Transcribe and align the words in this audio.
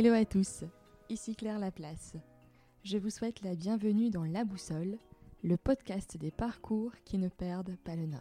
Hello 0.00 0.12
à 0.12 0.24
tous, 0.24 0.62
ici 1.08 1.34
Claire 1.34 1.58
Laplace. 1.58 2.14
Je 2.84 2.98
vous 2.98 3.10
souhaite 3.10 3.42
la 3.42 3.56
bienvenue 3.56 4.10
dans 4.10 4.22
La 4.22 4.44
Boussole, 4.44 4.96
le 5.42 5.56
podcast 5.56 6.16
des 6.16 6.30
parcours 6.30 6.92
qui 7.04 7.18
ne 7.18 7.26
perdent 7.26 7.76
pas 7.82 7.96
le 7.96 8.06
nord. 8.06 8.20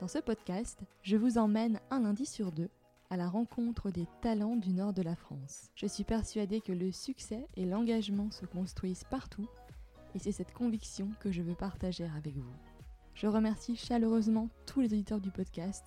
Dans 0.00 0.08
ce 0.08 0.18
podcast, 0.18 0.80
je 1.04 1.16
vous 1.16 1.38
emmène 1.38 1.78
un 1.92 2.00
lundi 2.00 2.26
sur 2.26 2.50
deux 2.50 2.70
à 3.08 3.16
la 3.16 3.28
rencontre 3.28 3.92
des 3.92 4.08
talents 4.20 4.56
du 4.56 4.72
nord 4.72 4.92
de 4.92 5.02
la 5.02 5.14
France. 5.14 5.70
Je 5.76 5.86
suis 5.86 6.02
persuadée 6.02 6.60
que 6.60 6.72
le 6.72 6.90
succès 6.90 7.46
et 7.54 7.66
l'engagement 7.66 8.32
se 8.32 8.44
construisent 8.44 9.04
partout 9.08 9.46
et 10.16 10.18
c'est 10.18 10.32
cette 10.32 10.52
conviction 10.52 11.08
que 11.20 11.30
je 11.30 11.42
veux 11.42 11.54
partager 11.54 12.10
avec 12.16 12.34
vous. 12.34 12.56
Je 13.14 13.28
remercie 13.28 13.76
chaleureusement 13.76 14.48
tous 14.66 14.80
les 14.80 14.92
auditeurs 14.92 15.20
du 15.20 15.30
podcast 15.30 15.84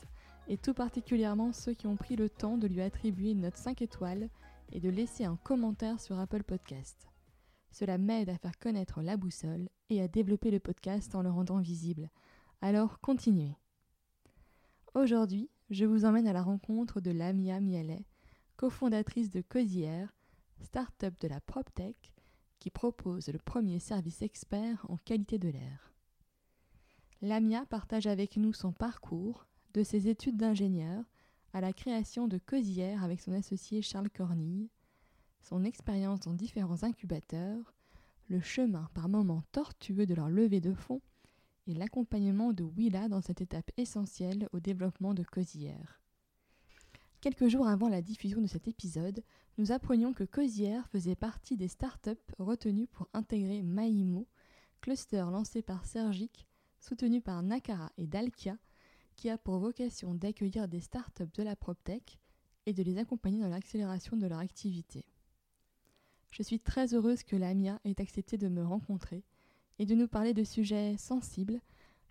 et 0.48 0.56
tout 0.56 0.74
particulièrement 0.74 1.52
ceux 1.52 1.74
qui 1.74 1.88
ont 1.88 1.98
pris 1.98 2.16
le 2.16 2.30
temps 2.30 2.56
de 2.56 2.68
lui 2.68 2.82
attribuer 2.82 3.32
une 3.32 3.42
note 3.42 3.58
5 3.58 3.82
étoiles 3.82 4.30
et 4.72 4.80
de 4.80 4.90
laisser 4.90 5.26
un 5.26 5.38
commentaire 5.38 6.00
sur 6.00 6.20
Apple 6.20 6.44
Podcast. 6.44 7.08
Cela 7.72 7.98
m'aide 7.98 8.30
à 8.30 8.38
faire 8.38 8.58
connaître 8.58 9.02
la 9.02 9.18
boussole 9.18 9.70
et 9.90 10.02
à 10.02 10.08
développer 10.08 10.52
le 10.52 10.60
podcast 10.60 11.14
en 11.16 11.22
le 11.22 11.30
rendant 11.30 11.60
visible. 11.60 12.10
Alors 12.62 13.00
continuez. 13.02 13.56
Aujourd'hui, 14.94 15.50
je 15.70 15.86
vous 15.86 16.06
emmène 16.06 16.28
à 16.28 16.34
la 16.34 16.42
rencontre 16.42 17.02
de 17.02 17.12
Lamia 17.12 17.60
Mialet, 17.60 18.06
cofondatrice 18.56 19.30
de 19.30 19.42
Cosière, 19.42 20.16
start-up 20.62 21.20
de 21.20 21.28
la 21.28 21.42
PropTech 21.42 22.14
qui 22.60 22.70
propose 22.70 23.28
le 23.28 23.40
premier 23.40 23.80
service 23.80 24.22
expert 24.22 24.86
en 24.90 24.98
qualité 24.98 25.38
de 25.38 25.50
l'air. 25.50 25.94
Lamia 27.22 27.66
partage 27.66 28.08
avec 28.08 28.38
nous 28.38 28.54
son 28.54 28.72
parcours, 28.72 29.46
de 29.74 29.84
ses 29.84 30.08
études 30.08 30.38
d'ingénieur 30.38 31.04
à 31.56 31.62
la 31.62 31.72
création 31.72 32.28
de 32.28 32.38
Cosière 32.38 33.02
avec 33.02 33.22
son 33.22 33.32
associé 33.32 33.82
Charles 33.82 34.10
Cornille, 34.10 34.68
son 35.42 35.64
expérience 35.64 36.20
dans 36.20 36.34
différents 36.34 36.84
incubateurs, 36.84 37.74
le 38.28 38.42
chemin 38.42 38.90
par 38.94 39.08
moments 39.08 39.42
tortueux 39.54 40.06
de 40.06 40.14
leur 40.14 40.28
levée 40.28 40.60
de 40.60 40.74
fonds 40.74 41.00
et 41.66 41.74
l'accompagnement 41.74 42.52
de 42.52 42.66
Willa 42.66 43.08
dans 43.08 43.22
cette 43.22 43.40
étape 43.40 43.72
essentielle 43.78 44.50
au 44.52 44.60
développement 44.60 45.14
de 45.14 45.24
Cosière. 45.24 46.02
Quelques 47.22 47.48
jours 47.48 47.70
avant 47.70 47.88
la 47.88 48.02
diffusion 48.02 48.42
de 48.42 48.48
cet 48.48 48.68
épisode, 48.68 49.24
nous 49.58 49.72
apprenions 49.72 50.12
que 50.12 50.26
Cosière 50.26 50.90
faisait 50.90 51.16
partie 51.16 51.56
des 51.56 51.70
startups 51.70 52.12
retenues 52.38 52.88
pour 52.88 53.08
intégrer 53.14 53.64
Maïmo, 53.64 54.28
cluster 54.82 55.26
lancé 55.32 55.62
par 55.62 55.86
Sergic, 55.86 56.48
soutenu 56.82 57.22
par 57.22 57.44
Nakara 57.44 57.94
et 57.98 58.08
Dalkia, 58.08 58.58
qui 59.16 59.30
a 59.30 59.38
pour 59.38 59.60
vocation 59.60 60.14
d'accueillir 60.14 60.68
des 60.68 60.82
startups 60.82 61.32
de 61.34 61.44
la 61.44 61.56
PropTech 61.56 62.20
et 62.66 62.74
de 62.74 62.84
les 62.84 62.98
accompagner 62.98 63.40
dans 63.40 63.50
l'accélération 63.50 64.18
de 64.18 64.28
leur 64.28 64.40
activité. 64.40 65.06
Je 66.32 66.44
suis 66.44 66.60
très 66.60 66.94
heureuse 66.94 67.24
que 67.24 67.36
l'AMIA 67.36 67.80
ait 67.86 68.02
accepté 68.02 68.38
de 68.38 68.50
me 68.50 68.64
rencontrer 68.64 69.24
et 69.80 69.86
de 69.86 69.96
nous 69.96 70.08
parler 70.08 70.34
de 70.34 70.44
sujets 70.44 70.98
sensibles 70.98 71.62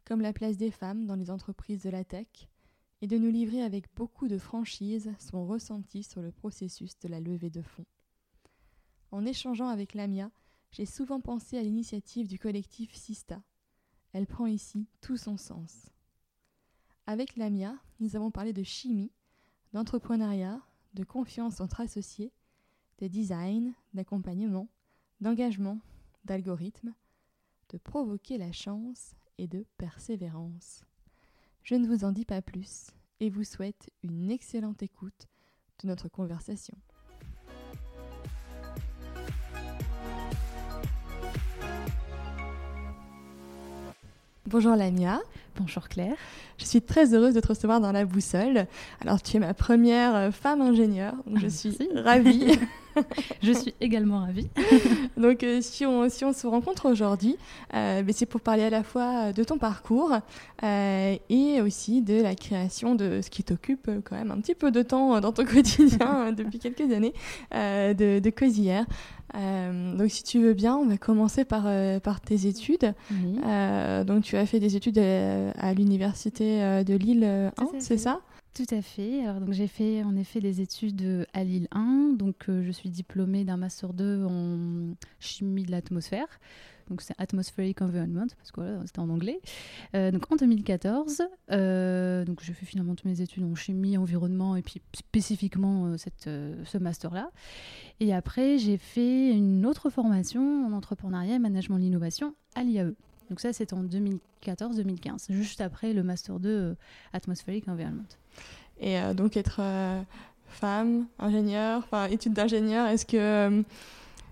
comme 0.04 0.20
la 0.20 0.32
place 0.32 0.56
des 0.56 0.70
femmes 0.70 1.06
dans 1.06 1.16
les 1.16 1.30
entreprises 1.30 1.82
de 1.82 1.90
la 1.90 2.04
tech 2.04 2.48
et 3.02 3.06
de 3.06 3.18
nous 3.18 3.30
livrer 3.30 3.62
avec 3.62 3.94
beaucoup 3.94 4.28
de 4.28 4.38
franchise 4.38 5.12
son 5.18 5.46
ressenti 5.46 6.02
sur 6.02 6.22
le 6.22 6.32
processus 6.32 6.98
de 7.00 7.08
la 7.08 7.20
levée 7.20 7.50
de 7.50 7.62
fonds. 7.62 7.86
En 9.10 9.26
échangeant 9.26 9.68
avec 9.68 9.94
Lamia, 9.94 10.30
j'ai 10.70 10.86
souvent 10.86 11.20
pensé 11.20 11.58
à 11.58 11.62
l'initiative 11.62 12.26
du 12.26 12.38
collectif 12.38 12.94
Sista. 12.94 13.42
Elle 14.12 14.26
prend 14.26 14.46
ici 14.46 14.88
tout 15.00 15.16
son 15.16 15.36
sens. 15.36 15.93
Avec 17.06 17.36
Lamia, 17.36 17.76
nous 18.00 18.16
avons 18.16 18.30
parlé 18.30 18.54
de 18.54 18.62
chimie, 18.62 19.12
d'entrepreneuriat, 19.74 20.62
de 20.94 21.04
confiance 21.04 21.60
entre 21.60 21.82
associés, 21.82 22.32
de 22.98 23.08
design, 23.08 23.74
d'accompagnement, 23.92 24.68
d'engagement, 25.20 25.80
d'algorithme, 26.24 26.94
de 27.68 27.78
provoquer 27.78 28.38
la 28.38 28.52
chance 28.52 29.14
et 29.36 29.46
de 29.46 29.66
persévérance. 29.76 30.82
Je 31.62 31.74
ne 31.74 31.86
vous 31.86 32.04
en 32.04 32.12
dis 32.12 32.24
pas 32.24 32.40
plus 32.40 32.86
et 33.20 33.28
vous 33.28 33.44
souhaite 33.44 33.90
une 34.02 34.30
excellente 34.30 34.82
écoute 34.82 35.28
de 35.82 35.88
notre 35.88 36.08
conversation. 36.08 36.76
Bonjour 44.54 44.76
Lamia. 44.76 45.20
Bonjour 45.56 45.88
Claire. 45.88 46.14
Je 46.58 46.64
suis 46.64 46.80
très 46.80 47.12
heureuse 47.12 47.34
de 47.34 47.40
te 47.40 47.48
recevoir 47.48 47.80
dans 47.80 47.90
la 47.90 48.04
boussole. 48.04 48.68
Alors 49.00 49.20
tu 49.20 49.36
es 49.36 49.40
ma 49.40 49.52
première 49.52 50.14
euh, 50.14 50.30
femme 50.30 50.60
ingénieure, 50.60 51.14
donc 51.26 51.40
je 51.40 51.48
suis 51.48 51.76
ravie. 51.92 52.56
je 53.42 53.52
suis 53.52 53.74
également 53.80 54.20
ravie. 54.20 54.48
donc 55.16 55.42
euh, 55.42 55.60
si, 55.60 55.86
on, 55.86 56.08
si 56.08 56.24
on 56.24 56.32
se 56.32 56.46
rencontre 56.46 56.90
aujourd'hui, 56.90 57.36
euh, 57.74 58.02
ben, 58.02 58.12
c'est 58.14 58.26
pour 58.26 58.40
parler 58.40 58.64
à 58.64 58.70
la 58.70 58.82
fois 58.82 59.32
de 59.32 59.44
ton 59.44 59.58
parcours 59.58 60.12
et 60.62 61.60
aussi 61.60 62.00
de 62.00 62.22
la 62.22 62.34
création 62.34 62.94
de 62.94 63.20
ce 63.20 63.28
qui 63.28 63.44
t'occupe 63.44 63.90
quand 64.04 64.16
même 64.16 64.30
un 64.30 64.40
petit 64.40 64.54
peu 64.54 64.70
de 64.70 64.82
temps 64.82 65.20
dans 65.20 65.32
ton 65.32 65.44
quotidien 65.46 66.32
depuis 66.32 66.58
quelques 66.58 66.90
années, 66.92 67.12
de, 67.52 68.18
de 68.18 68.30
Cosière. 68.30 68.86
Euh, 69.36 69.96
donc, 69.96 70.10
si 70.10 70.22
tu 70.22 70.38
veux 70.40 70.54
bien, 70.54 70.76
on 70.76 70.86
va 70.86 70.96
commencer 70.96 71.44
par, 71.44 71.64
euh, 71.66 71.98
par 71.98 72.20
tes 72.20 72.46
études. 72.46 72.94
Euh, 73.44 74.04
donc, 74.04 74.22
tu 74.24 74.36
as 74.36 74.46
fait 74.46 74.60
des 74.60 74.76
études 74.76 74.98
à, 74.98 75.74
l'université 75.74 76.84
de 76.84 76.94
Lille 76.94 77.24
1, 77.24 77.52
c'est 77.78 77.98
ça? 77.98 78.20
Tout 78.54 78.66
à 78.74 78.82
fait. 78.82 79.24
Donc, 79.40 79.52
j'ai 79.52 79.66
fait 79.66 80.02
en 80.02 80.16
effet 80.16 80.40
des 80.40 80.60
études 80.60 81.26
à 81.32 81.44
Lille 81.44 81.68
1. 81.72 82.14
Donc, 82.16 82.44
je 82.48 82.70
suis 82.70 82.90
diplômée 82.90 83.44
d'un 83.44 83.56
Master 83.56 83.92
2 83.92 84.24
en 84.24 84.94
chimie 85.18 85.64
de 85.64 85.70
l'atmosphère 85.70 86.38
donc 86.88 87.00
c'est 87.00 87.14
Atmospheric 87.18 87.80
Environment, 87.82 88.26
parce 88.36 88.52
que 88.52 88.60
voilà, 88.60 88.80
c'était 88.84 88.98
en 88.98 89.08
anglais. 89.08 89.40
Euh, 89.94 90.10
donc 90.10 90.30
en 90.30 90.36
2014, 90.36 91.22
euh, 91.50 92.24
donc 92.24 92.40
j'ai 92.42 92.52
fait 92.52 92.66
finalement 92.66 92.94
toutes 92.94 93.06
mes 93.06 93.20
études 93.20 93.44
en 93.44 93.54
chimie, 93.54 93.96
environnement, 93.96 94.56
et 94.56 94.62
puis 94.62 94.82
spécifiquement 94.94 95.86
euh, 95.86 95.96
cette, 95.96 96.24
ce 96.24 96.78
master-là. 96.78 97.30
Et 98.00 98.12
après, 98.12 98.58
j'ai 98.58 98.76
fait 98.76 99.30
une 99.30 99.64
autre 99.66 99.90
formation 99.90 100.66
en 100.66 100.72
entrepreneuriat 100.72 101.36
et 101.36 101.38
management 101.38 101.78
de 101.78 101.82
l'innovation 101.82 102.34
à 102.54 102.62
l'IAE. 102.62 102.92
Donc 103.30 103.40
ça, 103.40 103.52
c'était 103.52 103.74
en 103.74 103.84
2014-2015, 103.84 105.30
juste 105.30 105.60
après 105.60 105.92
le 105.92 106.02
Master 106.02 106.38
2 106.38 106.76
Atmospheric 107.12 107.68
Environment. 107.68 108.04
Et 108.80 108.98
donc 109.14 109.36
être 109.36 109.60
femme, 110.48 111.06
ingénieure, 111.18 111.78
enfin 111.78 112.06
études 112.06 112.34
d'ingénieur, 112.34 112.86
est-ce 112.88 113.06
que 113.06 113.64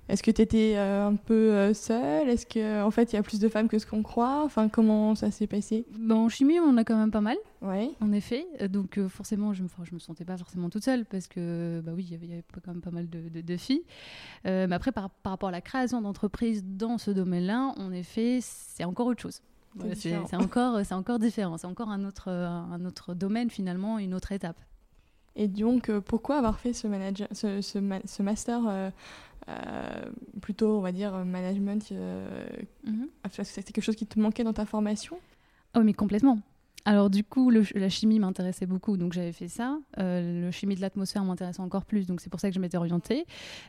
est-ce 0.09 0.23
que 0.23 0.31
tu 0.31 0.43
étais 0.43 0.75
euh, 0.77 1.07
un 1.07 1.15
peu 1.15 1.53
euh, 1.53 1.75
seule? 1.75 2.29
Est-ce 2.29 2.45
qu'en 2.45 2.87
en 2.87 2.91
fait 2.91 3.13
il 3.13 3.17
y 3.17 3.19
a 3.19 3.23
plus 3.23 3.39
de 3.39 3.49
femmes 3.49 3.69
que 3.69 3.79
ce 3.79 3.87
qu'on 3.87 4.03
croit? 4.03 4.43
Enfin, 4.45 4.69
comment 4.69 5.15
ça 5.15 5.31
s'est 5.31 5.47
passé? 5.47 5.87
Ben, 5.97 6.17
En 6.17 6.29
chimie, 6.29 6.59
on 6.59 6.77
a 6.77 6.85
quand 6.85 6.97
même 6.97 7.13
pas 7.13 7.21
mal. 7.21 7.37
Oui. 7.63 7.95
En 8.01 8.11
effet. 8.13 8.47
Donc 8.69 8.99
euh, 8.99 9.09
forcément, 9.09 9.55
je 9.55 9.63
me, 9.63 9.69
je 9.85 9.95
me 9.95 10.01
sentais 10.01 10.25
pas 10.25 10.37
forcément 10.37 10.71
toute 10.71 10.85
seule 10.85 11.05
parce 11.05 11.29
que 11.29 11.81
bah 11.85 11.93
oui, 11.95 12.05
il 12.11 12.13
y 12.13 12.15
avait 12.15 12.43
quand 12.53 12.73
même 12.73 12.83
pas 12.83 12.91
mal 12.91 13.09
de, 13.09 13.41
de, 13.41 13.57
filles. 13.57 13.85
mais 14.45 14.73
après, 14.73 14.91
par, 14.91 15.09
par, 15.09 15.33
rapport 15.33 15.51
à 15.51 15.53
la 15.53 15.61
création 15.61 16.03
d'entreprises 16.03 16.65
dans 16.65 16.99
ce 16.99 17.13
domaine-là, 17.13 17.75
en 17.77 17.93
effet, 17.93 18.41
c'est 18.43 18.85
encore 18.85 19.07
autre 19.07 19.23
chose. 19.23 19.41
c'est 19.95 20.37
encore, 20.37 20.85
c'est 20.85 20.95
encore 20.95 21.21
différent. 21.21 21.59
C'est 21.59 21.69
encore 21.69 21.91
un 21.91 22.05
autre, 22.05 22.29
un 22.29 22.85
autre 22.85 23.15
domaine 23.15 23.51
finalement, 23.51 23.99
une 24.01 24.15
autre 24.15 24.33
étape. 24.33 24.61
Et 25.35 25.49
donc, 25.49 25.91
pourquoi 26.01 26.37
avoir 26.37 26.59
fait 26.59 26.75
ce, 26.75 26.87
manager, 26.89 27.29
ce, 27.33 27.63
ce, 27.63 27.79
ce 28.05 28.23
master 28.23 28.93
euh, 29.49 30.11
plutôt, 30.41 30.79
on 30.79 30.81
va 30.81 30.93
dire, 30.93 31.13
management. 31.25 31.91
Euh, 31.93 32.47
mhm. 32.85 33.09
C'est 33.43 33.65
quelque 33.73 33.85
chose 33.85 33.97
qui 33.97 34.07
te 34.07 34.19
manquait 34.19 34.45
dans 34.45 34.53
ta 34.53 34.67
formation? 34.67 35.19
Oh, 35.75 35.81
mais 35.81 35.95
complètement. 35.95 36.39
Alors 36.85 37.11
du 37.11 37.23
coup, 37.23 37.51
la 37.51 37.89
chimie 37.89 38.19
m'intéressait 38.19 38.67
beaucoup, 38.67 38.97
donc 38.97 39.13
j'avais 39.13 39.31
fait 39.31 39.47
ça. 39.47 39.79
Euh, 39.99 40.47
le 40.47 40.51
chimie 40.51 40.75
de 40.75 40.81
l'atmosphère 40.81 41.25
m'intéressait 41.25 41.61
encore 41.61 41.85
plus, 41.85 42.09
donc 42.09 42.21
c'est 42.21 42.31
pour 42.31 42.41
ça 42.41 42.49
que 42.49 42.57
je 42.57 42.61
m'étais 42.61 42.77
orientée 42.77 43.25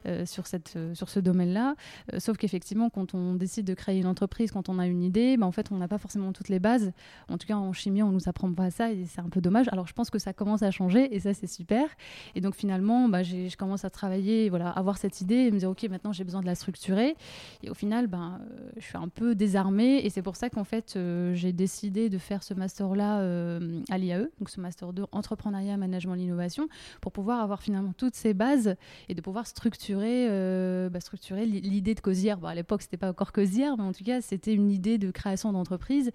euh, 0.07 0.25
sur, 0.25 0.47
cette, 0.47 0.73
euh, 0.77 0.95
sur 0.95 1.09
ce 1.09 1.19
domaine-là. 1.19 1.75
sauf 2.17 2.37
qu'effectivement, 2.37 2.89
quand 2.89 3.13
on 3.13 3.35
décide 3.35 3.67
de 3.67 3.75
créer 3.75 3.99
une 3.99 4.07
entreprise, 4.07 4.51
quand 4.51 4.67
on 4.67 4.79
a 4.79 4.87
une 4.87 5.03
idée, 5.03 5.37
bah, 5.37 5.45
en 5.45 5.51
fait, 5.51 5.71
on 5.71 5.77
n'a 5.77 5.87
pas 5.87 5.99
forcément 5.99 6.33
toutes 6.33 6.49
les 6.49 6.59
bases. 6.59 6.91
En 7.29 7.37
tout 7.37 7.45
cas, 7.45 7.55
en 7.55 7.71
chimie, 7.71 8.01
on 8.01 8.09
nous 8.09 8.27
apprend 8.27 8.51
pas 8.51 8.71
ça 8.71 8.91
et 8.91 9.05
c'est 9.05 9.21
un 9.21 9.29
peu 9.29 9.41
dommage. 9.41 9.67
Alors 9.71 9.85
je 9.85 9.93
pense 9.93 10.09
que 10.09 10.17
ça 10.17 10.33
commence 10.33 10.63
à 10.63 10.71
changer 10.71 11.15
et 11.15 11.19
ça, 11.19 11.35
c'est 11.35 11.45
super. 11.45 11.85
Et 12.33 12.41
donc 12.41 12.55
finalement, 12.55 13.09
bah, 13.09 13.21
je 13.21 13.55
commence 13.57 13.85
à 13.85 13.91
travailler, 13.91 14.49
voilà, 14.49 14.69
avoir 14.69 14.97
cette 14.97 15.21
idée 15.21 15.35
et 15.35 15.51
me 15.51 15.59
dire, 15.59 15.69
ok, 15.69 15.83
maintenant 15.83 16.13
j'ai 16.13 16.23
besoin 16.23 16.41
de 16.41 16.47
la 16.47 16.55
structurer. 16.55 17.15
Et 17.61 17.69
au 17.69 17.75
final, 17.75 18.07
ben, 18.07 18.41
je 18.77 18.81
suis 18.83 18.97
un 18.97 19.07
peu 19.07 19.35
désarmée 19.35 20.03
et 20.03 20.09
c'est 20.09 20.23
pour 20.23 20.35
ça 20.35 20.49
qu'en 20.49 20.63
fait, 20.63 20.97
j'ai 21.33 21.53
décidé 21.53 22.09
de 22.09 22.17
faire 22.17 22.41
ce 22.41 22.55
master-là 22.55 23.02
euh, 23.19 23.81
à 23.89 23.97
l'IAE, 23.97 24.29
donc 24.39 24.49
ce 24.49 24.59
master 24.59 24.93
2 24.93 25.05
entrepreneuriat, 25.11 25.77
management, 25.77 26.15
l'innovation, 26.15 26.67
pour 27.01 27.11
pouvoir 27.11 27.41
avoir 27.41 27.61
finalement 27.61 27.93
toutes 27.93 28.15
ces 28.15 28.33
bases 28.33 28.75
et 29.09 29.15
de 29.15 29.21
pouvoir 29.21 29.47
structurer, 29.47 30.27
euh, 30.29 30.89
bah, 30.89 30.99
structurer 30.99 31.45
l'idée 31.45 31.95
de 31.95 31.99
Cosière. 31.99 32.37
Bon, 32.37 32.47
à 32.47 32.55
l'époque, 32.55 32.81
c'était 32.81 32.97
pas 32.97 33.09
encore 33.09 33.31
Cosière, 33.31 33.77
mais 33.77 33.83
en 33.83 33.93
tout 33.93 34.03
cas, 34.03 34.21
c'était 34.21 34.53
une 34.53 34.71
idée 34.71 34.97
de 34.97 35.11
création 35.11 35.51
d'entreprise. 35.51 36.11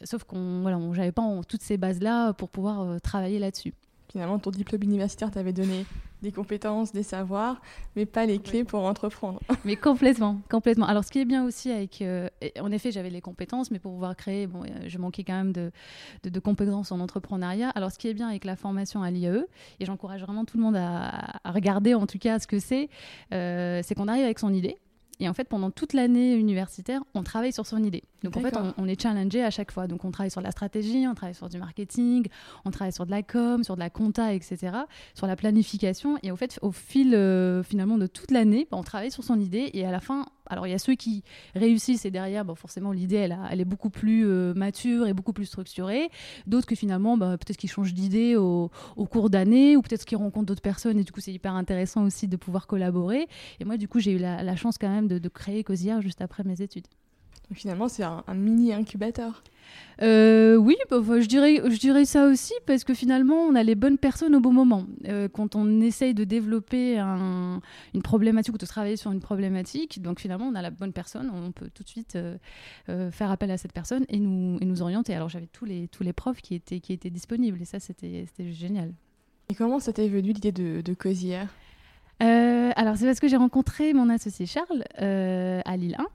Euh, 0.00 0.04
sauf 0.04 0.24
qu'on 0.24 0.62
voilà, 0.62 1.12
pas 1.12 1.22
toutes 1.48 1.62
ces 1.62 1.76
bases 1.76 2.00
là 2.00 2.32
pour 2.32 2.48
pouvoir 2.48 3.00
travailler 3.00 3.38
là-dessus. 3.38 3.74
Finalement, 4.12 4.38
ton 4.38 4.50
diplôme 4.50 4.82
universitaire 4.82 5.30
t'avait 5.30 5.54
donné 5.54 5.86
des 6.22 6.30
compétences, 6.30 6.92
des 6.92 7.02
savoirs, 7.02 7.60
mais 7.96 8.06
pas 8.06 8.26
les 8.26 8.38
clés 8.38 8.62
pour 8.62 8.84
entreprendre. 8.84 9.40
mais 9.64 9.74
complètement, 9.74 10.40
complètement. 10.48 10.86
Alors, 10.86 11.02
ce 11.02 11.10
qui 11.10 11.18
est 11.18 11.24
bien 11.24 11.44
aussi 11.44 11.70
avec, 11.70 12.00
euh, 12.02 12.28
en 12.60 12.70
effet, 12.70 12.92
j'avais 12.92 13.10
les 13.10 13.20
compétences, 13.20 13.70
mais 13.70 13.78
pour 13.78 13.92
pouvoir 13.92 14.14
créer, 14.14 14.46
euh, 14.46 14.68
je 14.86 14.98
manquais 14.98 15.24
quand 15.24 15.32
même 15.32 15.52
de, 15.52 15.72
de, 16.22 16.40
compétences 16.40 16.92
en 16.92 17.00
entrepreneuriat. 17.00 17.70
Alors, 17.70 17.90
ce 17.90 17.98
qui 17.98 18.08
est 18.08 18.14
bien 18.14 18.28
avec 18.28 18.44
la 18.44 18.54
formation 18.54 19.02
à 19.02 19.10
l'IAE, 19.10 19.46
et 19.80 19.84
j'encourage 19.84 20.20
vraiment 20.20 20.44
tout 20.44 20.58
le 20.58 20.62
monde 20.62 20.76
à, 20.76 21.40
regarder 21.44 21.94
en 21.94 22.06
tout 22.06 22.18
cas 22.18 22.38
ce 22.38 22.46
que 22.46 22.60
c'est, 22.60 22.88
euh, 23.32 23.80
c'est 23.82 23.94
qu'on 23.94 24.08
arrive 24.08 24.24
avec 24.24 24.38
son 24.38 24.52
idée. 24.52 24.76
Et 25.20 25.28
en 25.28 25.34
fait, 25.34 25.44
pendant 25.44 25.70
toute 25.70 25.92
l'année 25.92 26.34
universitaire, 26.34 27.02
on 27.14 27.22
travaille 27.22 27.52
sur 27.52 27.66
son 27.66 27.82
idée. 27.82 28.04
Donc 28.22 28.36
en 28.36 28.40
fait, 28.40 28.54
on, 28.78 28.86
est 28.86 29.00
challengé 29.00 29.42
à 29.42 29.50
chaque 29.50 29.72
fois. 29.72 29.86
Donc 29.86 30.04
on 30.04 30.10
travaille 30.10 30.30
sur 30.30 30.40
la 30.40 30.50
stratégie, 30.50 31.06
on 31.08 31.14
travaille 31.14 31.34
sur 31.34 31.48
du 31.48 31.58
marketing, 31.58 32.26
on 32.64 32.70
travaille 32.70 32.92
sur 32.92 33.06
de 33.06 33.10
la 33.10 33.22
com, 33.22 33.64
sur 33.64 33.74
de 33.74 33.80
la 33.80 33.90
compta, 33.90 34.32
etc., 34.32 34.76
sur 35.14 35.26
la 35.26 35.36
planification. 35.36 36.18
Et 36.22 36.30
en 36.30 36.36
fait, 36.36 36.58
au 36.62 36.72
fil 36.72 37.14
euh, 37.14 37.62
finalement 37.62 37.98
de 37.98 38.06
toute 38.06 38.30
l'année, 38.30 38.66
bah, 38.70 38.76
on 38.78 38.82
travaille 38.82 39.10
sur 39.10 39.24
son 39.24 39.40
idée. 39.40 39.70
Et 39.74 39.84
à 39.84 39.90
la 39.90 40.00
fin, 40.00 40.26
alors 40.46 40.66
il 40.66 40.70
y 40.70 40.74
a 40.74 40.78
ceux 40.78 40.94
qui 40.94 41.24
réussissent 41.54 42.04
et 42.04 42.10
derrière, 42.10 42.44
bon, 42.44 42.54
forcément, 42.54 42.92
l'idée, 42.92 43.16
elle, 43.16 43.38
elle, 43.50 43.60
est 43.60 43.64
beaucoup 43.64 43.90
plus 43.90 44.26
euh, 44.26 44.54
mature 44.54 45.06
et 45.06 45.14
beaucoup 45.14 45.32
plus 45.32 45.46
structurée. 45.46 46.10
D'autres 46.46 46.66
que 46.66 46.74
finalement, 46.74 47.16
bah, 47.16 47.36
peut-être 47.38 47.56
qu'ils 47.56 47.70
changent 47.70 47.94
d'idée 47.94 48.36
au, 48.36 48.70
cours 49.10 49.30
d'année 49.30 49.76
ou 49.76 49.82
peut-être 49.82 50.04
qu'ils 50.04 50.16
rencontrent 50.16 50.46
d'autres 50.46 50.62
personnes 50.62 50.98
et 50.98 51.04
du 51.04 51.12
coup, 51.12 51.20
c'est 51.20 51.32
hyper 51.32 51.54
intéressant 51.54 52.04
aussi 52.04 52.28
de 52.28 52.36
pouvoir 52.36 52.66
collaborer. 52.66 53.26
Et 53.60 53.64
moi, 53.64 53.76
du 53.76 53.88
coup, 53.88 54.00
j'ai 54.00 54.12
eu 54.12 54.18
la, 54.18 54.56
chance 54.56 54.76
quand 54.78 54.88
même 54.88 55.08
de, 55.08 55.18
de 55.18 55.28
créer 55.28 55.64
Cosière 55.64 56.02
juste 56.02 56.20
après 56.20 56.44
mes 56.44 56.60
études 56.60 56.86
finalement, 57.54 57.88
c'est 57.88 58.02
un, 58.02 58.22
mini 58.34 58.72
incubateur. 58.72 59.42
Euh, 60.00 60.56
oui, 60.56 60.76
bah, 60.90 61.00
je, 61.00 61.26
dirais, 61.26 61.60
je 61.64 61.78
dirais 61.78 62.04
ça 62.04 62.26
aussi 62.26 62.52
parce 62.66 62.84
que 62.84 62.94
finalement, 62.94 63.36
on 63.36 63.54
a 63.54 63.62
les 63.62 63.74
bonnes 63.74 63.98
personnes 63.98 64.34
au 64.34 64.40
bon 64.40 64.52
moment. 64.52 64.86
Euh, 65.06 65.28
quand 65.28 65.54
on 65.54 65.80
essaye 65.80 66.14
de 66.14 66.24
développer 66.24 66.98
une 66.98 68.02
problématique 68.02 68.54
ou 68.54 68.58
de 68.58 68.66
travailler 68.66 68.96
sur 68.96 69.12
une 69.12 69.20
problématique, 69.20 70.02
donc 70.02 70.20
finalement, 70.20 70.46
on 70.46 70.54
a 70.54 70.62
la 70.62 70.70
bonne 70.70 70.92
personne, 70.92 71.30
on 71.32 71.52
peut 71.52 71.70
tout 71.72 71.82
de 71.82 71.88
suite 71.88 72.16
euh, 72.16 73.10
faire 73.10 73.30
appel 73.30 73.50
à 73.50 73.58
cette 73.58 73.72
personne 73.72 74.04
et 74.08 74.18
nous, 74.18 74.58
et 74.60 74.64
nous 74.64 74.82
orienter. 74.82 75.14
Alors, 75.14 75.28
j'avais 75.28 75.46
tous 75.46 75.64
les, 75.64 75.88
tous 75.88 76.02
les 76.02 76.12
profs 76.12 76.40
qui 76.40 76.54
étaient, 76.54 76.80
qui 76.80 76.92
étaient 76.92 77.10
disponibles 77.10 77.60
et 77.60 77.66
ça, 77.66 77.78
c'était 77.78 78.26
génial. 78.38 78.92
Et 79.50 79.54
comment 79.54 79.78
ça 79.78 79.92
t'est 79.92 80.08
venu 80.08 80.32
l'idée 80.32 80.52
de, 80.52 80.80
de 80.80 80.94
Cosière? 80.94 81.48
Alors 82.76 82.96
c'est 82.96 83.04
parce 83.04 83.18
que 83.18 83.26
j'ai 83.26 83.36
rencontré 83.36 83.92
mon 83.94 84.08
associé 84.08 84.46
Charles 84.46 84.84
à 84.96 85.76
Lille 85.76 85.96
1 85.98 86.06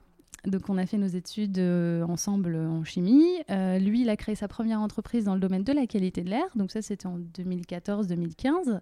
donc 0.50 0.68
on 0.68 0.78
a 0.78 0.86
fait 0.86 0.98
nos 0.98 1.06
études 1.06 1.58
euh, 1.58 2.02
ensemble 2.04 2.56
en 2.56 2.84
chimie. 2.84 3.26
Euh, 3.50 3.78
lui, 3.78 4.02
il 4.02 4.08
a 4.08 4.16
créé 4.16 4.34
sa 4.34 4.48
première 4.48 4.80
entreprise 4.80 5.24
dans 5.24 5.34
le 5.34 5.40
domaine 5.40 5.64
de 5.64 5.72
la 5.72 5.86
qualité 5.86 6.22
de 6.22 6.30
l'air. 6.30 6.46
Donc 6.54 6.70
ça, 6.70 6.82
c'était 6.82 7.06
en 7.06 7.18
2014-2015, 7.38 8.80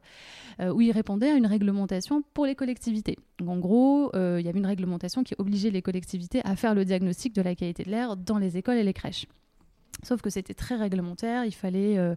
euh, 0.60 0.72
où 0.72 0.80
il 0.80 0.92
répondait 0.92 1.30
à 1.30 1.34
une 1.34 1.46
réglementation 1.46 2.22
pour 2.34 2.46
les 2.46 2.54
collectivités. 2.54 3.16
Donc, 3.38 3.48
en 3.48 3.58
gros, 3.58 4.10
il 4.14 4.44
y 4.44 4.48
avait 4.48 4.58
une 4.58 4.66
réglementation 4.66 5.22
qui 5.22 5.34
obligeait 5.38 5.70
les 5.70 5.82
collectivités 5.82 6.40
à 6.44 6.56
faire 6.56 6.74
le 6.74 6.84
diagnostic 6.84 7.34
de 7.34 7.42
la 7.42 7.54
qualité 7.54 7.84
de 7.84 7.90
l'air 7.90 8.16
dans 8.16 8.38
les 8.38 8.56
écoles 8.56 8.76
et 8.76 8.84
les 8.84 8.94
crèches. 8.94 9.26
Sauf 10.02 10.20
que 10.20 10.30
c'était 10.30 10.54
très 10.54 10.76
réglementaire, 10.76 11.44
il 11.44 11.54
fallait 11.54 11.98
euh, 11.98 12.14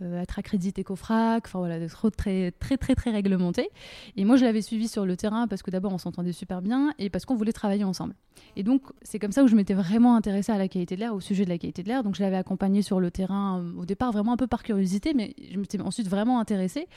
euh, 0.00 0.20
être 0.20 0.38
accrédité 0.38 0.82
COFRAC, 0.82 1.46
enfin 1.46 1.58
voilà, 1.58 1.86
trop 1.88 2.10
très 2.10 2.52
très 2.52 2.78
très 2.78 2.94
très 2.94 3.10
réglementé. 3.10 3.68
Et 4.16 4.24
moi 4.24 4.36
je 4.36 4.44
l'avais 4.44 4.62
suivi 4.62 4.88
sur 4.88 5.04
le 5.04 5.16
terrain 5.16 5.46
parce 5.46 5.62
que 5.62 5.70
d'abord 5.70 5.92
on 5.92 5.98
s'entendait 5.98 6.32
super 6.32 6.62
bien 6.62 6.92
et 6.98 7.10
parce 7.10 7.26
qu'on 7.26 7.36
voulait 7.36 7.52
travailler 7.52 7.84
ensemble. 7.84 8.14
Et 8.56 8.62
donc 8.62 8.82
c'est 9.02 9.18
comme 9.18 9.32
ça 9.32 9.44
où 9.44 9.48
je 9.48 9.54
m'étais 9.56 9.74
vraiment 9.74 10.16
intéressée 10.16 10.52
à 10.52 10.58
la 10.58 10.68
qualité 10.68 10.94
de 10.94 11.00
l'air, 11.00 11.14
au 11.14 11.20
sujet 11.20 11.44
de 11.44 11.50
la 11.50 11.58
qualité 11.58 11.82
de 11.82 11.88
l'air. 11.88 12.02
Donc 12.02 12.14
je 12.14 12.22
l'avais 12.22 12.36
accompagné 12.36 12.80
sur 12.80 12.98
le 12.98 13.10
terrain 13.10 13.60
euh, 13.60 13.80
au 13.80 13.84
départ 13.84 14.10
vraiment 14.10 14.32
un 14.32 14.36
peu 14.38 14.46
par 14.46 14.62
curiosité, 14.62 15.12
mais 15.12 15.34
je 15.52 15.58
m'étais 15.58 15.80
ensuite 15.80 16.08
vraiment 16.08 16.40
intéressée. 16.40 16.88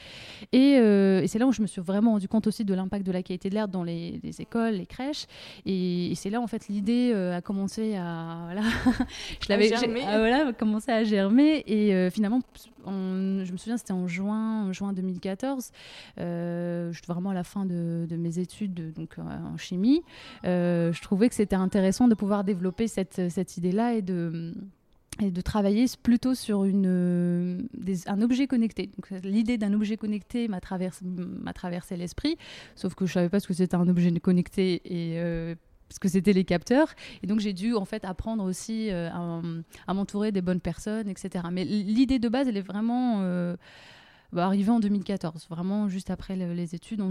Et, 0.54 0.76
et 0.76 1.28
c'est 1.28 1.40
là 1.40 1.48
où 1.48 1.52
je 1.52 1.62
me 1.62 1.68
suis 1.68 1.82
vraiment 1.82 2.12
rendu 2.12 2.28
compte 2.28 2.48
aussi 2.48 2.64
de 2.64 2.74
l'impact 2.74 3.06
de 3.06 3.12
la 3.12 3.22
qualité 3.22 3.50
de 3.50 3.56
l'air 3.56 3.68
dans 3.68 3.84
les, 3.84 4.20
écoles, 4.40 4.76
les 4.76 4.86
crèches. 4.86 5.26
Et, 5.66 6.14
c'est 6.16 6.30
là 6.30 6.40
en 6.40 6.48
fait 6.48 6.68
l'idée 6.68 7.14
a 7.14 7.42
commencé 7.42 7.96
à 7.96 8.42
voilà, 8.46 8.62
je 9.42 9.50
l'avais 9.50 9.70
voilà, 10.22 10.54
commencé 10.54 10.92
à 10.92 11.04
germer. 11.04 11.64
Et 11.68 11.94
euh, 11.94 12.10
finalement, 12.10 12.40
je 12.86 13.52
me 13.52 13.58
souviens, 13.58 13.78
c'était 13.78 13.94
en 13.94 14.08
juin, 14.08 14.72
juin 14.72 14.94
2014. 14.94 15.72
Euh, 16.20 16.92
je 16.92 17.02
vraiment 17.08 17.32
à 17.32 17.34
la 17.34 17.44
fin 17.44 17.66
de, 17.66 18.08
mes 18.12 18.40
études 18.40 18.94
donc, 18.94 19.18
euh, 19.18 19.22
en 19.22 19.58
chimie. 19.58 20.02
Euh, 20.46 20.94
je 20.94 21.02
trouvais 21.02 21.30
que 21.30 21.36
c'était 21.36 21.56
intéressant 21.56 22.08
de 22.08 22.16
pouvoir 22.16 22.44
développer 22.44 22.88
cette, 22.88 23.30
cette 23.30 23.58
idée-là 23.58 23.96
et 23.96 24.02
de 24.02 24.54
et 25.20 25.30
de 25.30 25.42
travailler 25.42 25.86
plutôt 26.02 26.34
sur 26.34 26.64
une, 26.64 27.68
un 28.08 28.22
objet 28.22 28.48
connecté. 28.48 28.90
L'idée 29.24 29.58
d'un 29.58 29.74
objet 29.74 29.98
connecté 29.98 30.48
m'a 30.48 30.62
traversé, 30.62 31.06
traversé 31.54 31.98
l'esprit, 31.98 32.38
sauf 32.76 32.96
que 32.96 33.06
je 33.06 33.14
savais 33.14 33.30
pas 33.30 33.40
ce 33.40 33.48
que 33.48 33.54
c'était 33.54 33.76
un 33.76 33.88
objet 33.88 34.10
connecté 34.20 34.82
et 34.86 35.56
parce 35.92 36.00
que 36.00 36.08
c'était 36.08 36.32
les 36.32 36.46
capteurs. 36.46 36.96
Et 37.22 37.28
donc 37.28 37.42
j'ai 37.42 37.52
dû 37.52 37.76
en 37.76 37.84
fait 37.84 38.06
apprendre 38.06 38.46
aussi 38.46 38.90
euh, 38.92 39.10
à, 39.88 39.94
m'entourer 39.94 40.32
des 40.32 40.42
bonnes 40.42 40.62
personnes, 40.62 41.10
etc. 41.10 41.44
Mais 41.52 41.66
l'idée 41.66 42.18
de 42.18 42.30
base, 42.30 42.48
elle 42.48 42.56
est 42.56 42.62
vraiment 42.62 43.18
euh, 43.20 43.58
bah, 44.32 44.46
arrivée 44.46 44.72
en 44.72 44.80
2014, 44.80 45.48
vraiment 45.50 45.90
juste 45.90 46.10
après 46.10 46.38
les 46.38 46.76
études, 46.76 47.04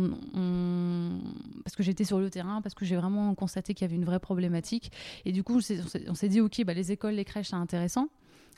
parce 1.62 1.76
que 1.76 1.82
j'étais 1.82 2.04
sur 2.04 2.20
le 2.20 2.30
terrain, 2.30 2.62
parce 2.62 2.74
que 2.74 2.86
j'ai 2.86 2.96
vraiment 2.96 3.34
constaté 3.34 3.74
qu'il 3.74 3.84
y 3.84 3.88
avait 3.88 3.96
une 3.96 4.06
vraie 4.06 4.18
problématique. 4.18 4.90
Et 5.26 5.32
du 5.32 5.42
coup, 5.42 5.60
on 6.08 6.14
s'est 6.14 6.28
dit, 6.28 6.40
ok, 6.40 6.64
bah, 6.64 6.72
les 6.72 6.90
écoles, 6.90 7.14
les 7.14 7.26
crèches, 7.26 7.48
c'est 7.48 7.56
intéressant. 7.56 8.08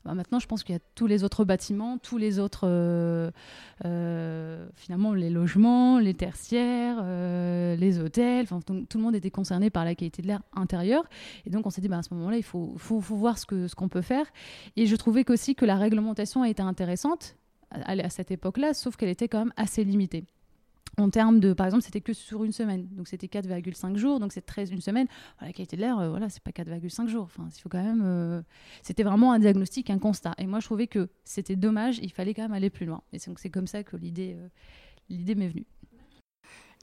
Bah, 0.05 0.15
maintenant, 0.15 0.41
je 0.41 0.47
pense 0.47 0.65
qu'il 0.65 0.75
y 0.75 0.77
a 0.77 0.81
tous 0.95 1.07
les 1.07 1.23
autres 1.23 1.45
bâtiments, 1.45 1.97
tous 1.99 2.19
les 2.19 2.39
autres, 2.41 2.65
euh, 2.65 3.31
euh, 3.85 4.67
finalement, 4.75 5.15
les 5.15 5.31
logements, 5.31 5.99
les 6.01 6.15
tertiaires, 6.15 6.99
euh, 7.03 7.77
les 7.77 8.01
hôtels, 8.01 8.49
tout, 8.49 8.85
le 8.95 9.01
monde 9.01 9.15
était 9.15 9.31
concerné 9.31 9.71
par 9.71 9.85
la 9.85 9.95
qualité 9.95 10.21
de 10.23 10.27
l'air 10.27 10.43
intérieur. 10.55 11.05
Et 11.47 11.51
donc, 11.51 11.67
on 11.67 11.71
s'est 11.71 11.81
dit, 11.81 11.89
bah, 11.89 11.99
à 11.99 12.03
ce 12.03 12.13
moment-là, 12.15 12.37
il 12.37 12.43
faut, 12.43 12.75
voir 12.77 13.39
ce 13.39 13.75
qu'on 13.75 13.89
peut 13.89 14.03
faire. 14.03 14.27
Et 14.77 14.87
je 14.87 14.97
trouvais 14.97 15.25
qu'aussi 15.25 15.55
que 15.55 15.65
la 15.65 15.77
réglementation 15.77 16.45
était 16.45 16.63
intéressante 16.63 17.37
à, 17.71 17.93
à 17.93 18.11
cette 18.11 18.33
époque-là, 18.33 18.75
sauf 18.75 18.97
qu'elle 18.97 19.09
était 19.09 19.29
quand 19.29 19.39
même 19.39 19.53
assez 19.57 19.85
limitée 19.85 20.25
en 20.99 21.09
termes 21.11 21.41
de, 21.41 21.53
par 21.53 21.67
exemple, 21.67 21.83
c'était 21.83 22.01
que 22.01 22.13
sur 22.13 22.45
une 22.45 22.53
semaine, 22.53 22.87
donc 22.93 23.09
c'était 23.09 23.27
4,5 23.27 23.97
jours, 23.97 24.21
donc 24.21 24.33
c'est 24.33 24.45
13 24.45 24.71
une 24.71 24.81
semaine. 24.81 25.07
la 25.41 25.53
qualité 25.53 25.77
de 25.77 25.81
l'air, 25.81 25.99
euh, 25.99 26.11
voilà, 26.11 26.29
c'est 26.29 26.43
pas 26.43 26.51
4,5 26.51 27.09
jours. 27.09 27.25
Enfin, 27.25 27.49
il 27.55 27.61
faut 27.61 27.69
quand 27.69 27.83
même, 27.83 28.03
euh, 28.05 28.43
c'était 28.83 29.03
vraiment 29.03 29.33
un 29.33 29.39
diagnostic, 29.39 29.89
un 29.91 29.99
constat. 29.99 30.35
Et 30.39 30.47
moi, 30.47 30.61
je 30.61 30.67
trouvais 30.67 30.87
que 30.87 31.09
c'était 31.25 31.57
dommage, 31.57 31.99
il 32.03 32.13
fallait 32.13 32.35
quand 32.35 32.43
même 32.43 32.53
aller 32.53 32.71
plus 32.71 32.87
loin. 32.87 33.03
Et 33.13 33.19
donc 33.27 33.39
c'est 33.39 33.51
comme 33.51 33.67
ça 33.67 33.83
que 33.83 33.97
l'idée, 33.97 34.35
euh, 34.37 34.49
l'idée 35.09 35.35
m'est 35.35 35.49
venue. 35.49 35.67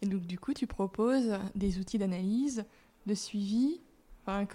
Et 0.01 0.08
donc 0.08 0.25
du 0.25 0.39
coup, 0.39 0.54
tu 0.54 0.66
proposes 0.66 1.38
des 1.56 1.78
outils 1.78 1.98
d'analyse, 1.98 2.66
de 3.06 3.13
suivi 3.13 3.82
Enfin, 4.25 4.46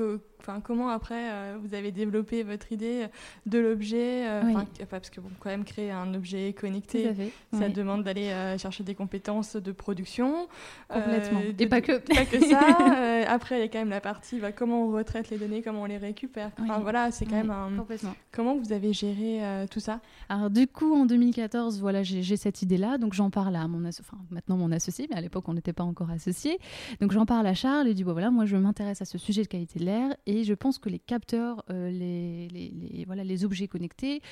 comment 0.63 0.89
après 0.89 1.31
euh, 1.31 1.57
vous 1.63 1.75
avez 1.75 1.93
développé 1.93 2.43
votre 2.43 2.73
idée 2.73 3.07
de 3.47 3.59
l'objet 3.59 4.27
euh, 4.29 4.43
Parce 4.91 5.11
que 5.11 5.21
bon, 5.21 5.31
quand 5.41 5.51
même 5.51 5.65
créer 5.65 5.91
un 5.91 6.15
objet 6.15 6.53
connecté, 6.53 7.13
ça 7.53 7.69
demande 7.69 8.05
d'aller 8.05 8.29
euh, 8.31 8.59
chercher 8.59 8.85
des 8.85 8.95
compétences 8.95 9.57
de 9.57 9.73
production. 9.73 10.49
Complètement. 10.89 11.41
Et 11.59 11.67
pas 11.67 11.81
que. 11.81 11.99
Pas 11.99 12.25
que 12.25 12.41
ça. 12.41 13.29
après, 13.33 13.59
il 13.59 13.61
y 13.61 13.65
a 13.65 13.69
quand 13.69 13.79
même 13.79 13.91
la 13.91 14.01
partie 14.01 14.39
bah, 14.39 14.53
comment 14.53 14.87
on 14.87 14.93
retraite 14.93 15.31
les 15.31 15.39
données, 15.39 15.63
comment 15.63 15.83
on 15.83 15.87
les 15.87 15.99
récupère. 15.99 16.51
Enfin 16.61 16.81
voilà, 16.81 17.11
c'est 17.11 17.25
quand 17.25 17.37
même 17.37 17.51
un. 17.51 17.71
Comment 18.33 18.57
vous 18.57 18.73
avez 18.73 18.93
géré 18.93 19.41
tout 19.71 19.81
ça? 19.81 20.01
Alors 20.29 20.51
du 20.51 20.67
coup, 20.67 20.95
en 20.95 21.07
2014, 21.07 21.81
voilà, 21.81 22.03
j'ai 22.03 22.37
cette 22.37 22.63
idée-là, 22.63 22.99
donc 22.99 23.15
j'en 23.15 23.31
parle 23.31 23.57
à 23.57 23.67
mon, 23.69 23.87
enfin 23.89 24.19
maintenant 24.31 24.57
mon 24.57 24.73
associé, 24.73 25.07
mais 25.11 25.17
à 25.17 25.21
l'époque 25.21 25.49
on 25.49 25.55
n'était 25.55 25.73
pas 25.73 25.85
encore 25.85 26.11
associé. 26.11 26.59
Donc 27.01 27.13
j'en 27.13 27.27
parle 27.27 27.47
à 27.47 27.55
Charles 27.55 27.89
et 27.89 27.95
dis 27.95 28.05
bon 28.05 28.13
voilà, 28.13 28.31
moi 28.31 28.45
je 28.45 28.57
m'intéresse 28.57 29.03
à 29.03 29.05
ce 29.05 29.19
sujet 29.19 29.43
de 29.43 29.49
qualité 29.49 29.79
de 29.79 29.85
l'air 29.85 30.17
et 30.27 30.34
je 30.43 30.55
pense 30.55 30.79
que 30.79 30.89
les 30.89 30.99
capteurs, 30.99 31.65
euh, 31.71 31.91
les, 31.91 33.05
voilà, 33.07 33.23
les 33.23 33.45
objets 33.45 33.69
connectés 33.69 34.23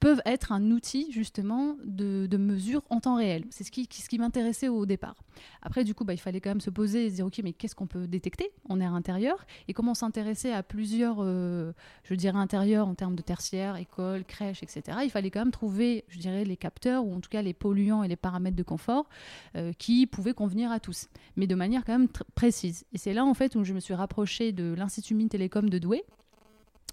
peuvent 0.00 0.22
être 0.26 0.50
un 0.50 0.70
outil 0.72 1.12
justement 1.12 1.76
de, 1.84 2.26
mesure 2.36 2.82
en 2.90 2.98
temps 2.98 3.16
réel. 3.16 3.44
C'est 3.50 3.62
ce 3.62 3.70
qui, 3.70 3.88
ce 3.92 4.08
qui 4.08 4.18
m'intéressait 4.18 4.68
au 4.68 4.86
départ. 4.86 5.14
Après, 5.62 5.84
du 5.84 5.94
coup, 5.94 6.04
bah, 6.04 6.14
il 6.14 6.18
fallait 6.18 6.40
quand 6.40 6.50
même 6.50 6.60
se 6.60 6.70
poser 6.70 7.06
et 7.06 7.10
se 7.10 7.16
dire, 7.16 7.26
OK, 7.26 7.40
mais 7.44 7.52
qu'est-ce 7.52 7.76
qu'on 7.76 7.86
peut 7.86 8.08
détecter 8.08 8.50
en 8.68 8.80
air 8.80 8.94
intérieur? 8.94 9.46
Et 9.68 9.74
comment 9.74 9.94
s'intéresser 9.94 10.50
à 10.50 10.64
plusieurs, 10.64 11.18
euh, 11.20 11.72
je 12.02 12.14
dirais, 12.14 12.38
intérieurs 12.38 12.88
en 12.88 12.94
termes 12.94 13.14
de 13.14 13.22
tertiaire, 13.22 13.76
école, 13.76 14.24
crèche, 14.24 14.62
etc. 14.62 14.98
Il 15.04 15.10
fallait 15.10 15.30
quand 15.30 15.40
même 15.40 15.52
trouver, 15.52 16.04
je 16.08 16.18
dirais, 16.18 16.44
les 16.44 16.56
capteurs 16.56 17.04
ou 17.04 17.14
en 17.14 17.20
tout 17.20 17.30
cas 17.30 17.42
les 17.42 17.54
polluants 17.54 18.02
et 18.02 18.08
les 18.08 18.16
paramètres 18.16 18.56
de 18.56 18.62
confort 18.62 19.08
euh, 19.56 19.72
qui 19.78 20.06
pouvaient 20.06 20.34
convenir 20.34 20.72
à 20.72 20.80
tous, 20.80 21.08
mais 21.36 21.46
de 21.46 21.54
manière 21.54 21.84
quand 21.84 21.98
même 21.98 22.08
précise. 22.34 22.84
Et 22.92 22.98
c'est 22.98 23.12
là, 23.12 23.24
en 23.24 23.34
fait, 23.34 23.54
où 23.56 23.64
je 23.64 23.72
me 23.72 23.80
suis 23.80 23.94
rapprochée 23.94 24.52
de 24.52 24.74
l'Institut 24.74 25.14
Mines 25.14 25.28
Télécom 25.52 25.68
de 25.68 25.78
Douai, 25.78 26.02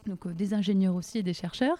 donc 0.05 0.25
euh, 0.25 0.33
des 0.33 0.53
ingénieurs 0.53 0.95
aussi 0.95 1.19
et 1.19 1.23
des 1.23 1.33
chercheurs, 1.33 1.77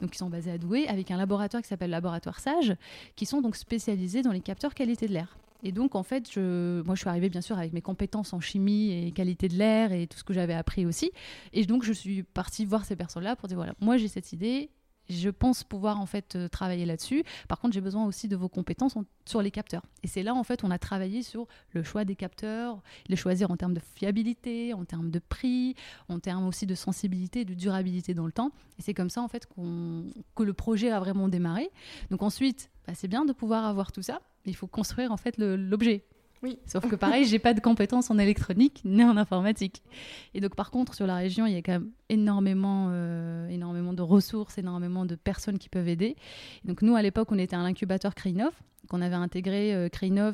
donc 0.00 0.10
qui 0.10 0.18
sont 0.18 0.30
basés 0.30 0.52
à 0.52 0.58
Douai, 0.58 0.86
avec 0.86 1.10
un 1.10 1.16
laboratoire 1.16 1.60
qui 1.60 1.68
s'appelle 1.68 1.90
Laboratoire 1.90 2.38
Sage, 2.38 2.76
qui 3.16 3.26
sont 3.26 3.40
donc 3.40 3.56
spécialisés 3.56 4.22
dans 4.22 4.30
les 4.30 4.40
capteurs 4.40 4.74
qualité 4.74 5.08
de 5.08 5.12
l'air. 5.12 5.36
Et 5.62 5.72
donc, 5.72 5.94
en 5.94 6.02
fait, 6.02 6.30
je, 6.30 6.82
moi, 6.82 6.94
je 6.94 7.00
suis 7.00 7.08
arrivée 7.08 7.28
bien 7.28 7.40
sûr 7.40 7.58
avec 7.58 7.72
mes 7.72 7.82
compétences 7.82 8.32
en 8.32 8.40
chimie 8.40 8.92
et 8.92 9.10
qualité 9.10 9.48
de 9.48 9.56
l'air 9.56 9.92
et 9.92 10.06
tout 10.06 10.16
ce 10.16 10.24
que 10.24 10.32
j'avais 10.32 10.54
appris 10.54 10.86
aussi. 10.86 11.10
Et 11.52 11.66
donc, 11.66 11.82
je 11.82 11.92
suis 11.92 12.22
partie 12.22 12.64
voir 12.64 12.84
ces 12.84 12.96
personnes-là 12.96 13.36
pour 13.36 13.48
dire 13.48 13.56
voilà, 13.56 13.74
moi, 13.80 13.96
j'ai 13.96 14.08
cette 14.08 14.32
idée, 14.32 14.70
je 15.10 15.30
pense 15.30 15.64
pouvoir 15.64 16.00
en 16.00 16.06
fait 16.06 16.36
euh, 16.36 16.48
travailler 16.48 16.86
là-dessus. 16.86 17.24
Par 17.48 17.58
contre, 17.58 17.74
j'ai 17.74 17.80
besoin 17.80 18.06
aussi 18.06 18.28
de 18.28 18.36
vos 18.36 18.48
compétences 18.48 18.94
sur 19.24 19.42
les 19.42 19.50
capteurs. 19.50 19.82
Et 20.02 20.06
c'est 20.06 20.22
là 20.22 20.34
en 20.34 20.44
fait 20.44 20.64
on 20.64 20.70
a 20.70 20.78
travaillé 20.78 21.22
sur 21.22 21.46
le 21.72 21.82
choix 21.82 22.04
des 22.04 22.16
capteurs, 22.16 22.82
les 23.08 23.16
choisir 23.16 23.50
en 23.50 23.56
termes 23.56 23.74
de 23.74 23.80
fiabilité, 23.80 24.74
en 24.74 24.84
termes 24.84 25.10
de 25.10 25.18
prix, 25.18 25.74
en 26.08 26.18
termes 26.18 26.46
aussi 26.46 26.66
de 26.66 26.74
sensibilité, 26.74 27.44
de 27.44 27.54
durabilité 27.54 28.14
dans 28.14 28.26
le 28.26 28.32
temps. 28.32 28.52
Et 28.78 28.82
c'est 28.82 28.94
comme 28.94 29.10
ça 29.10 29.22
en 29.22 29.28
fait 29.28 29.46
que 29.46 30.42
le 30.42 30.52
projet 30.52 30.90
a 30.90 31.00
vraiment 31.00 31.28
démarré. 31.28 31.70
Donc 32.10 32.22
ensuite, 32.22 32.70
bah, 32.86 32.94
c'est 32.94 33.08
bien 33.08 33.24
de 33.24 33.32
pouvoir 33.32 33.64
avoir 33.64 33.92
tout 33.92 34.02
ça. 34.02 34.20
Il 34.46 34.56
faut 34.56 34.66
construire 34.66 35.12
en 35.12 35.16
fait 35.16 35.36
l'objet. 35.38 36.04
Oui. 36.42 36.58
Sauf 36.64 36.88
que 36.88 36.96
pareil, 36.96 37.26
j'ai 37.26 37.38
pas 37.38 37.52
de 37.52 37.60
compétences 37.60 38.10
en 38.10 38.18
électronique 38.18 38.80
ni 38.84 39.04
en 39.04 39.16
informatique. 39.16 39.82
Et 40.32 40.40
donc 40.40 40.54
par 40.54 40.70
contre, 40.70 40.94
sur 40.94 41.06
la 41.06 41.16
région, 41.16 41.44
il 41.44 41.52
y 41.52 41.56
a 41.56 41.62
quand 41.62 41.72
même 41.72 41.90
énormément, 42.08 42.88
euh, 42.90 43.48
énormément 43.48 43.92
de 43.92 44.02
ressources, 44.02 44.56
énormément 44.56 45.04
de 45.04 45.16
personnes 45.16 45.58
qui 45.58 45.68
peuvent 45.68 45.88
aider. 45.88 46.16
donc 46.64 46.82
nous, 46.82 46.96
à 46.96 47.02
l'époque, 47.02 47.30
on 47.30 47.38
était 47.38 47.56
un 47.56 47.64
incubateur 47.64 48.14
Crinov, 48.14 48.52
qu'on 48.88 49.02
avait 49.02 49.16
intégré 49.16 49.74
euh, 49.74 49.88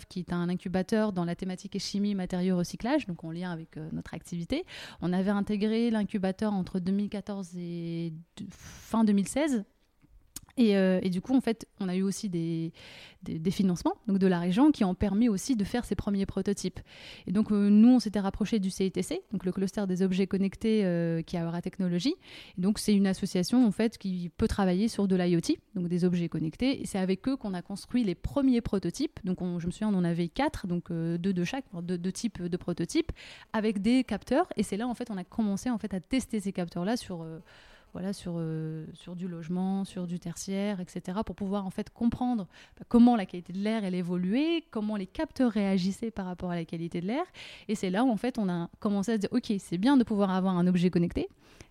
qui 0.09 0.21
est 0.21 0.33
un 0.33 0.49
incubateur 0.49 1.13
dans 1.13 1.25
la 1.25 1.35
thématique 1.35 1.79
chimie, 1.79 2.15
matériaux, 2.15 2.57
recyclage, 2.57 3.07
donc 3.07 3.25
en 3.25 3.33
lien 3.33 3.51
avec 3.51 3.77
euh, 3.77 3.89
notre 3.93 4.15
activité. 4.15 4.65
On 5.03 5.13
avait 5.13 5.31
intégré 5.31 5.91
l'incubateur 5.91 6.53
entre 6.53 6.79
2014 6.79 7.51
et 7.57 8.13
fin 8.51 9.05
2016 9.05 9.65
euh, 10.59 11.01
et, 11.03 11.11
du 11.11 11.21
coup, 11.21 11.35
en 11.35 11.41
fait, 11.41 11.67
on 11.81 11.89
a 11.89 11.97
eu 11.97 12.03
aussi 12.03 12.29
des, 12.29 12.73
financements 13.51 13.95
donc 14.07 14.19
de 14.19 14.27
la 14.27 14.39
région 14.39 14.71
qui 14.71 14.85
ont 14.85 14.95
permis 14.95 15.29
aussi 15.29 15.57
de 15.57 15.65
faire 15.65 15.85
ces 15.85 15.95
premiers 15.95 16.27
prototypes. 16.27 16.81
Et 17.27 17.33
donc, 17.33 17.51
euh, 17.51 17.69
nous, 17.69 17.95
on 17.95 17.99
s'était 17.99 18.21
rapproché 18.21 18.59
du 18.59 18.71
CITC, 18.71 19.21
donc 19.33 19.45
le 19.45 19.53
cluster 19.53 19.85
des 19.87 20.03
objets 20.03 20.27
connectés 20.27 20.85
euh, 20.85 21.23
qui 21.23 21.37
a 21.37 21.47
Aura 21.47 21.61
Technologie. 21.61 22.15
Et 22.57 22.61
donc, 22.61 22.79
c'est 22.79 22.95
une 22.95 23.07
association 23.07 23.67
en 23.67 23.71
fait 23.73 23.99
qui 23.99 24.31
peut 24.37 24.49
travailler 24.49 24.89
sur 24.89 25.09
de 25.09 25.17
l'IoT, 25.17 25.57
donc 25.75 25.89
des 25.89 26.05
objets 26.05 26.29
connectés. 26.29 26.81
Et 26.81 26.87
c'est 26.87 26.99
avec 26.99 27.27
eux 27.29 27.37
qu'on 27.37 27.55
a 27.55 27.63
construit 27.63 28.05
les 28.05 28.15
premiers 28.15 28.61
prototypes. 28.61 29.19
Donc, 29.25 29.39
je 29.41 29.67
me 29.67 29.73
souviens, 29.73 29.89
on 29.89 29.99
en 29.99 30.05
avait 30.05 30.29
quatre, 30.29 30.67
donc 30.67 30.91
deux 30.93 31.33
de 31.33 31.45
chaque, 31.45 31.65
deux, 31.83 31.99
deux, 31.99 32.13
types 32.13 32.43
de 32.43 32.57
prototypes, 32.57 33.13
avec 33.53 33.83
des 33.83 34.05
capteurs. 34.05 34.47
Et 34.57 34.63
c'est 34.63 34.77
là, 34.77 34.87
en 34.87 34.95
fait, 34.95 35.11
on 35.11 35.17
a 35.17 35.25
commencé 35.25 35.69
en 35.69 35.79
fait 35.79 35.93
à 35.93 36.01
tester 36.01 36.41
ces 36.41 36.53
capteurs-là 36.53 36.97
sur 36.97 37.27
voilà, 37.93 38.13
sur, 38.13 38.35
euh, 38.37 38.85
sur 38.93 39.17
du 39.17 39.27
logement, 39.27 39.85
sur 39.85 40.07
du 40.07 40.19
tertiaire, 40.19 40.81
etc., 40.81 41.21
pour 41.25 41.35
pouvoir 41.35 41.67
en 41.67 41.71
fait 41.71 41.91
comprendre 41.91 42.47
bah, 42.79 42.85
comment 42.89 43.17
la 43.17 43.27
qualité 43.27 43.53
de 43.53 43.59
l'air 43.59 43.85
elle 43.85 43.95
évoluait, 43.95 44.65
comment 44.71 44.97
les 44.97 45.07
capteurs 45.07 45.51
réagissaient 45.51 46.11
par 46.11 46.27
rapport 46.27 46.51
à 46.51 46.55
la 46.55 46.65
qualité 46.65 47.01
de 47.01 47.07
l'air. 47.07 47.25
Et 47.69 47.75
c'est 47.75 47.91
là 47.91 48.05
où 48.05 48.11
en 48.11 48.17
fait 48.17 48.39
on 48.39 48.49
a 48.49 48.69
commencé 48.81 49.13
à 49.13 49.15
se 49.15 49.21
dire, 49.21 49.31
ok, 49.33 49.53
c'est 49.59 49.79
bien 49.79 49.97
de 49.97 50.05
pouvoir 50.05 50.31
avoir 50.31 50.57
un 50.57 50.67
objet 50.67 50.91
connecté, 50.91 51.29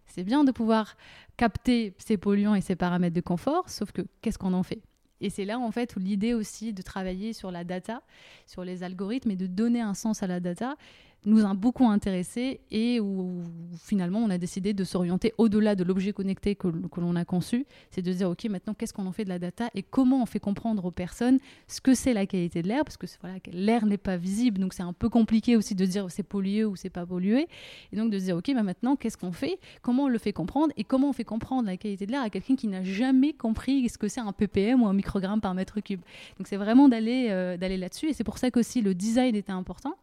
c'est 0.08 0.24
bien 0.24 0.44
de 0.44 0.52
pouvoir 0.52 0.96
capter 1.38 1.94
ces 1.98 2.18
polluants 2.18 2.56
et 2.56 2.62
ces 2.62 2.76
paramètres 2.76 3.16
de 3.16 3.22
confort, 3.22 3.70
sauf 3.70 3.92
que 3.92 4.02
qu'est-ce 4.22 4.38
qu'on 4.38 4.54
en 4.54 4.64
fait? 4.64 4.82
Et 5.22 5.30
c'est 5.30 5.46
là 5.46 5.60
en 5.60 5.72
fait 5.72 5.96
où 5.96 6.00
l'idée 6.00 6.34
aussi 6.34 6.74
de 6.74 6.82
travailler 6.82 7.34
sur 7.34 7.52
la 7.52 7.64
data, 7.64 8.02
sur 8.48 8.64
les 8.64 8.84
algorithmes 8.84 9.32
et 9.32 9.36
de 9.36 9.48
donner 9.48 9.82
un 9.82 9.94
sens 9.94 10.24
à 10.24 10.28
la 10.28 10.40
data 10.40 10.76
nous 11.26 11.46
a 11.46 11.54
beaucoup 11.54 11.88
intéressés 11.88 12.62
et 12.72 13.00
où, 13.00 13.44
finalement 13.78 14.20
on 14.20 14.30
a 14.30 14.38
décidé 14.38 14.74
de 14.74 14.84
s'orienter 14.84 15.34
au-delà 15.38 15.76
de 15.76 15.84
l'objet 15.84 16.14
connecté 16.14 16.56
que, 16.56 16.68
l'on 16.68 17.16
a 17.16 17.26
conçu. 17.26 17.66
C'est 17.92 18.02
de 18.02 18.12
dire, 18.14 18.30
OK, 18.30 18.46
maintenant 18.46 18.74
qu'est-ce 18.74 18.94
qu'on 18.94 19.06
en 19.06 19.12
fait 19.12 19.24
de 19.24 19.30
la 19.30 19.40
data 19.40 19.70
et 19.74 19.84
comment 19.84 20.22
on 20.22 20.26
fait 20.26 20.40
comprendre 20.40 20.86
aux 20.86 20.92
personnes 20.92 21.40
ce 21.68 21.82
que 21.82 21.94
c'est 21.94 22.14
la 22.14 22.26
qualité 22.26 22.62
de 22.62 22.68
l'air, 22.68 22.84
parce 22.84 22.98
que 22.98 23.08
voilà, 23.22 23.38
l'air 23.52 23.86
n'est 23.86 23.98
pas 23.98 24.18
visible, 24.18 24.60
donc 24.60 24.74
c'est 24.74 24.84
un 24.84 24.94
peu 24.94 25.10
compliqué 25.10 25.56
aussi 25.56 25.76
de 25.76 25.86
dire 25.86 26.10
c'est 26.10 26.24
pollué 26.24 26.66
ou 26.66 26.76
c'est 26.76 26.90
pas 26.90 27.06
pollué. 27.06 27.48
Et 27.92 27.96
donc 27.96 28.12
de 28.12 28.20
dire, 28.20 28.38
OK, 28.38 28.52
bah 28.54 28.64
maintenant 28.64 28.96
qu'est-ce 28.96 29.18
qu'on 29.18 29.32
fait? 29.32 29.60
Comment 29.82 30.04
on 30.04 30.08
le 30.08 30.18
fait 30.18 30.34
comprendre? 30.34 30.74
Et 30.78 30.84
comment 30.84 31.10
on 31.10 31.14
fait 31.14 31.24
comprendre 31.24 31.68
la 31.68 31.78
qualité 31.78 32.06
de 32.06 32.12
l'air 32.12 32.22
à 32.22 32.30
quelqu'un 32.30 32.56
qui 32.56 32.68
n'a 32.68 32.84
jamais 32.84 33.34
compris 33.34 33.88
ce 33.90 33.98
que 33.98 34.08
c'est 34.08 34.22
un 34.22 34.32
ppm 34.32 34.84
ou 34.84 34.88
un 34.88 34.94
microgramme 34.94 35.42
par 35.42 35.54
mètre 35.54 35.80
cube? 35.82 36.02
Donc 36.38 36.48
c'est 36.48 36.58
vraiment 36.58 36.88
d'aller 36.88 37.28
euh, 37.30 37.58
d'aller 37.58 37.78
là-dessus. 37.78 38.10
Et 38.10 38.14
c'est 38.14 38.24
pour 38.24 38.38
ça 38.38 38.52
qu'aussi 38.52 38.82
le 38.82 38.94
design 38.94 39.36
était 39.36 39.52
important 39.52 39.96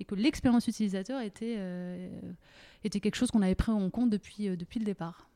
et 0.00 0.04
que 0.04 0.14
l'expérience 0.14 0.66
utilisateur 0.66 1.20
était, 1.20 1.56
euh, 1.58 2.08
était 2.84 3.00
quelque 3.00 3.16
chose 3.16 3.30
qu'on 3.30 3.42
avait 3.42 3.54
pris 3.54 3.72
en 3.72 3.90
compte 3.90 4.10
depuis, 4.10 4.48
euh, 4.48 4.56
depuis 4.56 4.78
le 4.78 4.84
départ. 4.84 5.28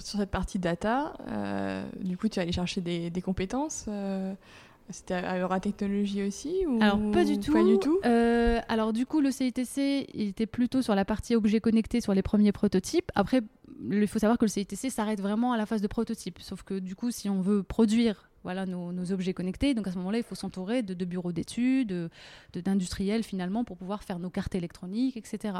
Sur 0.00 0.18
cette 0.18 0.30
partie 0.30 0.58
data, 0.58 1.14
euh, 1.28 1.84
du 2.00 2.16
coup, 2.16 2.28
tu 2.28 2.38
es 2.38 2.42
allé 2.42 2.52
chercher 2.52 2.80
des, 2.80 3.10
des 3.10 3.22
compétences 3.22 3.88
c'était 4.88 5.14
à 5.14 5.40
Eura 5.40 5.58
Technologie 5.58 6.22
aussi 6.22 6.64
ou... 6.64 6.80
Alors 6.80 7.00
pas 7.10 7.24
du 7.24 7.40
tout. 7.40 7.52
Pas 7.52 7.64
du 7.64 7.76
tout. 7.80 7.98
alors 8.04 8.92
du 8.92 9.04
coup 9.04 9.20
le 9.20 9.32
CITC 9.32 10.08
il 10.14 10.28
était 10.28 10.46
plutôt 10.46 10.80
sur 10.80 10.94
la 10.94 11.04
partie 11.04 11.34
objet 11.34 11.58
connecté 11.58 12.00
sur 12.00 12.14
les 12.14 12.22
premiers 12.22 12.52
prototypes. 12.52 13.10
Après 13.16 13.40
il 13.90 14.06
faut 14.06 14.20
savoir 14.20 14.38
que 14.38 14.44
le 14.44 14.48
CITC 14.48 14.92
s'arrête 14.92 15.20
vraiment 15.20 15.52
à 15.52 15.56
la 15.56 15.66
phase 15.66 15.82
de 15.82 15.88
prototype. 15.88 16.38
Sauf 16.40 16.62
que 16.62 16.78
du 16.78 16.94
coup 16.94 17.10
si 17.10 17.28
on 17.28 17.40
veut 17.40 17.64
produire 17.64 18.30
voilà, 18.46 18.64
nos, 18.64 19.10
objets 19.10 19.34
connectés. 19.34 19.74
Donc 19.74 19.88
à 19.88 19.90
ce 19.90 19.98
moment-là, 19.98 20.18
il 20.18 20.22
faut 20.22 20.36
s'entourer 20.36 20.84
de, 20.84 21.04
bureaux 21.04 21.32
d'études, 21.32 22.10
d'industriels 22.54 23.24
finalement 23.24 23.64
pour 23.64 23.76
pouvoir 23.76 24.04
faire 24.04 24.20
nos 24.20 24.30
cartes 24.30 24.54
électroniques, 24.54 25.16
etc. 25.16 25.58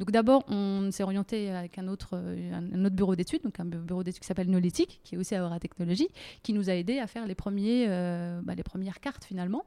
Donc 0.00 0.10
d'abord, 0.10 0.42
on 0.48 0.90
s'est 0.90 1.04
orienté 1.04 1.52
avec 1.52 1.78
un 1.78 1.86
autre, 1.86 2.16
un 2.16 2.84
autre 2.84 2.96
bureau 2.96 3.14
d'études, 3.14 3.42
donc 3.44 3.60
un 3.60 3.64
bureau 3.64 4.02
d'études 4.02 4.20
qui 4.20 4.26
s'appelle 4.26 4.50
Noletic, 4.50 5.00
qui 5.04 5.14
est 5.14 5.18
aussi 5.18 5.36
à 5.36 5.44
Aura 5.44 5.60
Technologies, 5.60 6.08
qui 6.42 6.52
nous 6.52 6.70
a 6.70 6.74
aidé 6.74 6.98
à 6.98 7.06
faire 7.06 7.24
les, 7.28 7.36
premiers, 7.36 7.86
euh, 7.88 8.40
bah, 8.42 8.56
les 8.56 8.64
premières 8.64 8.98
cartes 8.98 9.24
finalement, 9.24 9.64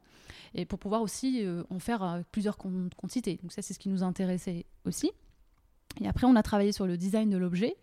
et 0.53 0.65
pour 0.65 0.77
pouvoir 0.77 1.01
aussi 1.01 1.45
euh, 1.45 1.63
en 1.69 1.79
faire 1.79 2.03
euh, 2.03 2.21
plusieurs 2.33 2.57
quantités. 2.57 3.39
Donc 3.41 3.53
ça, 3.53 3.61
c'est 3.61 3.73
ce 3.73 3.79
qui 3.79 3.87
nous 3.87 4.03
intéressait 4.03 4.65
aussi. 4.83 5.11
Et 6.01 6.07
après, 6.09 6.27
on 6.27 6.35
a 6.35 6.43
travaillé 6.43 6.73
sur 6.73 6.85
le 6.85 6.97
design 6.97 7.29
de 7.29 7.37
l'objet. 7.37 7.77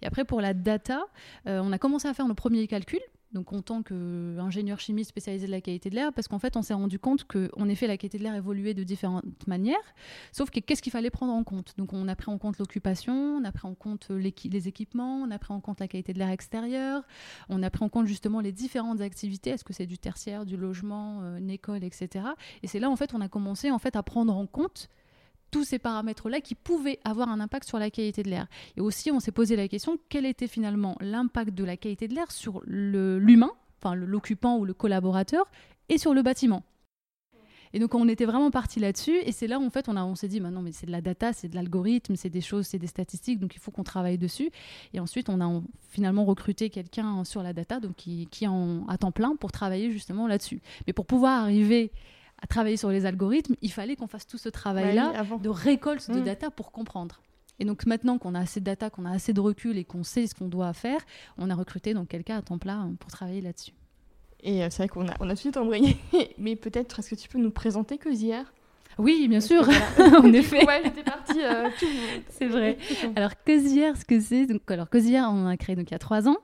Et 0.00 0.06
après, 0.06 0.24
pour 0.24 0.40
la 0.40 0.54
data, 0.54 1.02
on 1.44 1.70
a 1.70 1.78
commencé 1.78 2.08
à 2.08 2.14
faire 2.14 2.26
nos 2.26 2.34
premiers 2.34 2.66
calculs 2.66 3.02
donc 3.32 3.52
en 3.52 3.62
tant 3.62 3.82
qu'ingénieur 3.82 4.78
chimiste 4.78 5.10
spécialisé 5.10 5.46
de 5.46 5.50
la 5.50 5.60
qualité 5.60 5.90
de 5.90 5.94
l'air, 5.94 6.12
parce 6.12 6.28
qu'en 6.28 6.38
fait, 6.38 6.56
on 6.56 6.62
s'est 6.62 6.74
rendu 6.74 6.98
compte 6.98 7.24
qu'en 7.24 7.68
effet, 7.68 7.86
la 7.86 7.96
qualité 7.96 8.18
de 8.18 8.22
l'air 8.22 8.34
évoluait 8.34 8.74
de 8.74 8.84
différentes 8.84 9.46
manières, 9.46 9.76
sauf 10.32 10.50
que 10.50 10.60
qu'est-ce 10.60 10.82
qu'il 10.82 10.92
fallait 10.92 11.10
prendre 11.10 11.32
en 11.32 11.44
compte? 11.44 11.74
Donc 11.78 11.92
on 11.92 12.08
a 12.08 12.16
pris 12.16 12.30
en 12.30 12.38
compte 12.38 12.58
l'occupation, 12.58 13.14
on 13.14 13.44
a 13.44 13.52
pris 13.52 13.66
en 13.66 13.74
compte 13.74 14.08
les 14.10 14.68
équipements, 14.68 15.22
on 15.22 15.30
a 15.30 15.38
pris 15.38 15.52
en 15.52 15.60
compte 15.60 15.80
la 15.80 15.88
qualité 15.88 16.12
de 16.12 16.18
l'air 16.18 16.30
extérieur, 16.30 17.02
on 17.48 17.62
a 17.62 17.70
pris 17.70 17.84
en 17.84 17.88
compte 17.88 18.06
justement 18.06 18.40
les 18.40 18.52
différentes 18.52 19.00
activités, 19.00 19.50
est-ce 19.50 19.64
que 19.64 19.72
c'est 19.72 19.86
du 19.86 19.98
tertiaire, 19.98 20.44
du 20.44 20.56
logement, 20.56 21.20
euh, 21.22 21.36
une 21.36 21.50
école, 21.50 21.84
etc. 21.84 22.26
Et 22.62 22.66
c'est 22.66 22.80
là, 22.80 22.90
en 22.90 22.96
fait, 22.96 23.14
on 23.14 23.20
a 23.20 23.28
commencé 23.28 23.70
en 23.70 23.78
fait, 23.78 23.96
à 23.96 24.02
prendre 24.02 24.36
en 24.36 24.46
compte 24.46 24.88
tous 25.52 25.62
ces 25.62 25.78
paramètres-là 25.78 26.40
qui 26.40 26.56
pouvaient 26.56 26.98
avoir 27.04 27.28
un 27.28 27.38
impact 27.38 27.68
sur 27.68 27.78
la 27.78 27.90
qualité 27.90 28.24
de 28.24 28.30
l'air. 28.30 28.48
Et 28.76 28.80
aussi, 28.80 29.12
on 29.12 29.20
s'est 29.20 29.30
posé 29.30 29.54
la 29.54 29.68
question, 29.68 29.98
quel 30.08 30.26
était 30.26 30.48
finalement 30.48 30.96
l'impact 31.00 31.54
de 31.54 31.62
la 31.62 31.76
qualité 31.76 32.08
de 32.08 32.14
l'air 32.14 32.32
sur 32.32 32.60
l'humain, 32.66 33.52
enfin 33.78 33.94
l'occupant 33.94 34.56
ou 34.58 34.64
le 34.64 34.74
collaborateur, 34.74 35.48
et 35.88 35.98
sur 35.98 36.14
le 36.14 36.22
bâtiment? 36.22 36.64
Et 37.74 37.78
donc 37.78 37.94
on 37.94 38.06
était 38.06 38.26
vraiment 38.26 38.50
parti 38.50 38.80
là-dessus, 38.80 39.16
et 39.24 39.32
c'est 39.32 39.46
là 39.46 39.58
où 39.58 39.64
en 39.64 39.70
fait 39.70 39.88
on, 39.88 39.96
on 39.96 40.14
s'est 40.14 40.28
dit, 40.28 40.40
bah 40.40 40.50
non 40.50 40.60
mais 40.60 40.72
c'est 40.72 40.84
de 40.84 40.90
la 40.90 41.00
data, 41.00 41.32
c'est 41.32 41.48
de 41.48 41.54
l'algorithme, 41.54 42.16
c'est 42.16 42.28
des 42.28 42.42
choses, 42.42 42.66
c'est 42.66 42.78
des 42.78 42.86
statistiques, 42.86 43.38
donc 43.38 43.54
il 43.54 43.60
faut 43.60 43.70
qu'on 43.70 43.82
travaille 43.82 44.18
dessus. 44.18 44.50
Et 44.92 45.00
ensuite 45.00 45.30
on 45.30 45.40
a 45.40 45.62
finalement 45.88 46.26
recruté 46.26 46.68
quelqu'un 46.68 47.24
sur 47.24 47.42
la 47.42 47.54
data, 47.54 47.80
donc 47.80 47.96
qui, 47.96 48.26
qui 48.30 48.46
en, 48.46 48.86
à 48.88 48.98
temps 48.98 49.12
plein 49.12 49.36
pour 49.36 49.52
travailler 49.52 49.90
justement 49.90 50.26
là-dessus. 50.26 50.60
Mais 50.86 50.92
pour 50.92 51.06
pouvoir 51.06 51.42
arriver 51.44 51.92
à 52.42 52.46
travailler 52.46 52.76
sur 52.76 52.90
les 52.90 53.06
algorithmes, 53.06 53.54
il 53.62 53.72
fallait 53.72 53.96
qu'on 53.96 54.08
fasse 54.08 54.26
tout 54.26 54.38
ce 54.38 54.48
travail-là 54.48 55.24
de 55.40 55.48
récolte 55.48 56.10
de 56.10 56.20
mm. 56.20 56.24
data 56.24 56.50
pour 56.50 56.72
comprendre. 56.72 57.22
Et 57.58 57.64
donc 57.64 57.86
maintenant 57.86 58.18
qu'on 58.18 58.34
a 58.34 58.40
assez 58.40 58.60
de 58.60 58.64
data, 58.64 58.90
qu'on 58.90 59.04
a 59.04 59.12
assez 59.12 59.32
de 59.32 59.40
recul 59.40 59.78
et 59.78 59.84
qu'on 59.84 60.02
sait 60.02 60.26
ce 60.26 60.34
qu'on 60.34 60.48
doit 60.48 60.72
faire, 60.72 61.00
on 61.38 61.48
a 61.50 61.54
recruté 61.54 61.94
donc 61.94 62.08
quelqu'un 62.08 62.38
à 62.38 62.42
temps 62.42 62.58
plein 62.58 62.86
euh, 62.86 62.94
pour 62.98 63.10
travailler 63.10 63.40
là-dessus. 63.40 63.72
Et 64.42 64.64
euh, 64.64 64.68
c'est 64.70 64.78
vrai 64.78 64.88
qu'on 64.88 65.06
a, 65.06 65.14
on 65.20 65.26
a 65.26 65.30
tout 65.30 65.34
de 65.34 65.38
suite 65.38 65.56
embrayé, 65.56 65.96
mais 66.38 66.56
peut-être 66.56 66.98
est-ce 66.98 67.10
que 67.10 67.14
tu 67.14 67.28
peux 67.28 67.38
nous 67.38 67.52
présenter 67.52 67.98
Cosière? 67.98 68.52
Oui, 68.98 69.26
bien 69.28 69.40
sûr, 69.40 69.62
en 69.98 70.32
effet. 70.32 70.66
Ouais, 70.66 70.82
j'étais 70.84 71.02
partie. 71.02 71.42
Euh, 71.42 71.70
c'est 72.28 72.46
vrai. 72.46 72.76
Alors, 73.16 73.30
Cosière, 73.46 73.96
ce 73.96 74.04
que 74.04 74.20
c'est 74.20 74.46
donc, 74.46 74.70
Alors, 74.70 74.90
Cosière, 74.90 75.30
on 75.32 75.46
a 75.46 75.56
créé 75.56 75.76
donc, 75.76 75.90
il 75.90 75.92
y 75.92 75.94
a 75.94 75.98
trois 76.00 76.28
ans. 76.28 76.36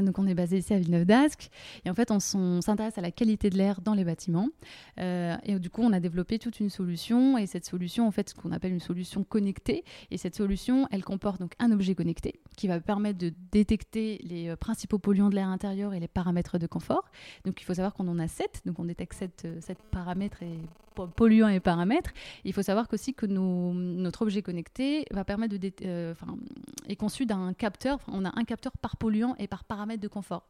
Donc 0.00 0.18
on 0.18 0.26
est 0.26 0.34
basé 0.34 0.58
ici 0.58 0.72
à 0.72 0.78
Villeneuve 0.78 1.04
d'Ascq 1.04 1.50
et 1.84 1.90
en 1.90 1.94
fait 1.94 2.10
on, 2.10 2.20
s'intéresse 2.20 2.98
à 2.98 3.00
la 3.00 3.10
qualité 3.10 3.50
de 3.50 3.58
l'air 3.58 3.80
dans 3.80 3.94
les 3.94 4.04
bâtiments. 4.04 4.48
Euh, 5.00 5.36
et 5.44 5.58
du 5.58 5.70
coup 5.70 5.82
on 5.82 5.92
a 5.92 6.00
développé 6.00 6.38
toute 6.38 6.60
une 6.60 6.70
solution. 6.70 7.38
Et 7.38 7.46
cette 7.46 7.66
solution 7.66 8.06
en 8.06 8.10
fait 8.10 8.30
ce 8.30 8.34
qu'on 8.34 8.52
appelle 8.52 8.72
une 8.72 8.80
solution 8.80 9.24
connectée. 9.24 9.84
Et 10.10 10.16
cette 10.16 10.36
solution 10.36 10.88
elle 10.90 11.04
comporte 11.04 11.40
donc 11.40 11.54
un 11.58 11.70
objet 11.72 11.94
connecté 11.94 12.40
qui 12.56 12.68
va 12.68 12.80
permettre 12.80 13.18
de 13.18 13.32
détecter 13.50 14.18
les 14.22 14.48
euh, 14.48 14.56
principaux 14.56 14.98
polluants 14.98 15.30
de 15.30 15.34
l'air 15.34 15.48
intérieur 15.48 15.94
et 15.94 16.00
les 16.00 16.08
paramètres 16.08 16.58
de 16.58 16.66
confort. 16.66 17.04
Donc 17.44 17.60
il 17.60 17.64
faut 17.64 17.74
savoir 17.74 17.94
qu'on 17.94 18.08
en 18.08 18.18
a 18.18 18.28
sept, 18.28 18.62
donc 18.64 18.78
on 18.78 18.84
détecte 18.84 19.14
sept, 19.14 19.44
euh, 19.44 19.74
paramètres 19.90 20.42
et 20.42 20.58
polluants 21.16 21.48
et 21.48 21.60
paramètres. 21.60 22.10
il 22.44 22.52
faut 22.52 22.62
savoir 22.62 22.86
aussi 22.92 23.14
que 23.14 23.24
notre 23.24 24.22
objet 24.22 24.42
connecté 24.42 25.06
va 25.10 25.24
permettre 25.24 25.56
de 25.56 25.72
est 26.88 26.96
conçu 26.96 27.26
d'un 27.26 27.54
capteur, 27.54 27.98
on 28.08 28.24
a 28.24 28.38
un 28.38 28.44
capteur 28.44 28.72
par 28.72 28.96
polluant 28.96 29.34
et 29.38 29.46
par 29.46 29.64
paramètre 29.64 29.81
de 30.00 30.08
confort. 30.08 30.44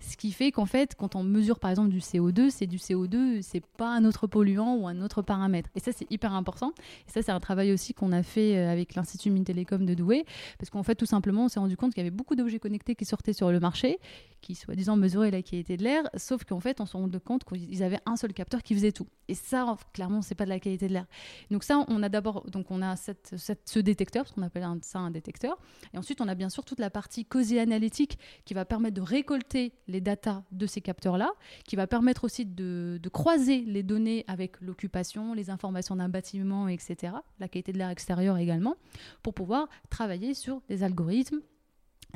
Ce 0.00 0.16
qui 0.16 0.30
fait 0.30 0.52
qu'en 0.52 0.66
fait, 0.66 0.94
quand 0.94 1.16
on 1.16 1.24
mesure 1.24 1.58
par 1.58 1.70
exemple 1.70 1.88
du 1.88 1.98
CO2, 1.98 2.50
c'est 2.50 2.66
du 2.66 2.76
CO2, 2.76 3.42
c'est 3.42 3.64
pas 3.76 3.90
un 3.90 4.04
autre 4.04 4.26
polluant 4.28 4.76
ou 4.76 4.86
un 4.86 5.00
autre 5.00 5.22
paramètre. 5.22 5.70
Et 5.74 5.80
ça, 5.80 5.90
c'est 5.92 6.10
hyper 6.10 6.32
important. 6.34 6.72
Et 7.08 7.10
ça, 7.10 7.22
c'est 7.22 7.32
un 7.32 7.40
travail 7.40 7.72
aussi 7.72 7.94
qu'on 7.94 8.12
a 8.12 8.22
fait 8.22 8.56
euh, 8.56 8.70
avec 8.70 8.94
l'Institut 8.94 9.30
Mintelecom 9.30 9.84
de 9.84 9.94
Douai, 9.94 10.24
parce 10.58 10.70
qu'en 10.70 10.84
fait, 10.84 10.94
tout 10.94 11.06
simplement, 11.06 11.46
on 11.46 11.48
s'est 11.48 11.58
rendu 11.58 11.76
compte 11.76 11.94
qu'il 11.94 12.02
y 12.02 12.06
avait 12.06 12.14
beaucoup 12.14 12.36
d'objets 12.36 12.60
connectés 12.60 12.94
qui 12.94 13.04
sortaient 13.04 13.32
sur 13.32 13.50
le 13.50 13.58
marché, 13.58 13.98
qui 14.40 14.54
soi-disant 14.54 14.96
mesuraient 14.96 15.32
la 15.32 15.42
qualité 15.42 15.76
de 15.76 15.82
l'air, 15.82 16.04
sauf 16.16 16.44
qu'en 16.44 16.60
fait, 16.60 16.80
on 16.80 16.86
s'est 16.86 16.96
rendu 16.96 17.18
compte 17.18 17.44
qu'ils 17.44 17.82
avaient 17.82 18.00
un 18.06 18.16
seul 18.16 18.32
capteur 18.32 18.62
qui 18.62 18.74
faisait 18.74 18.92
tout. 18.92 19.08
Et 19.26 19.34
ça, 19.34 19.76
clairement, 19.92 20.22
c'est 20.22 20.36
pas 20.36 20.44
de 20.44 20.50
la 20.50 20.60
qualité 20.60 20.86
de 20.88 20.92
l'air. 20.92 21.06
Donc 21.50 21.64
ça, 21.64 21.84
on 21.88 22.02
a 22.02 22.08
d'abord, 22.08 22.48
donc 22.48 22.70
on 22.70 22.82
a 22.82 22.94
ce 22.96 23.78
détecteur, 23.80 24.24
parce 24.24 24.34
qu'on 24.34 24.42
appelle 24.42 24.66
ça 24.82 25.00
un 25.00 25.10
détecteur. 25.10 25.58
Et 25.92 25.98
ensuite, 25.98 26.20
on 26.20 26.28
a 26.28 26.34
bien 26.34 26.48
sûr 26.48 26.64
toute 26.64 26.78
la 26.78 26.90
partie 26.90 27.24
COSI 27.24 27.58
analytique 27.58 28.18
qui 28.44 28.54
va 28.54 28.64
permettre 28.64 28.94
de 28.94 29.02
récolter 29.02 29.72
les 29.88 30.00
datas 30.00 30.44
de 30.52 30.66
ces 30.66 30.80
capteurs-là, 30.80 31.30
qui 31.64 31.76
va 31.76 31.86
permettre 31.86 32.24
aussi 32.24 32.46
de, 32.46 33.00
de 33.02 33.08
croiser 33.08 33.62
les 33.62 33.82
données 33.82 34.24
avec 34.28 34.60
l'occupation, 34.60 35.34
les 35.34 35.50
informations 35.50 35.96
d'un 35.96 36.08
bâtiment, 36.08 36.68
etc., 36.68 37.14
la 37.40 37.48
qualité 37.48 37.72
de 37.72 37.78
l'air 37.78 37.88
extérieur 37.88 38.36
également, 38.36 38.76
pour 39.22 39.34
pouvoir 39.34 39.68
travailler 39.90 40.34
sur 40.34 40.60
des 40.68 40.82
algorithmes 40.82 41.40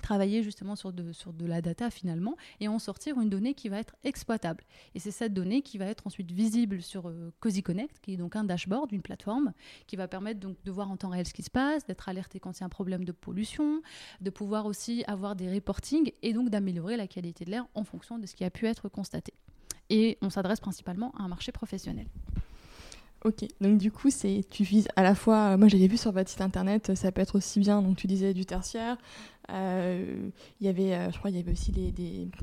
travailler 0.01 0.43
justement 0.43 0.77
sur 0.77 0.93
de, 0.93 1.13
sur 1.13 1.33
de 1.33 1.45
la 1.45 1.61
data 1.61 1.91
finalement 1.91 2.37
et 2.61 2.69
en 2.69 2.79
sortir 2.79 3.21
une 3.21 3.29
donnée 3.29 3.55
qui 3.55 3.69
va 3.69 3.79
être 3.79 3.95
exploitable. 4.05 4.65
Et 4.95 4.99
c'est 4.99 5.11
cette 5.11 5.35
donnée 5.35 5.63
qui 5.63 5.79
va 5.79 5.87
être 5.87 6.07
ensuite 6.07 6.31
visible 6.31 6.83
sur 6.83 7.09
euh, 7.09 7.33
Cozy 7.41 7.63
Connect, 7.63 8.01
qui 8.01 8.15
est 8.15 8.17
donc 8.17 8.37
un 8.37 8.45
dashboard, 8.45 8.93
une 8.93 9.03
plateforme, 9.03 9.53
qui 9.87 9.97
va 9.97 10.09
permettre 10.09 10.41
donc 10.41 10.57
de 10.65 10.71
voir 10.71 10.91
en 10.91 10.97
temps 10.97 11.11
réel 11.11 11.27
ce 11.27 11.35
qui 11.35 11.43
se 11.43 11.51
passe, 11.51 11.85
d'être 11.87 12.09
alerté 12.09 12.41
quand 12.41 12.59
il 12.59 12.61
y 12.61 12.63
a 12.63 12.67
un 12.67 12.71
problème 12.71 13.05
de 13.05 13.13
pollution, 13.13 13.83
de 14.21 14.31
pouvoir 14.31 14.67
aussi 14.67 15.05
avoir 15.07 15.37
des 15.37 15.53
reportings 15.53 16.13
et 16.23 16.33
donc 16.33 16.49
d'améliorer 16.49 16.97
la 16.97 17.07
qualité 17.07 17.45
de 17.45 17.51
l'air 17.51 17.67
en 17.75 17.85
fonction 17.85 18.19
de 18.19 18.27
ce 18.27 18.35
qui 18.35 18.45
a 18.45 18.51
pu 18.51 18.67
être 18.67 18.89
constaté. 18.89 19.35
Et 19.91 20.17
on 20.23 20.31
s'adresse 20.31 20.61
principalement 20.61 21.13
à 21.19 21.23
un 21.23 21.29
marché 21.29 21.53
professionnel. 21.53 22.07
Ok, 23.25 23.47
donc 23.61 23.79
du 23.79 23.93
coup, 23.93 24.11
c'est 24.11 24.45
tu 24.51 24.65
vises 24.65 24.89
à 24.97 25.03
la 25.05 25.15
fois, 25.15 25.57
moi 25.57 25.69
j'avais 25.69 25.87
vu 25.87 25.97
sur 25.97 26.11
votre 26.11 26.29
site 26.29 26.41
internet, 26.41 26.97
ça 26.97 27.13
peut 27.13 27.21
être 27.21 27.37
aussi 27.37 27.61
bien, 27.61 27.81
donc 27.81 27.97
tu 27.97 28.09
disais 28.09 28.35
du 28.35 28.45
tertiaire, 28.45 28.97
euh, 29.51 30.31
il 30.61 30.67
y 30.67 30.71
avait, 30.71 30.95
euh, 30.95 31.11
je 31.11 31.19
crois, 31.19 31.31
il 31.31 31.37
y 31.37 31.41
avait 31.41 31.51
aussi 31.51 31.73
les, 31.73 31.93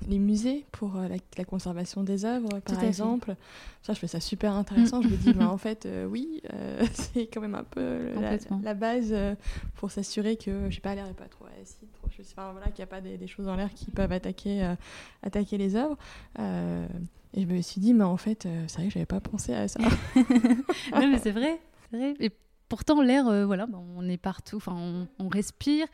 les 0.07 0.19
musées 0.19 0.65
pour 0.71 0.97
euh, 0.97 1.07
la, 1.37 1.45
conservation 1.45 2.03
des 2.03 2.25
œuvres, 2.25 2.59
par 2.59 2.83
exemple. 2.83 3.35
Ça, 3.81 3.93
je 3.93 3.99
fais 3.99 4.07
ça 4.07 4.19
super 4.19 4.53
intéressant. 4.53 5.01
je 5.01 5.07
me 5.07 5.15
dis, 5.15 5.33
bah, 5.37 5.49
en 5.49 5.57
fait, 5.57 5.87
oui, 6.09 6.41
c'est 6.93 7.27
quand 7.27 7.41
même 7.41 7.55
un 7.55 7.63
peu 7.63 8.11
la, 8.63 8.73
base 8.73 9.13
pour 9.75 9.91
s'assurer 9.91 10.35
que, 10.35 10.69
je 10.69 10.75
sais 10.75 10.81
pas, 10.81 10.95
l'air 10.95 11.07
n'est 11.07 11.13
pas 11.13 11.25
trop 11.25 11.45
acide, 11.59 11.91
trop, 11.93 12.09
sais 12.09 12.35
pas, 12.35 12.51
voilà, 12.51 12.67
qu'il 12.67 12.77
n'y 12.77 12.83
a 12.83 12.87
pas 12.87 13.01
des, 13.01 13.27
choses 13.27 13.45
dans 13.45 13.55
l'air 13.55 13.73
qui 13.73 13.91
peuvent 13.91 14.11
attaquer, 14.11 14.75
attaquer 15.23 15.57
les 15.57 15.75
œuvres. 15.75 15.97
Et 17.33 17.41
je 17.41 17.45
me 17.45 17.61
suis 17.61 17.79
dit, 17.79 17.93
mais 17.93 18.03
en 18.03 18.17
fait, 18.17 18.45
euh, 18.45 18.65
c'est 18.67 18.77
vrai 18.77 18.87
que 18.87 18.93
j'avais 18.93 19.05
pas 19.05 19.19
pensé 19.19 19.53
à 19.53 19.67
ça. 19.67 19.79
non, 20.15 21.07
mais 21.09 21.19
c'est 21.19 21.31
vrai, 21.31 21.59
vrai. 21.91 22.15
Et 22.19 22.31
pourtant, 22.67 23.01
l'air, 23.01 23.27
euh, 23.27 23.45
voilà, 23.45 23.67
bah, 23.67 23.79
on 23.95 24.07
est 24.09 24.17
partout, 24.17 24.57
enfin, 24.57 25.07
on, 25.19 25.27
respire. 25.27 25.85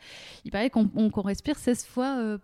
Il 0.44 0.50
paraît 0.50 0.70
qu'on 0.70 1.22
respire 1.22 1.58
16 1.58 1.84
fois. 1.84 2.38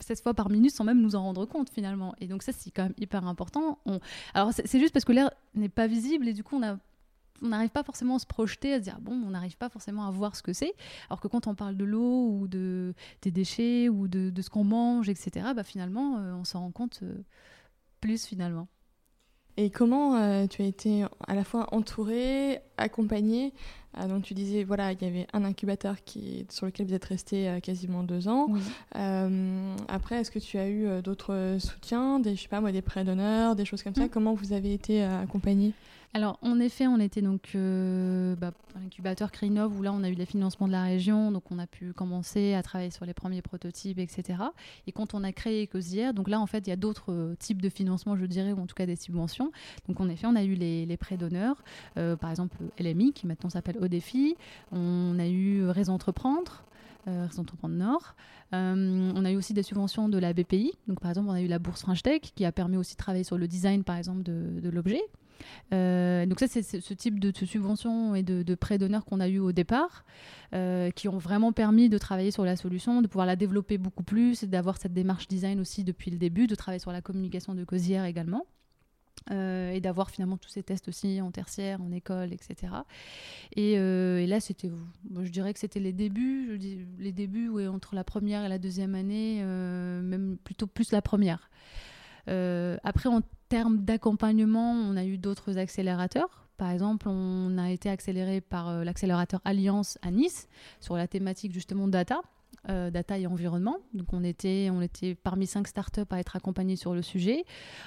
16 0.00 0.18
euh, 0.18 0.22
fois 0.22 0.34
par 0.34 0.48
minute 0.48 0.70
sans 0.70 0.84
même 0.84 1.00
nous 1.02 1.14
en 1.14 1.22
rendre 1.22 1.44
compte 1.44 1.68
finalement. 1.68 2.14
Et 2.20 2.26
donc 2.26 2.42
ça, 2.42 2.52
c'est 2.52 2.70
quand 2.70 2.84
même 2.84 2.94
hyper 2.98 3.26
important. 3.26 3.78
Alors 4.32 4.52
c'est 4.52 4.78
juste 4.78 4.92
parce 4.92 5.04
que 5.04 5.12
l'air 5.12 5.30
n'est 5.54 5.68
pas 5.68 5.86
visible 5.86 6.26
et 6.26 6.32
du 6.32 6.42
coup, 6.42 6.56
on 6.56 6.62
a 6.62 6.78
on 7.42 7.48
n'arrive 7.48 7.70
pas 7.70 7.82
forcément 7.82 8.16
à 8.16 8.18
se 8.18 8.26
projeter, 8.26 8.74
à 8.74 8.78
se 8.78 8.82
dire 8.84 8.98
bon, 9.00 9.12
on 9.12 9.30
n'arrive 9.30 9.56
pas 9.56 9.68
forcément 9.68 10.06
à 10.06 10.10
voir 10.10 10.36
ce 10.36 10.42
que 10.42 10.52
c'est. 10.52 10.74
Alors 11.10 11.20
que 11.20 11.28
quand 11.28 11.46
on 11.46 11.54
parle 11.54 11.76
de 11.76 11.84
l'eau 11.84 12.28
ou 12.28 12.48
de, 12.48 12.94
des 13.22 13.30
déchets 13.30 13.88
ou 13.88 14.08
de, 14.08 14.30
de 14.30 14.42
ce 14.42 14.50
qu'on 14.50 14.64
mange, 14.64 15.08
etc., 15.08 15.48
bah 15.54 15.62
finalement, 15.62 16.16
on 16.38 16.44
s'en 16.44 16.60
rend 16.60 16.70
compte 16.70 17.02
plus 18.00 18.26
finalement. 18.26 18.68
Et 19.58 19.70
comment 19.70 20.14
euh, 20.14 20.46
tu 20.46 20.62
as 20.62 20.66
été 20.66 21.04
à 21.26 21.34
la 21.34 21.42
fois 21.42 21.66
entourée, 21.74 22.60
accompagnée 22.76 23.52
euh, 23.98 24.06
Donc 24.06 24.22
tu 24.22 24.32
disais, 24.32 24.62
voilà, 24.62 24.92
il 24.92 25.02
y 25.02 25.04
avait 25.04 25.26
un 25.32 25.42
incubateur 25.44 25.96
qui, 26.04 26.46
sur 26.48 26.64
lequel 26.66 26.86
vous 26.86 26.94
êtes 26.94 27.04
resté 27.04 27.48
euh, 27.48 27.58
quasiment 27.58 28.04
deux 28.04 28.28
ans. 28.28 28.46
après, 28.94 30.20
est-ce 30.20 30.30
que 30.30 30.38
tu 30.38 30.58
as 30.58 30.68
eu 30.68 31.02
d'autres 31.02 31.56
soutiens, 31.58 32.20
des, 32.20 32.36
je 32.36 32.42
sais 32.42 32.48
pas 32.48 32.60
moi, 32.60 32.70
des 32.70 32.82
prêts 32.82 33.02
d'honneur, 33.02 33.56
des 33.56 33.64
choses 33.64 33.82
comme 33.82 33.96
ça? 33.96 34.04
Mm. 34.04 34.10
Comment 34.10 34.32
vous 34.32 34.52
avez 34.52 34.72
été 34.72 35.02
accompagnée? 35.02 35.74
Alors, 36.14 36.38
en 36.40 36.58
effet, 36.58 36.86
on 36.86 36.98
était 37.00 37.20
donc 37.20 37.50
euh, 37.54 38.34
bah, 38.36 38.52
l'incubateur 38.74 39.30
Crinov 39.30 39.78
où 39.78 39.82
là, 39.82 39.92
on 39.92 40.02
a 40.02 40.08
eu 40.08 40.14
les 40.14 40.24
financements 40.24 40.66
de 40.66 40.72
la 40.72 40.82
région, 40.82 41.30
donc 41.30 41.44
on 41.50 41.58
a 41.58 41.66
pu 41.66 41.92
commencer 41.92 42.54
à 42.54 42.62
travailler 42.62 42.90
sur 42.90 43.04
les 43.04 43.12
premiers 43.12 43.42
prototypes, 43.42 43.98
etc. 43.98 44.38
Et 44.86 44.92
quand 44.92 45.12
on 45.12 45.22
a 45.22 45.32
créé 45.32 45.64
Ecosière, 45.64 46.14
donc 46.14 46.28
là, 46.28 46.40
en 46.40 46.46
fait, 46.46 46.66
il 46.66 46.70
y 46.70 46.72
a 46.72 46.76
d'autres 46.76 47.12
euh, 47.12 47.34
types 47.38 47.60
de 47.60 47.68
financement, 47.68 48.16
je 48.16 48.24
dirais, 48.24 48.52
ou 48.52 48.60
en 48.60 48.66
tout 48.66 48.74
cas 48.74 48.86
des 48.86 48.96
subventions. 48.96 49.52
Donc, 49.86 50.00
en 50.00 50.08
effet, 50.08 50.26
on 50.26 50.34
a 50.34 50.44
eu 50.44 50.54
les, 50.54 50.96
prêts 50.96 51.18
d'honneur, 51.18 51.62
euh, 51.98 52.16
par 52.16 52.30
exemple 52.30 52.56
LMI, 52.80 53.12
qui 53.12 53.26
maintenant 53.26 53.50
s'appelle 53.50 53.76
Odefi. 53.78 54.34
On 54.72 55.18
a 55.18 55.28
eu 55.28 55.68
Réseau 55.68 55.92
Entreprendre. 55.92 56.64
Réseau 57.06 57.40
Entreprendre 57.40 57.74
Nord. 57.74 58.14
on 58.52 59.24
a 59.24 59.30
eu 59.30 59.36
aussi 59.36 59.54
des 59.54 59.62
subventions 59.62 60.08
de 60.08 60.18
la 60.18 60.32
BPI. 60.32 60.72
Donc, 60.88 61.00
par 61.00 61.10
exemple, 61.10 61.28
on 61.30 61.32
a 61.32 61.40
eu 61.40 61.46
la 61.46 61.58
bourse 61.58 61.82
French 61.82 62.02
Tech 62.02 62.20
qui 62.20 62.44
a 62.44 62.52
permis 62.52 62.76
aussi 62.76 62.94
de 62.94 62.98
travailler 62.98 63.24
sur 63.24 63.38
le 63.38 63.46
design, 63.46 63.84
par 63.84 63.96
exemple, 63.96 64.22
de 64.22 64.68
l'objet. 64.68 65.02
Euh, 65.72 66.26
donc 66.26 66.40
ça, 66.40 66.46
c'est 66.48 66.62
ce 66.62 66.94
type 66.94 67.18
de, 67.18 67.32
subventions 67.44 68.14
et 68.14 68.22
de, 68.22 68.54
prêts 68.54 68.78
d'honneur 68.78 69.04
qu'on 69.04 69.20
a 69.20 69.28
eu 69.28 69.38
au 69.38 69.52
départ, 69.52 70.04
euh, 70.54 70.90
qui 70.90 71.08
ont 71.08 71.18
vraiment 71.18 71.52
permis 71.52 71.88
de 71.88 71.98
travailler 71.98 72.30
sur 72.30 72.44
la 72.44 72.56
solution, 72.56 73.02
de 73.02 73.06
pouvoir 73.06 73.26
la 73.26 73.36
développer 73.36 73.78
beaucoup 73.78 74.02
plus, 74.02 74.44
d'avoir 74.44 74.78
cette 74.78 74.92
démarche 74.92 75.28
design 75.28 75.60
aussi 75.60 75.84
depuis 75.84 76.10
le 76.10 76.18
début, 76.18 76.46
de 76.46 76.54
travailler 76.54 76.80
sur 76.80 76.92
la 76.92 77.02
communication 77.02 77.54
de 77.54 77.64
Cosière 77.64 78.04
également. 78.04 78.46
Euh, 79.32 79.72
et 79.72 79.80
d'avoir 79.80 80.10
finalement 80.10 80.36
tous 80.36 80.48
ces 80.48 80.62
tests 80.62 80.86
aussi 80.86 81.20
en 81.20 81.32
tertiaire, 81.32 81.82
en 81.82 81.90
école, 81.90 82.32
etc. 82.32 82.72
Et, 83.56 83.76
là, 84.26 84.40
c'était, 84.40 84.70
je 85.20 85.30
dirais 85.30 85.52
que 85.52 85.58
c'était 85.58 85.80
les 85.80 85.92
débuts, 85.92 86.56
les 86.98 87.12
débuts 87.12 87.48
ouais, 87.48 87.66
entre 87.66 87.94
la 87.96 88.04
première 88.04 88.44
et 88.44 88.48
la 88.48 88.58
deuxième 88.58 88.94
année, 88.94 89.42
même 89.42 90.38
plutôt 90.44 90.68
plus 90.68 90.92
la 90.92 91.02
première. 91.02 91.50
Après, 92.84 93.08
en 93.08 93.22
termes 93.48 93.78
d'accompagnement, 93.78 94.72
on 94.72 94.96
a 94.96 95.04
eu 95.04 95.18
d'autres 95.18 95.58
accélérateurs. 95.58 96.48
Par 96.58 96.70
exemple, 96.70 97.08
on 97.08 97.56
a 97.56 97.70
été 97.70 97.88
accéléré 97.88 98.40
par 98.40 98.68
euh, 98.68 98.84
l'accélérateur 98.84 99.40
Alliance 99.44 99.96
à 100.02 100.10
Nice 100.10 100.48
sur 100.80 100.96
la 100.96 101.06
thématique 101.06 101.52
justement 101.52 101.86
data. 101.86 102.20
Euh, 102.70 102.90
data 102.90 103.18
et 103.18 103.26
environnement. 103.26 103.78
Donc 103.94 104.12
on 104.12 104.22
était, 104.22 104.68
on 104.70 104.82
était 104.82 105.14
parmi 105.14 105.46
cinq 105.46 105.68
startups 105.68 106.02
à 106.10 106.20
être 106.20 106.36
accompagnés 106.36 106.76
sur 106.76 106.92
le 106.92 107.00
sujet. 107.00 107.46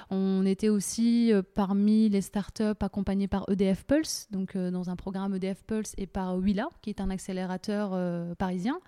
On 0.09 0.43
était 0.43 0.69
aussi 0.69 1.31
euh, 1.31 1.43
parmi 1.43 2.09
les 2.09 2.21
startups 2.21 2.63
accompagnés 2.79 3.27
par 3.27 3.45
EDF 3.47 3.85
Pulse, 3.85 4.27
donc 4.31 4.55
euh, 4.55 4.71
dans 4.71 4.89
un 4.89 4.95
programme 4.95 5.35
EDF 5.35 5.63
Pulse 5.65 5.93
et 5.99 6.07
par 6.07 6.35
Willa, 6.35 6.67
qui 6.81 6.89
est 6.89 6.99
un 6.99 7.11
accélérateur 7.11 7.91
parisien. 8.37 8.79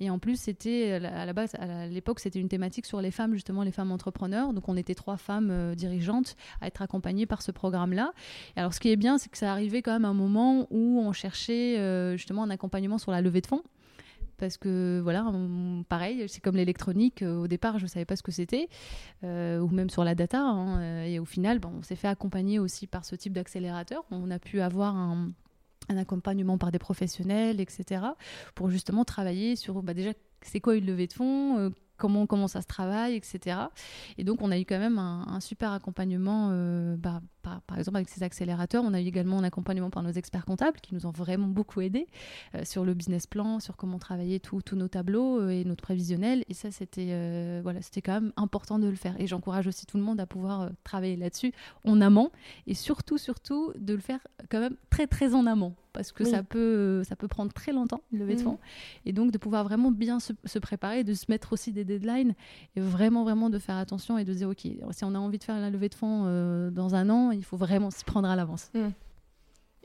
Et 0.00 0.10
en 0.10 0.18
plus, 0.18 0.34
c'était 0.40 0.94
à 0.94 1.24
la 1.24 1.32
base, 1.32 1.54
à 1.54 1.86
l'époque, 1.86 2.18
c'était 2.18 2.40
une 2.40 2.48
thématique 2.48 2.86
sur 2.86 3.00
les 3.00 3.12
femmes, 3.12 3.34
justement 3.34 3.62
les 3.62 3.70
femmes 3.70 3.92
entrepreneurs. 3.92 4.52
Donc 4.52 4.68
on 4.68 4.76
était 4.76 4.96
trois 4.96 5.16
femmes 5.16 5.76
dirigeantes 5.76 6.34
à 6.60 6.66
être 6.66 6.82
accompagnées 6.82 7.26
par 7.26 7.42
ce 7.42 7.52
programme-là. 7.52 8.12
Alors 8.56 8.74
ce 8.74 8.80
qui 8.80 8.88
est 8.88 8.96
bien, 8.96 9.16
c'est 9.18 9.30
que 9.30 9.38
ça 9.38 9.52
arrivait 9.52 9.82
quand 9.82 9.92
même 9.92 10.06
à 10.06 10.08
un 10.08 10.14
moment 10.14 10.66
où 10.70 11.00
on 11.00 11.12
cherchait 11.12 12.16
justement 12.16 12.42
un 12.42 12.50
accompagnement 12.50 12.98
sur 12.98 13.12
la 13.12 13.20
levée 13.20 13.42
de 13.42 13.46
fonds 13.46 13.62
parce 14.38 14.56
que 14.56 15.00
voilà, 15.02 15.32
pareil, 15.88 16.24
c'est 16.28 16.40
comme 16.40 16.56
l'électronique. 16.56 17.22
Euh, 17.22 17.36
au 17.36 17.48
départ, 17.48 17.78
je 17.78 17.84
ne 17.84 17.88
savais 17.88 18.04
pas 18.04 18.16
ce 18.16 18.22
que 18.22 18.32
c'était, 18.32 18.68
euh, 19.24 19.60
ou 19.60 19.68
même 19.68 19.90
sur 19.90 20.04
la 20.04 20.14
data. 20.14 20.40
Hein, 20.40 20.80
euh, 20.80 21.04
et 21.04 21.18
au 21.18 21.24
final, 21.24 21.60
on 21.64 21.82
s'est 21.82 21.96
fait 21.96 22.08
accompagner 22.08 22.58
aussi 22.58 22.86
par 22.86 23.04
ce 23.04 23.16
type 23.16 23.32
d'accélérateur. 23.32 24.04
On 24.10 24.30
a 24.30 24.38
pu 24.38 24.60
avoir 24.60 24.96
un, 24.96 25.32
accompagnement 25.88 26.58
par 26.58 26.72
des 26.72 26.80
professionnels, 26.80 27.60
etc., 27.60 28.02
pour 28.56 28.70
justement 28.70 29.04
travailler 29.04 29.54
sur 29.54 29.84
bah, 29.84 29.94
déjà 29.94 30.10
c'est 30.42 30.58
quoi 30.58 30.74
une 30.74 30.86
levée 30.86 31.06
de 31.06 31.12
fonds, 31.12 31.72
comment, 31.96 32.26
comment 32.26 32.48
ça 32.48 32.60
se 32.60 32.66
travaille, 32.66 33.14
etc. 33.14 33.58
Et 34.18 34.24
donc, 34.24 34.42
on 34.42 34.50
a 34.50 34.58
eu 34.58 34.64
quand 34.64 34.80
même 34.80 34.98
un, 34.98 35.38
super 35.40 35.70
accompagnement, 35.72 36.48
bah, 36.96 37.20
par, 37.66 37.78
exemple 37.78 37.96
avec 37.96 38.08
ces 38.08 38.22
accélérateurs. 38.22 38.82
On 38.84 38.94
a 38.94 39.00
eu 39.00 39.06
également 39.06 39.38
un 39.38 39.44
accompagnement 39.44 39.90
par 39.90 40.02
nos 40.02 40.10
experts 40.10 40.44
comptables 40.44 40.80
qui 40.80 40.94
nous 40.94 41.06
ont 41.06 41.10
vraiment 41.10 41.48
beaucoup 41.48 41.80
aidés 41.80 42.06
euh, 42.54 42.64
sur 42.64 42.84
le 42.84 42.94
business 42.94 43.26
plan, 43.26 43.60
sur 43.60 43.76
comment 43.76 43.98
travailler 43.98 44.40
tous 44.40 44.62
nos 44.72 44.88
tableaux 44.88 45.40
euh, 45.40 45.50
et 45.50 45.64
notre 45.64 45.82
prévisionnel. 45.82 46.44
Et 46.48 46.54
ça, 46.54 46.70
c'était 46.70 47.60
voilà, 47.62 47.82
c'était 47.82 48.02
quand 48.02 48.20
même 48.20 48.32
important 48.36 48.78
de 48.78 48.88
le 48.88 48.96
faire. 48.96 49.20
Et 49.20 49.26
j'encourage 49.26 49.66
aussi 49.66 49.86
tout 49.86 49.96
le 49.96 50.02
monde 50.02 50.20
à 50.20 50.26
pouvoir 50.26 50.70
travailler 50.84 51.16
là-dessus 51.16 51.52
en 51.84 52.00
amont 52.00 52.30
et 52.66 52.74
surtout, 52.74 53.18
surtout, 53.18 53.72
de 53.78 53.94
le 53.94 54.00
faire 54.00 54.20
quand 54.50 54.60
même 54.60 54.76
très, 54.90 55.06
très 55.06 55.34
en 55.34 55.46
amont 55.46 55.74
parce 55.96 56.12
que 56.12 56.24
ça, 56.24 56.42
peut, 56.42 57.02
ça 57.04 57.16
peut 57.16 57.26
prendre 57.26 57.52
très 57.54 57.72
longtemps, 57.72 58.02
le 58.12 58.18
lever 58.18 58.36
de 58.36 58.42
fonds. 58.42 58.58
Et 59.06 59.14
donc, 59.14 59.32
de 59.32 59.38
pouvoir 59.38 59.64
vraiment 59.64 59.90
bien 59.90 60.20
se, 60.20 60.34
se 60.44 60.58
préparer, 60.58 61.04
de 61.04 61.14
se 61.14 61.24
mettre 61.30 61.54
aussi 61.54 61.72
des 61.72 61.86
deadline 61.86 62.34
et 62.76 62.80
vraiment, 62.80 63.24
vraiment 63.24 63.48
de 63.48 63.58
faire 63.58 63.76
attention 63.76 64.18
et 64.18 64.24
de 64.24 64.34
dire, 64.34 64.50
OK, 64.50 64.60
si 64.60 65.04
on 65.04 65.14
a 65.14 65.18
envie 65.18 65.38
de 65.38 65.44
faire 65.44 65.58
la 65.58 65.70
levée 65.70 65.88
de 65.88 65.94
fonds 65.94 66.24
euh, 66.26 66.70
dans 66.70 66.94
un 66.94 67.08
an, 67.08 67.30
il 67.36 67.44
faut 67.44 67.56
vraiment 67.56 67.90
s'y 67.90 68.04
prendre 68.04 68.28
à 68.28 68.36
l'avance. 68.36 68.70
Hmm. 68.74 68.90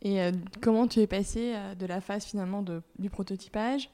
Et 0.01 0.21
euh, 0.21 0.31
comment 0.61 0.87
tu 0.87 0.99
es 0.99 1.07
passé 1.07 1.53
euh, 1.55 1.75
de 1.75 1.85
la 1.85 2.01
phase 2.01 2.25
finalement 2.25 2.61
de, 2.63 2.81
du 2.97 3.09
prototypage 3.09 3.89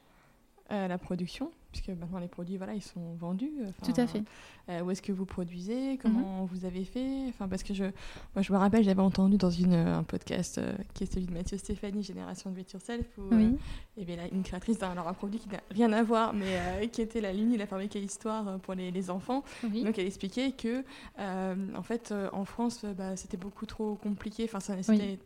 à 0.68 0.88
la 0.88 0.98
production? 0.98 1.50
Puisque 1.72 1.88
maintenant 1.88 2.18
les 2.18 2.28
produits, 2.28 2.56
voilà, 2.56 2.74
ils 2.74 2.82
sont 2.82 3.14
vendus. 3.14 3.52
Tout 3.84 4.00
à 4.00 4.06
fait. 4.06 4.22
Euh, 4.68 4.82
où 4.82 4.90
est-ce 4.90 5.00
que 5.00 5.12
vous 5.12 5.24
produisez 5.24 5.98
Comment 6.00 6.42
mhm. 6.42 6.46
vous 6.46 6.64
avez 6.64 6.84
fait 6.84 7.26
Enfin, 7.28 7.48
parce 7.48 7.62
que 7.62 7.72
je, 7.72 7.84
moi, 7.84 8.42
je 8.42 8.52
me 8.52 8.58
rappelle, 8.58 8.84
j'avais 8.84 9.02
entendu 9.02 9.36
dans 9.38 9.50
une, 9.50 9.74
un 9.74 10.02
podcast 10.02 10.58
euh, 10.58 10.74
qui 10.94 11.04
est 11.04 11.12
celui 11.12 11.26
de 11.26 11.32
Mathieu 11.32 11.56
Stéphanie, 11.56 12.02
Génération 12.02 12.50
de 12.50 12.58
Yourself, 12.58 13.06
où 13.16 13.34
euh, 13.34 13.52
il 13.96 14.02
y 14.02 14.02
avait 14.02 14.16
là, 14.16 14.28
une 14.32 14.42
créatrice 14.42 14.78
d'un 14.78 14.96
un 14.98 15.12
produit 15.14 15.38
qui 15.38 15.48
n'a 15.48 15.60
rien 15.70 15.92
à 15.92 16.02
voir, 16.02 16.34
mais 16.34 16.88
qui 16.88 17.00
était 17.00 17.20
la 17.20 17.32
ligne 17.32 17.56
La 17.56 17.66
fabriquée 17.66 18.00
histoire 18.00 18.58
pour 18.60 18.74
les, 18.74 18.90
les 18.90 19.10
enfants. 19.10 19.42
Donc, 19.62 19.98
elle 19.98 20.06
expliquait 20.06 20.52
que, 20.52 20.84
en 21.18 21.82
fait, 21.82 22.12
en 22.32 22.44
France, 22.44 22.84
bah, 22.96 23.16
c'était 23.16 23.36
beaucoup 23.36 23.64
trop 23.64 23.94
compliqué. 23.94 24.44
Enfin, 24.44 24.60
ça, 24.60 24.74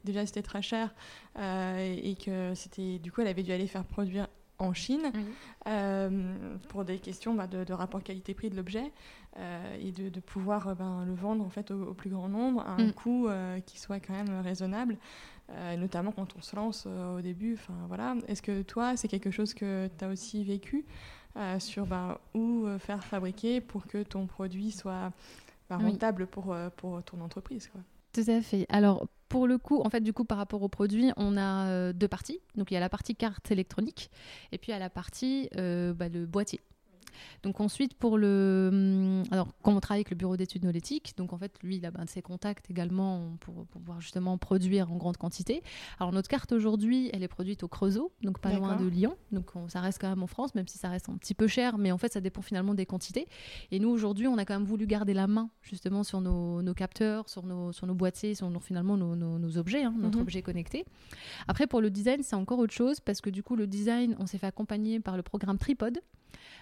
déjà, 0.05 0.27
c'était 0.27 0.43
très 0.43 0.63
cher 0.63 0.95
et, 1.39 2.11
et 2.11 2.15
que 2.17 2.55
c'était, 2.55 2.99
du 2.99 3.11
coup, 3.11 3.23
elle 3.23 3.29
avait 3.29 3.43
dû 3.43 3.53
aller 3.53 3.67
faire 3.67 3.85
produire 3.85 4.29
en 4.63 4.73
Chine 4.73 5.13
euh, 5.67 6.35
pour 6.69 6.85
des 6.85 6.99
questions 6.99 7.35
bah, 7.35 7.47
de, 7.47 7.73
rapport 7.73 8.03
qualité-prix 8.03 8.51
de 8.51 8.57
l'objet 8.57 8.93
euh, 9.39 9.77
et 9.81 9.93
de, 9.93 10.21
pouvoir 10.21 10.69
euh, 10.69 10.75
ben, 10.75 11.05
le 11.05 11.15
vendre 11.15 11.45
en 11.45 11.49
fait 11.49 11.71
au, 11.71 11.95
plus 11.95 12.11
grand 12.11 12.29
nombre 12.29 12.61
à 12.63 12.73
un 12.73 12.87
mm. 12.87 12.93
coût 12.93 13.29
qui 13.67 13.79
soit 13.79 14.01
quand 14.01 14.15
même 14.15 14.41
raisonnable, 14.41 14.97
notamment 15.79 16.13
quand 16.13 16.35
on 16.37 16.43
se 16.43 16.57
lance 16.57 16.87
au 16.87 17.21
début. 17.21 17.55
Enfin 17.55 17.75
voilà, 17.89 18.17
est-ce 18.29 18.43
que 18.43 18.63
toi 18.63 18.97
c'est 18.97 19.09
quelque 19.09 19.31
chose 19.31 19.55
que 19.55 19.89
tu 19.99 20.05
as 20.05 20.09
aussi 20.09 20.45
vécu 20.45 20.85
sur 21.59 21.87
ben, 21.87 22.19
où 22.35 22.67
faire 22.79 23.05
fabriquer 23.05 23.61
pour 23.61 23.87
que 23.87 24.03
ton 24.03 24.27
produit 24.27 24.71
soit 24.71 25.13
ben, 25.69 25.79
rentable 25.79 26.27
pour, 26.27 26.55
pour 26.77 27.03
ton 27.03 27.21
entreprise 27.21 27.69
quoi? 27.69 27.81
Tout 28.13 28.25
à 28.29 28.43
fait. 28.43 28.67
Alors, 28.69 29.07
pour 29.33 29.47
le 29.47 29.57
coup, 29.57 29.81
en 29.81 29.89
fait, 29.89 30.03
du 30.03 30.13
coup, 30.13 30.27
par 30.27 30.37
rapport 30.37 30.61
au 30.61 30.69
produit, 30.69 31.11
on 31.17 31.39
a 31.39 31.67
euh, 31.69 31.95
deux 31.95 32.07
parties. 32.07 32.41
Donc, 32.55 32.71
il 32.71 32.75
y 32.75 32.77
a 32.77 32.81
la 32.81 32.91
partie 32.91 33.17
carte 33.17 33.51
électronique 33.51 34.11
et 34.53 34.59
puis 34.59 34.73
il 34.73 34.75
y 34.75 34.77
a 34.77 34.79
la 34.79 34.91
partie 34.91 35.49
euh, 35.57 35.95
bah, 35.95 36.11
le 36.11 36.27
boîtier. 36.27 36.61
Donc 37.43 37.61
ensuite, 37.61 37.95
pour 37.95 38.19
le... 38.19 38.71
Hum, 38.73 39.23
alors, 39.31 39.49
comme 39.63 39.77
on 39.77 39.81
travaille 39.81 40.01
avec 40.01 40.11
le 40.11 40.17
bureau 40.17 40.37
d'études 40.37 40.65
nolétiques, 40.65 41.15
donc 41.17 41.33
en 41.33 41.39
fait, 41.39 41.53
lui, 41.63 41.77
il 41.77 41.87
a 41.87 41.91
ben, 41.91 42.07
ses 42.07 42.23
contacts 42.23 42.71
également 42.71 43.37
pour, 43.41 43.67
pouvoir 43.67 44.01
justement 44.01 44.39
produire 44.39 44.93
en 44.93 44.97
grande 44.97 45.17
quantité. 45.17 45.63
Alors, 45.99 46.13
notre 46.13 46.29
carte 46.29 46.53
aujourd'hui, 46.53 47.11
elle 47.13 47.23
est 47.23 47.29
produite 47.29 47.63
au 47.63 47.69
Creusot, 47.69 48.13
donc 48.23 48.39
pas 48.41 48.53
loin 48.53 48.77
de 48.77 48.87
Lyon. 48.87 49.17
Donc, 49.31 49.51
ça 49.69 49.81
reste 49.81 50.01
quand 50.01 50.09
même 50.09 50.23
en 50.23 50.27
France, 50.27 50.55
même 50.55 50.69
si 50.69 50.79
ça 50.79 50.89
reste 50.89 51.09
un 51.09 51.17
petit 51.17 51.35
peu 51.35 51.47
cher, 51.47 51.79
mais 51.79 51.93
en 51.93 51.99
fait, 51.99 52.13
ça 52.13 52.21
dépend 52.21 52.43
finalement 52.43 52.75
des 52.75 52.87
quantités. 52.87 53.27
Et 53.71 53.79
nous, 53.79 53.89
aujourd'hui, 53.89 54.27
on 54.27 54.39
a 54.39 54.45
quand 54.45 54.55
même 54.55 54.67
voulu 54.67 54.87
garder 54.87 55.15
la 55.15 55.27
main 55.27 55.51
justement 55.63 56.05
sur 56.05 56.21
nos, 56.21 56.75
capteurs, 56.75 57.29
sur 57.29 57.45
nos, 57.45 57.73
sur 57.73 57.87
nos 57.87 57.95
boîtiers, 57.95 58.35
sur 58.35 58.51
nos, 58.51 58.61
finalement 58.61 58.97
nos, 58.97 59.59
objets, 59.59 59.83
hein, 59.83 59.95
notre 59.99 60.19
mhm. 60.19 60.23
objet 60.23 60.43
connecté. 60.43 60.85
Après, 61.49 61.67
pour 61.67 61.81
le 61.81 61.91
design, 61.91 62.23
c'est 62.23 62.37
encore 62.37 62.59
autre 62.59 62.73
chose 62.73 63.01
parce 63.01 63.21
que 63.21 63.31
du 63.31 63.43
coup, 63.43 63.57
le 63.57 63.67
design, 63.67 64.17
on 64.19 64.27
s'est 64.27 64.39
fait 64.39 64.47
accompagner 64.47 65.01
par 65.01 65.17
le 65.17 65.23
programme 65.23 65.59
Tripod. 65.59 66.01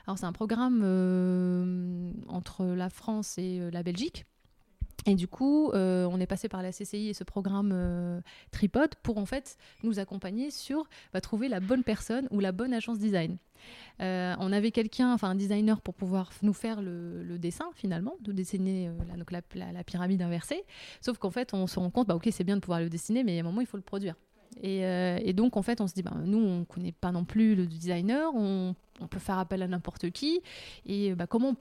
Alors 0.06 0.18
c'est 0.18 0.26
un 0.26 0.33
programme 0.33 0.80
euh, 0.83 2.12
entre 2.28 2.64
la 2.64 2.90
France 2.90 3.38
et 3.38 3.61
euh, 3.61 3.70
la 3.70 3.83
Belgique. 3.83 4.26
Et 5.06 5.14
du 5.14 5.28
coup, 5.28 5.70
euh, 5.70 6.06
on 6.11 6.20
est 6.20 6.26
passé 6.26 6.50
par 6.50 6.62
la 6.62 6.72
CCI 6.72 7.09
et 7.09 7.14
ce 7.14 7.24
programme 7.24 8.22
Tripod 8.50 8.94
pour 9.02 9.16
en 9.16 9.24
fait 9.24 9.56
nous 9.83 9.98
accompagner 9.98 10.50
sur 10.50 10.85
bah, 11.14 11.22
trouver 11.22 11.48
la 11.48 11.59
bonne 11.59 11.85
personne 11.85 12.28
ou 12.30 12.38
la 12.38 12.52
bonne 12.52 12.74
agence 12.74 12.98
design. 12.98 13.38
on 13.98 14.52
avait 14.52 14.72
quelqu'un, 14.72 15.14
enfin 15.14 15.30
un 15.30 15.35
designer 15.35 15.80
pour 15.80 15.94
pouvoir 15.94 16.30
nous 16.42 16.52
faire 16.52 16.83
le, 16.83 17.38
dessin 17.38 17.70
finalement, 17.74 18.14
de 18.20 18.33
dessiner 18.33 18.90
la, 19.09 19.16
donc 19.16 19.30
la, 19.30 19.85
pyramide 19.85 20.20
inversée. 20.20 20.64
Sauf 21.00 21.16
qu'en 21.16 21.30
fait, 21.30 21.54
on 21.54 21.66
se 21.66 21.78
rend 21.78 21.88
compte, 21.88 22.09
bah 22.09 22.14
ok, 22.14 22.28
c'est 22.30 22.44
bien 22.44 22.56
de 22.56 22.61
pouvoir 22.61 22.80
le 22.80 22.90
dessiner, 22.90 23.24
mais 23.24 23.38
à 23.38 23.40
un 23.40 23.44
moment, 23.44 23.62
il 23.62 23.66
faut 23.66 23.78
le 23.78 23.83
produire. 23.83 24.16
Et, 24.62 25.32
donc, 25.32 25.56
en 25.56 25.62
fait, 25.62 25.80
on 25.80 25.86
se 25.86 25.94
dit, 25.94 26.02
bah, 26.02 26.12
nous, 26.24 26.38
on 26.38 26.58
ne 26.60 26.64
connaît 26.64 26.92
pas 26.92 27.12
non 27.12 27.24
plus 27.24 27.54
le 27.54 27.66
designer, 27.66 28.34
on 28.34 28.74
peut 29.06 29.18
faire 29.18 29.38
appel 29.38 29.62
à 29.62 29.68
n'importe 29.68 30.10
qui. 30.10 30.40
Et 30.86 31.14
bah, 31.14 31.26
comment 31.26 31.54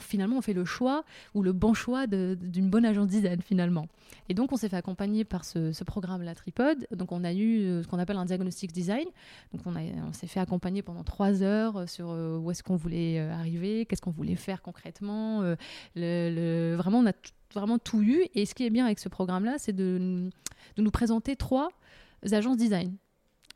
finalement 0.00 0.38
on 0.38 0.42
fait 0.42 0.52
le 0.52 0.64
choix 0.64 1.04
ou 1.34 1.42
le 1.42 1.52
bon 1.52 1.74
choix 1.74 2.06
d'une 2.06 2.68
bonne 2.68 2.84
agence 2.84 3.08
design 3.08 3.40
finalement. 3.42 3.86
Et 4.28 4.34
donc 4.34 4.52
on 4.52 4.56
s'est 4.56 4.68
fait 4.68 4.76
accompagner 4.76 5.24
par 5.24 5.44
ce, 5.44 5.84
programme 5.84 6.22
La 6.22 6.34
Tripod. 6.34 6.86
Donc 6.92 7.12
on 7.12 7.24
a 7.24 7.32
eu 7.32 7.60
euh, 7.60 7.82
ce 7.82 7.88
qu'on 7.88 7.98
appelle 7.98 8.16
un 8.16 8.24
diagnostic 8.24 8.72
design. 8.72 9.06
Donc 9.52 9.62
on, 9.66 10.12
s'est 10.12 10.26
fait 10.26 10.40
accompagner 10.40 10.82
pendant 10.82 11.04
trois 11.04 11.42
heures 11.42 11.88
sur 11.88 12.10
euh, 12.10 12.38
où 12.38 12.50
est-ce 12.50 12.62
qu'on 12.62 12.76
voulait 12.76 13.18
euh, 13.18 13.32
arriver, 13.32 13.86
qu'est-ce 13.86 14.02
qu'on 14.02 14.10
voulait 14.10 14.36
faire 14.36 14.62
concrètement. 14.62 15.40
vraiment 15.94 16.98
on 16.98 17.06
a 17.06 17.12
vraiment 17.52 17.78
tout 17.78 18.02
eu. 18.02 18.24
Et 18.34 18.46
ce 18.46 18.54
qui 18.54 18.64
est 18.64 18.70
bien 18.70 18.86
avec 18.86 18.98
ce 18.98 19.08
programme-là, 19.08 19.56
c'est 19.58 19.74
de 19.74 20.30
nous 20.76 20.90
présenter 20.90 21.36
trois 21.36 21.68
agences 22.32 22.56
design. 22.56 22.96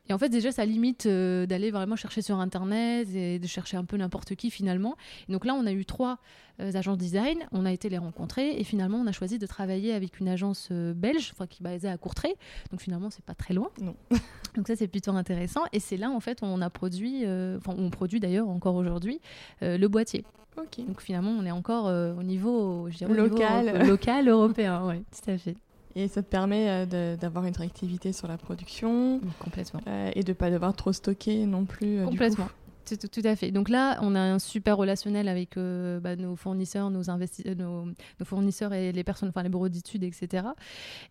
Et 0.09 0.13
en 0.13 0.17
fait, 0.17 0.29
déjà, 0.29 0.51
ça 0.51 0.65
limite 0.65 1.05
euh, 1.05 1.45
d'aller 1.45 1.69
vraiment 1.69 1.95
chercher 1.95 2.23
sur 2.23 2.39
Internet 2.39 3.07
et 3.13 3.37
de 3.37 3.47
chercher 3.47 3.77
un 3.77 3.85
peu 3.85 3.95
n'importe 3.95 4.35
qui 4.35 4.49
finalement. 4.49 4.95
donc 5.29 5.45
là, 5.45 5.53
on 5.53 5.67
a 5.67 5.71
eu 5.71 5.85
trois 5.85 6.17
euh, 6.59 6.71
agences 6.73 6.97
design, 6.97 7.37
on 7.51 7.63
a 7.63 7.71
été 7.71 7.89
les 7.89 7.99
rencontrer 7.99 8.59
et 8.59 8.63
finalement, 8.63 8.97
on 8.97 9.05
a 9.05 9.11
choisi 9.11 9.37
de 9.37 9.45
travailler 9.45 9.93
avec 9.93 10.19
une 10.19 10.27
agence 10.27 10.69
euh, 10.71 10.95
belge, 10.95 11.29
enfin, 11.33 11.45
qui 11.45 11.61
est 11.61 11.63
basée 11.63 11.87
à 11.87 11.97
Courtrai. 11.97 12.35
Donc 12.71 12.81
finalement, 12.81 13.11
c'est 13.11 13.23
pas 13.23 13.35
très 13.35 13.53
loin. 13.53 13.69
Non. 13.79 13.95
donc 14.55 14.67
ça, 14.67 14.75
c'est 14.75 14.87
plutôt 14.87 15.11
intéressant. 15.11 15.61
Et 15.73 15.79
c'est 15.79 15.97
là, 15.97 16.09
en 16.09 16.19
fait, 16.19 16.41
où 16.41 16.45
on 16.45 16.59
a 16.61 16.71
produit, 16.71 17.23
enfin, 17.57 17.75
on 17.77 17.91
produit 17.91 18.19
d'ailleurs 18.19 18.49
encore 18.49 18.75
aujourd'hui, 18.75 19.21
le 19.61 19.87
boîtier. 19.87 20.25
Ok. 20.57 20.83
Donc 20.87 21.01
finalement, 21.01 21.31
on 21.31 21.45
est 21.45 21.51
encore 21.51 21.85
au 21.85 22.23
niveau, 22.23 22.89
je 22.89 23.05
local, 23.05 23.87
local 23.87 24.27
européen, 24.27 24.81
oui, 24.87 25.03
tout 25.11 25.29
à 25.29 25.37
fait. 25.37 25.55
Et 25.95 26.07
ça 26.07 26.21
te 26.21 26.27
permet 26.27 26.85
euh, 26.93 27.15
d'avoir 27.15 27.45
une 27.45 27.55
réactivité 27.55 28.13
sur 28.13 28.27
la 28.27 28.37
production. 28.37 29.21
Complètement. 29.39 29.81
Euh, 29.87 30.11
et 30.15 30.23
de 30.23 30.29
ne 30.29 30.33
pas 30.33 30.51
devoir 30.51 30.75
trop 30.75 30.93
stocker 30.93 31.45
non 31.45 31.65
plus. 31.65 31.99
Euh, 31.99 32.05
Complètement. 32.05 32.47
Tout, 32.85 33.21
à 33.23 33.35
fait. 33.35 33.51
Donc 33.51 33.69
là, 33.69 33.99
on 34.01 34.15
a 34.15 34.19
un 34.19 34.39
super 34.39 34.77
relationnel 34.77 35.27
avec 35.27 35.57
euh, 35.57 35.99
bah, 35.99 36.15
nos 36.15 36.35
fournisseurs, 36.35 36.89
nos, 36.89 37.07
euh, 37.09 37.55
nos, 37.55 37.85
nos, 37.85 38.25
fournisseurs 38.25 38.73
et 38.73 38.91
les 38.91 39.03
personnes, 39.03 39.29
enfin 39.29 39.43
les 39.43 39.49
bureaux 39.49 39.69
d'études, 39.69 40.03
etc. 40.03 40.47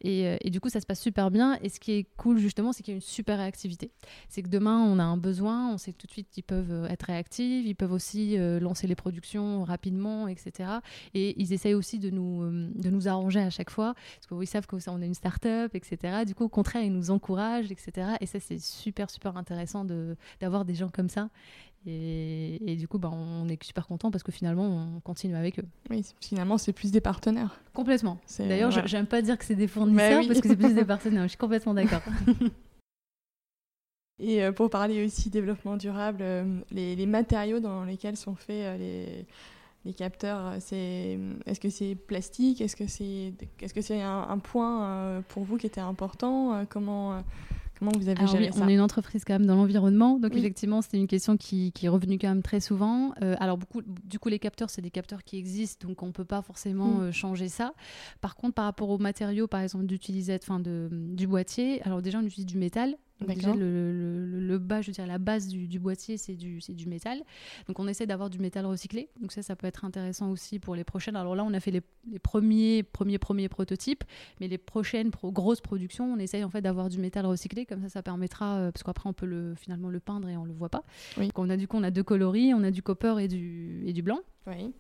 Euh, 0.05 0.37
et, 0.41 0.51
du 0.51 0.61
coup, 0.61 0.69
ça 0.69 0.81
se 0.81 0.87
passe 0.87 1.01
super 1.01 1.31
bien. 1.31 1.59
Et 1.63 1.69
ce 1.69 1.79
qui 1.79 1.93
est 1.93 2.07
cool, 2.17 2.39
justement, 2.39 2.73
c'est 2.73 2.83
qu'il 2.83 2.93
y 2.93 2.97
a 2.97 2.97
une 2.97 3.01
super 3.01 3.39
réactivité. 3.39 3.93
C'est 4.29 4.43
que 4.43 4.49
demain, 4.49 4.79
on 4.81 4.99
a 4.99 5.05
un 5.05 5.17
besoin, 5.17 5.73
on 5.73 5.79
sait 5.79 5.93
tout 5.93 6.07
de 6.07 6.13
suite 6.13 6.29
qu'ils 6.31 6.43
peuvent 6.43 6.87
être 6.91 7.05
réactifs, 7.05 7.65
ils 7.65 7.77
peuvent 7.77 7.93
aussi 7.93 8.37
lancer 8.61 8.87
les 8.87 8.97
productions 8.97 9.63
rapidement, 9.65 10.27
etc. 10.27 10.71
Et 11.15 11.41
ils 11.41 11.53
essayent 11.53 11.75
aussi 11.75 11.99
de 11.99 12.11
nous, 12.11 12.45
de 12.75 12.91
nous 12.91 13.09
arranger 13.09 13.41
à 13.41 13.51
chaque 13.51 13.71
fois, 13.71 13.95
parce 13.95 14.27
qu'ils 14.27 14.49
savent 14.49 14.67
qu'on 14.67 15.03
est 15.03 15.07
une 15.07 15.15
start-up, 15.15 15.75
etc. 15.75 16.25
Du 16.27 16.35
coup, 16.35 16.45
au 16.45 16.49
contraire, 16.49 16.83
ils 16.83 16.93
nous 16.93 17.11
encouragent, 17.11 17.71
etc. 17.71 18.17
Et 18.21 18.27
ça, 18.27 18.41
c'est 18.41 18.61
super, 18.61 19.11
super 19.11 19.37
intéressant 19.37 19.85
d'avoir 20.41 20.65
des 20.65 20.75
gens 20.75 20.89
comme 20.89 21.09
ça. 21.09 21.29
Et, 21.87 22.77
du 22.79 22.87
coup, 22.87 22.99
bah, 22.99 23.11
on 23.13 23.49
est 23.49 23.63
super 23.63 23.87
content 23.87 24.11
parce 24.11 24.23
que 24.23 24.33
finalement, 24.33 24.65
on 24.97 25.01
continue 25.01 25.37
avec 25.37 25.59
eux. 25.59 25.65
Oui, 25.91 26.05
finalement, 26.21 26.59
c'est 26.59 26.73
plus 26.73 26.91
des 26.91 27.01
partenaires. 27.01 27.61
Complètement. 27.73 28.19
D'ailleurs, 28.39 28.87
j'aime 28.87 29.07
pas 29.07 29.23
dire 29.23 29.39
que 29.39 29.45
c'est 29.45 29.55
des 29.55 29.69
fournisseurs 29.69 30.27
parce 30.27 30.41
que 30.41 30.49
c'est 30.49 30.57
plus 30.57 30.75
des 30.75 30.85
partenaires. 30.87 31.23
Je 31.23 31.29
suis 31.29 31.39
complètement 31.39 31.75
d'accord. 31.75 32.03
Et 34.21 34.43
euh, 34.43 34.53
pour 34.53 34.69
parler 34.71 35.05
aussi 35.05 35.31
développement 35.31 35.77
durable, 35.77 36.19
euh, 36.23 36.61
les, 36.73 37.07
matériaux 37.07 37.61
dans 37.61 37.85
lesquels 37.85 38.17
sont 38.17 38.35
faits 38.35 38.65
euh, 38.65 38.77
les, 38.77 39.27
les, 39.85 39.95
capteurs, 39.95 40.55
c'est 40.59 41.19
est-ce 41.47 41.61
que 41.61 41.71
c'est 41.71 41.95
plastique? 41.95 42.61
Est-ce 42.61 42.75
que 42.75 42.89
c'est 42.89 43.33
est-ce 43.61 43.73
que 43.73 43.81
c'est 43.81 44.03
un, 44.03 44.27
un, 44.29 44.39
point 44.39 45.23
pour 45.29 45.45
vous 45.45 45.57
qui 45.57 45.67
était 45.67 45.81
important? 45.81 46.67
Comment 46.69 47.23
Comment 47.79 47.93
vous 47.97 48.09
avez 48.09 48.27
géré 48.27 48.51
ça 48.53 48.61
On 48.63 48.69
est 48.69 48.75
une 48.75 48.81
entreprise 48.81 49.25
quand 49.25 49.35
même 49.35 49.47
dans 49.47 49.55
l'environnement, 49.55 50.19
donc 50.19 50.35
effectivement 50.35 50.83
c'était 50.83 50.99
une 50.99 51.07
question 51.07 51.37
qui, 51.37 51.73
est 51.81 51.89
revenue 51.89 52.19
quand 52.19 52.29
même 52.29 52.43
très 52.43 52.61
souvent. 52.61 53.13
Euh, 53.23 53.37
alors 53.39 53.57
beaucoup, 53.57 53.83
du 53.83 54.19
coup 54.19 54.29
les 54.29 54.39
capteurs 54.39 54.71
c'est 54.71 54.83
des 54.83 54.91
capteurs 54.91 55.23
qui 55.23 55.39
existent, 55.39 55.87
donc 55.87 56.03
on 56.03 56.07
ne 56.07 56.13
peut 56.13 56.25
pas 56.25 56.43
forcément 56.43 56.99
mm. 56.99 57.03
euh, 57.03 57.13
changer 57.13 57.49
ça. 57.49 57.73
Par 58.21 58.37
contre 58.37 58.55
par 58.55 58.65
rapport 58.65 58.91
aux 58.91 58.99
matériaux, 58.99 59.47
par 59.47 59.61
exemple 59.61 59.87
d'utiliser, 59.87 60.39
enfin 60.43 60.61
du 60.61 61.27
boîtier, 61.27 61.83
alors 61.83 62.03
déjà 62.03 62.19
on 62.19 62.23
utilise 62.23 62.47
du 62.47 62.59
métal, 62.59 62.97
Déjà, 63.27 63.53
le, 63.55 64.59
bas, 64.59 64.81
je 64.81 64.89
veux 64.89 64.93
dire, 64.93 65.07
la 65.07 65.19
base 65.19 65.49
du, 65.49 65.79
boîtier, 65.79 66.17
c'est 66.17 66.37
du, 66.37 66.61
du 66.69 66.87
métal. 66.87 67.23
Donc, 67.67 67.79
on 67.81 67.89
essaie 67.89 68.07
d'avoir 68.07 68.31
du 68.31 68.39
métal 68.39 68.65
recyclé. 68.67 69.09
Donc, 69.21 69.33
ça, 69.33 69.43
ça 69.43 69.57
peut 69.57 69.67
être 69.67 69.85
intéressant 69.85 70.31
aussi 70.31 70.59
pour 70.59 70.75
les 70.75 70.85
prochaines. 70.85 71.17
Alors 71.17 71.35
là, 71.35 71.45
on 71.45 71.53
a 71.53 71.61
fait 71.61 71.71
les, 71.71 71.83
premiers, 72.21 72.83
premiers, 72.83 73.19
premiers 73.19 73.49
prototypes, 73.49 74.05
mais 74.41 74.49
les 74.49 74.59
prochaines 74.59 75.11
grosses 75.11 75.61
productions, 75.61 76.13
on 76.13 76.19
essaye 76.19 76.45
en 76.45 76.51
fait 76.51 76.61
d'avoir 76.61 76.89
du 76.89 76.99
métal 76.99 77.27
recyclé. 77.27 77.67
Comme 77.67 77.83
ça, 77.83 77.89
ça 77.89 78.03
permettra, 78.03 78.57
euh, 78.57 78.73
parce 78.73 78.85
qu'après, 78.85 79.09
on 79.09 79.13
peut 79.13 79.27
le, 79.27 79.55
finalement 79.57 79.91
le 79.91 80.01
peindre 80.01 80.29
et 80.29 80.37
on 80.37 80.45
le 80.45 80.53
voit 80.53 80.69
pas. 80.69 80.85
Donc, 81.17 81.37
on 81.39 81.51
a 81.51 81.57
du 81.57 81.67
coup, 81.67 81.77
on 81.77 81.83
a 81.83 81.91
deux 81.91 82.05
coloris, 82.05 82.55
on 82.55 82.63
a 82.63 82.71
du 82.71 82.83
copper 82.83 83.17
et 83.21 83.29
du, 83.29 83.83
et 83.87 83.93
du 83.93 84.03
blanc. 84.03 84.21
Oui. 84.47 84.73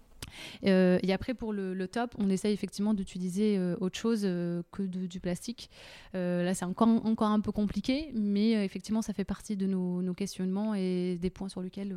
Euh, 0.66 0.98
et 1.02 1.12
après, 1.12 1.34
pour 1.34 1.52
le, 1.52 1.88
top, 1.88 2.14
on 2.18 2.28
essaye 2.28 2.52
effectivement 2.52 2.94
d'utiliser 2.94 3.56
euh, 3.56 3.76
autre 3.80 3.98
chose 3.98 4.22
euh, 4.24 4.62
que 4.72 4.82
du 4.82 5.20
plastique. 5.20 5.70
là, 6.14 6.54
c'est 6.54 6.64
encore, 6.64 6.88
encore 6.88 7.28
un 7.28 7.40
peu 7.40 7.52
compliqué, 7.52 8.10
mais 8.14 8.52
effectivement, 8.64 9.02
ça 9.02 9.12
fait 9.12 9.24
partie 9.24 9.56
de 9.56 9.66
nos, 9.66 10.02
nos, 10.02 10.14
questionnements 10.14 10.74
et 10.74 11.18
des 11.20 11.30
points 11.30 11.48
sur 11.48 11.62
lesquels 11.62 11.96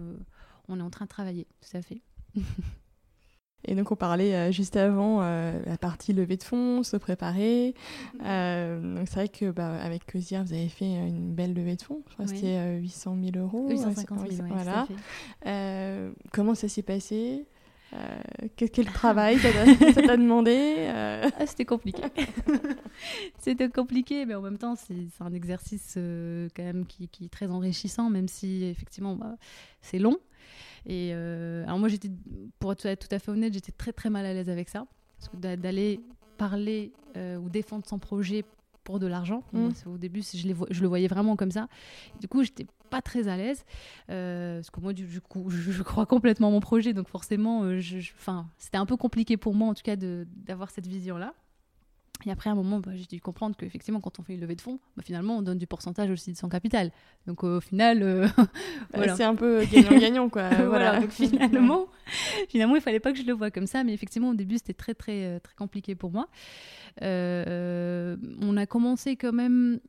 on 0.68 0.80
est 0.80 0.84
en 0.84 0.90
train 0.90 1.06
de 1.06 1.10
travailler. 1.10 1.48
Tout 1.62 1.78
à 1.78 1.82
fait. 1.82 2.02
et 3.66 3.76
donc 3.76 3.92
on 3.92 3.96
parlait 3.96 4.52
juste 4.52 4.76
avant 4.76 5.22
la 5.22 5.78
partie 5.80 6.14
levée 6.14 6.38
de 6.38 6.44
fonds, 6.44 6.84
se 6.84 6.98
préparer. 6.98 7.74
donc 8.20 9.08
c'est 9.08 9.16
vrai 9.16 9.30
que 9.30 9.52
bah, 9.52 9.82
avec 9.82 10.06
Cosière, 10.06 10.44
vous 10.44 10.54
avez 10.54 10.70
fait 10.70 10.86
une 10.86 11.34
belle 11.34 11.54
levée 11.54 11.76
de 11.76 11.82
fonds. 11.82 12.04
Je 12.10 12.14
crois 12.14 12.26
que 12.26 12.32
c'était 12.32 12.78
800 12.78 13.18
000 13.34 13.44
euros. 13.44 13.70
850 13.70 14.32
000, 14.32 14.48
voilà. 14.48 14.88
comment 16.32 16.56
ça 16.56 16.68
s'est 16.68 16.84
passé? 16.84 17.46
Euh, 17.94 18.48
quel 18.56 18.86
travail 18.86 19.38
ça 19.40 20.02
t'a 20.02 20.18
demandé 20.18 20.76
euh 20.78 21.30
ah, 21.38 21.46
C'était 21.46 21.66
compliqué. 21.66 22.02
C'était 23.40 23.70
compliqué, 23.70 24.26
mais 24.26 24.36
en 24.36 24.42
même 24.42 24.58
temps, 24.58 24.76
c'est 24.76 24.96
un 25.20 25.34
exercice 25.34 25.96
euh, 25.98 26.48
quand 26.56 26.64
même 26.64 26.86
qui, 26.86 27.10
qui, 27.10 27.26
est 27.26 27.30
très 27.30 27.48
enrichissant, 27.48 28.10
même 28.10 28.28
si 28.28 28.64
effectivement 28.64 29.16
bah, 29.16 29.36
c'est 29.82 30.00
long. 30.00 30.18
Et 30.86 31.14
alors 31.14 31.78
moi, 31.78 31.90
j'étais, 31.90 32.10
pour 32.60 32.72
être 32.72 32.96
tout 32.96 33.14
à 33.14 33.20
fait 33.20 33.30
honnête, 33.30 33.54
j'étais 33.54 33.72
très 33.72 33.94
très 33.94 34.10
mal 34.10 34.26
à 34.26 34.34
l'aise 34.34 34.50
avec 34.50 34.68
ça, 34.70 34.86
d'aller 35.34 36.00
parler 36.38 36.92
ou 37.16 37.50
défendre 37.50 37.86
son 37.86 38.00
projet 38.00 38.46
pour 38.84 39.00
de 39.00 39.06
l'argent. 39.06 39.44
Mmh. 39.54 39.70
Au 39.86 39.98
début, 39.98 40.22
je, 40.24 40.48
les 40.48 40.56
je, 40.72 40.82
le 40.82 40.88
voyais 40.88 41.08
vraiment 41.08 41.36
comme 41.36 41.52
ça. 41.52 41.68
Du 42.20 42.28
coup, 42.28 42.44
j'étais 42.44 42.66
pas 42.92 43.02
très 43.02 43.28
à 43.28 43.38
l'aise. 43.38 43.66
Euh, 44.12 44.58
parce 44.58 44.70
que 44.70 44.80
moi, 44.80 44.94
du, 44.94 45.22
coup, 45.22 45.50
je, 45.50 45.82
crois 45.82 46.06
complètement 46.06 46.50
en 46.50 46.52
mon 46.52 46.60
projet. 46.60 46.94
Donc, 46.94 47.08
forcément, 47.08 47.64
euh, 47.64 47.80
c'était 48.60 48.78
un 48.78 48.86
peu 48.86 48.98
compliqué 48.98 49.38
pour 49.38 49.56
moi, 49.56 49.70
en 49.70 49.74
tout 49.74 49.84
cas, 49.84 49.96
d'avoir 49.96 50.70
cette 50.70 50.86
vision-là. 50.86 51.34
Et 52.28 52.30
après, 52.30 52.52
à 52.52 52.54
un 52.54 52.56
moment, 52.56 52.80
bah, 52.80 52.92
j'ai 52.94 53.06
dû 53.06 53.20
comprendre 53.20 53.56
qu'effectivement, 53.58 54.00
quand 54.00 54.20
on 54.20 54.24
fait 54.24 54.36
une 54.36 54.42
levée 54.42 54.56
de 54.56 54.62
fonds, 54.62 54.80
bah, 54.96 55.02
finalement, 55.04 55.38
on 55.38 55.42
donne 55.42 55.58
du 55.58 55.66
pourcentage 55.66 56.12
aussi 56.12 56.32
de 56.32 56.38
son 56.38 56.50
capital. 56.50 56.92
Donc, 57.26 57.44
au 57.44 57.60
final, 57.62 58.04
euh, 58.04 58.28
bah, 58.94 59.16
c'est 59.16 59.24
un 59.24 59.34
peu 59.34 59.66
gagnant-gagnant, 59.66 60.30
quoi. 60.30 60.50
voilà. 60.68 61.00
Donc, 61.00 61.10
finalement, 61.10 61.88
finalement, 62.48 62.76
il 62.76 62.82
fallait 62.82 63.00
pas 63.00 63.12
que 63.12 63.18
je 63.18 63.26
le 63.26 63.34
voie 63.34 63.50
comme 63.50 63.66
ça. 63.66 63.84
Mais 63.84 63.94
effectivement, 63.94 64.30
au 64.30 64.36
début, 64.36 64.58
c'était 64.58 64.74
très, 64.74 64.94
très, 64.94 65.40
très 65.40 65.56
compliqué 65.56 65.96
pour 65.96 66.12
moi. 66.12 66.28
on 67.02 68.58
a 68.58 68.66
commencé 68.68 69.16
quand 69.16 69.34
même 69.34 69.80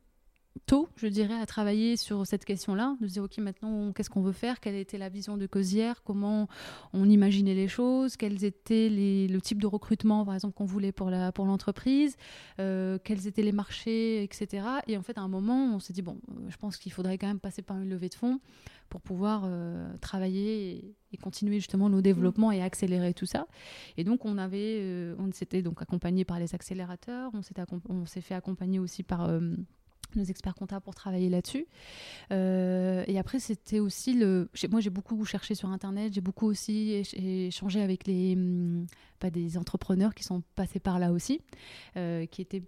tôt, 0.65 0.87
je 0.95 1.07
dirais, 1.07 1.33
à 1.33 1.45
travailler 1.45 1.97
sur 1.97 2.25
cette 2.25 2.45
question-là, 2.45 2.95
de 3.01 3.07
se 3.07 3.13
dire, 3.13 3.23
OK, 3.23 3.37
maintenant, 3.39 3.91
qu'est-ce 3.91 4.09
qu'on 4.09 4.21
veut 4.21 4.33
faire? 4.33 4.59
Quelle 4.59 4.75
était 4.75 4.97
la 4.97 5.09
vision 5.09 5.37
de 5.37 5.45
Cosière? 5.45 6.03
Comment 6.03 6.47
on 6.93 7.09
imaginait 7.09 7.55
les 7.55 7.67
choses? 7.67 8.15
Quels 8.17 8.43
étaient 8.45 8.89
le 8.89 9.39
type 9.39 9.61
de 9.61 9.67
recrutement, 9.67 10.25
par 10.25 10.35
exemple, 10.35 10.53
qu'on 10.53 10.65
voulait 10.65 10.91
pour 10.91 11.09
l'entreprise 11.09 12.15
pour 12.15 12.65
euh, 12.65 12.97
Quels 13.03 13.27
étaient 13.27 13.41
les 13.41 13.51
marchés, 13.51 14.23
etc. 14.23 14.65
Et 14.87 14.97
en 14.97 15.01
fait, 15.01 15.17
à 15.17 15.21
un 15.21 15.27
moment, 15.27 15.75
on 15.75 15.79
s'est 15.79 15.93
dit, 15.93 16.01
bon, 16.01 16.19
euh, 16.29 16.49
je 16.49 16.57
pense 16.57 16.77
qu'il 16.77 16.91
faudrait 16.91 17.17
quand 17.17 17.27
même 17.27 17.39
passer 17.39 17.61
par 17.61 17.77
une 17.77 17.89
levée 17.89 18.09
de 18.09 18.15
fonds 18.15 18.39
pour 18.89 19.01
pouvoir 19.01 19.43
euh, 19.45 19.91
travailler 20.01 20.95
et, 21.11 21.17
continuer 21.17 21.57
justement 21.57 21.89
nos 21.89 22.01
développements 22.01 22.51
et 22.51 22.61
accélérer 22.61 23.13
tout 23.13 23.27
ça. 23.27 23.47
Et 23.97 24.03
donc, 24.03 24.25
on 24.25 24.35
on 24.37 25.31
s'était 25.31 25.61
donc 25.61 25.81
accompagné 25.81 26.25
par 26.25 26.39
les 26.39 26.55
accélérateurs, 26.55 27.31
on 27.33 28.05
s'est 28.05 28.21
fait 28.21 28.33
accompagner 28.33 28.79
aussi 28.79 29.03
par 29.03 29.29
nos 30.15 30.23
experts 30.23 30.55
comptables 30.55 30.83
pour 30.83 30.95
travailler 30.95 31.29
là-dessus. 31.29 31.65
Euh, 32.31 33.03
et 33.07 33.19
après, 33.19 33.39
c'était 33.39 33.79
aussi 33.79 34.13
le. 34.13 34.49
Moi, 34.69 34.81
j'ai 34.81 34.89
beaucoup 34.89 35.23
cherché 35.25 35.55
sur 35.55 35.69
Internet, 35.69 36.13
j'ai 36.13 36.21
beaucoup 36.21 36.47
aussi 36.47 37.03
échangé 37.13 37.81
avec 37.81 38.07
les, 38.07 38.35
hum, 38.35 38.85
pas 39.19 39.29
des 39.29 39.57
entrepreneurs 39.57 40.13
qui 40.13 40.23
sont 40.23 40.43
passés 40.55 40.79
par 40.79 40.99
là 40.99 41.11
aussi, 41.11 41.41
euh, 41.97 42.25
qui 42.25 42.41
étaient 42.41 42.63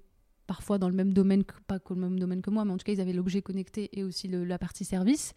parfois 0.47 0.77
dans 0.77 0.89
le 0.89 0.95
même 0.95 1.11
domaine, 1.11 1.43
que, 1.43 1.55
pas 1.65 1.79
le 1.89 1.95
même 1.95 2.19
domaine 2.19 2.41
que 2.41 2.51
moi, 2.51 2.65
mais 2.65 2.71
en 2.71 2.77
tout 2.77 2.85
cas, 2.85 2.91
ils 2.91 3.01
avaient 3.01 3.13
l'objet 3.13 3.41
connecté 3.41 3.89
et 3.93 4.03
aussi 4.03 4.27
la 4.27 4.59
partie 4.59 4.85
service. 4.85 5.33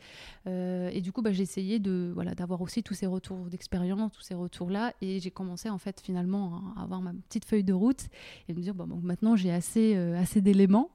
Euh, 0.46 0.90
et 0.92 1.00
du 1.00 1.12
coup, 1.12 1.22
bah, 1.22 1.32
j'ai 1.32 1.42
essayé 1.42 1.78
de, 1.78 2.10
voilà, 2.14 2.34
d'avoir 2.34 2.60
aussi 2.60 2.82
tous 2.82 2.92
ces 2.92 3.06
retours 3.06 3.46
d'expérience, 3.48 4.12
tous 4.12 4.20
ces 4.20 4.34
retours-là. 4.34 4.92
Et 5.00 5.18
j'ai 5.18 5.30
commencé, 5.30 5.70
en 5.70 5.78
fait, 5.78 6.00
finalement, 6.02 6.74
à 6.76 6.82
avoir 6.82 7.00
ma 7.00 7.14
petite 7.14 7.46
feuille 7.46 7.64
de 7.64 7.72
route 7.72 8.08
et 8.48 8.52
me 8.52 8.60
dire, 8.60 8.74
bon, 8.74 8.86
maintenant, 9.02 9.34
j'ai 9.34 9.50
assez, 9.50 9.94
assez 9.96 10.42
d'éléments 10.42 10.90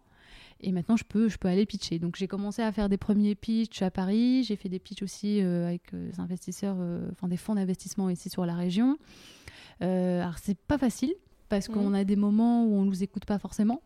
et 0.61 0.71
maintenant, 0.71 0.97
je 0.97 1.03
peux, 1.03 1.29
je 1.29 1.37
peux 1.37 1.47
aller 1.47 1.65
pitcher. 1.65 1.99
Donc, 1.99 2.15
j'ai 2.15 2.27
commencé 2.27 2.61
à 2.61 2.71
faire 2.71 2.89
des 2.89 2.97
premiers 2.97 3.35
pitchs 3.35 3.81
à 3.81 3.91
Paris. 3.91 4.43
J'ai 4.43 4.55
fait 4.55 4.69
des 4.69 4.79
pitchs 4.79 5.01
aussi 5.01 5.41
euh, 5.41 5.67
avec 5.67 5.93
euh, 5.93 6.09
des 6.09 6.19
investisseurs, 6.19 6.77
euh, 6.79 7.07
enfin 7.11 7.27
des 7.27 7.37
fonds 7.37 7.55
d'investissement 7.55 8.09
ici 8.09 8.29
sur 8.29 8.45
la 8.45 8.55
région. 8.55 8.97
alors, 9.81 10.37
c'est 10.41 10.57
pas 10.57 10.77
facile 10.77 11.13
parce 11.49 11.69
mmh. 11.69 11.73
qu'on 11.73 11.93
a 11.93 12.03
des 12.03 12.15
moments 12.15 12.65
où 12.65 12.75
on 12.75 12.83
nous 12.83 13.03
écoute 13.03 13.25
pas 13.25 13.39
forcément. 13.39 13.81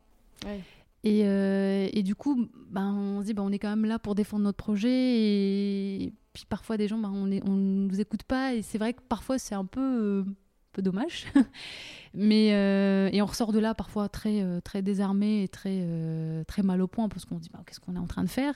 Et, 1.03 1.21
et, 1.21 2.03
du 2.03 2.15
coup, 2.15 2.47
ben, 2.69 2.93
on 2.93 3.21
se 3.21 3.27
dit, 3.27 3.33
ben, 3.33 3.43
on 3.43 3.51
est 3.51 3.59
quand 3.59 3.69
même 3.69 3.85
là 3.85 3.97
pour 3.97 4.13
défendre 4.13 4.43
notre 4.43 4.57
projet. 4.57 4.89
Et 4.89 6.13
puis 6.33 6.45
parfois, 6.49 6.75
des 6.75 6.87
gens, 6.87 6.97
ben, 6.97 7.09
on 7.09 7.25
ne 7.25 7.39
on 7.45 7.55
nous 7.55 8.01
écoute 8.01 8.23
pas. 8.23 8.53
Et 8.53 8.61
c'est 8.61 8.77
vrai 8.77 8.93
que 8.93 9.01
parfois, 9.07 9.39
c'est 9.39 9.55
un 9.55 9.65
peu 9.65 10.25
dommage. 10.81 11.25
Mais, 12.13 12.53
euh, 12.53 13.09
et 13.11 13.21
on 13.21 13.25
ressort 13.25 13.53
de 13.53 13.59
là 13.59 13.75
parfois 13.75 14.09
très, 14.09 14.41
euh, 14.41 14.59
très 14.59 14.81
désarmé 14.81 15.43
et 15.43 15.47
très, 15.47 15.77
euh, 15.81 16.43
très 16.45 16.63
mal 16.63 16.81
au 16.81 16.87
point 16.87 17.09
parce 17.09 17.25
qu'on 17.25 17.37
se 17.37 17.43
dit 17.43 17.49
bah, 17.53 17.59
qu'est-ce 17.65 17.79
qu'on 17.79 17.95
est 17.95 17.99
en 17.99 18.07
train 18.07 18.23
de 18.23 18.29
faire? 18.29 18.55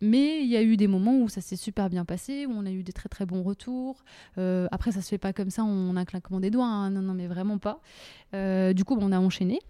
Mais 0.00 0.40
il 0.42 0.48
y 0.48 0.56
a 0.56 0.62
eu 0.62 0.76
des 0.76 0.86
moments 0.86 1.18
où 1.18 1.28
ça 1.28 1.40
s'est 1.40 1.56
super 1.56 1.90
bien 1.90 2.04
passé, 2.04 2.46
où 2.46 2.52
on 2.52 2.64
a 2.64 2.70
eu 2.70 2.82
des 2.82 2.92
très 2.92 3.10
très 3.10 3.26
bons 3.26 3.42
retours. 3.42 4.04
après, 4.36 4.92
ça 4.92 5.02
se 5.02 5.08
fait 5.08 5.18
pas 5.18 5.32
comme 5.32 5.50
ça, 5.50 5.64
on 5.64 5.96
a 5.96 6.00
un 6.00 6.04
claquement 6.04 6.40
des 6.40 6.50
doigts. 6.50 6.66
Hein. 6.66 6.90
non, 6.90 7.02
non, 7.02 7.14
mais 7.14 7.26
vraiment 7.26 7.58
pas. 7.58 7.80
du 8.72 8.84
coup, 8.84 8.96
on 8.98 9.12
a 9.12 9.18
enchaîné. 9.18 9.60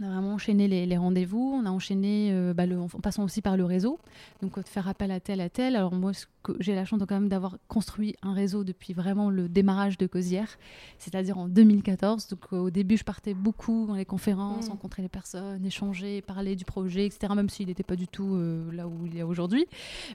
On 0.00 0.06
a 0.06 0.08
vraiment 0.08 0.34
enchaîné 0.34 0.68
les, 0.68 0.96
rendez-vous, 0.96 1.60
on 1.62 1.66
a 1.66 1.70
enchaîné 1.70 2.34
bah, 2.54 2.64
en 2.64 3.00
passant 3.00 3.24
aussi 3.24 3.42
par 3.42 3.56
le 3.56 3.64
réseau, 3.64 3.98
donc 4.40 4.58
de 4.58 4.66
faire 4.66 4.88
appel 4.88 5.10
à 5.10 5.20
tel 5.20 5.40
à 5.40 5.50
tel. 5.50 5.76
Alors 5.76 5.94
moi, 5.94 6.12
j'ai 6.58 6.74
la 6.74 6.84
chance 6.84 7.00
quand 7.08 7.14
même 7.14 7.28
d'avoir 7.28 7.56
construit 7.68 8.16
un 8.22 8.32
réseau 8.32 8.64
depuis 8.64 8.92
vraiment 8.92 9.30
le 9.30 9.48
démarrage 9.48 9.98
de 9.98 10.06
Cosière, 10.06 10.58
c'est-à-dire 10.98 11.38
en 11.38 11.48
2014. 11.48 12.28
Donc 12.28 12.40
euh, 12.52 12.58
au 12.58 12.70
début, 12.70 12.96
je 12.96 13.04
partais 13.04 13.34
beaucoup 13.34 13.86
dans 13.86 13.94
les 13.94 14.04
conférences, 14.04 14.66
mm. 14.66 14.70
rencontrer 14.70 15.02
les 15.02 15.08
personnes, 15.08 15.64
échanger, 15.64 16.22
parler 16.22 16.56
du 16.56 16.64
projet, 16.64 17.06
etc. 17.06 17.32
Même 17.34 17.48
s'il 17.48 17.68
n'était 17.68 17.82
pas 17.82 17.96
du 17.96 18.08
tout 18.08 18.34
euh, 18.34 18.70
là 18.72 18.88
où 18.88 19.06
il 19.06 19.16
est 19.16 19.22
aujourd'hui. 19.22 19.66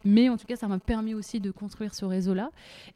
Mais 0.04 0.30
en 0.30 0.38
tout 0.38 0.46
cas, 0.46 0.56
ça 0.56 0.68
m'a 0.68 0.80
permis 0.80 1.14
aussi 1.14 1.40
de 1.40 1.52
construire 1.52 1.94
ce 1.94 2.06
réseau-là. 2.06 2.52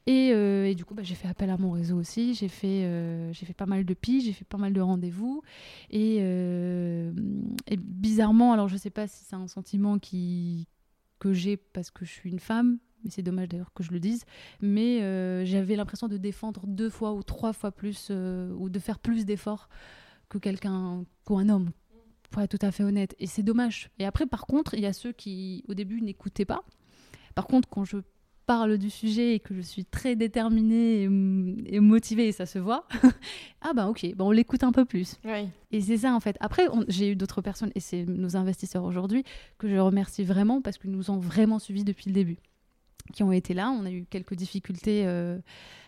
Et, 0.08 0.32
euh, 0.34 0.74
du 0.74 0.86
coup, 0.86 0.94
bah, 0.94 1.04
j'ai 1.04 1.16
fait 1.16 1.28
appel 1.28 1.50
à 1.50 1.58
mon 1.58 1.72
réseau 1.72 1.98
aussi. 1.98 2.34
J'ai 2.34 2.48
fait, 2.48 3.32
j'ai 3.34 3.46
fait 3.46 3.54
pas 3.54 3.66
mal 3.66 3.86
de 3.86 3.94
piges, 3.94 4.24
j'ai 4.24 4.34
fait 4.34 4.46
pas 4.46 4.58
mal 4.58 4.74
de 4.74 4.82
rendez-vous. 4.82 5.42
Et, 5.90 6.18
et 6.18 7.78
bizarrement, 7.78 8.54
alors 8.54 8.68
je 8.68 8.78
sais 8.78 8.90
pas 8.90 9.08
si 9.08 9.24
c'est 9.26 9.36
un 9.36 9.48
sentiment 9.48 10.00
qui 10.00 10.68
que 11.22 11.34
j'ai 11.34 11.56
parce 11.56 11.92
que 11.92 12.04
je 12.04 12.12
suis 12.12 12.32
une 12.32 12.40
femme, 12.40 12.80
mais 13.04 13.12
c'est 13.12 13.22
dommage 13.22 13.50
d'ailleurs 13.50 13.74
que 13.74 13.84
je 13.84 13.92
le 13.92 14.00
dise, 14.00 14.26
mais 14.62 15.02
euh, 15.02 15.46
j'avais 15.46 15.76
l'impression 15.76 16.08
de 16.08 16.18
défendre 16.18 16.66
deux 16.68 16.90
fois 16.90 17.14
ou 17.14 17.24
trois 17.24 17.54
fois 17.54 17.72
plus, 17.72 18.08
euh, 18.12 18.54
ou 18.56 18.70
de 18.70 18.80
faire 18.80 19.00
plus 19.00 19.26
d'efforts 19.26 19.70
que 20.30 20.38
quelqu'un, 20.38 21.04
qu'un 21.26 21.50
homme, 21.50 21.72
pour 22.30 22.42
être 22.42 22.58
tout 22.58 22.66
à 22.66 22.72
fait 22.72 22.84
honnête. 22.84 23.16
Et 23.20 23.28
c'est 23.28 23.44
dommage. 23.44 23.90
Et 24.00 24.06
après, 24.06 24.26
par 24.26 24.46
contre, 24.46 24.74
il 24.74 24.82
y 24.82 24.86
a 24.86 24.94
ceux 24.94 25.12
qui, 25.12 25.64
au 25.68 25.74
début, 25.74 26.02
n'écoutaient 26.02 26.46
pas. 26.46 26.64
Par 27.36 27.48
contre, 27.48 27.68
quand 27.70 27.86
je 27.86 27.98
parle 28.46 28.78
du 28.78 28.90
sujet 28.90 29.36
et 29.36 29.40
que 29.40 29.54
je 29.54 29.62
suis 29.62 29.86
très 29.86 30.16
déterminée 30.16 31.04
et, 31.04 31.80
motivée, 31.80 32.28
et 32.28 32.32
ça 32.32 32.46
se 32.46 32.60
voit, 32.60 32.86
ah 33.62 33.72
bah 33.74 33.88
ok, 33.88 34.14
bah 34.16 34.26
on 34.26 34.32
l'écoute 34.32 34.64
un 34.64 34.72
peu 34.72 34.84
plus. 34.84 35.16
Et 35.72 35.80
c'est 35.82 35.98
ça 35.98 36.14
en 36.14 36.20
fait. 36.20 36.36
Après, 36.40 36.68
j'ai 36.88 37.12
eu 37.12 37.16
d'autres 37.16 37.42
personnes, 37.42 37.72
et 37.76 37.80
c'est 37.80 38.06
nos 38.06 38.36
investisseurs 38.36 38.84
aujourd'hui, 38.84 39.24
que 39.58 39.70
je 39.70 39.78
remercie 39.78 40.24
vraiment 40.24 40.62
parce 40.62 40.78
qu'ils 40.78 40.92
nous 40.92 41.12
ont 41.12 41.18
vraiment 41.18 41.60
suivis 41.60 41.84
depuis 41.84 42.10
le 42.10 42.14
début 42.14 42.38
qui 43.12 43.24
ont 43.24 43.32
été 43.32 43.54
là. 43.54 43.70
On 43.72 43.86
a 43.86 43.92
eu 43.92 44.06
quelques 44.10 44.36
difficultés. 44.36 45.04
Euh, 45.06 45.38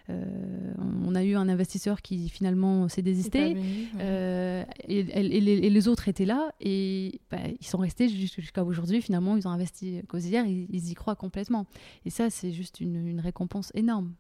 euh, 0.09 0.73
on 1.05 1.15
a 1.15 1.23
eu 1.23 1.35
un 1.35 1.47
investisseur 1.47 2.01
qui 2.01 2.27
finalement 2.29 2.89
s'est 2.89 3.01
désisté. 3.01 3.55
Euh, 3.99 4.65
et, 4.87 5.03
les, 5.03 5.87
autres 5.87 6.09
étaient 6.09 6.25
là 6.25 6.51
et 6.59 7.21
bah, 7.31 7.37
ils 7.59 7.65
sont 7.65 7.77
restés 7.77 8.09
jusqu'à 8.09 8.63
aujourd'hui. 8.63 9.01
Finalement, 9.01 9.37
ils 9.37 9.47
ont 9.47 9.51
investi 9.51 10.01
Causière, 10.07 10.45
ils, 10.45 10.67
ils, 10.69 10.91
y 10.91 10.93
croient 10.93 11.15
complètement. 11.15 11.65
Et 12.05 12.09
ça, 12.09 12.29
c'est 12.29 12.51
juste 12.51 12.81
une 12.81 13.19
récompense 13.19 13.71
énorme. 13.75 14.13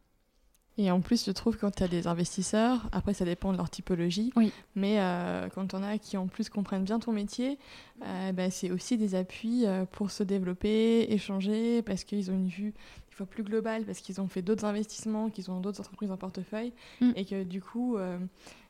Et 0.77 0.89
en 0.89 1.01
plus, 1.01 1.25
je 1.25 1.31
trouve 1.31 1.57
quand 1.57 1.71
tu 1.71 1.83
as 1.83 1.87
des 1.87 2.07
investisseurs, 2.07 2.89
après 2.91 3.13
ça 3.13 3.25
dépend 3.25 3.51
de 3.51 3.57
leur 3.57 3.69
typologie, 3.69 4.33
oui. 4.35 4.51
mais 4.75 4.99
euh, 4.99 5.47
quand 5.53 5.75
on 5.75 5.83
a 5.83 5.99
qui 5.99 6.17
en 6.17 6.27
plus 6.27 6.49
comprennent 6.49 6.83
bien 6.83 6.99
ton 6.99 7.11
métier, 7.11 7.59
euh, 8.03 8.31
bah, 8.31 8.49
c'est 8.49 8.71
aussi 8.71 8.97
des 8.97 9.13
appuis 9.13 9.65
euh, 9.65 9.85
pour 9.85 10.09
se 10.09 10.23
développer, 10.23 11.13
échanger, 11.13 11.83
parce 11.83 12.03
qu'ils 12.03 12.31
ont 12.31 12.33
une 12.33 12.47
vue 12.47 12.73
des 13.09 13.15
fois 13.15 13.27
plus 13.27 13.43
globale, 13.43 13.85
parce 13.85 13.99
qu'ils 13.99 14.19
ont 14.19 14.27
fait 14.27 14.41
d'autres 14.41 14.65
investissements, 14.65 15.29
qu'ils 15.29 15.51
ont 15.51 15.59
d'autres 15.59 15.79
entreprises 15.79 16.11
en 16.11 16.17
portefeuille, 16.17 16.73
mm. 17.01 17.11
et 17.15 17.25
que 17.25 17.43
du 17.43 17.61
coup, 17.61 17.97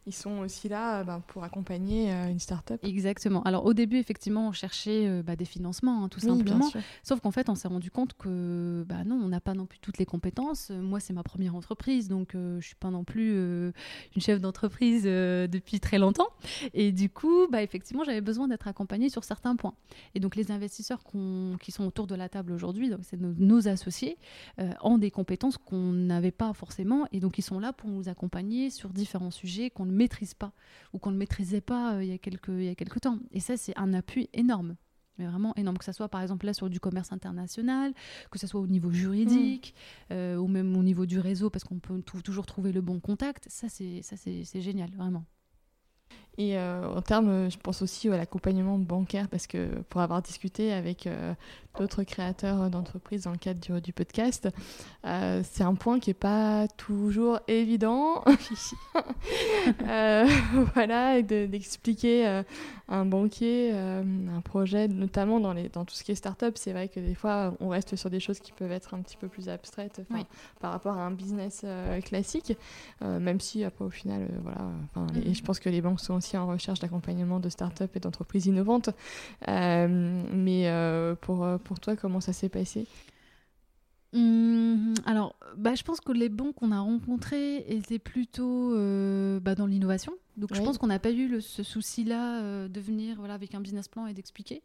ils 0.06 0.14
sont 0.14 0.40
aussi 0.40 0.68
là 0.68 1.00
euh, 1.00 1.04
ben, 1.04 1.22
pour 1.28 1.44
accompagner 1.44 2.12
euh, 2.12 2.28
une 2.28 2.40
start-up. 2.40 2.80
Exactement. 2.84 3.42
Alors 3.44 3.66
au 3.66 3.74
début, 3.74 3.98
effectivement, 3.98 4.50
on 4.50 4.52
cherchait 4.52 5.08
euh, 5.08 5.24
bah, 5.24 5.36
des 5.36 5.46
financements, 5.46 6.04
hein, 6.04 6.10
tout 6.10 6.20
simplement. 6.20 6.70
Sauf 7.04 7.22
qu'en 7.22 7.32
fait, 7.32 7.50
on 7.50 7.56
s'est 7.56 7.68
rendu 7.68 7.90
compte 7.90 8.14
que 8.14 8.86
bah, 8.88 9.04
non, 9.06 9.20
on 9.24 9.30
n'a 9.30 9.40
pas 9.40 9.54
non 9.54 9.66
plus 9.66 9.80
toutes 9.80 9.98
les 9.98 10.06
compétences. 10.06 10.72
Moi, 10.72 11.00
c'est 11.00 11.14
ma 11.14 11.24
première 11.24 11.56
entreprise, 11.56 12.10
donc 12.10 12.32
je 12.34 12.38
ne 12.38 12.62
suis 12.62 12.76
pas 12.76 12.90
non 12.90 13.04
plus 13.04 13.34
une 13.34 14.22
chef 14.22 14.42
d'entreprise 14.42 15.04
depuis 15.04 15.80
très 15.80 15.98
longtemps. 15.98 16.30
Et 16.74 16.92
du 16.92 17.10
coup, 17.10 17.48
bah, 17.50 17.62
effectivement, 17.62 18.04
j'avais 18.04 18.22
besoin 18.22 18.48
d'être 18.48 18.68
accompagnée 18.68 19.10
sur 19.10 19.24
certains 19.24 19.56
points. 19.56 19.76
Et 20.16 20.20
donc 20.20 20.36
les 20.36 20.52
investisseurs 20.52 21.04
qui 21.62 21.72
sont 21.72 21.86
autour 21.86 22.08
de 22.08 22.16
la 22.16 22.30
table 22.30 22.52
aujourd'hui, 22.52 22.92
c'est 23.04 23.20
nos, 23.20 23.68
associés, 23.68 24.18
ont 24.82 24.98
des 24.98 25.12
compétences 25.12 25.58
qu'on 25.58 25.94
n'avait 25.94 26.32
pas 26.32 26.54
forcément, 26.54 27.08
et 27.12 27.20
donc 27.20 27.38
ils 27.38 27.44
sont 27.44 27.60
là 27.60 27.74
pour 27.74 27.90
nous 27.90 28.10
accompagner 28.10 28.70
sur 28.70 28.90
différents 28.90 29.32
sujets 29.32 29.70
qu'on 29.70 29.93
ne 29.94 29.98
maîtrise 29.98 30.34
pas 30.34 30.52
ou 30.92 31.00
qu'on 31.00 31.12
ne 31.12 31.18
maîtrisait 31.18 31.62
pas 31.62 32.04
il, 32.04 32.10
y 32.10 32.14
a 32.14 32.18
quelques, 32.18 32.50
il 32.50 32.66
y 32.66 32.70
a 32.70 32.76
quelques 32.76 33.02
temps. 33.02 33.20
Et 33.32 33.40
ça, 33.40 33.58
c'est 33.58 33.78
un 33.78 33.94
appui 33.94 34.30
énorme 34.34 34.76
mais 35.18 35.28
vraiment 35.28 35.56
énorme, 35.56 35.78
que 35.78 35.86
ce 35.86 35.92
soit 35.92 36.10
par 36.10 36.22
exemple 36.22 36.46
là 36.46 36.54
sur 36.54 36.70
du 36.70 36.80
commerce 36.80 37.12
international, 37.12 37.94
que 38.32 38.40
ce 38.40 38.48
soit 38.48 38.62
au 38.62 38.68
niveau 38.68 38.92
juridique, 38.92 39.76
mm. 40.10 40.14
euh, 40.14 40.38
ou 40.38 40.48
même 40.48 40.76
au 40.76 40.84
niveau 40.84 41.06
du 41.06 41.20
réseau, 41.20 41.50
parce 41.50 41.64
qu'on 41.64 41.80
peut 41.80 42.02
toujours 42.24 42.46
trouver 42.46 42.72
le 42.72 42.82
bon 42.82 43.00
contact. 43.00 43.48
Ça, 43.50 43.68
c'est 43.70 44.62
génial, 44.62 44.90
vraiment. 44.96 45.26
Et 46.38 46.58
euh, 46.58 46.88
en 46.88 47.02
termes, 47.02 47.50
je 47.52 47.58
pense 47.58 47.84
aussi 47.84 48.10
à 48.10 48.18
l'accompagnement 48.18 48.80
bancaire, 48.80 49.28
parce 49.28 49.46
que 49.46 49.68
pour 49.90 50.02
avoir 50.02 50.24
discuté 50.24 50.74
avec 50.74 51.06
euh, 51.06 51.34
d'autres 51.78 52.02
créateurs 52.04 52.72
d'entreprises 52.72 53.24
dans 53.24 53.32
le 53.32 53.38
cadre 53.38 53.80
du, 53.80 53.94
podcast, 53.94 54.50
euh, 55.06 55.44
c'est 55.44 55.64
un 55.64 55.76
point 55.76 56.00
qui 56.00 56.10
n'est 56.10 56.16
pas 56.16 56.68
toujours 56.76 57.40
évident. 57.48 58.24
voilà, 60.74 61.22
d'expliquer 61.22 62.26
à 62.26 62.44
un 62.88 63.06
banquier 63.06 63.72
un 63.72 64.42
projet, 64.42 64.88
notamment 64.88 65.40
dans, 65.40 65.54
les, 65.54 65.70
dans 65.70 65.86
tout 65.86 65.94
ce 65.94 66.04
qui 66.04 66.12
est 66.14 66.16
start-up, 66.16 66.56
c'est 66.58 66.72
vrai 66.72 66.88
que 66.88 67.00
des 67.00 67.16
fois, 67.16 67.54
on 67.60 67.70
reste 67.70 67.96
sur 67.96 68.10
des 68.10 68.20
choses 68.20 68.40
qui 68.40 68.54
peuvent 68.54 68.72
être 68.72 68.96
un 68.96 69.02
petit 69.02 69.18
peu 69.18 69.28
plus 69.28 69.50
abstraites 69.50 70.02
par 70.60 70.72
rapport 70.72 70.98
à 70.98 71.06
un 71.06 71.12
business 71.12 71.64
classique, 72.06 72.58
même 73.02 73.40
si 73.40 73.64
après, 73.64 73.86
au 73.86 73.92
final, 73.92 74.28
voilà, 74.42 74.72
et 75.24 75.34
je 75.36 75.44
pense 75.44 75.60
que 75.60 75.70
les 75.70 75.82
banques 75.82 76.00
sont 76.00 76.23
aussi 76.24 76.38
en 76.38 76.48
recherche 76.48 76.80
d'accompagnement 76.80 77.40
de 77.40 77.50
start-up 77.50 77.92
et 77.96 78.00
d'entreprises 78.00 78.46
innovantes. 78.46 78.90
Euh, 79.48 80.24
mais 80.32 80.68
euh, 80.68 81.16
pour, 81.16 81.44
euh, 81.44 81.58
pour 81.58 81.80
toi, 81.80 81.96
comment 81.96 82.22
ça 82.22 82.34
s'est 82.34 82.50
passé? 82.50 82.88
Mmh, 84.14 84.94
alors, 85.06 85.36
bah, 85.58 85.76
je 85.76 85.84
pense 85.84 86.00
que 86.00 86.12
les 86.12 86.30
banques 86.30 86.56
qu'on 86.56 86.72
a 86.72 86.80
rencontrés 86.80 87.66
étaient 87.68 88.00
plutôt 88.00 88.72
bah, 89.42 89.56
dans 89.56 89.66
l'innovation. 89.66 90.14
Donc, 90.38 90.54
je 90.54 90.62
pense 90.62 90.78
qu'on 90.78 90.88
n'a 90.88 91.00
pas 91.00 91.12
eu 91.12 91.42
ce 91.42 91.64
souci-là 91.64 92.68
de 92.68 92.80
venir 92.80 93.18
voilà, 93.18 93.34
avec 93.34 93.54
un 93.54 93.60
business 93.60 93.88
plan 93.88 94.08
et 94.08 94.14
d'expliquer. 94.14 94.62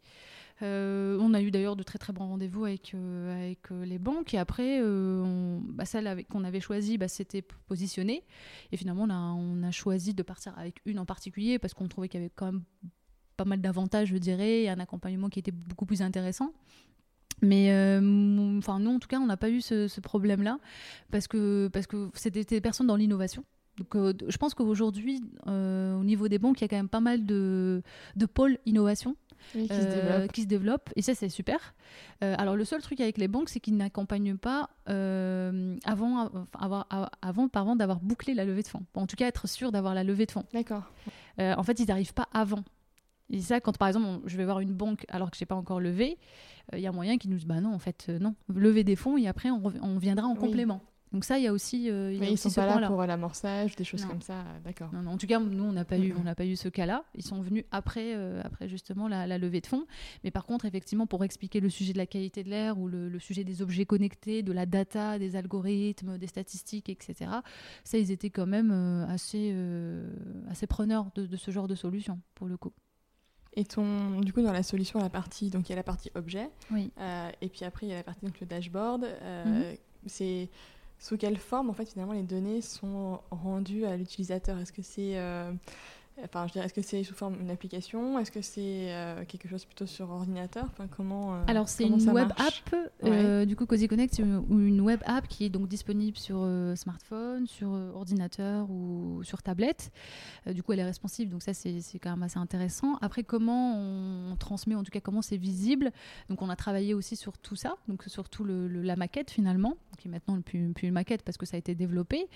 Euh, 0.61 1.17
on 1.21 1.33
a 1.33 1.41
eu 1.41 1.51
d'ailleurs 1.51 1.75
de 1.75 1.83
très 1.83 1.97
très 1.97 2.11
bons 2.11 2.27
rendez-vous 2.27 2.65
avec, 2.65 2.93
euh, 2.93 3.33
avec 3.33 3.71
euh, 3.71 3.85
les 3.85 3.99
banques. 3.99 4.33
Et 4.33 4.37
après, 4.37 4.81
bah, 4.81 5.85
celle 5.85 6.25
qu'on 6.25 6.43
avait 6.43 6.59
choisie, 6.59 6.97
bah, 6.97 7.07
c'était 7.07 7.41
positionné. 7.41 8.23
Et 8.71 8.77
finalement, 8.77 9.03
on 9.03 9.09
a, 9.09 9.17
on 9.17 9.63
a 9.63 9.71
choisi 9.71 10.13
de 10.13 10.23
partir 10.23 10.57
avec 10.57 10.81
une 10.85 10.99
en 10.99 11.05
particulier 11.05 11.59
parce 11.59 11.73
qu'on 11.73 11.87
trouvait 11.87 12.09
qu'il 12.09 12.19
y 12.19 12.23
avait 12.23 12.33
quand 12.35 12.47
même 12.47 12.63
pas 13.37 13.45
mal 13.45 13.61
d'avantages, 13.61 14.09
je 14.09 14.17
dirais, 14.17 14.63
et 14.63 14.69
un 14.69 14.79
accompagnement 14.79 15.29
qui 15.29 15.39
était 15.39 15.51
beaucoup 15.51 15.85
plus 15.85 16.01
intéressant. 16.01 16.53
Mais 17.41 17.69
enfin, 18.57 18.79
nous, 18.79 18.91
en 18.91 18.99
tout 18.99 19.07
cas, 19.07 19.19
on 19.19 19.25
n'a 19.25 19.37
pas 19.37 19.49
eu 19.49 19.61
ce, 19.61 19.99
problème-là 20.01 20.59
parce 21.09 21.27
que 21.27 21.69
parce 21.71 21.87
que 21.87 22.09
c'était 22.13 22.43
des 22.43 22.59
personnes 22.59 22.87
dans 22.87 22.97
l'innovation. 22.97 23.45
Donc, 23.79 24.21
je 24.27 24.37
pense 24.37 24.53
qu'aujourd'hui, 24.53 25.21
au 25.47 26.03
niveau 26.03 26.27
des 26.27 26.37
banques, 26.37 26.61
il 26.61 26.63
y 26.63 26.65
a 26.65 26.67
quand 26.67 26.75
même 26.75 26.89
pas 26.89 26.99
mal 26.99 27.25
de, 27.25 27.81
de 28.15 28.25
pôles 28.25 28.59
innovation 28.65 29.15
euh, 29.55 30.27
qui, 30.27 30.43
se 30.43 30.47
développent. 30.47 30.89
Et 30.95 31.01
ça, 31.01 31.15
c'est 31.15 31.29
super. 31.29 31.73
Euh, 32.23 32.35
alors, 32.37 32.55
le 32.55 32.65
seul 32.65 32.81
truc 32.81 32.99
avec 33.01 33.17
les 33.17 33.27
banques, 33.27 33.49
c'est 33.49 33.59
qu'ils 33.59 33.77
n'accompagnent 33.77 34.37
pas 34.37 34.69
euh, 34.89 35.75
avant, 35.85 36.29
avoir, 36.57 36.87
avant, 37.21 37.47
pardon, 37.47 37.75
d'avoir 37.75 37.99
bouclé 37.99 38.33
la 38.33 38.45
levée 38.45 38.61
de 38.61 38.67
fonds. 38.67 38.83
en 38.93 39.07
tout 39.07 39.15
cas, 39.15 39.27
être 39.27 39.47
sûr 39.47 39.71
d'avoir 39.71 39.95
la 39.95 40.03
levée 40.03 40.25
de 40.25 40.31
fonds. 40.31 40.45
D'accord. 40.53 40.83
en 41.37 41.63
fait, 41.63 41.79
ils 41.79 41.87
n'arrivent 41.87 42.13
pas 42.13 42.27
avant. 42.33 42.63
Et 43.31 43.41
ça, 43.41 43.59
quand 43.59 43.77
par 43.77 43.87
exemple, 43.87 44.21
je 44.25 44.37
vais 44.37 44.45
voir 44.45 44.59
une 44.59 44.73
banque 44.73 45.05
alors 45.07 45.29
que 45.29 45.37
je 45.37 45.43
n'ai 45.43 45.45
pas 45.45 45.55
encore 45.55 45.79
levé, 45.79 46.17
il 46.73 46.79
y 46.79 46.87
a 46.87 46.91
moyen 46.91 47.17
qu'ils 47.17 47.29
nous 47.29 47.37
disent 47.37 47.45
bah 47.45 47.61
non, 47.61 47.73
en 47.73 47.79
fait, 47.79 48.09
non, 48.09 48.33
lever 48.47 48.83
des 48.83 48.95
fonds 48.95 49.17
et 49.17 49.27
après, 49.27 49.51
on, 49.51 49.61
on 49.81 49.97
viendra 49.99 50.25
en 50.25 50.35
complément. 50.35 50.81
Donc 51.11 51.25
ça, 51.25 51.39
il 51.39 51.43
y 51.43 51.47
a 51.47 51.53
aussi. 51.53 51.89
Euh, 51.89 52.13
ils 52.13 52.37
sont 52.37 52.51
pas 52.51 52.79
là 52.79 52.87
pour 52.87 53.03
l'amorçage, 53.03 53.75
des 53.75 53.83
choses 53.83 54.05
comme 54.05 54.21
ça, 54.21 54.43
d'accord. 54.63 54.91
En 54.93 55.17
tout 55.17 55.25
cas, 55.25 55.39
nous, 55.39 55.63
on 55.63 55.71
n'a 55.71 55.85
pas 55.85 55.97
eu, 55.97 56.13
on 56.17 56.23
n'a 56.23 56.35
pas 56.35 56.45
eu 56.45 56.55
ce 56.55 56.69
cas-là. 56.69 57.03
Ils 57.15 57.23
sont 57.23 57.41
venus 57.41 57.65
après, 57.71 58.15
euh, 58.15 58.41
après 58.43 58.69
justement 58.69 59.07
la, 59.07 59.37
levée 59.37 59.61
de 59.61 59.67
fonds. 59.67 59.85
Mais 60.23 60.31
par 60.31 60.45
contre, 60.45 60.65
effectivement, 60.65 61.07
pour 61.07 61.23
expliquer 61.23 61.61
le 61.61 61.69
sujet 61.69 61.93
de 61.93 61.97
la 61.97 62.05
qualité 62.05 62.43
de 62.43 62.49
l'air 62.49 62.77
ou 62.77 62.87
le, 62.87 63.17
sujet 63.19 63.43
des 63.43 63.61
objets 63.61 63.85
connectés, 63.85 64.43
de 64.43 64.51
la 64.51 64.65
data, 64.65 65.17
des 65.17 65.35
algorithmes, 65.35 66.17
des 66.17 66.27
statistiques, 66.27 66.89
etc. 66.89 67.31
Ça, 67.83 67.97
ils 67.97 68.11
étaient 68.11 68.29
quand 68.29 68.47
même 68.47 68.71
euh, 68.71 69.07
assez, 69.07 69.55
assez 70.49 70.67
preneurs 70.67 71.07
de, 71.15 71.35
ce 71.35 71.51
genre 71.51 71.67
de 71.67 71.75
solution 71.75 72.19
pour 72.35 72.47
le 72.47 72.57
coup. 72.57 72.73
Et 73.55 73.65
ton, 73.65 74.19
du 74.19 74.31
coup, 74.31 74.43
dans 74.43 74.53
la 74.53 74.61
solution, 74.61 74.99
la 74.99 75.09
partie, 75.09 75.49
donc 75.49 75.67
il 75.67 75.71
y 75.71 75.73
a 75.73 75.75
la 75.75 75.83
partie 75.83 76.11
objet, 76.13 76.49
oui. 76.71 76.91
et 77.41 77.49
puis 77.49 77.65
après 77.65 77.87
il 77.87 77.89
y 77.89 77.93
a 77.93 77.95
la 77.95 78.03
partie 78.03 78.23
donc 78.23 78.39
le 78.39 78.45
dashboard. 78.45 79.07
Mhm. 79.45 79.75
C'est 80.05 80.49
sous 80.99 81.17
quelle 81.17 81.37
forme 81.37 81.69
en 81.69 81.73
fait 81.73 81.89
finalement 81.89 82.13
les 82.13 82.23
données 82.23 82.61
sont 82.61 83.21
rendues 83.31 83.85
à 83.85 83.95
l'utilisateur? 83.95 84.57
Est-ce 84.59 84.73
que 84.73 84.81
c'est 84.81 85.17
euh, 85.17 85.51
Enfin, 86.23 86.47
je 86.47 86.53
dirais, 86.53 86.65
est-ce 86.65 86.73
que 86.73 86.81
c'est 86.81 87.03
sous 87.03 87.13
forme 87.13 87.37
d'une 87.37 87.49
application? 87.49 88.19
Est-ce 88.19 88.31
que 88.31 88.41
c'est 88.41 88.91
euh, 88.91 89.23
quelque 89.25 89.47
chose 89.47 89.65
plutôt 89.65 89.85
sur 89.85 90.09
ordinateur? 90.09 90.65
Enfin, 90.71 90.87
comment, 90.87 91.35
euh, 91.35 91.43
Alors, 91.47 91.69
c'est 91.69 91.85
une 91.85 92.09
web 92.09 92.29
app, 92.37 92.75
euh, 93.03 93.45
du 93.45 93.55
coup, 93.55 93.65
Cozy 93.65 93.87
Connect, 93.87 94.15
c'est 94.15 94.23
une, 94.23 94.81
web 94.81 95.01
app 95.05 95.27
qui 95.27 95.45
est 95.45 95.49
donc 95.49 95.67
disponible 95.67 96.17
sur 96.17 96.47
smartphone, 96.75 97.47
sur 97.47 97.69
ordinateur 97.69 98.69
ou 98.69 99.21
sur 99.23 99.41
tablette. 99.41 99.91
du 100.47 100.63
coup, 100.63 100.73
elle 100.73 100.79
est 100.79 100.85
responsive, 100.85 101.29
donc 101.29 101.43
ça, 101.43 101.53
c'est 101.53 101.81
quand 102.01 102.11
même 102.11 102.23
assez 102.23 102.39
intéressant. 102.39 102.97
Après, 103.01 103.23
comment 103.23 103.77
on, 103.77 104.35
transmet, 104.35 104.75
en 104.75 104.83
tout 104.83 104.91
cas, 104.91 105.01
comment 105.01 105.21
c'est 105.21 105.37
visible? 105.37 105.91
Donc, 106.29 106.41
on 106.41 106.49
a 106.49 106.55
travaillé 106.55 106.93
aussi 106.93 107.15
sur 107.15 107.37
tout 107.37 107.55
ça, 107.55 107.75
donc 107.87 108.03
surtout 108.07 108.43
le, 108.43 108.67
la 108.67 108.95
maquette 108.95 109.31
finalement, 109.31 109.75
qui 109.97 110.07
est 110.07 110.11
maintenant 110.11 110.39
plus, 110.41 110.71
plus 110.73 110.87
une 110.87 110.93
maquette 110.93 111.23
parce 111.23 111.37
que 111.37 111.45
ça 111.45 111.55
a 111.55 111.59
été 111.59 111.75
développé, 111.75 112.27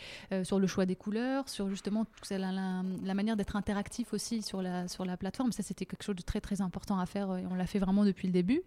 sur 0.44 0.60
le 0.60 0.68
choix 0.68 0.86
des 0.86 0.96
couleurs, 0.96 1.50
sur 1.50 1.70
justement 1.70 2.06
la, 2.30 2.52
la, 2.52 2.84
la 3.04 3.14
manière 3.14 3.36
d'être 3.36 3.56
intéressant 3.56 3.73
interactif 3.74 4.14
aussi 4.14 4.44
sur 4.44 4.62
la, 4.62 4.88
sur 4.88 5.04
la 5.04 5.18
plateforme. 5.18 5.52
Ça, 5.52 5.64
c'était 5.64 5.86
quelque 5.86 6.04
chose 6.04 6.16
de 6.16 6.22
très 6.22 6.40
très 6.40 6.62
important 6.62 7.00
à 7.00 7.06
faire 7.08 7.36
et 7.36 7.46
on 7.50 7.56
l'a 7.56 7.66
fait 7.66 7.80
vraiment 7.80 8.06
depuis 8.06 8.28
le 8.28 8.34
début. 8.34 8.62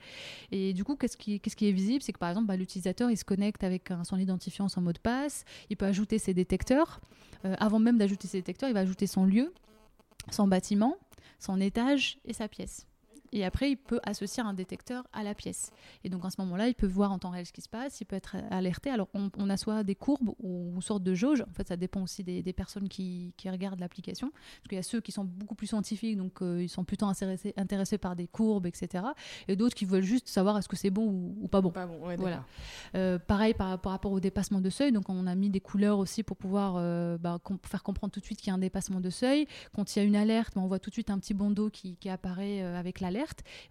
Et 0.51 0.73
du 0.73 0.83
coup, 0.83 0.97
qu'est-ce 0.97 1.17
qui, 1.17 1.39
qu'est-ce 1.39 1.55
qui 1.55 1.69
est 1.69 1.73
visible? 1.73 2.03
C'est 2.03 2.13
que 2.13 2.19
par 2.19 2.29
exemple, 2.29 2.49
bah, 2.49 2.57
l'utilisateur, 2.57 3.11
il 3.11 3.17
se 3.17 3.25
connecte 3.25 3.63
avec 3.63 3.91
son 4.03 4.19
identifiant, 4.19 4.69
son 4.69 4.81
mot 4.81 4.93
de 4.93 4.99
passe, 4.99 5.45
il 5.71 5.77
peut 5.77 5.87
ajouter 5.87 6.19
ses 6.19 6.35
détecteurs. 6.35 7.01
Euh, 7.45 7.55
avant 7.59 7.79
même 7.79 7.99
d'ajouter 7.99 8.27
ses 8.27 8.39
détecteurs, 8.39 8.69
il 8.69 8.73
va 8.73 8.81
ajouter 8.81 9.07
son 9.07 9.25
lieu, 9.25 9.53
son 10.33 10.49
bâtiment, 10.49 10.97
son 11.39 11.61
étage 11.61 12.19
et 12.25 12.33
sa 12.33 12.49
pièce. 12.49 12.87
Et 13.33 13.45
après, 13.45 13.71
il 13.71 13.77
peut 13.77 14.01
associer 14.05 14.43
un 14.43 14.55
détecteur 14.55 15.05
à 15.13 15.23
la 15.23 15.35
pièce. 15.35 15.71
Et 16.05 16.09
donc, 16.09 16.25
à 16.25 16.31
ce 16.31 16.41
moment-là, 16.43 16.69
il 16.69 16.75
peut 16.75 16.87
voir 16.87 17.13
en 17.13 17.19
temps 17.19 17.31
réel 17.31 17.47
ce 17.47 17.53
qui 17.53 17.61
se 17.61 17.69
passe, 17.69 18.01
il 18.01 18.05
peut 18.05 18.17
être 18.17 18.37
alerté. 18.51 18.91
Alors, 18.91 19.09
on, 19.15 19.51
a 19.51 19.57
soit 19.57 19.85
des 19.85 19.95
courbes 19.95 20.31
ou 20.41 20.73
une 20.75 20.83
sorte 20.83 21.03
de 21.03 21.15
jauge. 21.15 21.43
En 21.43 21.53
fait, 21.53 21.69
ça 21.69 21.77
dépend 21.77 22.03
aussi 22.03 22.23
des, 22.25 22.53
personnes 22.53 22.89
qui, 22.89 23.33
regardent 23.47 23.81
l'application. 23.81 24.31
Parce 24.31 24.69
qu'il 24.69 24.77
y 24.77 24.79
a 24.79 24.83
ceux 24.83 25.01
qui 25.01 25.13
sont 25.13 25.25
beaucoup 25.25 25.55
plus 25.55 25.69
scientifiques, 25.69 26.17
donc 26.17 26.43
euh, 26.43 26.63
ils 26.63 26.69
sont 26.69 26.85
plutôt 26.85 27.07
intéressés, 27.07 27.55
intéressés 27.57 27.99
par 27.99 28.17
des 28.17 28.27
courbes, 28.27 28.67
etc. 28.67 29.05
Et 29.47 29.57
d'autres 29.57 29.75
qui 29.75 29.85
veulent 29.85 30.03
juste 30.03 30.29
savoir 30.29 30.59
est-ce 30.59 30.69
que 30.69 30.77
c'est 30.77 30.91
bon 30.91 31.35
ou, 31.41 31.49
pas 31.49 31.61
bon. 31.61 31.71
Pas 31.71 31.87
bon 31.87 31.99
voilà. 32.17 32.45
Euh, 32.95 33.19
pareil 33.19 33.55
par, 33.55 33.81
rapport 33.83 34.13
au 34.13 34.21
dépassement 34.21 34.61
de 34.61 34.71
seuil. 34.71 34.93
Donc, 34.93 35.09
on 35.09 35.27
a 35.27 35.35
mis 35.35 35.51
des 35.51 35.61
couleurs 35.61 35.99
aussi 35.99 36.23
pour 36.23 36.37
pouvoir 36.37 36.75
euh, 36.77 37.19
bah, 37.19 37.39
faire 37.65 37.83
comprendre 37.83 38.13
tout 38.13 38.21
de 38.21 38.25
suite 38.25 38.39
qu'il 38.39 38.49
y 38.49 38.51
a 38.51 38.55
un 38.55 38.59
dépassement 38.59 39.01
de 39.01 39.11
seuil. 39.11 39.47
Quand 39.75 39.95
il 39.95 39.99
y 40.01 40.03
a 40.03 40.05
une 40.05 40.17
alerte, 40.17 40.55
bah, 40.55 40.63
on 40.65 40.67
voit 40.67 40.79
tout 40.79 40.91
de 40.91 40.95
suite 40.95 41.11
un 41.11 41.19
petit 41.19 41.35
bandeau 41.35 41.71
qui, 41.71 41.97
qui 41.97 42.09
apparaît 42.09 42.63
avec 42.63 43.01
l'alerte 43.01 43.16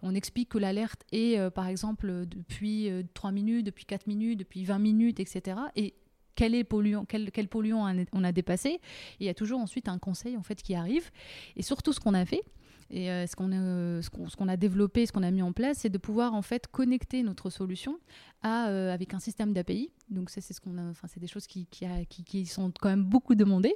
on 0.02 0.14
explique 0.14 0.48
que 0.48 0.58
l'alerte 0.58 1.04
est, 1.12 1.38
euh, 1.38 1.50
par 1.50 1.66
exemple, 1.66 2.26
depuis 2.26 2.90
3 3.14 3.30
euh, 3.30 3.32
minutes, 3.32 3.66
depuis 3.66 3.84
4 3.84 4.06
minutes, 4.06 4.38
depuis 4.38 4.64
20 4.64 4.78
minutes, 4.78 5.20
etc. 5.20 5.58
Et 5.76 5.94
quel, 6.34 6.54
est 6.54 6.64
polluant, 6.64 7.04
quel, 7.06 7.48
polluant 7.48 7.92
on 8.12 8.24
a 8.24 8.32
dépassé. 8.32 8.68
Et 8.68 8.80
il 9.20 9.26
y 9.26 9.30
a 9.30 9.34
toujours 9.34 9.60
ensuite 9.60 9.88
un 9.88 9.98
conseil 9.98 10.36
en 10.36 10.42
fait 10.42 10.62
qui 10.62 10.74
arrive. 10.74 11.10
Et 11.56 11.62
surtout, 11.62 11.92
ce 11.92 12.00
qu'on 12.00 12.14
a 12.14 12.24
fait, 12.24 12.42
et 12.90 13.10
euh, 13.10 13.26
ce 13.26 13.34
qu'on 13.34 13.52
a, 13.52 14.02
ce 14.02 14.36
qu'on 14.36 14.48
a 14.48 14.56
développé, 14.56 15.06
ce 15.06 15.12
qu'on 15.12 15.22
a 15.22 15.30
mis 15.30 15.42
en 15.42 15.52
place, 15.52 15.78
c'est 15.78 15.88
de 15.88 15.98
pouvoir 15.98 16.34
en 16.34 16.42
fait 16.42 16.66
connecter 16.68 17.22
notre 17.22 17.50
solution 17.50 17.98
avec 18.42 19.12
un 19.12 19.18
système 19.18 19.52
d'API. 19.52 19.90
Donc 20.08 20.30
ça, 20.30 20.40
c'est 20.40 20.54
ce 20.54 20.60
qu'on 20.60 20.92
c'est 21.08 21.18
des 21.18 21.26
choses 21.26 21.48
qui, 21.48 21.66
qui, 21.66 21.86
qui, 22.08 22.46
sont 22.46 22.72
quand 22.80 22.88
même 22.88 23.02
beaucoup 23.02 23.34
demandées. 23.34 23.74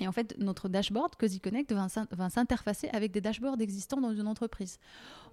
Et 0.00 0.08
en 0.08 0.12
fait, 0.12 0.36
notre 0.38 0.68
dashboard 0.68 1.16
Cozy 1.16 1.40
Connect 1.40 1.72
va 1.72 2.30
s'interfacer 2.30 2.88
avec 2.90 3.12
des 3.12 3.20
dashboards 3.20 3.60
existants 3.60 4.00
dans 4.00 4.14
une 4.14 4.26
entreprise. 4.26 4.78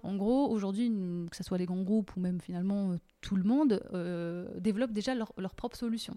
En 0.02 0.16
gros, 0.16 0.48
aujourd'hui, 0.48 0.90
que 1.30 1.36
ce 1.36 1.42
soit 1.42 1.58
les 1.58 1.66
grands 1.66 1.82
groupes 1.82 2.14
ou 2.16 2.20
même 2.20 2.40
finalement 2.40 2.92
euh, 2.92 2.96
tout 3.20 3.36
le 3.36 3.42
monde, 3.44 3.82
euh, 3.92 4.48
développe 4.58 4.92
déjà 4.92 5.14
leur, 5.14 5.54
propre 5.54 5.76
solution. 5.76 6.16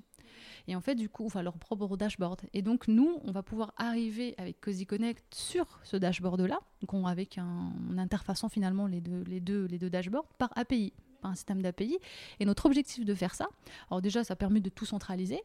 Et 0.67 0.75
en 0.75 0.81
fait, 0.81 0.95
du 0.95 1.09
coup, 1.09 1.25
enfin, 1.25 1.41
leur 1.41 1.57
propre 1.57 1.97
dashboard. 1.97 2.41
Et 2.53 2.61
donc, 2.61 2.87
nous, 2.87 3.19
on 3.23 3.31
va 3.31 3.43
pouvoir 3.43 3.73
arriver 3.77 4.35
avec 4.37 4.59
Cozy 4.61 4.85
Connect 4.85 5.23
sur 5.33 5.79
ce 5.83 5.97
dashboard-là, 5.97 6.59
avec 7.05 7.37
un, 7.37 7.71
en 7.89 7.97
interfaçant 7.97 8.49
finalement 8.49 8.87
les 8.87 9.01
deux, 9.01 9.23
les, 9.27 9.39
deux, 9.39 9.65
les 9.65 9.79
deux 9.79 9.89
dashboards 9.89 10.27
par 10.37 10.51
API, 10.55 10.93
par 11.21 11.31
un 11.31 11.35
système 11.35 11.61
d'API. 11.61 11.97
Et 12.39 12.45
notre 12.45 12.65
objectif 12.65 13.05
de 13.05 13.13
faire 13.15 13.35
ça, 13.35 13.47
alors 13.89 14.01
déjà, 14.01 14.23
ça 14.23 14.35
permet 14.35 14.59
de 14.59 14.69
tout 14.69 14.85
centraliser, 14.85 15.41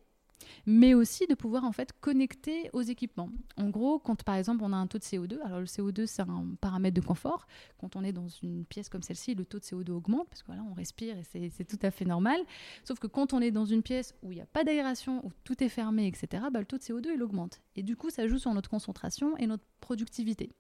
mais 0.67 0.95
aussi 0.95 1.27
de 1.27 1.35
pouvoir 1.35 1.65
en 1.65 1.73
fait 1.73 1.93
connecter 2.01 2.71
aux 2.73 2.83
équipements. 2.83 3.31
En 3.57 3.69
gros, 3.69 3.99
quand 3.99 4.23
par 4.23 4.37
exemple 4.37 4.63
on 4.65 4.73
a 4.73 4.77
un 4.77 4.87
taux 4.87 4.99
de 4.99 5.05
CO2, 5.05 5.41
alors 5.45 5.61
le 5.61 5.67
CO2 5.67 6.07
c'est 6.07 6.23
un 6.23 6.47
paramètre 6.61 6.95
de 6.95 7.07
confort. 7.07 7.47
Quand 7.79 7.97
on 7.97 8.05
est 8.05 8.13
dans 8.13 8.29
une 8.29 8.65
pièce 8.65 8.89
comme 8.89 9.03
celle-ci, 9.03 9.35
le 9.35 9.45
taux 9.45 9.59
de 9.59 9.65
CO2 9.65 9.91
augmente 9.91 10.29
parce 10.29 10.43
que 10.43 10.53
on 10.53 10.75
respire 10.75 11.17
et 11.19 11.51
c'est 11.51 11.65
tout 11.65 11.79
à 11.83 11.91
fait 11.91 12.05
normal. 12.05 12.41
Sauf 12.85 12.99
que 12.99 13.07
quand 13.07 13.33
on 13.33 13.41
est 13.41 13.51
dans 13.51 13.65
une 13.65 13.83
pièce 13.83 14.15
où 14.23 14.33
il 14.33 14.37
n'y 14.37 14.41
a 14.41 14.47
pas 14.47 14.65
d'aération, 14.65 15.25
où 15.25 15.33
tout 15.45 15.63
est 15.63 15.69
fermé, 15.69 16.07
etc., 16.07 16.45
bah, 16.53 16.61
le 16.61 16.67
taux 16.67 16.79
de 16.79 16.83
CO2 16.83 17.11
il 17.15 17.23
augmente. 17.23 17.61
Et 17.77 17.83
du 17.83 17.97
coup, 17.97 18.11
ça 18.11 18.27
joue 18.27 18.39
sur 18.39 18.53
notre 18.55 18.71
concentration 18.71 19.37
et 19.37 19.47
notre 19.47 19.65
productivité. 19.81 20.51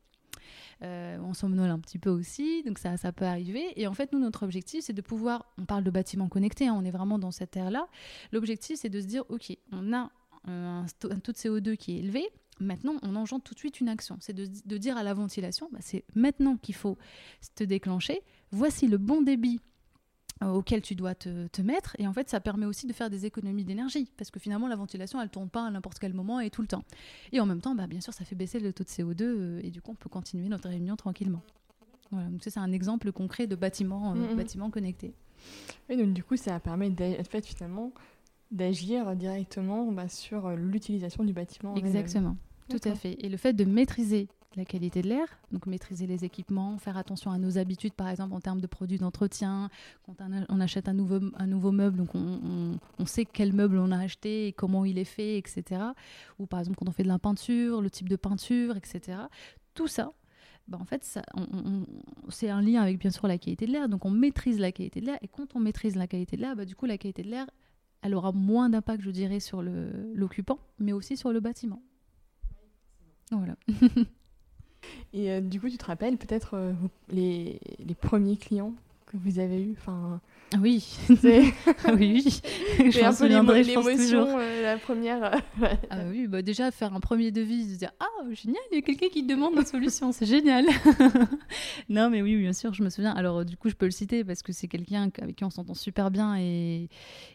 Euh, 0.82 1.18
on 1.20 1.34
somnole 1.34 1.70
un 1.70 1.78
petit 1.78 1.98
peu 1.98 2.10
aussi, 2.10 2.62
donc 2.64 2.78
ça, 2.78 2.96
ça 2.96 3.12
peut 3.12 3.24
arriver. 3.24 3.72
Et 3.76 3.86
en 3.86 3.94
fait, 3.94 4.12
nous, 4.12 4.18
notre 4.18 4.42
objectif, 4.42 4.84
c'est 4.84 4.92
de 4.92 5.02
pouvoir, 5.02 5.46
on 5.58 5.64
parle 5.64 5.84
de 5.84 5.90
bâtiments 5.90 6.28
connectés, 6.28 6.68
hein, 6.68 6.76
on 6.76 6.84
est 6.84 6.90
vraiment 6.90 7.18
dans 7.18 7.30
cette 7.30 7.56
ère-là. 7.56 7.88
L'objectif, 8.32 8.78
c'est 8.78 8.90
de 8.90 9.00
se 9.00 9.06
dire, 9.06 9.24
OK, 9.28 9.56
on 9.72 9.92
a 9.92 10.10
un, 10.46 10.86
taux 10.98 11.08
de 11.08 11.36
CO2 11.36 11.76
qui 11.76 11.96
est 11.96 11.98
élevé, 11.98 12.28
Maintenant, 12.60 12.94
on 13.02 13.16
engendre 13.16 13.42
tout 13.42 13.54
de 13.54 13.58
suite 13.58 13.80
une 13.80 13.88
action. 13.88 14.16
C'est 14.20 14.32
de, 14.32 14.78
dire 14.78 14.96
à 14.96 15.02
la 15.02 15.12
ventilation, 15.12 15.68
bah, 15.72 15.80
c'est 15.80 16.04
maintenant 16.14 16.56
qu'il 16.56 16.76
faut 16.76 16.96
te 17.56 17.64
déclencher. 17.64 18.20
Voici 18.52 18.86
le 18.86 18.96
bon 18.96 19.22
débit 19.22 19.60
auquel 20.42 20.82
tu 20.82 20.94
dois 20.94 21.14
te, 21.14 21.62
mettre. 21.62 21.96
Et 21.98 22.06
en 22.06 22.12
fait, 22.12 22.28
ça 22.28 22.40
permet 22.40 22.66
aussi 22.66 22.86
de 22.86 22.92
faire 22.92 23.10
des 23.10 23.26
économies 23.26 23.64
d'énergie, 23.64 24.10
parce 24.16 24.30
que 24.30 24.40
finalement, 24.40 24.68
la 24.68 24.76
ventilation, 24.76 25.20
elle 25.20 25.30
tourne 25.30 25.48
pas 25.48 25.66
à 25.66 25.70
n'importe 25.70 25.98
quel 25.98 26.12
moment 26.12 26.40
et 26.40 26.50
tout 26.50 26.62
le 26.62 26.68
temps. 26.68 26.84
Et 27.32 27.40
en 27.40 27.46
même 27.46 27.60
temps, 27.60 27.74
bah, 27.74 27.86
bien 27.86 28.00
sûr, 28.00 28.12
ça 28.12 28.24
fait 28.24 28.34
baisser 28.34 28.60
le 28.60 28.72
taux 28.72 28.84
de 28.84 28.88
CO2, 28.88 29.22
euh, 29.22 29.60
et 29.62 29.70
du 29.70 29.80
coup, 29.80 29.92
on 29.92 29.94
peut 29.96 30.08
continuer 30.08 30.48
notre 30.48 30.68
réunion 30.68 30.96
tranquillement. 30.96 31.42
Voilà, 32.10 32.28
donc 32.28 32.42
ça, 32.42 32.50
c'est 32.50 32.60
un 32.60 32.72
exemple 32.72 33.12
concret 33.12 33.46
de 33.46 33.56
bâtiment, 33.56 34.14
euh, 34.14 34.34
bâtiment 34.34 34.70
connecté. 34.70 35.14
Et 35.88 35.96
donc, 35.96 36.12
du 36.12 36.22
coup, 36.22 36.36
ça 36.36 36.58
permet 36.60 36.90
en 36.90 37.24
fait, 37.24 37.46
finalement 37.46 37.92
d'agir 38.50 39.16
directement 39.16 39.90
bah, 39.90 40.08
sur 40.08 40.50
l'utilisation 40.50 41.24
du 41.24 41.32
bâtiment. 41.32 41.74
Exactement, 41.74 42.36
tout 42.68 42.80
à 42.84 42.94
fait. 42.94 43.16
Et 43.24 43.28
le 43.28 43.36
fait 43.36 43.52
de 43.52 43.64
maîtriser 43.64 44.28
la 44.56 44.64
qualité 44.64 45.02
de 45.02 45.08
l'air, 45.08 45.26
donc 45.52 45.66
maîtriser 45.66 46.06
les 46.06 46.24
équipements, 46.24 46.78
faire 46.78 46.96
attention 46.96 47.30
à 47.30 47.38
nos 47.38 47.58
habitudes, 47.58 47.92
par 47.92 48.08
exemple 48.08 48.34
en 48.34 48.40
termes 48.40 48.60
de 48.60 48.66
produits 48.66 48.98
d'entretien. 48.98 49.68
Quand 50.04 50.14
on 50.48 50.60
achète 50.60 50.88
un 50.88 50.92
nouveau, 50.92 51.20
un 51.36 51.46
nouveau 51.46 51.72
meuble, 51.72 51.98
donc 51.98 52.14
on, 52.14 53.06
sait 53.06 53.24
quel 53.24 53.52
meuble 53.52 53.78
on 53.78 53.90
a 53.90 53.98
acheté 53.98 54.48
et 54.48 54.52
comment 54.52 54.84
il 54.84 54.98
est 54.98 55.04
fait, 55.04 55.38
etc. 55.38 55.82
Ou 56.38 56.46
par 56.46 56.60
exemple 56.60 56.78
quand 56.78 56.88
on 56.88 56.92
fait 56.92 57.02
de 57.02 57.08
la 57.08 57.18
peinture, 57.18 57.80
le 57.80 57.90
type 57.90 58.08
de 58.08 58.16
peinture, 58.16 58.76
etc. 58.76 59.18
Tout 59.74 59.88
ça, 59.88 60.12
bah 60.66 60.78
en 60.80 60.84
fait, 60.84 61.04
c'est 62.28 62.48
un 62.48 62.62
lien 62.62 62.82
avec 62.82 62.98
bien 62.98 63.10
sûr 63.10 63.26
la 63.26 63.38
qualité 63.38 63.66
de 63.66 63.72
l'air. 63.72 63.88
Donc 63.88 64.04
on 64.04 64.10
maîtrise 64.10 64.58
la 64.58 64.72
qualité 64.72 65.00
de 65.00 65.06
l'air 65.06 65.18
et 65.22 65.28
quand 65.28 65.54
on 65.56 65.60
maîtrise 65.60 65.96
la 65.96 66.06
qualité 66.06 66.36
de 66.36 66.42
l'air, 66.42 66.56
bah, 66.56 66.64
du 66.64 66.74
coup 66.74 66.86
la 66.86 66.98
qualité 66.98 67.22
de 67.22 67.30
l'air, 67.30 67.46
elle 68.02 68.14
aura 68.14 68.32
moins 68.32 68.68
d'impact, 68.68 69.02
je 69.02 69.10
dirais, 69.10 69.40
sur 69.40 69.62
l'occupant, 69.62 70.58
mais 70.78 70.92
aussi 70.92 71.16
sur 71.16 71.32
le 71.32 71.40
bâtiment. 71.40 71.82
Voilà. 73.30 73.56
Et 75.14 75.30
euh, 75.30 75.40
du 75.40 75.60
coup, 75.60 75.70
tu 75.70 75.78
te 75.78 75.84
rappelles 75.84 76.16
peut-être 76.18 76.54
euh, 76.54 76.72
les, 77.08 77.60
les, 77.78 77.94
premiers 77.94 78.36
clients 78.36 78.72
que 79.14 79.28
vous 79.28 79.38
avez 79.38 79.62
eus 79.62 79.74
enfin, 79.78 80.20
oui, 80.60 80.98
oui, 81.08 81.52
oui. 81.98 82.40
Je 82.90 83.04
un 83.04 83.44
peu 83.44 83.60
l'émotion, 83.60 84.38
euh, 84.38 84.62
la 84.62 84.76
première. 84.78 85.40
ah 85.90 85.98
oui, 86.10 86.26
bah 86.26 86.42
déjà 86.42 86.70
faire 86.70 86.94
un 86.94 87.00
premier 87.00 87.30
devis, 87.30 87.74
se 87.74 87.78
dire 87.78 87.92
ah 88.00 88.06
génial, 88.32 88.62
il 88.72 88.76
y 88.76 88.78
a 88.78 88.82
quelqu'un 88.82 89.08
qui 89.08 89.22
demande 89.22 89.54
une 89.54 89.64
solution, 89.64 90.12
c'est 90.12 90.26
génial. 90.26 90.66
non 91.88 92.10
mais 92.10 92.22
oui, 92.22 92.36
bien 92.36 92.52
sûr, 92.52 92.74
je 92.74 92.82
me 92.82 92.90
souviens. 92.90 93.12
Alors 93.12 93.44
du 93.44 93.56
coup, 93.56 93.68
je 93.68 93.74
peux 93.74 93.86
le 93.86 93.92
citer 93.92 94.24
parce 94.24 94.42
que 94.42 94.52
c'est 94.52 94.68
quelqu'un 94.68 95.10
avec 95.20 95.36
qui 95.36 95.44
on 95.44 95.50
s'entend 95.50 95.74
super 95.74 96.10
bien 96.10 96.36
et, 96.38 96.88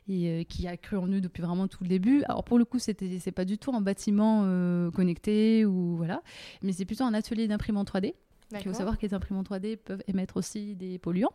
et 0.07 0.45
qui 0.45 0.67
a 0.67 0.77
cru 0.77 0.97
en 0.97 1.07
nous 1.07 1.21
depuis 1.21 1.41
vraiment 1.41 1.67
tout 1.67 1.83
le 1.83 1.89
début. 1.89 2.23
Alors 2.23 2.43
pour 2.43 2.57
le 2.57 2.65
coup, 2.65 2.79
c'était 2.79 3.19
c'est 3.19 3.31
pas 3.31 3.45
du 3.45 3.57
tout 3.57 3.73
un 3.73 3.81
bâtiment 3.81 4.43
connecté 4.91 5.65
ou 5.65 5.95
voilà, 5.95 6.21
mais 6.61 6.73
c'est 6.73 6.85
plutôt 6.85 7.05
un 7.05 7.13
atelier 7.13 7.47
d'imprimante 7.47 7.91
3D. 7.91 8.13
Il 8.51 8.63
faut 8.63 8.73
savoir 8.73 8.97
que 8.97 9.05
les 9.05 9.13
imprimantes 9.13 9.49
3D 9.49 9.77
peuvent 9.77 10.03
émettre 10.07 10.37
aussi 10.37 10.75
des 10.75 10.97
polluants. 10.97 11.33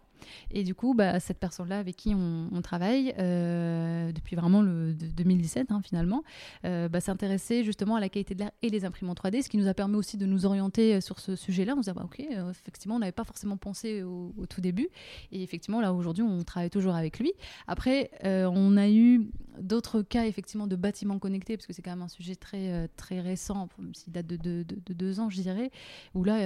Et 0.50 0.64
du 0.64 0.74
coup, 0.74 0.94
bah, 0.94 1.20
cette 1.20 1.38
personne-là 1.38 1.78
avec 1.78 1.96
qui 1.96 2.14
on, 2.14 2.60
travaille 2.62 3.14
euh, 3.18 4.10
depuis 4.12 4.36
vraiment 4.36 4.62
le 4.62 4.94
2017 4.94 5.70
hein, 5.70 5.80
finalement, 5.84 6.22
euh, 6.64 6.88
bah, 6.88 7.00
s'intéressait 7.00 7.62
justement 7.62 7.96
à 7.96 8.00
la 8.00 8.08
qualité 8.08 8.34
de 8.34 8.40
l'air 8.40 8.50
et 8.62 8.70
les 8.70 8.84
imprimantes 8.84 9.20
3D, 9.22 9.42
ce 9.42 9.48
qui 9.48 9.58
nous 9.58 9.68
a 9.68 9.74
permis 9.74 9.96
aussi 9.96 10.16
de 10.16 10.24
nous 10.24 10.46
orienter 10.46 10.94
euh, 10.94 11.00
sur 11.00 11.20
ce 11.20 11.36
sujet-là. 11.36 11.74
On 11.76 11.82
se 11.82 11.90
dit, 11.90 11.94
bah, 11.94 12.04
ok, 12.04 12.20
effectivement, 12.50 12.96
on 12.96 13.00
n'avait 13.00 13.12
pas 13.12 13.24
forcément 13.24 13.56
pensé 13.56 14.02
au, 14.02 14.32
tout 14.48 14.60
début. 14.60 14.88
Et 15.32 15.42
effectivement, 15.42 15.80
là, 15.80 15.92
aujourd'hui, 15.92 16.22
on 16.22 16.42
travaille 16.42 16.70
toujours 16.70 16.94
avec 16.94 17.18
lui. 17.18 17.32
Après, 17.66 18.10
on 18.22 18.76
a 18.76 18.88
eu 18.88 19.30
d'autres 19.58 20.02
cas, 20.02 20.26
effectivement, 20.26 20.66
de 20.66 20.76
bâtiments 20.76 21.18
connectés, 21.18 21.56
parce 21.56 21.66
que 21.66 21.72
c'est 21.72 21.82
quand 21.82 21.90
même 21.90 22.02
un 22.02 22.08
sujet 22.08 22.34
très, 22.34 22.88
très 22.96 23.20
récent, 23.20 23.68
même 23.78 23.94
s'il 23.94 24.12
date 24.12 24.26
de, 24.26 24.36
de, 24.36 24.94
deux 24.94 25.20
ans, 25.20 25.30
je 25.30 25.40
dirais, 25.40 25.70
où 26.14 26.24
là, 26.24 26.36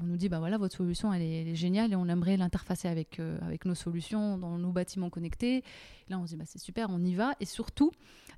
on 0.00 0.04
nous 0.04 0.16
dit, 0.16 0.28
bah 0.28 0.38
voilà, 0.38 0.58
votre 0.58 0.76
solution, 0.76 1.12
elle 1.12 1.22
est, 1.22 1.42
elle 1.42 1.48
est 1.48 1.56
géniale 1.56 1.92
et 1.92 1.96
on 1.96 2.08
aimerait 2.08 2.36
l'interfacer 2.36 2.88
avec 2.88 2.99
euh, 3.18 3.38
avec, 3.42 3.64
nos 3.64 3.74
solutions 3.74 4.38
dans 4.38 4.58
nos 4.58 4.72
bâtiments 4.72 5.10
connectés. 5.10 5.62
là, 6.08 6.18
on 6.18 6.26
se 6.26 6.32
dit, 6.32 6.36
bah, 6.36 6.44
c'est 6.46 6.60
super, 6.60 6.88
on 6.90 7.02
y 7.02 7.14
va. 7.14 7.34
Et 7.40 7.44
surtout, 7.44 7.92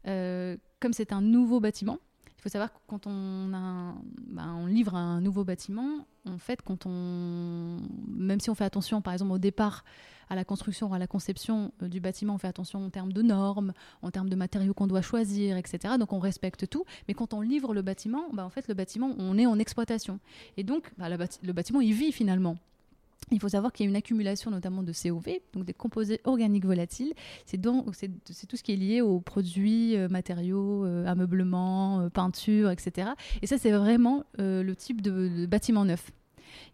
euh, 0.06 0.56
comme 0.80 0.92
c'est 0.92 1.12
un 1.12 1.20
nouveau 1.20 1.60
bâtiment, 1.60 1.98
il 2.38 2.42
faut 2.42 2.48
savoir 2.48 2.72
que 2.72 2.78
quand 2.88 3.06
bah, 3.06 4.44
on 4.48 4.66
livre 4.66 4.96
un 4.96 5.20
nouveau 5.20 5.44
bâtiment, 5.44 6.06
en 6.26 6.38
fait, 6.38 6.60
quand 6.62 6.86
on, 6.86 7.80
même 8.08 8.40
si 8.40 8.50
on 8.50 8.54
fait 8.54 8.64
attention, 8.64 9.00
par 9.00 9.12
exemple, 9.12 9.32
au 9.32 9.38
départ, 9.38 9.84
à 10.28 10.34
la 10.34 10.44
construction, 10.44 10.92
à 10.92 10.98
la 10.98 11.06
conception 11.06 11.72
euh, 11.82 11.88
du 11.88 12.00
bâtiment, 12.00 12.34
on 12.34 12.38
fait 12.38 12.48
attention 12.48 12.84
en 12.84 12.90
termes 12.90 13.12
de 13.12 13.22
normes, 13.22 13.72
en 14.00 14.10
termes 14.10 14.28
de 14.28 14.34
matériaux 14.34 14.74
qu'on 14.74 14.86
doit 14.86 15.02
choisir, 15.02 15.56
etc. 15.56 15.94
Donc 15.98 16.12
on 16.12 16.18
respecte 16.18 16.68
tout. 16.68 16.84
Mais 17.06 17.14
quand 17.14 17.34
on 17.34 17.42
livre 17.42 17.74
le 17.74 17.82
bâtiment, 17.82 18.24
bah, 18.32 18.44
en 18.44 18.50
fait, 18.50 18.66
le 18.66 18.74
bâtiment, 18.74 19.14
on 19.18 19.38
est 19.38 19.46
en 19.46 19.58
exploitation. 19.58 20.18
Et 20.56 20.64
donc, 20.64 20.90
le 20.98 21.52
bâtiment, 21.52 21.80
il 21.80 21.92
vit 21.92 22.12
finalement. 22.12 22.56
Il 23.32 23.40
faut 23.40 23.48
savoir 23.48 23.72
qu'il 23.72 23.84
y 23.84 23.88
a 23.88 23.90
une 23.90 23.96
accumulation 23.96 24.50
notamment 24.50 24.82
de 24.82 24.92
COV, 24.92 25.40
donc 25.54 25.64
des 25.64 25.72
composés 25.72 26.20
organiques 26.24 26.66
volatiles. 26.66 27.14
C'est 27.46 27.58
tout 27.58 27.92
ce 27.92 28.62
qui 28.62 28.72
est 28.72 28.76
lié 28.76 29.00
aux 29.00 29.20
produits, 29.20 29.96
euh, 29.96 30.08
matériaux, 30.08 30.84
euh, 30.84 31.06
ameublement, 31.06 32.00
euh, 32.00 32.08
peinture, 32.10 32.70
etc. 32.70 33.10
Et 33.40 33.46
ça, 33.46 33.56
c'est 33.58 33.72
vraiment 33.72 34.24
le 34.38 34.72
type 34.74 35.00
de, 35.00 35.46
bâtiment 35.46 35.84
neuf. 35.84 36.10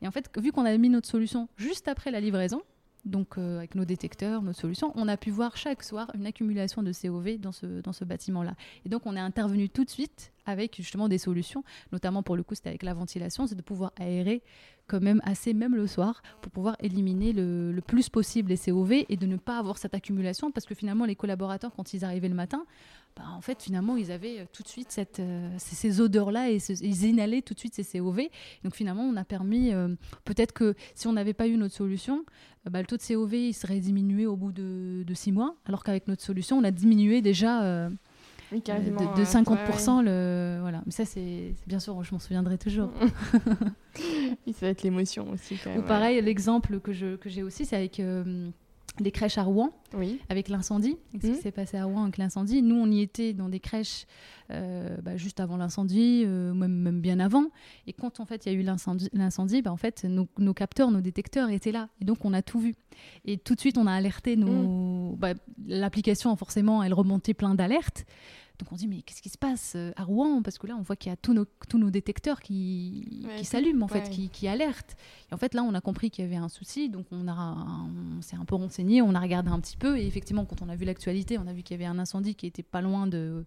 Et 0.03 0.09
en 0.09 0.11
fait, 0.11 0.31
vu 0.39 0.53
qu'on 0.53 0.65
a 0.65 0.77
mis 0.77 0.89
notre 0.89 1.09
solution 1.09 1.49
juste 1.57 1.89
après 1.89 2.11
la 2.11 2.21
livraison, 2.21 2.63
donc 3.05 3.39
avec 3.39 3.75
nos 3.75 3.85
détecteurs, 3.85 4.43
nos 4.43 4.53
solutions, 4.53 4.93
on 4.95 5.09
a 5.09 5.17
pu 5.17 5.31
voir 5.31 5.57
chaque 5.57 5.83
soir 5.83 6.11
une 6.15 6.27
accumulation 6.27 6.83
de 6.83 6.93
COV 6.93 7.39
dans 7.39 7.53
ce, 7.53 7.81
dans 7.81 7.93
ce 7.93 8.05
bâtiment-là. 8.05 8.55
Et 8.85 8.89
donc 8.89 9.07
on 9.07 9.17
est 9.17 9.21
intervenu 9.21 9.69
tout 9.69 9.85
de 9.85 9.91
suite 9.91 10.33
avec 10.47 10.77
justement 10.77 11.09
des 11.09 11.19
solutions, 11.19 11.63
notamment 11.93 12.23
pour 12.23 12.37
le 12.37 12.43
coup 12.43 12.55
c'était 12.55 12.71
avec 12.71 12.83
la 12.83 12.95
ventilation, 12.95 13.47
c'est 13.47 13.55
de 13.55 13.63
pouvoir 13.63 13.93
aérer 13.99 14.43
quand 14.89 15.01
même 15.01 15.21
assez, 15.25 15.55
même 15.55 15.77
le 15.77 15.87
soir, 15.87 16.23
pour 16.41 16.51
pouvoir 16.51 16.77
éliminer 16.81 17.33
le, 17.33 17.79
plus 17.87 18.09
possible 18.09 18.49
les 18.49 18.59
COV 18.59 19.05
et 19.09 19.17
de 19.17 19.27
ne 19.27 19.37
pas 19.37 19.59
avoir 19.59 19.79
cette 19.79 19.95
accumulation, 19.95 20.51
parce 20.51 20.67
que 20.67 20.75
finalement, 20.75 21.05
les 21.05 21.15
collaborateurs, 21.15 21.73
quand 21.77 21.95
ils 21.95 22.05
arrivaient 22.05 22.29
le 22.29 22.35
matin, 22.35 22.65
bah, 23.19 23.25
en 23.37 23.41
fait, 23.41 23.61
finalement, 23.61 23.97
ils 23.97 24.13
avaient 24.13 24.41
euh, 24.41 24.45
tout 24.53 24.63
de 24.63 24.69
suite 24.69 24.93
cette, 24.93 25.19
euh, 25.19 25.51
ces, 25.59 26.01
odeurs-là 26.01 26.51
et 26.51 26.59
ils 26.83 27.05
inhalaient 27.05 27.43
tout 27.43 27.53
de 27.53 27.59
suite 27.59 27.75
ces 27.75 27.99
COV. 27.99 28.29
Donc 28.63 28.77
finalement, 28.77 29.03
on 29.03 29.17
a 29.17 29.25
permis, 29.25 29.73
euh, 29.73 29.89
peut-être 30.25 30.53
que 30.53 30.75
si 30.95 31.09
on 31.09 31.15
n'avait 31.15 31.35
pas 31.35 31.49
eu 31.49 31.57
notre 31.57 31.75
solution, 31.75 32.25
bah, 32.71 32.81
le 32.81 32.87
taux 32.87 32.97
de 32.97 33.03
COV 33.03 33.35
il 33.35 33.55
serait 33.55 33.81
diminué 33.81 34.27
au 34.27 34.37
bout 34.37 34.53
de, 34.53 35.03
de 35.05 35.15
six 35.15 35.33
mois, 35.33 35.57
alors 35.65 35.83
qu'avec 35.83 36.07
notre 36.07 36.23
solution, 36.23 36.59
on 36.59 36.65
a 36.65 36.71
diminué 36.71 37.21
déjà 37.21 37.89
oui, 38.53 38.61
de, 38.61 39.25
50%. 39.25 40.05
Le... 40.05 40.59
Voilà. 40.61 40.83
Mais 40.87 40.93
ça, 40.93 41.05
c'est 41.05 41.55
bien 41.67 41.81
sûr, 41.81 42.01
je 42.05 42.13
m'en 42.13 42.21
souviendrai 42.21 42.57
toujours. 42.57 42.91
ça 43.95 44.61
va 44.61 44.69
être 44.69 44.83
l'émotion 44.83 45.29
aussi. 45.31 45.59
Quand 45.63 45.71
même, 45.71 45.81
Ou 45.81 45.83
pareil, 45.83 46.21
l'exemple 46.23 46.79
que 46.79 46.93
j'ai 46.93 47.17
que 47.19 47.43
aussi, 47.43 47.65
c'est 47.65 47.77
avec 47.77 48.01
des 49.03 49.11
crèches 49.11 49.39
à 49.39 49.43
Rouen, 49.43 49.73
oui. 49.95 50.19
avec 50.29 50.49
l'incendie. 50.49 50.97
Ce 51.15 51.19
qui 51.19 51.31
mmh. 51.31 51.35
s'est 51.37 51.51
passé 51.51 51.77
à 51.77 51.85
Rouen 51.85 52.05
avec 52.05 52.19
l'incendie? 52.19 52.63
Nous, 52.63 52.75
on 52.75 52.91
y 52.91 53.01
était 53.01 53.33
dans 53.33 53.49
des 53.49 53.61
crèches 53.61 54.07
euh, 54.51 54.97
bah, 55.03 55.17
juste 55.17 55.41
avant 55.41 55.57
l'incendie, 55.57 56.25
euh, 56.27 56.55
même, 56.55 56.73
même, 56.73 57.01
bien 57.01 57.21
avant. 57.21 57.47
Et 57.87 57.93
quand 57.93 58.21
en 58.21 58.25
fait 58.25 58.47
il 58.47 58.53
y 58.53 58.57
a 58.57 58.59
eu 58.59 58.63
l'incendie, 58.63 59.63
bah, 59.63 59.73
en 59.73 59.77
fait 59.77 60.05
nos, 60.05 60.27
nos, 60.39 60.55
capteurs, 60.55 60.91
nos 60.91 61.01
détecteurs 61.01 61.51
étaient 61.51 61.73
là. 61.73 61.89
Et 62.01 62.05
donc 62.05 62.25
on 62.25 62.33
a 62.33 62.43
tout 62.43 62.59
vu. 62.59 62.75
Et 63.25 63.37
tout 63.37 63.55
de 63.55 63.61
suite 63.61 63.79
on 63.79 63.87
a 63.87 63.93
alerté 63.93 64.37
nos. 64.37 65.13
Mmh. 65.13 65.17
Bah, 65.17 65.35
L'application 65.67 66.35
forcément, 66.37 66.83
elle 66.83 66.95
remontait 66.95 67.35
plein 67.35 67.55
d'alertes. 67.55 68.07
Donc 68.59 68.73
on 68.73 68.77
dit 68.77 68.89
mais 68.89 69.03
qu'est-ce 69.03 69.23
qui 69.23 69.29
se 69.29 69.39
passe 69.39 69.75
euh, 69.77 69.93
à 69.97 70.03
Rouen? 70.03 70.43
Parce 70.43 70.59
que 70.59 70.67
là 70.67 70.75
on 70.77 70.83
voit 70.83 70.97
qu'il 70.97 71.11
y 71.11 71.13
a 71.13 71.17
tous 71.17 71.33
nos, 71.33 71.45
tous 71.69 71.79
nos 71.79 71.91
détecteurs 71.91 72.41
qui, 72.41 73.27
qui 73.37 73.45
s'allument 73.45 73.85
en 73.85 73.89
fait, 73.89 74.11
qui, 74.11 74.29
qui, 74.31 74.49
alertent. 74.49 74.97
Et 75.31 75.35
en 75.35 75.37
fait 75.37 75.55
là 75.55 75.63
on 75.63 75.75
a 75.75 75.81
compris 75.81 76.11
qu'il 76.11 76.25
y 76.25 76.29
avait 76.29 76.37
un 76.37 76.49
souci, 76.49 76.89
donc 76.89 77.07
on, 77.13 77.29
a, 77.29 77.57
on 78.19 78.21
s'est 78.21 78.37
un 78.37 78.45
peu 78.45 78.57
renseigné, 78.57 79.01
on 79.01 79.15
a 79.15 79.21
regardé 79.21 79.51
un 79.51 79.61
petit 79.61 79.77
peu 79.77 79.97
et 79.99 80.07
effectivement 80.07 80.45
quand 80.45 80.61
on 80.63 80.69
a 80.69 80.75
vu 80.75 80.85
l'actualité, 80.85 81.39
on 81.39 81.47
a 81.47 81.53
vu 81.53 81.63
qu'il 81.63 81.77
y 81.77 81.83
avait 81.83 81.91
un 81.91 81.99
incendie 81.99 82.35
qui 82.35 82.47
était 82.47 82.65
pas 82.65 82.81
loin 82.81 83.07
de 83.07 83.45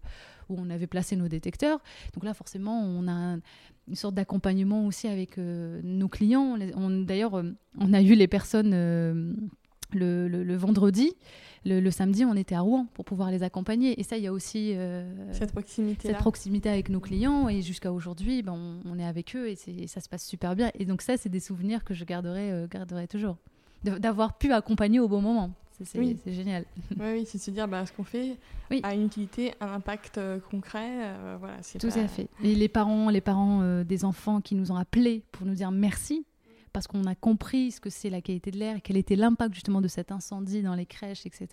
où 0.48 0.56
on 0.58 0.70
avait 0.70 0.86
placé 0.86 1.14
nos 1.16 1.28
détecteurs. 1.28 1.80
Donc 2.14 2.24
là 2.24 2.32
forcément 2.32 2.80
on 2.82 3.06
a 3.06 3.36
une 3.88 3.94
sorte 3.96 4.14
d'accompagnement 4.14 4.86
aussi 4.86 5.08
avec 5.08 5.36
euh, 5.36 5.80
nos 5.84 6.08
clients. 6.08 6.56
On, 6.74 6.90
D'ailleurs 7.02 7.34
euh, 7.34 7.52
on 7.78 7.92
a 7.92 8.00
eu 8.00 8.14
les 8.14 8.28
personnes 8.28 8.72
le, 9.94 10.28
le, 10.28 10.56
vendredi. 10.56 11.12
Le, 11.64 11.90
samedi, 11.90 12.24
on 12.24 12.34
était 12.34 12.54
à 12.54 12.60
Rouen 12.60 12.86
pour 12.94 13.04
pouvoir 13.04 13.30
les 13.30 13.42
accompagner. 13.42 13.98
Et 14.00 14.02
ça, 14.02 14.16
il 14.16 14.24
y 14.24 14.26
a 14.26 14.32
aussi 14.32 14.74
cette 15.32 15.52
proximité, 15.52 16.08
cette 16.08 16.18
proximité 16.18 16.68
avec 16.68 16.88
nos 16.88 17.00
clients. 17.00 17.48
Et 17.48 17.62
jusqu'à 17.62 17.92
aujourd'hui, 17.92 18.42
ben, 18.42 18.80
on, 18.84 18.98
est 18.98 19.04
avec 19.04 19.36
eux 19.36 19.48
et, 19.48 19.86
ça 19.86 20.00
se 20.00 20.08
passe 20.08 20.24
super 20.26 20.56
bien. 20.56 20.70
Et 20.78 20.84
donc 20.84 21.02
ça, 21.02 21.16
c'est 21.16 21.28
des 21.28 21.40
souvenirs 21.40 21.84
que 21.84 21.94
je 21.94 22.04
garderai, 22.04 22.66
garderai 22.70 23.06
toujours. 23.06 23.36
D'avoir 23.84 24.38
pu 24.38 24.52
accompagner 24.52 25.00
au 25.00 25.08
bon 25.08 25.20
moment. 25.20 25.52
C'est 25.84 26.16
génial. 26.26 26.64
oui, 26.98 27.24
c'est 27.26 27.38
se 27.38 27.50
dire 27.50 27.68
bah, 27.68 27.84
ce 27.86 27.92
qu'on 27.92 28.04
fait 28.04 28.36
a 28.82 28.94
une 28.94 29.04
utilité, 29.04 29.52
un 29.60 29.74
impact 29.74 30.18
euh, 30.18 30.38
concret. 30.50 30.88
Euh, 30.88 31.36
voilà, 31.38 31.56
Tout 31.78 31.86
à 31.88 32.08
fait. 32.08 32.28
Et 32.42 32.54
les 32.54 32.68
parents, 32.68 33.10
les 33.10 33.20
parents 33.20 33.60
euh, 33.62 33.84
des 33.84 34.04
enfants 34.04 34.40
qui 34.40 34.54
nous 34.54 34.72
ont 34.72 34.76
appelés 34.76 35.22
pour 35.32 35.46
nous 35.46 35.54
dire 35.54 35.70
merci, 35.70 36.24
parce 36.72 36.86
qu'on 36.86 37.04
a 37.04 37.14
compris 37.14 37.72
ce 37.72 37.80
que 37.80 37.90
c'est 37.90 38.10
la 38.10 38.20
qualité 38.20 38.50
de 38.50 38.58
l'air 38.58 38.76
et 38.76 38.80
quel 38.80 38.96
était 38.96 39.16
l'impact 39.16 39.54
justement 39.54 39.80
de 39.80 39.88
cet 39.88 40.12
incendie 40.12 40.62
dans 40.62 40.74
les 40.74 40.86
crèches, 40.86 41.26
etc. 41.26 41.48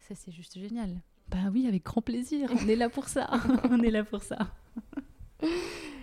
Ça, 0.00 0.14
c'est 0.14 0.32
juste 0.32 0.58
génial. 0.58 1.00
Bah 1.28 1.38
oui, 1.52 1.66
avec 1.66 1.84
grand 1.84 2.02
plaisir. 2.02 2.50
On 2.52 2.68
est 2.68 2.76
là 2.76 2.88
pour 2.88 3.08
ça. 3.08 3.28
on 3.70 3.82
est 3.82 3.90
là 3.90 4.04
pour 4.04 4.22
ça. 4.22 4.38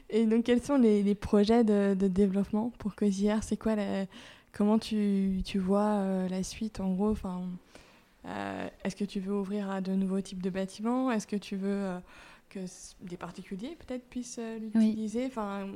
Et 0.10 0.26
donc, 0.26 0.44
quels 0.44 0.62
sont 0.62 0.78
les, 0.78 1.16
projets 1.16 1.64
de, 1.64 1.96
développement 2.08 2.72
pour 2.78 2.96
Cosière 2.96 3.44
C'est 3.44 3.58
quoi 3.58 3.76
la 3.76 4.06
Comment 4.52 4.78
tu, 4.78 5.42
tu 5.44 5.58
vois 5.58 5.96
euh, 5.96 6.30
la 6.30 6.44
suite 6.44 6.80
en 6.80 6.94
gros? 6.94 7.10
Enfin, 7.10 7.42
euh, 8.26 8.70
Est-ce 8.84 8.96
que 8.96 9.04
tu 9.04 9.20
veux 9.20 9.34
ouvrir 9.34 9.72
à 9.72 9.82
de 9.82 9.94
nouveaux 9.94 10.22
types 10.22 10.44
de 10.44 10.52
bâtiments? 10.52 11.12
Est-ce 11.12 11.26
que 11.26 11.36
tu 11.36 11.56
veux 11.56 11.70
euh, 11.70 12.00
que 12.54 12.66
des 13.02 13.18
particuliers 13.18 13.78
peut-être 13.86 14.08
puissent 14.10 14.40
l'utiliser 14.60 15.26
Enfin, 15.26 15.68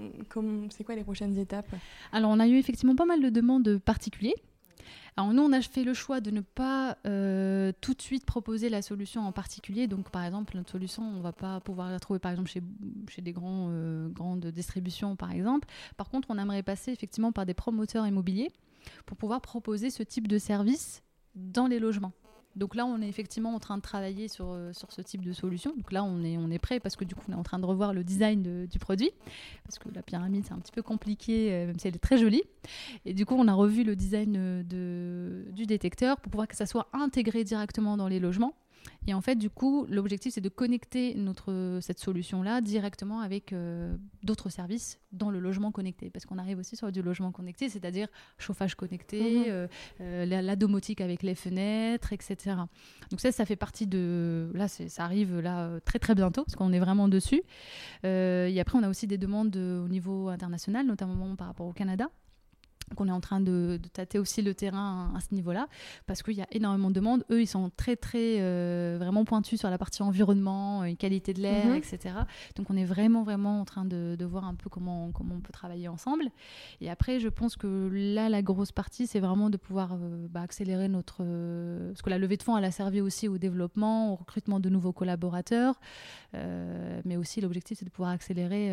c'est 0.70 0.84
quoi 0.84 0.96
les 0.96 1.04
prochaines 1.04 1.38
étapes? 1.38 1.74
Alors 2.12 2.32
on 2.32 2.40
a 2.40 2.48
eu 2.48 2.58
effectivement 2.58 2.96
pas 2.96 3.06
mal 3.06 3.22
de 3.22 3.30
demandes 3.30 3.78
particuliers. 3.80 4.36
Alors 5.16 5.34
nous, 5.34 5.42
on 5.42 5.52
a 5.52 5.62
fait 5.62 5.84
le 5.84 5.96
choix 5.96 6.22
de 6.22 6.30
ne 6.30 6.42
pas 6.42 6.98
tout 7.82 7.94
de 7.94 8.02
suite 8.02 8.26
proposer 8.26 8.70
la 8.70 8.82
solution 8.82 9.22
en 9.22 9.32
particulier. 9.32 9.88
Donc 9.88 10.12
par 10.12 10.24
exemple, 10.24 10.56
notre 10.56 10.70
solution, 10.70 11.04
on 11.04 11.18
ne 11.18 11.22
va 11.22 11.32
pas 11.32 11.60
pouvoir 11.60 11.90
la 11.90 12.00
trouver 12.00 12.20
par 12.20 12.32
exemple 12.32 12.50
chez, 12.50 12.62
chez 13.10 13.22
des 13.22 13.32
grands, 13.32 13.72
grandes 14.10 14.46
distributions 14.46 15.16
par 15.16 15.32
exemple. 15.32 15.68
Par 15.98 16.10
contre, 16.10 16.28
on 16.30 16.38
aimerait 16.38 16.64
passer 16.64 16.92
effectivement 16.92 17.32
par 17.32 17.46
des 17.48 17.56
promoteurs 17.56 18.06
immobiliers 18.06 18.52
pour 19.06 19.18
pouvoir 19.18 19.42
proposer 19.42 19.90
ce 19.90 20.04
type 20.04 20.28
de 20.28 20.38
service 20.38 21.02
dans 21.36 21.68
les 21.68 21.80
logements. 21.80 22.14
Donc 22.58 22.74
là, 22.74 22.86
on 22.86 23.02
est 23.02 23.08
effectivement 23.08 23.54
en 23.54 23.60
train 23.60 23.78
de 23.78 23.84
travailler 23.84 24.28
sur, 24.28 24.48
euh, 24.50 24.74
sur 24.74 24.92
ce 24.92 25.02
type 25.02 25.24
de 25.24 25.32
solution. 25.32 25.74
Donc 25.78 25.92
là, 25.92 26.04
on 26.04 26.24
est, 26.24 26.38
on 26.38 26.50
est 26.50 26.58
prêt 26.58 26.80
parce 26.80 26.96
que 26.96 27.06
du 27.06 27.14
coup, 27.14 27.22
on 27.30 27.34
est 27.34 27.36
en 27.36 27.44
train 27.44 27.60
de 27.60 27.66
revoir 27.66 27.94
le 27.94 28.04
design 28.04 28.66
du 28.66 28.80
produit. 28.80 29.12
Parce 29.64 29.78
que 29.78 29.90
la 29.94 30.02
pyramide, 30.02 30.44
c'est 30.46 30.54
un 30.54 30.60
petit 30.60 30.72
peu 30.72 30.82
compliqué, 30.82 31.54
euh, 31.54 31.68
même 31.68 31.78
si 31.78 31.88
elle 31.88 31.96
est 31.96 32.00
très 32.00 32.18
jolie. 32.18 32.44
Et 33.06 33.14
du 33.14 33.26
coup, 33.26 33.36
on 33.38 33.48
a 33.48 33.54
revu 33.54 33.84
le 33.84 33.96
design 33.96 34.36
euh, 34.38 34.64
de, 34.64 35.52
du 35.52 35.68
détecteur 35.68 36.20
pour 36.20 36.32
pouvoir 36.32 36.48
que 36.48 36.56
ça 36.56 36.66
soit 36.66 36.90
intégré 36.94 37.44
directement 37.44 37.96
dans 37.96 38.08
les 38.08 38.20
logements 38.20 38.56
et 39.08 39.14
en 39.14 39.22
fait, 39.22 39.36
du 39.36 39.50
coup, 39.50 39.86
l'objectif, 39.90 40.34
c'est 40.34 40.42
de 40.42 40.50
connecter 40.50 41.16
notre, 41.16 41.80
cette 41.82 42.00
solution-là 42.00 42.60
directement 42.60 43.22
avec 43.22 43.54
euh, 43.54 43.96
d'autres 44.24 44.50
services 44.50 45.00
dans 45.14 45.32
le 45.32 45.40
logement 45.40 45.72
connecté. 45.72 46.10
Parce 46.10 46.26
qu'on 46.26 46.38
arrive 46.38 46.60
aussi 46.60 46.76
sur 46.76 46.92
du 46.92 47.02
logement 47.02 47.32
connecté, 47.32 47.70
c'est-à-dire 47.70 48.10
chauffage 48.38 48.76
connecté, 48.76 49.22
mhm. 49.22 49.46
euh, 49.48 49.68
euh, 50.02 50.26
la, 50.26 50.56
domotique 50.58 51.00
avec 51.00 51.24
les 51.24 51.36
fenêtres, 51.36 52.12
etc. 52.12 52.58
Donc 53.10 53.22
ça, 53.22 53.32
ça 53.32 53.46
fait 53.46 53.56
partie 53.56 53.88
de... 53.88 54.52
Là, 54.54 54.68
ça 54.68 55.06
arrive 55.06 55.40
là 55.40 55.80
très 55.86 56.00
très 56.00 56.14
bientôt, 56.14 56.44
parce 56.44 56.58
qu'on 56.58 56.74
est 56.74 56.80
vraiment 56.80 57.08
dessus. 57.08 57.42
et 58.04 58.60
après, 58.60 58.78
on 58.78 58.84
a 58.84 58.90
aussi 58.90 59.08
des 59.08 59.18
demandes 59.18 59.56
au 59.56 59.88
niveau 59.88 60.28
international, 60.28 60.86
notamment 60.86 61.36
par 61.38 61.48
rapport 61.48 61.68
au 61.68 61.74
Canada 61.74 62.10
qu'on 62.96 63.08
est 63.08 63.12
en 63.12 63.20
train 63.20 63.42
de, 63.42 63.80
tâter 63.94 64.20
aussi 64.20 64.42
le 64.42 64.54
terrain 64.54 65.12
à, 65.16 65.20
ce 65.20 65.34
niveau-là, 65.34 65.68
parce 66.06 66.24
qu'il 66.24 66.36
y 66.36 66.42
a 66.42 66.48
énormément 66.52 66.90
de 66.90 66.96
demandes. 66.96 67.26
Eux, 67.32 67.42
ils 67.42 67.48
sont 67.48 67.70
très, 67.76 67.96
très 67.96 68.40
euh, 68.40 68.98
vraiment 69.00 69.26
pointus 69.26 69.60
sur 69.60 69.70
la 69.70 69.78
partie 69.78 70.04
environnement, 70.04 70.84
euh, 70.84 70.94
qualité 70.96 71.34
de 71.34 71.42
l'air, 71.42 71.68
mhm. 71.68 71.76
etc. 71.76 72.16
Donc, 72.56 72.70
on 72.70 72.78
est 72.78 72.86
vraiment, 72.86 73.24
vraiment 73.24 73.60
en 73.60 73.66
train 73.66 73.86
de, 73.86 74.18
voir 74.28 74.46
un 74.46 74.56
peu 74.56 74.70
comment, 74.70 75.12
comment 75.12 75.36
on 75.36 75.40
peut 75.40 75.54
travailler 75.54 75.88
ensemble. 75.88 76.26
Et 76.82 76.90
après, 76.90 77.20
je 77.20 77.30
pense 77.30 77.56
que 77.56 77.90
là, 77.92 78.30
la 78.30 78.42
grosse 78.42 78.72
partie, 78.72 79.08
c'est 79.08 79.20
vraiment 79.20 79.50
de 79.50 79.58
pouvoir 79.58 79.94
euh, 79.94 80.28
bah, 80.30 80.42
accélérer 80.42 80.88
notre... 80.88 81.24
parce 81.90 82.02
que 82.02 82.10
la 82.10 82.18
levée 82.18 82.38
de 82.38 82.44
fonds, 82.44 82.58
elle 82.58 82.66
a 82.66 82.72
servi 82.72 83.02
aussi 83.02 83.28
au 83.28 83.38
développement, 83.38 84.14
au 84.14 84.16
recrutement 84.16 84.60
de 84.60 84.70
nouveaux 84.70 84.94
collaborateurs, 84.94 85.80
mais 87.06 87.18
aussi 87.18 87.42
l'objectif, 87.42 87.80
c'est 87.80 87.86
de 87.86 87.90
pouvoir 87.90 88.12
accélérer, 88.12 88.72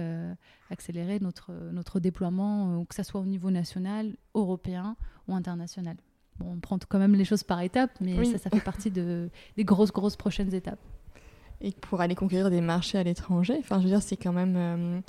accélérer 0.71 1.19
notre, 1.21 1.53
notre 1.73 2.01
déploiement, 2.01 2.85
que 2.85 2.95
ce 2.95 3.03
soit 3.03 3.21
au 3.21 3.27
niveau 3.27 3.51
national, 3.51 4.04
européen 4.35 4.97
ou 5.29 5.35
international. 5.35 5.97
Bon, 6.39 6.53
on 6.55 6.59
prend 6.59 6.79
quand 6.89 6.99
même 6.99 7.15
les 7.15 7.25
choses 7.25 7.43
par 7.43 7.61
étapes, 7.61 7.93
mais 8.01 8.25
ça, 8.25 8.39
ça 8.39 8.51
fait 8.51 8.61
partie 8.61 8.91
de, 8.91 9.31
des 9.57 9.65
grosses, 9.65 9.93
grosses 9.93 10.17
prochaines 10.17 10.53
étapes. 10.53 10.81
Et 11.61 11.73
pour 11.73 12.01
aller 12.01 12.15
conquérir 12.15 12.51
des 12.51 12.61
marchés 12.61 12.99
à 12.99 13.03
l'étranger, 13.03 13.57
enfin, 13.61 13.79
je 13.79 13.85
veux 13.85 13.91
dire, 13.91 14.03
c'est 14.03 14.17
quand 14.17 14.33
même, 14.33 14.57
euh, 14.57 15.01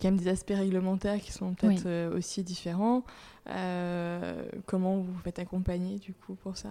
quand 0.00 0.08
même 0.08 0.18
des 0.18 0.28
aspects 0.28 0.54
réglementaires 0.54 1.20
qui 1.20 1.32
sont 1.32 1.54
peut-être 1.54 1.86
euh, 1.86 2.16
aussi 2.16 2.42
différents. 2.42 3.04
Euh, 3.48 4.42
comment 4.66 4.96
vous 4.96 5.04
vous 5.04 5.20
faites 5.20 5.38
accompagner 5.38 5.98
du 5.98 6.14
coup 6.14 6.34
pour 6.34 6.56
ça? 6.56 6.70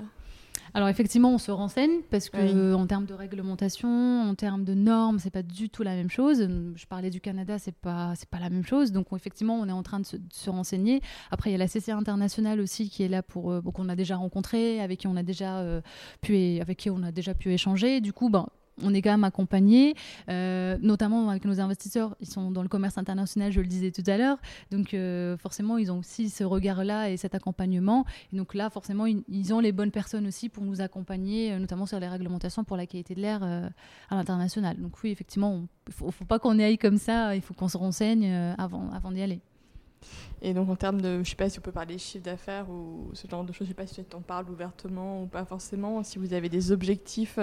Alors 0.75 0.87
effectivement, 0.87 1.31
on 1.31 1.37
se 1.37 1.51
renseigne 1.51 2.01
parce 2.09 2.29
que 2.29 2.73
en 2.73 2.87
termes 2.87 3.05
de 3.05 3.13
réglementation, 3.13 4.21
en 4.21 4.33
termes 4.33 4.63
de 4.63 4.73
normes, 4.73 5.19
c'est 5.19 5.29
pas 5.29 5.43
du 5.43 5.69
tout 5.69 5.83
la 5.83 5.95
même 5.95 6.09
chose. 6.09 6.47
Je 6.75 6.85
parlais 6.87 7.11
du 7.11 7.21
Canada, 7.21 7.59
c'est 7.59 7.75
pas 7.75 8.13
c'est 8.15 8.29
pas 8.29 8.39
la 8.39 8.49
même 8.49 8.65
chose. 8.65 8.91
Donc 8.91 9.07
effectivement, 9.13 9.55
on 9.55 9.67
est 9.67 9.73
en 9.73 9.83
train 9.83 9.99
de 9.99 10.05
se, 10.05 10.49
renseigner. 10.49 11.01
Après, 11.29 11.51
il 11.51 11.53
y 11.53 11.55
a 11.55 11.59
la 11.59 11.67
CCA 11.67 11.95
internationale 11.95 12.59
aussi 12.59 12.89
qui 12.89 13.03
est 13.03 13.07
là 13.07 13.21
pour 13.21 13.51
euh, 13.51 13.61
qu'on 13.61 13.87
a 13.87 13.95
déjà 13.95 14.15
rencontré, 14.15 14.81
avec 14.81 15.01
qui 15.01 15.07
on 15.07 15.15
a 15.15 15.23
déjà 15.23 15.59
euh, 15.59 15.81
pu 16.21 16.59
avec 16.59 16.79
qui 16.79 16.89
on 16.89 17.03
a 17.03 17.11
déjà 17.11 17.35
pu 17.35 17.51
échanger. 17.53 18.01
Du 18.01 18.13
coup, 18.13 18.29
ben 18.29 18.47
on 18.81 18.93
est 18.93 19.01
quand 19.01 19.11
même 19.11 19.23
accompagné, 19.23 19.95
euh, 20.29 20.77
notamment 20.81 21.29
avec 21.29 21.45
nos 21.45 21.59
investisseurs. 21.59 22.15
Ils 22.19 22.27
sont 22.27 22.51
dans 22.51 22.63
le 22.63 22.69
commerce 22.69 22.97
international, 22.97 23.51
je 23.51 23.61
le 23.61 23.67
disais 23.67 23.91
tout 23.91 24.03
à 24.07 24.17
l'heure. 24.17 24.37
Donc, 24.71 24.93
euh, 24.93 25.37
forcément, 25.37 25.77
ils 25.77 25.91
ont 25.91 25.99
aussi 25.99 26.29
ce 26.29 26.43
regard-là 26.43 27.09
et 27.09 27.17
cet 27.17 27.35
accompagnement. 27.35 28.05
Et 28.31 28.37
donc 28.37 28.53
là, 28.53 28.69
forcément, 28.69 29.05
ils, 29.05 29.53
ont 29.53 29.59
les 29.59 29.71
bonnes 29.71 29.91
personnes 29.91 30.25
aussi 30.25 30.49
pour 30.49 30.63
nous 30.63 30.81
accompagner, 30.81 31.53
euh, 31.53 31.59
notamment 31.59 31.85
sur 31.85 31.99
les 31.99 32.07
réglementations 32.07 32.63
pour 32.63 32.77
la 32.77 32.87
qualité 32.87 33.13
de 33.15 33.21
l'air 33.21 33.43
à 33.43 34.15
l'international. 34.15 34.77
Donc, 34.77 34.93
oui, 35.03 35.11
effectivement, 35.11 35.63
il 35.87 36.05
ne 36.05 36.11
faut, 36.11 36.25
pas 36.25 36.39
qu'on 36.39 36.57
aille 36.59 36.77
comme 36.77 36.97
ça. 36.97 37.35
Il 37.35 37.41
faut 37.41 37.53
qu'on 37.53 37.67
se 37.67 37.77
renseigne 37.77 38.31
avant, 38.57 38.89
avant 38.91 39.11
d'y 39.11 39.21
aller. 39.21 39.41
Et 40.43 40.53
donc 40.53 40.69
en 40.69 40.75
termes 40.75 41.01
de, 41.01 41.13
je 41.13 41.19
ne 41.19 41.23
sais 41.23 41.35
pas 41.35 41.49
si 41.49 41.57
on 41.57 41.61
peut 41.61 41.71
parler 41.71 41.97
chiffre 41.97 42.23
d'affaires 42.23 42.69
ou 42.69 43.09
ce 43.13 43.27
genre 43.27 43.43
de 43.43 43.53
choses, 43.53 43.59
je 43.59 43.63
ne 43.63 43.67
sais 43.69 43.73
pas 43.73 43.87
si 43.87 44.03
tu 44.03 44.15
en 44.15 44.21
parles 44.21 44.49
ouvertement 44.49 45.23
ou 45.23 45.25
pas 45.25 45.45
forcément, 45.45 46.03
si 46.03 46.19
vous 46.19 46.33
avez 46.33 46.49
des 46.49 46.71
objectifs 46.71 47.39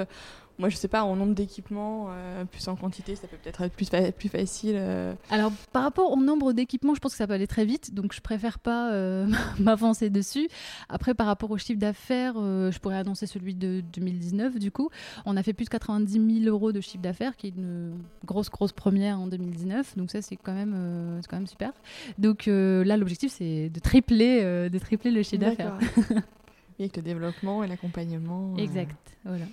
moi, 0.60 0.68
je 0.68 0.76
sais 0.76 0.88
pas, 0.88 1.04
en 1.04 1.16
nombre 1.16 1.34
d'équipements, 1.34 2.08
euh, 2.10 2.44
plus 2.44 2.68
en 2.68 2.76
quantité, 2.76 3.16
ça 3.16 3.26
peut 3.26 3.38
peut-être 3.42 3.62
être 3.62 3.72
plus, 4.14 4.28
facile. 4.28 4.74
Euh. 4.76 5.14
Alors, 5.30 5.50
par 5.72 5.82
rapport 5.82 6.12
au 6.12 6.16
nombre 6.20 6.52
d'équipements, 6.52 6.94
je 6.94 7.00
pense 7.00 7.12
que 7.12 7.16
ça 7.16 7.26
peut 7.26 7.32
aller 7.32 7.46
très 7.46 7.64
vite, 7.64 7.94
donc 7.94 8.12
je 8.12 8.20
préfère 8.20 8.58
pas 8.58 8.92
euh, 8.92 9.26
m'avancer 9.58 10.10
dessus. 10.10 10.48
Après, 10.90 11.14
par 11.14 11.26
rapport 11.26 11.50
au 11.50 11.56
chiffre 11.56 11.80
d'affaires, 11.80 12.34
je 12.34 12.78
pourrais 12.78 12.98
annoncer 12.98 13.26
celui 13.26 13.54
de 13.54 13.82
2019, 13.94 14.58
du 14.58 14.70
coup. 14.70 14.90
On 15.24 15.38
a 15.38 15.42
fait 15.42 15.54
plus 15.54 15.64
de 15.64 15.70
90 15.70 16.42
000 16.42 16.54
euros 16.54 16.72
de 16.72 16.82
chiffre 16.82 17.02
d'affaires, 17.02 17.36
qui 17.36 17.46
est 17.46 17.54
une 17.56 17.94
grosse, 18.26 18.50
grosse 18.50 18.72
première 18.72 19.18
en 19.18 19.28
2019. 19.28 19.96
Donc, 19.96 20.10
ça, 20.10 20.20
c'est 20.20 20.36
quand, 20.36 20.52
même, 20.52 21.22
quand 21.26 21.36
même 21.36 21.46
super. 21.46 21.72
Donc, 22.18 22.44
là, 22.46 22.89
l'objectif, 22.96 23.32
c'est 23.32 23.68
de 23.68 23.80
tripler, 23.80 24.68
de 24.70 24.78
tripler 24.78 25.10
le 25.10 25.22
chiffre 25.22 25.42
d'affaires. 25.42 25.78
avec 26.78 26.96
le 26.96 27.02
développement 27.02 27.62
et 27.62 27.66
l'accompagnement. 27.66 28.56
Exact, 28.56 29.16
voilà 29.24 29.44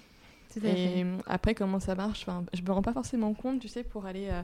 et 0.66 1.06
après, 1.26 1.56
comment 1.56 1.80
ça 1.80 1.96
marche? 1.96 2.22
Enfin, 2.28 2.46
Je 2.54 2.62
me 2.62 2.72
rends 2.72 2.82
pas 2.82 2.94
forcément 2.94 3.34
compte, 3.34 3.60
tu 3.60 3.68
sais, 3.68 3.84
pour 3.84 4.06
aller, 4.06 4.28
euh, 4.30 4.42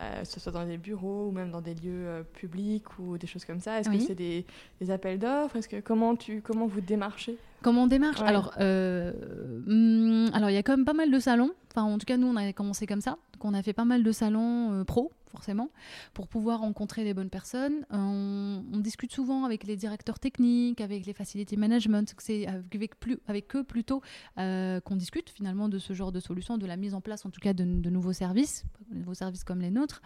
euh, 0.00 0.24
ce 0.24 0.40
soit 0.40 0.52
dans 0.52 0.66
des 0.66 0.78
bureaux 0.78 1.28
ou 1.28 1.30
même 1.30 1.50
dans 1.50 1.60
des 1.60 1.74
lieux 1.74 2.06
euh, 2.06 2.22
publics 2.22 2.98
ou 2.98 3.18
des 3.18 3.26
choses 3.26 3.44
comme 3.44 3.60
ça. 3.60 3.80
Est-ce 3.80 3.90
que 3.90 3.98
c'est 3.98 4.14
des, 4.14 4.44
des, 4.80 4.90
appels 4.90 5.18
d'offres? 5.18 5.56
Est-ce 5.56 5.68
que 5.68 5.80
comment 5.80 6.16
tu 6.16 6.42
comment 6.42 6.66
vous 6.66 6.80
démarchez? 6.80 7.36
Comment 7.66 7.82
on 7.82 7.86
démarche 7.88 8.20
Alors, 8.20 8.52
hmm, 8.60 10.28
alors 10.32 10.50
il 10.50 10.54
y 10.54 10.56
a 10.56 10.62
quand 10.62 10.76
même 10.76 10.84
pas 10.84 10.92
mal 10.92 11.10
de 11.10 11.18
salons. 11.18 11.50
Enfin, 11.72 11.82
en 11.82 11.98
tout 11.98 12.06
cas, 12.06 12.16
nous, 12.16 12.28
on 12.28 12.36
a 12.36 12.52
commencé 12.52 12.86
comme 12.86 13.00
ça. 13.00 13.18
Donc, 13.32 13.44
on 13.44 13.54
a 13.54 13.62
fait 13.64 13.72
pas 13.72 13.84
mal 13.84 14.04
de 14.04 14.12
salons 14.12 14.84
pro 14.84 15.10
forcément, 15.32 15.70
pour 16.14 16.28
pouvoir 16.28 16.60
rencontrer 16.60 17.02
les 17.02 17.12
bonnes 17.12 17.28
personnes. 17.28 17.84
On, 17.90 18.62
discute 18.78 19.12
souvent 19.12 19.44
avec 19.44 19.64
les 19.64 19.74
directeurs 19.74 20.20
techniques, 20.20 20.80
avec 20.80 21.06
les 21.06 21.12
facility 21.12 21.56
management. 21.56 22.14
C'est 22.18 22.46
avec, 22.46 23.00
plus, 23.00 23.18
avec 23.26 23.56
eux 23.56 23.64
plutôt 23.64 24.00
euh, 24.38 24.80
qu'on 24.80 24.94
discute 24.94 25.28
finalement 25.28 25.68
de 25.68 25.78
ce 25.78 25.92
genre 25.92 26.12
de 26.12 26.20
solution, 26.20 26.58
de 26.58 26.66
la 26.66 26.76
mise 26.76 26.94
en 26.94 27.00
place 27.00 27.26
en 27.26 27.30
tout 27.30 27.40
cas 27.40 27.52
de, 27.52 27.64
de 27.64 27.90
nouveaux 27.90 28.12
services, 28.12 28.64
de 28.92 28.98
nouveaux 28.98 29.14
services 29.14 29.42
comme 29.42 29.60
les 29.60 29.72
nôtres. 29.72 30.02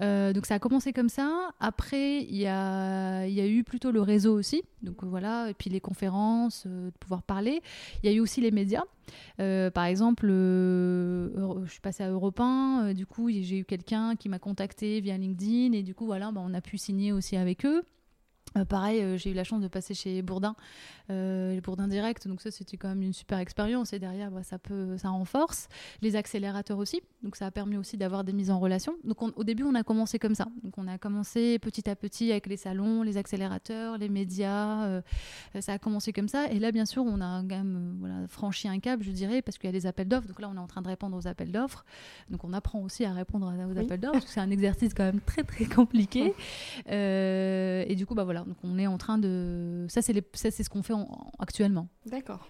Euh, 0.00 0.32
donc 0.32 0.46
ça 0.46 0.54
a 0.54 0.58
commencé 0.58 0.92
comme 0.92 1.08
ça. 1.08 1.50
Après, 1.60 2.22
il 2.22 2.36
y 2.36 2.46
a, 2.46 3.26
eu 3.28 3.64
plutôt 3.64 3.90
le 3.90 4.00
réseau 4.00 4.36
aussi. 4.36 4.62
Donc 4.82 5.04
voilà, 5.04 5.50
et 5.50 5.54
puis 5.54 5.70
les 5.70 5.80
conférences, 5.80 6.64
euh, 6.66 6.86
de 6.86 6.96
pouvoir 6.98 7.22
parler. 7.22 7.62
Il 8.02 8.10
y 8.10 8.12
a 8.12 8.16
eu 8.16 8.20
aussi 8.20 8.40
les 8.40 8.50
médias. 8.50 8.84
Euh, 9.40 9.70
par 9.70 9.84
exemple, 9.84 10.26
je 10.26 11.70
suis 11.70 11.80
passée 11.80 12.02
à 12.02 12.10
Europe 12.10 12.40
1. 12.40 12.94
du 12.94 13.06
coup, 13.06 13.30
j'ai 13.30 13.58
eu 13.58 13.64
quelqu'un 13.64 14.16
qui 14.16 14.28
m'a 14.28 14.38
contacté 14.38 15.00
via 15.00 15.16
LinkedIn. 15.16 15.72
Et 15.72 15.82
du 15.82 15.94
coup, 15.94 16.06
voilà, 16.06 16.32
bah, 16.32 16.42
on 16.44 16.54
a 16.54 16.60
pu 16.60 16.78
signer 16.78 17.12
aussi 17.12 17.36
avec 17.36 17.64
eux. 17.64 17.82
Euh, 18.56 18.64
pareil, 18.64 19.00
euh, 19.00 19.16
j'ai 19.16 19.30
eu 19.30 19.34
la 19.34 19.42
chance 19.42 19.60
de 19.60 19.66
passer 19.66 19.94
chez 19.94 20.22
Bourdin, 20.22 20.54
euh, 21.10 21.60
Bourdin 21.60 21.88
Direct, 21.88 22.28
donc 22.28 22.40
ça 22.40 22.52
c'était 22.52 22.76
quand 22.76 22.88
même 22.88 23.02
une 23.02 23.12
super 23.12 23.38
expérience 23.38 23.92
et 23.92 23.98
derrière 23.98 24.30
bah, 24.30 24.44
ça 24.44 24.58
peut, 24.58 24.96
ça 24.96 25.08
renforce. 25.08 25.68
Les 26.02 26.14
accélérateurs 26.14 26.78
aussi, 26.78 27.02
donc 27.24 27.34
ça 27.34 27.46
a 27.46 27.50
permis 27.50 27.76
aussi 27.76 27.96
d'avoir 27.96 28.22
des 28.22 28.32
mises 28.32 28.52
en 28.52 28.60
relation. 28.60 28.94
Donc 29.02 29.22
au 29.22 29.44
début 29.44 29.64
on 29.64 29.74
a 29.74 29.82
commencé 29.82 30.20
comme 30.20 30.36
ça, 30.36 30.46
donc 30.62 30.78
on 30.78 30.86
a 30.86 30.98
commencé 30.98 31.58
petit 31.58 31.90
à 31.90 31.96
petit 31.96 32.30
avec 32.30 32.46
les 32.46 32.56
salons, 32.56 33.02
les 33.02 33.16
accélérateurs, 33.16 33.98
les 33.98 34.08
médias, 34.08 34.84
euh, 34.84 35.02
ça 35.60 35.72
a 35.72 35.78
commencé 35.78 36.12
comme 36.12 36.28
ça. 36.28 36.46
Et 36.52 36.60
là 36.60 36.70
bien 36.70 36.86
sûr 36.86 37.02
on 37.04 37.20
a 37.20 37.40
quand 37.40 37.56
même 37.56 37.96
voilà, 37.98 38.28
franchi 38.28 38.68
un 38.68 38.78
cap, 38.78 39.02
je 39.02 39.10
dirais, 39.10 39.42
parce 39.42 39.58
qu'il 39.58 39.66
y 39.66 39.72
a 39.74 39.76
des 39.76 39.86
appels 39.86 40.06
d'offres, 40.06 40.28
donc 40.28 40.40
là 40.40 40.48
on 40.48 40.56
est 40.56 40.60
en 40.60 40.68
train 40.68 40.82
de 40.82 40.88
répondre 40.88 41.16
aux 41.16 41.26
appels 41.26 41.50
d'offres, 41.50 41.84
donc 42.30 42.44
on 42.44 42.52
apprend 42.52 42.80
aussi 42.82 43.04
à 43.04 43.12
répondre 43.12 43.52
aux 43.68 43.78
appels 43.78 44.00
d'offres, 44.00 44.28
c'est 44.28 44.40
un 44.40 44.50
exercice 44.50 44.94
quand 44.94 45.04
même 45.04 45.20
très 45.20 45.42
très 45.42 45.64
compliqué. 45.64 46.34
Et 46.86 47.94
du 47.96 48.06
coup 48.06 48.14
bah 48.14 48.22
voilà 48.22 48.33
donc 48.42 48.56
on 48.62 48.78
est 48.78 48.86
en 48.86 48.98
train 48.98 49.18
de. 49.18 49.86
Ça, 49.88 50.02
c'est 50.02 50.12
les... 50.12 50.22
c'est 50.34 50.50
ce 50.50 50.68
qu'on 50.68 50.82
fait 50.82 50.94
actuellement. 51.38 51.88
D'accord. 52.06 52.48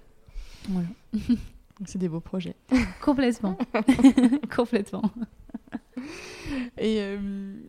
Voilà. 0.68 0.88
c'est 1.86 1.98
des 1.98 2.08
beaux 2.08 2.20
projets. 2.20 2.56
Complètement. 3.02 3.58
Complètement. 4.54 5.02
Et, 6.78 6.98
euh, 7.00 7.16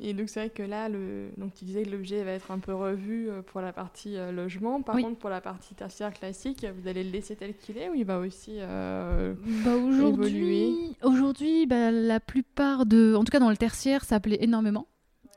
et, 0.02 0.14
donc 0.14 0.30
c'est 0.30 0.40
vrai 0.40 0.50
que 0.50 0.64
là, 0.64 0.90
le, 0.90 1.30
donc 1.38 1.54
tu 1.54 1.66
disais 1.66 1.84
que 1.84 1.92
l'objet 1.92 2.24
va 2.24 2.32
être 2.32 2.52
un 2.52 2.60
peu 2.60 2.74
revu 2.74 3.30
euh, 3.30 3.42
pour 3.42 3.62
la 3.62 3.72
partie 3.72 4.18
euh, 4.18 4.32
logement. 4.32 4.82
Par 4.82 4.98
contre, 4.98 5.18
pour 5.18 5.30
la 5.30 5.42
partie 5.42 5.76
tertiaire 5.76 6.14
classique, 6.14 6.66
vous 6.80 6.88
allez 6.88 7.04
le 7.04 7.12
laisser 7.12 7.36
tel 7.36 7.56
qu'il 7.56 7.78
est 7.78 7.90
ou 7.90 7.94
il 7.94 8.06
va 8.06 8.20
aussi 8.20 8.58
bah 8.60 9.76
évoluer? 9.76 10.70
Aujourd'hui, 11.04 11.66
bah, 11.66 11.92
la 11.92 12.20
plupart 12.20 12.86
de, 12.86 13.16
en 13.16 13.24
tout 13.24 13.32
cas 13.32 13.40
dans 13.40 13.50
le 13.50 13.58
tertiaire, 13.58 14.04
ça 14.04 14.20
plaît 14.20 14.40
énormément. 14.42 14.88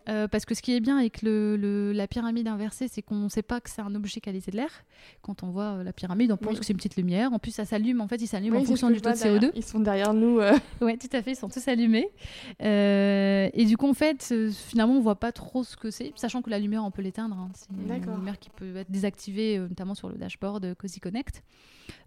Euh, 0.08 0.26
parce 0.26 0.44
que 0.44 0.54
ce 0.54 0.62
qui 0.62 0.74
est 0.74 0.80
bien 0.80 0.96
avec 0.96 1.22
le, 1.22 1.92
la 1.92 2.06
pyramide 2.06 2.48
inversée, 2.48 2.88
c'est 2.88 3.02
qu'on 3.02 3.16
ne 3.16 3.28
sait 3.28 3.42
pas 3.42 3.60
que 3.60 3.68
c'est 3.68 3.82
un 3.82 3.94
objet 3.94 4.20
qualité 4.20 4.50
de 4.50 4.56
l'air. 4.56 4.70
Quand 5.22 5.42
on 5.42 5.50
voit 5.50 5.78
euh, 5.78 5.84
la 5.84 5.92
pyramide, 5.92 6.32
on 6.32 6.36
pense 6.36 6.58
que 6.58 6.64
c'est 6.64 6.72
une 6.72 6.78
petite 6.78 6.96
lumière. 6.96 7.32
En 7.32 7.38
plus, 7.38 7.50
ça 7.50 7.64
s'allume. 7.64 8.00
En 8.00 8.08
fait, 8.08 8.16
il 8.16 8.26
s'allume 8.26 8.56
en 8.56 8.64
fonction 8.64 8.90
du 8.90 9.00
taux 9.00 9.10
de 9.10 9.14
CO2. 9.14 9.50
Ils 9.54 9.64
sont 9.64 9.80
derrière 9.80 10.14
nous. 10.14 10.40
Euh. 10.40 10.56
Oui, 10.80 10.96
tout 10.96 11.08
à 11.12 11.22
fait. 11.22 11.32
Ils 11.32 11.36
sont 11.36 11.48
tous 11.48 11.66
allumés. 11.68 12.08
et 12.60 13.64
du 13.66 13.76
coup, 13.76 13.88
en 13.88 13.94
fait, 13.94 14.32
finalement, 14.68 14.94
on 14.94 14.98
ne 14.98 15.02
voit 15.02 15.18
pas 15.20 15.32
trop 15.32 15.64
ce 15.64 15.76
que 15.76 15.90
c'est, 15.90 16.12
sachant 16.14 16.40
que 16.40 16.50
la 16.50 16.58
lumière, 16.58 16.84
on 16.84 16.90
peut 16.90 17.02
l'éteindre. 17.02 17.36
Hein. 17.36 17.50
C'est 17.54 17.68
une 17.70 18.14
lumière 18.16 18.38
qui 18.38 18.50
peut 18.50 18.76
être 18.76 18.90
désactivée, 18.90 19.58
notamment 19.58 19.94
sur 19.94 20.08
le 20.08 20.16
dashboard 20.16 20.74
Cozy 20.76 21.00
Connect. 21.00 21.42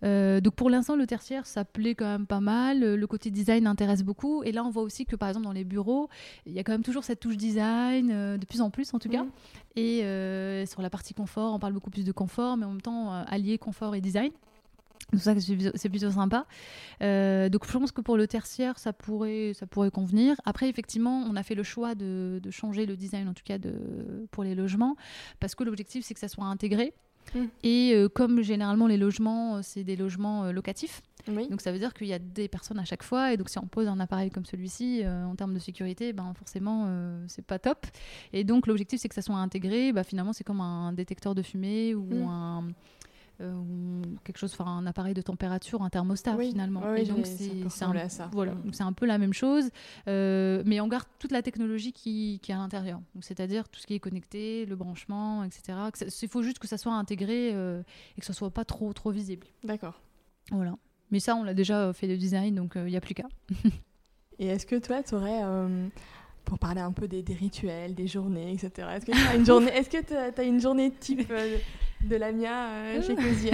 donc 0.01 0.55
pour 0.55 0.69
l'instant, 0.69 0.95
le 0.95 1.05
tertiaire, 1.05 1.45
ça 1.45 1.65
plaît 1.65 1.95
quand 1.95 2.05
même 2.05 2.25
pas 2.25 2.39
mal. 2.39 2.79
Le 2.79 3.07
côté 3.07 3.29
design 3.29 3.67
intéresse 3.67 4.03
beaucoup. 4.03 4.43
Et 4.43 4.51
là, 4.51 4.63
on 4.63 4.69
voit 4.69 4.83
aussi 4.83 5.05
que 5.05 5.15
par 5.15 5.29
exemple 5.29 5.45
dans 5.45 5.53
les 5.53 5.65
bureaux, 5.65 6.09
il 6.45 6.53
y 6.53 6.59
a 6.59 6.63
quand 6.63 6.71
même 6.71 6.83
toujours 6.83 7.03
cette 7.03 7.19
touche 7.19 7.37
design 7.37 7.90
euh, 7.91 8.37
de 8.37 8.45
plus 8.45 8.61
en 8.61 8.69
plus 8.69 8.93
en 8.93 8.99
tout 8.99 9.09
cas. 9.09 9.23
Mm. 9.23 9.31
Et 9.75 10.03
euh, 10.03 10.65
sur 10.65 10.81
la 10.81 10.89
partie 10.89 11.13
confort, 11.13 11.53
on 11.53 11.59
parle 11.59 11.73
beaucoup 11.73 11.89
plus 11.89 12.05
de 12.05 12.11
confort, 12.11 12.57
mais 12.57 12.65
en 12.65 12.71
même 12.71 12.81
temps 12.81 13.13
euh, 13.13 13.23
allier 13.27 13.57
confort 13.57 13.95
et 13.95 14.01
design. 14.01 14.31
Donc 15.11 15.21
ça, 15.21 15.33
c'est 15.75 15.89
plutôt 15.89 16.11
sympa. 16.11 16.45
donc 17.01 17.65
je 17.65 17.71
pense 17.71 17.91
que 17.91 17.99
pour 17.99 18.15
le 18.15 18.27
tertiaire, 18.27 18.79
ça 18.79 18.93
pourrait, 18.93 19.51
ça 19.53 19.65
pourrait 19.65 19.91
convenir. 19.91 20.35
Après, 20.45 20.69
effectivement, 20.69 21.25
on 21.29 21.35
a 21.35 21.43
fait 21.43 21.55
le 21.55 21.63
choix 21.63 21.95
de, 21.95 22.39
changer 22.49 22.85
le 22.85 22.95
design, 22.95 23.27
en 23.27 23.33
tout 23.33 23.43
cas 23.43 23.57
de, 23.57 23.73
pour 24.31 24.45
les 24.45 24.55
logements, 24.55 24.95
parce 25.41 25.53
que 25.53 25.65
l'objectif, 25.65 26.05
c'est 26.05 26.13
que 26.13 26.19
ça 26.19 26.29
soit 26.29 26.45
intégré. 26.45 26.93
Mm. 27.35 27.45
Et 27.63 28.05
comme 28.15 28.41
généralement 28.41 28.87
les 28.87 28.95
logements, 28.95 29.61
c'est 29.63 29.83
des 29.83 29.97
logements 29.97 30.49
locatifs, 30.51 31.01
donc 31.27 31.61
ça 31.61 31.71
veut 31.71 31.79
dire 31.79 31.93
qu'il 31.93 32.07
y 32.07 32.13
a 32.13 32.19
des 32.19 32.47
personnes 32.47 32.79
à 32.79 32.85
chaque 32.85 33.03
fois 33.03 33.33
et 33.33 33.37
donc 33.37 33.49
si 33.49 33.57
on 33.59 33.67
pose 33.67 33.87
un 33.87 33.99
appareil 33.99 34.29
comme 34.29 34.45
celui-ci 34.45 35.01
euh, 35.03 35.25
en 35.25 35.35
termes 35.35 35.53
de 35.53 35.59
sécurité, 35.59 36.13
ben 36.13 36.33
forcément 36.33 36.85
euh, 36.87 37.23
c'est 37.27 37.45
pas 37.45 37.59
top. 37.59 37.85
Et 38.33 38.43
donc 38.43 38.67
l'objectif 38.67 38.99
c'est 39.01 39.09
que 39.09 39.15
ça 39.15 39.21
soit 39.21 39.35
intégré. 39.35 39.91
Bah, 39.93 40.03
finalement 40.03 40.33
c'est 40.33 40.43
comme 40.43 40.61
un 40.61 40.93
détecteur 40.93 41.35
de 41.35 41.41
fumée 41.41 41.95
ou 41.95 42.05
mm. 42.05 42.27
un 42.27 42.63
euh, 43.39 44.03
quelque 44.23 44.37
chose, 44.37 44.53
enfin 44.53 44.69
un 44.69 44.85
appareil 44.85 45.15
de 45.15 45.21
température, 45.21 45.81
un 45.81 45.89
thermostat 45.89 46.37
finalement. 46.37 46.93
et 46.93 47.05
donc 47.05 47.25
c'est 47.25 47.83
un, 47.83 47.93
voilà, 48.31 48.53
c'est 48.71 48.83
un 48.83 48.93
peu 48.93 49.07
la 49.07 49.17
même 49.17 49.33
chose, 49.33 49.69
mais 50.05 50.79
on 50.79 50.87
garde 50.87 51.07
toute 51.17 51.31
la 51.31 51.41
technologie 51.41 51.91
qui, 51.91 52.39
qui 52.43 52.51
est 52.51 52.55
à 52.55 52.59
l'intérieur. 52.59 52.99
C'est-à-dire 53.19 53.67
tout 53.67 53.79
ce 53.79 53.87
qui 53.87 53.95
est 53.95 53.99
connecté, 53.99 54.65
le 54.65 54.75
branchement, 54.75 55.43
etc. 55.43 55.77
Il 56.21 56.29
faut 56.29 56.43
juste 56.43 56.59
que 56.59 56.67
ça 56.67 56.77
soit 56.77 56.93
intégré 56.93 57.49
et 57.49 58.19
que 58.19 58.25
ça 58.25 58.33
soit 58.33 58.51
pas 58.51 58.65
trop 58.65 58.93
trop 58.93 59.09
visible. 59.09 59.47
D'accord. 59.63 59.99
Voilà. 60.51 60.75
Mais 61.11 61.19
ça, 61.19 61.35
on 61.35 61.43
l'a 61.43 61.53
déjà 61.53 61.91
fait 61.93 62.07
le 62.07 62.17
design, 62.17 62.55
donc 62.55 62.73
il 62.75 62.81
euh, 62.81 62.89
n'y 62.89 62.97
a 62.97 63.01
plus 63.01 63.13
qu'à. 63.13 63.27
Et 64.39 64.47
est-ce 64.47 64.65
que 64.65 64.77
toi, 64.77 65.03
tu 65.03 65.13
aurais, 65.13 65.41
euh, 65.43 65.87
pour 66.45 66.57
parler 66.57 66.81
un 66.81 66.93
peu 66.93 67.07
des, 67.07 67.23
rituels, 67.33 67.93
des 67.93 68.07
journées, 68.07 68.53
etc., 68.53 68.87
est-ce 68.95 69.05
que 69.05 69.11
tu 69.11 69.27
as 69.27 69.35
une 69.35 69.45
journée, 69.45 69.71
est-ce 69.75 69.89
que 69.89 70.39
as 70.39 70.43
une 70.43 70.59
journée 70.59 70.91
type 70.91 71.29
euh, 71.29 71.57
de 72.03 72.15
la 72.15 72.31
mia 72.31 72.69
euh, 72.69 73.01
chez 73.01 73.15
Cosier 73.15 73.51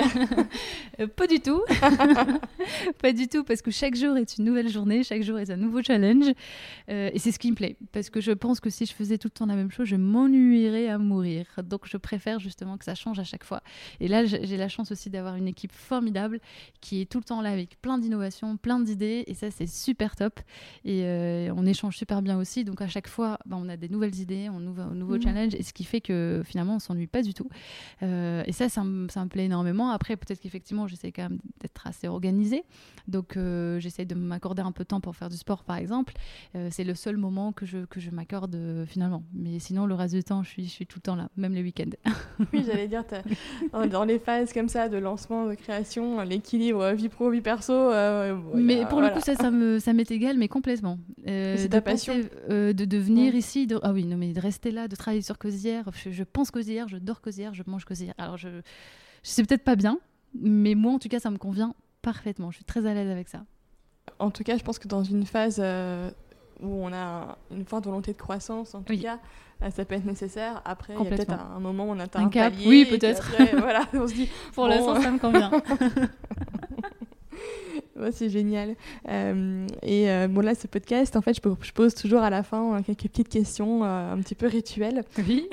euh, 0.99 1.07
Pas 1.07 1.27
du 1.27 1.39
tout. 1.39 1.61
pas 3.01 3.13
du 3.13 3.27
tout, 3.27 3.43
parce 3.43 3.61
que 3.61 3.71
chaque 3.71 3.95
jour 3.95 4.17
est 4.17 4.37
une 4.37 4.45
nouvelle 4.45 4.69
journée, 4.69 5.03
chaque 5.03 5.23
jour 5.23 5.39
est 5.39 5.49
un 5.49 5.57
nouveau 5.57 5.81
challenge. 5.81 6.25
Euh, 6.89 7.09
et 7.13 7.19
c'est 7.19 7.31
ce 7.31 7.39
qui 7.39 7.51
me 7.51 7.55
plaît, 7.55 7.77
parce 7.91 8.09
que 8.09 8.21
je 8.21 8.31
pense 8.31 8.59
que 8.59 8.69
si 8.69 8.85
je 8.85 8.93
faisais 8.93 9.17
tout 9.17 9.27
le 9.27 9.37
temps 9.37 9.45
la 9.45 9.55
même 9.55 9.71
chose, 9.71 9.87
je 9.87 9.95
m'ennuierais 9.95 10.87
à 10.87 10.97
mourir. 10.97 11.45
Donc 11.63 11.81
je 11.85 11.97
préfère 11.97 12.39
justement 12.39 12.77
que 12.77 12.85
ça 12.85 12.95
change 12.95 13.19
à 13.19 13.23
chaque 13.23 13.43
fois. 13.43 13.61
Et 13.99 14.07
là, 14.07 14.25
j'ai 14.25 14.57
la 14.57 14.69
chance 14.69 14.91
aussi 14.91 15.09
d'avoir 15.09 15.35
une 15.35 15.47
équipe 15.47 15.71
formidable 15.71 16.39
qui 16.81 17.01
est 17.01 17.05
tout 17.05 17.19
le 17.19 17.23
temps 17.23 17.41
là 17.41 17.51
avec 17.51 17.81
plein 17.81 17.97
d'innovations, 17.97 18.57
plein 18.57 18.79
d'idées. 18.79 19.23
Et 19.27 19.33
ça, 19.33 19.51
c'est 19.51 19.67
super 19.67 20.15
top. 20.15 20.39
Et 20.85 21.03
on 21.55 21.65
échange 21.65 21.97
super 21.97 22.21
bien 22.21 22.37
aussi. 22.37 22.63
Donc 22.63 22.81
à 22.81 22.87
chaque 22.87 23.07
fois, 23.07 23.39
bah, 23.45 23.57
on 23.59 23.69
a 23.69 23.77
des 23.77 23.89
nouvelles 23.89 24.15
idées, 24.19 24.49
on 24.49 24.59
nouveau, 24.59 24.85
nouveau 24.93 25.17
mmh. 25.17 25.21
challenge. 25.21 25.55
Et 25.55 25.63
ce 25.63 25.73
qui 25.73 25.83
fait 25.83 26.01
que 26.01 26.41
finalement, 26.45 26.75
on 26.75 26.79
s'ennuie 26.79 27.07
pas 27.07 27.21
du 27.21 27.33
tout. 27.33 27.49
Euh, 28.03 28.36
et 28.45 28.51
ça, 28.51 28.69
ça 28.69 28.83
me, 28.83 29.27
plaît 29.27 29.45
énormément. 29.45 29.89
Après, 29.89 30.15
peut-être 30.15 30.39
qu'effectivement, 30.39 30.87
j'essaie 30.87 31.11
quand 31.11 31.23
même 31.23 31.39
d'être 31.61 31.85
assez 31.87 32.07
organisée. 32.07 32.63
Donc, 33.07 33.37
euh, 33.37 33.79
j'essaie 33.79 34.05
de 34.05 34.15
m'accorder 34.15 34.61
un 34.61 34.71
peu 34.71 34.83
de 34.83 34.87
temps 34.87 35.01
pour 35.01 35.15
faire 35.15 35.29
du 35.29 35.37
sport, 35.37 35.63
par 35.63 35.77
exemple. 35.77 36.13
Euh, 36.55 36.69
c'est 36.71 36.83
le 36.83 36.95
seul 36.95 37.17
moment 37.17 37.51
que 37.53 37.65
je, 37.65 37.85
que 37.85 37.99
je 37.99 38.09
m'accorde 38.09 38.57
finalement. 38.87 39.23
Mais 39.33 39.59
sinon, 39.59 39.85
le 39.85 39.95
reste 39.95 40.15
du 40.15 40.23
temps, 40.23 40.43
je 40.43 40.49
suis, 40.49 40.65
je 40.65 40.69
suis 40.69 40.85
tout 40.85 40.99
le 40.99 41.03
temps 41.03 41.15
là, 41.15 41.29
même 41.37 41.53
les 41.53 41.61
week-ends. 41.61 41.89
oui, 42.53 42.63
j'allais 42.65 42.87
dire, 42.87 43.03
dans 43.91 44.03
les 44.03 44.19
phases 44.19 44.53
comme 44.53 44.69
ça 44.69 44.89
de 44.89 44.97
lancement, 44.97 45.47
de 45.47 45.55
création, 45.55 46.21
l'équilibre 46.21 46.91
vie 46.91 47.09
pro, 47.09 47.29
vie 47.29 47.41
perso. 47.41 47.91
mais 48.53 48.85
pour 48.87 49.01
le 49.01 49.09
coup, 49.09 49.21
ça, 49.21 49.35
ça 49.35 49.51
m'est 49.51 49.79
ça 49.79 49.93
égal, 50.13 50.37
mais 50.37 50.47
complètement. 50.47 50.99
c'est 51.25 51.69
ta 51.69 51.81
passion 51.81 52.13
De, 52.49 52.71
de 52.71 52.97
venir 52.97 53.35
ici, 53.35 53.67
de, 53.67 53.79
ah 53.83 53.93
oui, 53.93 54.05
non, 54.05 54.17
mais 54.17 54.33
de 54.33 54.39
rester 54.39 54.71
là, 54.71 54.87
de 54.87 54.95
travailler 54.95 55.21
sur 55.21 55.37
Cosière. 55.37 55.89
Je, 55.93 56.11
je 56.11 56.23
pense 56.23 56.51
Cosière, 56.51 56.87
je 56.87 56.97
dors 56.97 57.21
Cosière, 57.21 57.53
je 57.53 57.63
mange 57.67 57.85
Cosière. 57.85 58.13
Alors, 58.17 58.26
je, 58.35 58.49
je 59.23 59.29
sais 59.29 59.43
peut-être 59.43 59.63
pas 59.63 59.75
bien, 59.75 59.99
mais 60.41 60.75
moi, 60.75 60.93
en 60.93 60.99
tout 60.99 61.09
cas, 61.09 61.19
ça 61.19 61.29
me 61.29 61.37
convient 61.37 61.73
parfaitement. 62.01 62.51
Je 62.51 62.57
suis 62.57 62.65
très 62.65 62.85
à 62.85 62.93
l'aise 62.93 63.09
avec 63.09 63.29
ça. 63.29 63.43
En 64.19 64.31
tout 64.31 64.43
cas, 64.43 64.57
je 64.57 64.63
pense 64.63 64.79
que 64.79 64.87
dans 64.87 65.03
une 65.03 65.25
phase 65.25 65.57
euh, 65.59 66.09
où 66.61 66.67
on 66.67 66.93
a 66.93 67.37
une 67.51 67.65
forte 67.65 67.85
volonté 67.85 68.13
de 68.13 68.17
croissance, 68.17 68.73
en 68.73 68.81
tout 68.81 68.97
cas, 68.97 69.19
euh, 69.61 69.69
ça 69.69 69.85
peut 69.85 69.95
être 69.95 70.05
nécessaire. 70.05 70.61
Après, 70.65 70.93
il 70.93 71.03
y 71.03 71.07
a 71.07 71.09
peut-être 71.09 71.33
un, 71.33 71.59
moment 71.59 71.85
où 71.85 71.91
on 71.91 71.99
atteint 71.99 72.25
un, 72.25 72.29
cap. 72.29 72.53
Oui, 72.65 72.85
peut-être. 72.89 73.31
voilà, 73.57 73.85
on 73.93 74.07
se 74.07 74.13
dit. 74.13 74.29
Pour 74.53 74.67
l'instant, 74.67 74.99
ça 75.01 75.11
me 75.11 75.19
convient. 75.19 75.51
c'est 78.11 78.29
génial. 78.29 78.75
Euh, 79.09 79.67
et 79.83 80.09
euh, 80.09 80.27
bon, 80.27 80.41
là, 80.41 80.55
ce 80.55 80.67
podcast, 80.67 81.15
en 81.15 81.21
fait, 81.21 81.35
je, 81.35 81.71
pose 81.71 81.95
toujours 81.95 82.21
à 82.21 82.29
la 82.29 82.43
fin 82.43 82.75
euh, 82.75 82.81
quelques 82.81 83.03
petites 83.03 83.29
questions 83.29 83.83
un 83.83 84.17
petit 84.19 84.35
peu 84.35 84.47
rituelles. 84.47 85.03
Oui. 85.27 85.49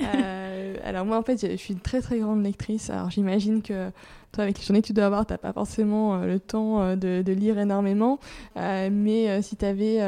alors, 0.83 1.05
moi, 1.05 1.17
en 1.17 1.23
fait, 1.23 1.49
je 1.49 1.55
suis 1.55 1.73
une 1.73 1.79
très, 1.79 2.01
très 2.01 2.19
grande 2.19 2.43
lectrice. 2.43 2.89
Alors, 2.89 3.09
j'imagine 3.09 3.61
que 3.61 3.89
toi, 4.31 4.43
avec 4.43 4.57
les 4.57 4.65
journées 4.65 4.81
que 4.81 4.87
tu 4.87 4.93
dois 4.93 5.05
avoir, 5.05 5.25
tu 5.25 5.33
n'as 5.33 5.37
pas 5.37 5.53
forcément 5.53 6.17
le 6.17 6.39
temps 6.39 6.95
de, 6.95 7.31
lire 7.31 7.57
énormément. 7.57 8.19
mais 8.55 9.41
si 9.41 9.55
tu 9.55 9.65
avais 9.65 9.99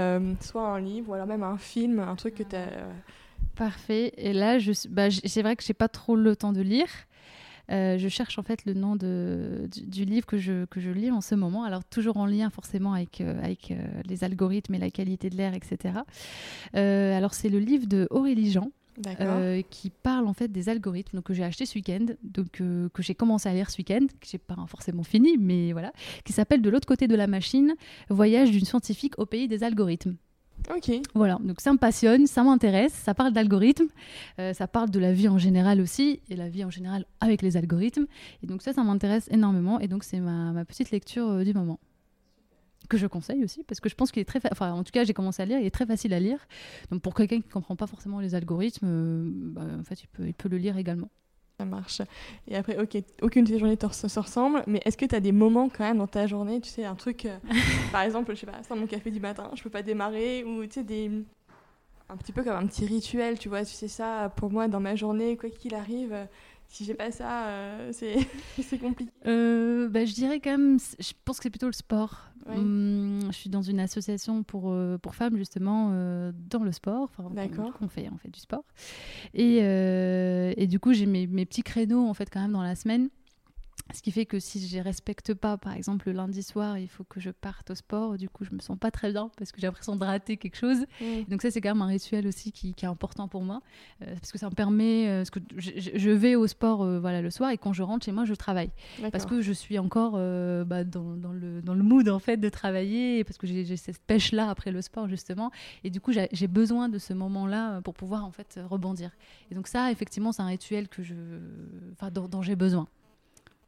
soit 0.42 0.68
un 0.68 0.80
livre 0.80 1.10
ou 1.10 1.14
alors 1.14 1.28
même 1.28 1.44
un 1.44 1.58
film, 1.58 2.00
un 2.00 2.16
truc 2.16 2.36
que 2.36 2.44
tu 2.44 2.56
as. 2.56 2.68
Parfait. 3.56 4.14
Et 4.18 4.34
là, 4.34 4.60
je, 4.60 4.72
bah, 4.88 5.08
c'est 5.10 5.42
vrai 5.42 5.56
que 5.56 5.64
je 5.64 5.70
n'ai 5.70 5.74
pas 5.74 5.88
trop 5.88 6.16
le 6.16 6.36
temps 6.36 6.54
de 6.54 6.62
lire. 6.62 6.88
Euh, 7.72 7.98
je 7.98 8.08
cherche 8.08 8.40
en 8.40 8.44
fait 8.44 8.66
le 8.66 8.74
nom 8.74 8.96
de, 8.96 9.68
du, 9.72 10.06
livre 10.06 10.26
que 10.26 10.38
je, 10.38 10.66
que 10.66 10.80
je 10.80 10.90
lis 10.90 11.12
en 11.12 11.22
ce 11.22 11.36
moment. 11.36 11.64
Alors 11.64 11.84
toujours 11.84 12.18
en 12.18 12.26
lien 12.26 12.50
forcément 12.50 12.94
avec, 12.94 13.22
euh, 13.22 13.44
avec 13.44 13.72
euh, 13.72 13.76
les 14.06 14.24
algorithmes 14.24 14.76
et 14.76 14.80
la 14.80 14.90
qualité 14.90 15.30
de 15.30 15.36
l'air, 15.36 15.54
etc. 15.54 15.96
alors 16.74 17.34
c'est 17.34 17.50
le 17.50 17.60
livre 17.60 17.88
de 17.88 18.08
Aurélie 18.10 18.52
Jean. 18.52 18.72
qui 19.70 19.90
parle 19.90 20.28
en 20.28 20.34
fait 20.34 20.48
des 20.48 20.70
algorithmes 20.70 21.18
donc, 21.18 21.26
que 21.26 21.34
j'ai 21.34 21.44
acheté 21.44 21.66
ce 21.66 21.76
week-end, 21.76 22.06
donc 22.24 22.52
que 22.52 23.04
j'ai 23.04 23.16
commencé 23.16 23.48
à 23.50 23.54
lire 23.54 23.70
ce 23.70 23.78
week-end, 23.78 24.08
que 24.20 24.28
j'ai 24.28 24.38
pas 24.38 24.56
forcément 24.68 25.04
fini, 25.04 25.38
mais 25.38 25.72
voilà, 25.72 25.92
qui 26.24 26.34
s'appelle 26.34 26.62
De 26.62 26.70
l'autre 26.70 26.88
côté 26.88 27.08
de 27.08 27.16
la 27.16 27.28
machine, 27.28 27.76
voyage 28.10 28.52
d'une 28.52 28.66
scientifique 28.66 29.20
au 29.20 29.26
pays 29.26 29.48
des 29.48 29.64
algorithmes. 29.64 30.16
Ok. 30.76 30.92
Voilà, 31.14 31.38
donc 31.42 31.62
ça 31.62 31.72
me 31.72 31.78
passionne, 31.78 32.28
ça 32.28 32.44
m'intéresse, 32.44 32.94
ça 32.94 33.14
parle 33.14 33.32
d'algorithmes, 33.32 33.88
euh, 34.40 34.54
ça 34.54 34.68
parle 34.68 34.90
de 34.90 35.00
la 35.00 35.14
vie 35.14 35.30
en 35.30 35.38
général 35.38 35.80
aussi, 35.80 36.22
et 36.30 36.36
la 36.36 36.50
vie 36.50 36.66
en 36.66 36.70
général 36.70 37.06
avec 37.22 37.42
les 37.42 37.56
algorithmes. 37.56 38.06
Et 38.44 38.48
donc 38.48 38.62
ça, 38.62 38.74
ça 38.74 38.84
m'intéresse 38.84 39.28
énormément, 39.32 39.80
et 39.80 39.88
donc 39.88 40.04
c'est 40.04 40.20
ma, 40.20 40.66
petite 40.66 40.92
lecture 40.92 41.30
euh, 41.30 41.44
du 41.44 41.54
moment. 41.54 41.80
Que 42.90 42.98
je 42.98 43.08
conseille 43.08 43.44
aussi, 43.44 43.64
parce 43.64 43.80
que 43.80 43.90
je 43.90 43.96
pense 43.96 44.12
qu'il 44.12 44.22
est 44.22 44.26
très... 44.26 44.40
Enfin, 44.52 44.72
en 44.72 44.84
tout 44.84 44.92
cas, 44.92 45.04
j'ai 45.04 45.14
commencé 45.14 45.42
à 45.42 45.46
lire, 45.46 45.60
il 45.60 45.66
est 45.66 45.72
très 45.72 45.86
facile 45.86 46.14
à 46.14 46.20
lire. 46.20 46.48
Donc 46.92 47.02
pour 47.02 47.14
quelqu'un 47.14 47.42
qui 47.42 47.48
ne 47.48 47.54
comprend 47.54 47.76
pas 47.76 47.88
forcément 47.88 48.20
les 48.20 48.36
algorithmes, 48.36 48.88
euh, 48.88 49.30
bah, 49.30 49.64
en 49.80 49.84
fait, 49.84 50.04
il 50.20 50.34
peut 50.34 50.50
le 50.50 50.58
lire 50.58 50.78
également. 50.78 51.10
Ça 51.60 51.66
marche. 51.66 52.04
Et 52.48 52.56
après, 52.56 52.78
ok, 52.78 53.02
aucune 53.24 53.44
de 53.44 53.50
tes 53.50 53.58
journées 53.58 53.78
se 53.80 54.20
ressemble, 54.20 54.64
mais 54.68 54.80
est-ce 54.86 54.96
que 54.96 55.06
tu 55.06 55.16
as 55.16 55.20
des 55.20 55.32
moments 55.32 55.70
quand 55.70 55.86
même 55.86 55.98
dans 55.98 56.06
ta 56.06 56.28
journée, 56.28 56.62
tu 56.62 56.70
sais, 56.70 56.86
un 56.86 56.94
truc, 56.94 57.26
euh, 57.26 57.36
par 57.92 58.02
exemple, 58.02 58.36
je 58.36 58.42
sais 58.42 58.46
pas, 58.46 58.62
sans 58.62 58.76
mon 58.76 58.86
café 58.86 59.10
du 59.10 59.20
matin, 59.20 59.50
je 59.56 59.64
peux 59.64 59.70
pas 59.72 59.82
démarrer, 59.82 60.44
ou 60.44 60.64
tu 60.66 60.74
sais, 60.74 60.84
des. 60.84 61.10
Un 62.10 62.16
petit 62.16 62.32
peu 62.32 62.44
comme 62.44 62.56
un 62.56 62.68
petit 62.68 62.86
rituel, 62.86 63.40
tu 63.40 63.50
vois, 63.50 63.66
tu 63.66 63.74
sais, 63.74 63.88
ça, 63.88 64.32
pour 64.38 64.52
moi, 64.52 64.68
dans 64.68 64.80
ma 64.80 64.96
journée, 64.96 65.36
quoi 65.36 65.50
qu'il 65.50 65.74
arrive, 65.74 66.16
si 66.68 66.86
j'ai 66.86 66.94
pas 66.94 67.12
ça, 67.12 67.48
euh, 67.48 67.92
c'est 68.62 68.78
compliqué. 68.78 69.12
Euh, 69.26 69.90
bah, 69.90 70.06
je 70.06 70.14
dirais 70.14 70.40
quand 70.40 70.52
même, 70.52 70.78
je 71.00 71.14
pense 71.26 71.38
que 71.38 71.44
c'est 71.44 71.50
plutôt 71.50 71.68
le 71.68 71.74
sport. 71.74 72.24
Hum, 72.48 73.20
je 73.30 73.36
suis 73.36 73.50
dans 73.50 73.62
une 73.62 73.82
association 73.82 74.42
pour, 74.44 74.72
euh, 74.72 74.98
pour 74.98 75.16
femmes, 75.16 75.36
justement, 75.36 75.90
dans 76.50 76.64
le 76.64 76.72
sport. 76.72 77.12
D'accord. 77.32 77.74
On 77.82 77.90
fait, 77.90 78.10
on 78.14 78.18
fait 78.18 78.30
du 78.30 78.40
sport. 78.40 78.64
Et, 79.34 79.58
et 79.58 80.68
du 80.68 80.80
coup, 80.80 80.94
j'ai 80.94 81.06
mes, 81.06 81.28
mes, 81.28 81.46
petits 81.46 81.64
créneaux, 81.64 82.08
en 82.08 82.14
fait, 82.14 82.30
quand 82.32 82.42
même, 82.42 82.54
dans 82.54 82.64
la 82.64 82.76
semaine. 82.76 83.10
Ce 83.94 84.02
qui 84.02 84.12
fait 84.12 84.26
que 84.26 84.40
si 84.40 84.66
je 84.68 84.78
ne 84.78 84.84
respecte 84.84 85.34
pas, 85.34 85.58
par 85.58 85.74
exemple 85.74 86.08
le 86.08 86.14
lundi 86.14 86.44
soir, 86.44 86.78
il 86.78 86.90
faut 86.90 87.04
que 87.04 87.20
je 87.20 87.30
parte 87.30 87.72
au 87.72 87.76
sport, 87.76 88.18
du 88.18 88.30
coup 88.30 88.44
je 88.44 88.54
me 88.54 88.60
sens 88.60 88.78
pas 88.78 88.92
très 88.92 89.12
bien 89.12 89.32
parce 89.38 89.52
que 89.52 89.62
j'ai 89.62 89.68
l'impression 89.68 89.96
de 89.96 90.04
rater 90.04 90.38
quelque 90.38 90.58
chose. 90.58 90.86
Donc 91.30 91.42
ça 91.42 91.52
c'est 91.52 91.62
quand 91.62 91.70
même 91.70 91.82
un 91.82 91.88
rituel 91.88 92.28
aussi 92.28 92.52
qui, 92.52 92.76
est 92.78 92.86
important 92.86 93.28
pour 93.28 93.44
moi 93.44 93.62
euh, 94.02 94.14
parce 94.16 94.32
que 94.32 94.38
ça 94.38 94.50
me 94.50 94.56
permet, 94.56 95.08
euh, 95.08 95.24
que 95.32 95.40
je, 95.58 96.10
vais 96.12 96.36
au 96.36 96.48
sport 96.48 96.84
euh, 96.84 97.00
voilà 97.00 97.22
le 97.22 97.30
soir 97.30 97.52
et 97.52 97.58
quand 97.58 97.74
je 97.74 97.84
rentre 97.84 98.06
chez 98.06 98.12
moi 98.12 98.26
je 98.26 98.34
travaille 98.34 98.72
parce 99.12 99.26
que 99.26 99.42
je 99.42 99.52
suis 99.52 99.80
encore 99.80 100.14
bah, 100.66 100.84
dans, 100.84 101.16
dans, 101.16 101.32
le, 101.32 101.62
dans 101.62 101.74
le 101.74 101.84
mood 101.84 102.08
en 102.10 102.20
fait 102.20 102.38
de 102.38 102.50
travailler 102.50 103.24
parce 103.24 103.38
que 103.38 103.48
j'ai 103.48 103.78
cette 103.78 104.00
pêche 104.00 104.32
là 104.32 104.50
après 104.50 104.72
le 104.72 104.82
sport 104.82 105.08
justement 105.08 105.52
et 105.84 105.90
du 105.90 106.02
coup 106.02 106.12
j'ai 106.12 106.48
besoin 106.48 106.90
de 106.90 106.98
ce 106.98 107.14
moment 107.14 107.48
là 107.48 107.82
pour 107.82 107.94
pouvoir 107.94 108.26
en 108.26 108.32
fait 108.32 108.60
rebondir. 108.70 109.12
Et 109.52 109.56
donc 109.56 109.68
ça 109.68 109.92
effectivement 109.92 110.32
c'est 110.32 110.42
un 110.42 110.48
rituel 110.48 110.88
que 110.88 111.04
je, 111.04 111.16
enfin 111.94 112.12
dont 112.12 112.42
j'ai 112.42 112.56
besoin. 112.56 112.88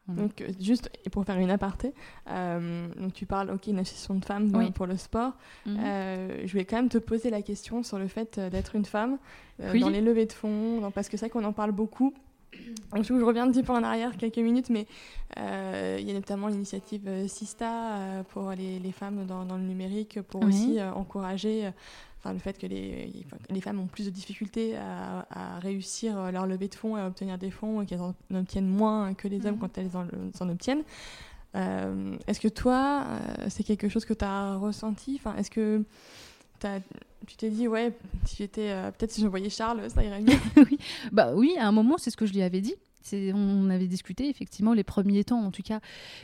Mhm. 0.10 0.16
Donc, 0.16 0.42
euh, 0.42 0.48
juste 0.60 0.90
pour 1.12 1.24
faire 1.26 1.38
une 1.38 1.52
aparté, 1.52 1.94
euh, 2.30 2.88
donc 3.00 3.14
tu 3.14 3.26
parles, 3.26 3.52
ok, 3.52 3.68
une 3.68 3.80
association 3.80 4.16
de 4.16 4.26
femmes 4.26 4.72
pour 4.74 4.88
le 4.88 4.98
sport. 4.98 5.34
Mhm. 5.66 5.78
Euh, 5.80 6.42
je 6.46 6.54
vais 6.54 6.66
quand 6.66 6.78
même 6.78 6.90
te 6.90 6.98
poser 6.98 7.30
la 7.30 7.42
question 7.42 7.84
sur 7.84 8.00
le 8.00 8.08
fait 8.08 8.40
d'être 8.40 8.76
une 8.76 8.86
femme 8.86 9.18
dans 9.60 9.90
les 9.90 10.02
levées 10.02 10.26
de 10.26 10.34
fonds, 10.34 10.92
parce 10.94 11.10
que 11.10 11.18
c'est 11.18 11.28
vrai 11.28 11.30
qu'on 11.30 11.46
en 11.48 11.54
parle 11.54 11.72
beaucoup. 11.72 12.14
Donc, 12.96 13.04
je 13.04 13.14
reviens 13.14 13.48
un 13.48 13.52
petit 13.52 13.62
peu 13.62 13.74
en 13.74 13.84
arrière 13.84 14.18
quelques 14.18 14.38
minutes, 14.38 14.70
mais 14.70 14.88
il 15.38 16.06
y 16.06 16.12
a 16.12 16.14
notamment 16.14 16.48
l'initiative 16.48 17.28
Sista 17.28 18.24
pour 18.30 18.52
les, 18.52 18.80
les 18.80 18.92
femmes 18.92 19.26
dans, 19.26 19.46
dans, 19.46 19.58
le 19.58 19.64
numérique, 19.64 20.22
pour 20.24 20.44
aussi 20.44 20.82
encourager 20.82 21.70
enfin, 22.20 22.34
le 22.34 22.40
fait 22.40 22.58
que 22.58 22.68
les, 22.68 23.12
les, 23.50 23.62
femmes 23.62 23.80
ont 23.80 23.88
plus 23.88 24.06
de 24.06 24.10
difficultés 24.12 24.78
à, 24.78 25.60
réussir 25.60 26.32
leur 26.32 26.46
levée 26.46 26.68
de 26.68 26.76
fonds 26.76 26.96
à 26.96 27.08
obtenir 27.08 27.38
des 27.38 27.52
fonds 27.52 27.82
et 27.82 27.86
qu'elles 27.86 28.02
en 28.02 28.14
obtiennent 28.34 28.68
moins 28.68 29.14
que 29.14 29.28
les 29.28 29.46
hommes 29.46 29.56
mhm. 29.56 29.60
quand 29.60 29.78
elles 29.78 29.92
en, 29.96 30.50
obtiennent. 30.50 30.84
Euh, 31.56 32.16
est-ce 32.28 32.40
que 32.40 32.48
toi, 32.48 33.06
euh, 33.08 33.46
c'est 33.50 33.64
quelque 33.64 33.90
chose 33.90 34.06
que 34.06 34.14
tu 34.14 34.26
as 34.26 34.56
ressenti? 34.56 35.20
Enfin, 35.20 35.36
Est-ce 35.36 35.50
que 35.50 35.84
as, 36.64 36.80
tu 37.26 37.36
t'es 37.38 37.50
dit, 37.50 37.68
ouais, 37.68 37.94
si 38.26 38.38
j'étais, 38.38 38.70
euh, 38.70 38.92
peut-être 38.92 39.12
si 39.12 39.22
je 39.22 39.28
voyais 39.28 39.50
Charles, 39.50 39.90
ça 39.90 40.04
irait 40.04 40.22
mieux? 40.22 40.38
Oui. 40.58 40.78
Bah, 41.12 41.32
oui, 41.36 41.56
à 41.58 41.68
un 41.68 41.72
moment, 41.72 41.98
c'est 41.98 42.12
ce 42.12 42.18
que 42.18 42.26
je 42.26 42.34
lui 42.34 42.42
avais 42.42 42.62
dit 42.62 42.76
on 43.34 43.70
avait 43.70 43.88
discuté 43.88 44.30
effectivement 44.30 44.74
les 44.74 44.84
premiers 44.84 45.24
temps, 45.24 45.42
en 45.42 45.52
tout 45.52 45.64
cas 45.64 45.80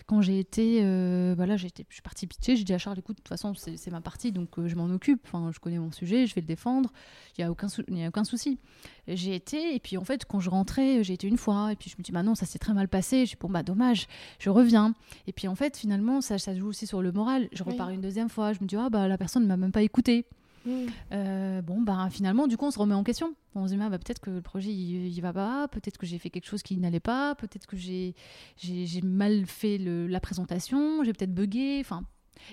quand 0.05 0.21
j'ai 0.21 0.39
été, 0.39 0.81
euh, 0.83 1.33
voilà, 1.35 1.57
j'ai 1.57 1.67
été, 1.67 1.85
je 1.89 1.95
suis 1.95 2.01
partie 2.01 2.27
pitcher, 2.27 2.55
j'ai 2.55 2.63
dit 2.63 2.73
à 2.73 2.77
Charles, 2.77 2.99
écoute, 2.99 3.17
de 3.17 3.21
toute 3.21 3.29
façon 3.29 3.53
c'est 3.55 3.91
ma 3.91 4.01
partie, 4.01 4.31
donc 4.31 4.57
euh, 4.57 4.67
je 4.67 4.75
m'en 4.75 4.85
occupe. 4.85 5.21
Enfin, 5.25 5.51
je 5.53 5.59
connais 5.59 5.79
mon 5.79 5.91
sujet, 5.91 6.27
je 6.27 6.35
vais 6.35 6.41
le 6.41 6.47
défendre. 6.47 6.91
Il 7.37 7.41
y 7.41 7.43
a 7.43 7.51
aucun, 7.51 7.67
il 7.87 7.97
y 7.97 8.03
a 8.03 8.07
aucun 8.07 8.23
souci. 8.23 8.59
J'ai 9.07 9.35
été 9.35 9.75
et 9.75 9.79
puis 9.79 9.97
en 9.97 10.03
fait 10.03 10.25
quand 10.25 10.39
je 10.39 10.49
rentrais, 10.49 11.03
j'ai 11.03 11.13
été 11.13 11.27
une 11.27 11.37
fois 11.37 11.71
et 11.71 11.75
puis 11.75 11.89
je 11.89 11.95
me 11.97 12.03
dis 12.03 12.11
bah 12.11 12.23
non 12.23 12.35
ça 12.35 12.45
s'est 12.45 12.59
très 12.59 12.73
mal 12.73 12.87
passé. 12.87 13.25
J'ai 13.25 13.35
bon 13.39 13.49
bah 13.49 13.63
dommage, 13.63 14.07
je 14.39 14.49
reviens. 14.49 14.93
Et 15.27 15.33
puis 15.33 15.47
en 15.47 15.55
fait 15.55 15.77
finalement 15.77 16.21
ça, 16.21 16.37
ça 16.37 16.55
joue 16.55 16.67
aussi 16.67 16.87
sur 16.87 17.01
le 17.01 17.11
moral. 17.11 17.47
Je 17.51 17.63
repars 17.63 17.89
une 17.89 18.01
deuxième 18.01 18.29
fois, 18.29 18.53
je 18.53 18.59
me 18.61 18.67
dis 18.67 18.75
ah 18.75 18.89
bah 18.89 19.07
la 19.07 19.17
personne 19.17 19.43
ne 19.43 19.47
m'a 19.47 19.57
même 19.57 19.71
pas 19.71 19.83
écouté. 19.83 20.25
Euh, 21.11 21.61
bon, 21.61 21.81
bah, 21.81 22.07
finalement, 22.11 22.47
du 22.47 22.57
coup, 22.57 22.65
on 22.65 22.71
se 22.71 22.79
remet 22.79 22.93
en 22.93 23.03
question. 23.03 23.35
On 23.53 23.67
se 23.67 23.73
dit, 23.73 23.79
ah, 23.81 23.89
bah, 23.89 23.99
peut-être 23.99 24.19
que 24.19 24.29
le 24.29 24.41
projet, 24.41 24.71
il, 24.71 25.19
va 25.21 25.33
pas, 25.33 25.67
peut-être 25.67 25.97
que 25.97 26.05
j'ai 26.05 26.17
fait 26.17 26.29
quelque 26.29 26.47
chose 26.47 26.63
qui 26.63 26.77
n'allait 26.77 26.99
pas, 26.99 27.35
peut-être 27.35 27.67
que 27.67 27.77
j'ai, 27.77 28.15
mal 29.03 29.45
fait 29.45 29.77
la 29.77 30.19
présentation, 30.19 31.03
j'ai 31.03 31.13
peut-être 31.13 31.33
bugué. 31.33 31.83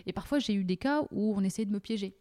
Et 0.06 0.12
parfois, 0.12 0.38
j'ai 0.38 0.54
eu 0.54 0.64
des 0.64 0.76
cas 0.76 1.02
où 1.10 1.34
on 1.36 1.42
essayait 1.42 1.66
de 1.66 1.72
me 1.72 1.80
piéger. 1.80 2.14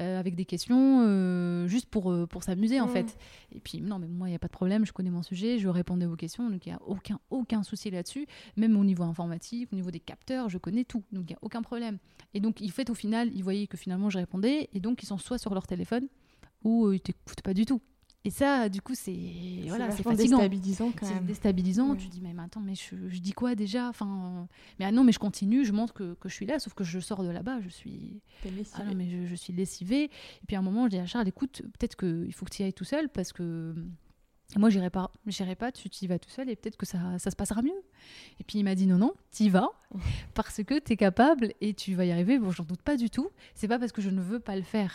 Euh, 0.00 0.18
avec 0.18 0.34
des 0.34 0.46
questions 0.46 1.04
euh, 1.06 1.66
juste 1.66 1.86
pour, 1.86 2.10
euh, 2.10 2.26
pour 2.26 2.42
s'amuser 2.42 2.80
en 2.80 2.86
mm. 2.86 2.90
fait. 2.90 3.18
Et 3.52 3.60
puis 3.60 3.82
non 3.82 3.98
mais 3.98 4.08
moi 4.08 4.28
il 4.28 4.30
n'y 4.30 4.36
a 4.36 4.38
pas 4.38 4.46
de 4.46 4.52
problème, 4.52 4.86
je 4.86 4.92
connais 4.92 5.10
mon 5.10 5.22
sujet, 5.22 5.58
je 5.58 5.68
répondais 5.68 6.06
aux 6.06 6.16
questions, 6.16 6.48
donc 6.48 6.64
il 6.64 6.70
n'y 6.70 6.74
a 6.74 6.80
aucun, 6.86 7.18
aucun 7.28 7.62
souci 7.62 7.90
là-dessus. 7.90 8.26
Même 8.56 8.78
au 8.78 8.84
niveau 8.84 9.02
informatique, 9.02 9.68
au 9.72 9.76
niveau 9.76 9.90
des 9.90 10.00
capteurs, 10.00 10.48
je 10.48 10.56
connais 10.56 10.84
tout, 10.84 11.02
donc 11.12 11.24
il 11.28 11.32
n'y 11.32 11.36
a 11.36 11.38
aucun 11.42 11.60
problème. 11.60 11.98
Et 12.32 12.40
donc 12.40 12.62
il 12.62 12.70
fait 12.72 12.88
au 12.88 12.94
final, 12.94 13.30
ils 13.34 13.44
voyaient 13.44 13.66
que 13.66 13.76
finalement 13.76 14.08
je 14.08 14.16
répondais, 14.16 14.70
et 14.72 14.80
donc 14.80 15.02
ils 15.02 15.06
sont 15.06 15.18
soit 15.18 15.36
sur 15.36 15.52
leur 15.52 15.66
téléphone, 15.66 16.08
ou 16.64 16.92
ils 16.92 17.00
t'écoutent 17.00 17.42
pas 17.42 17.52
du 17.52 17.66
tout. 17.66 17.82
Et 18.24 18.30
ça, 18.30 18.68
du 18.68 18.82
coup, 18.82 18.94
c'est 18.94 19.16
voilà, 19.66 19.90
c'est 19.90 20.06
déstabilisant 20.06 20.92
quand 20.92 21.06
même. 21.06 21.18
C'est 21.20 21.26
déstabilisant. 21.26 21.96
Tu 21.96 22.08
dis 22.08 22.20
mais 22.20 22.34
attends, 22.38 22.60
mais 22.60 22.74
je, 22.74 23.08
je 23.08 23.18
dis 23.18 23.32
quoi 23.32 23.54
déjà? 23.54 23.88
Enfin, 23.88 24.46
mais 24.78 24.84
ah 24.84 24.92
non, 24.92 25.04
mais 25.04 25.12
je 25.12 25.18
continue, 25.18 25.64
je 25.64 25.72
montre 25.72 25.94
que, 25.94 26.14
que, 26.14 26.28
je 26.28 26.34
suis 26.34 26.44
là, 26.44 26.58
sauf 26.58 26.74
que 26.74 26.84
je 26.84 27.00
sors 27.00 27.22
de 27.22 27.30
là-bas, 27.30 27.60
je 27.62 27.70
suis 27.70 28.20
ah 28.74 28.84
non, 28.84 28.94
mais 28.94 29.08
je, 29.08 29.26
je, 29.26 29.34
suis 29.34 29.54
lessivée. 29.54 30.04
Et 30.04 30.46
puis 30.46 30.54
à 30.54 30.58
un 30.58 30.62
moment, 30.62 30.84
je 30.84 30.90
dis 30.90 30.98
à 30.98 31.06
Charles, 31.06 31.28
écoute, 31.28 31.62
peut-être 31.78 31.96
qu'il 31.96 32.32
faut 32.34 32.44
que 32.44 32.50
tu 32.50 32.62
y 32.62 32.64
ailles 32.66 32.74
tout 32.74 32.84
seul 32.84 33.08
parce 33.08 33.32
que 33.32 33.74
moi, 34.58 34.68
j'irai 34.68 34.90
pas, 34.90 35.10
j'irai 35.26 35.54
pas, 35.54 35.70
tu 35.70 35.88
y 35.88 36.06
vas 36.06 36.18
tout 36.18 36.30
seul 36.30 36.50
et 36.50 36.56
peut-être 36.56 36.76
que 36.76 36.86
ça, 36.86 37.18
ça, 37.18 37.30
se 37.30 37.36
passera 37.36 37.62
mieux. 37.62 37.82
Et 38.40 38.44
puis 38.44 38.58
il 38.58 38.64
m'a 38.64 38.74
dit 38.74 38.86
non, 38.86 38.98
non, 38.98 39.14
tu 39.32 39.44
y 39.44 39.48
vas 39.48 39.68
parce 40.34 40.62
que 40.64 40.78
tu 40.78 40.92
es 40.92 40.96
capable 40.96 41.52
et 41.60 41.72
tu 41.72 41.94
vas 41.94 42.04
y 42.04 42.12
arriver. 42.12 42.38
Bon, 42.38 42.50
j'en 42.50 42.64
doute 42.64 42.82
pas 42.82 42.96
du 42.96 43.10
tout. 43.10 43.30
C'est 43.54 43.68
pas 43.68 43.78
parce 43.78 43.92
que 43.92 44.02
je 44.02 44.10
ne 44.10 44.20
veux 44.20 44.40
pas 44.40 44.56
le 44.56 44.62
faire 44.62 44.92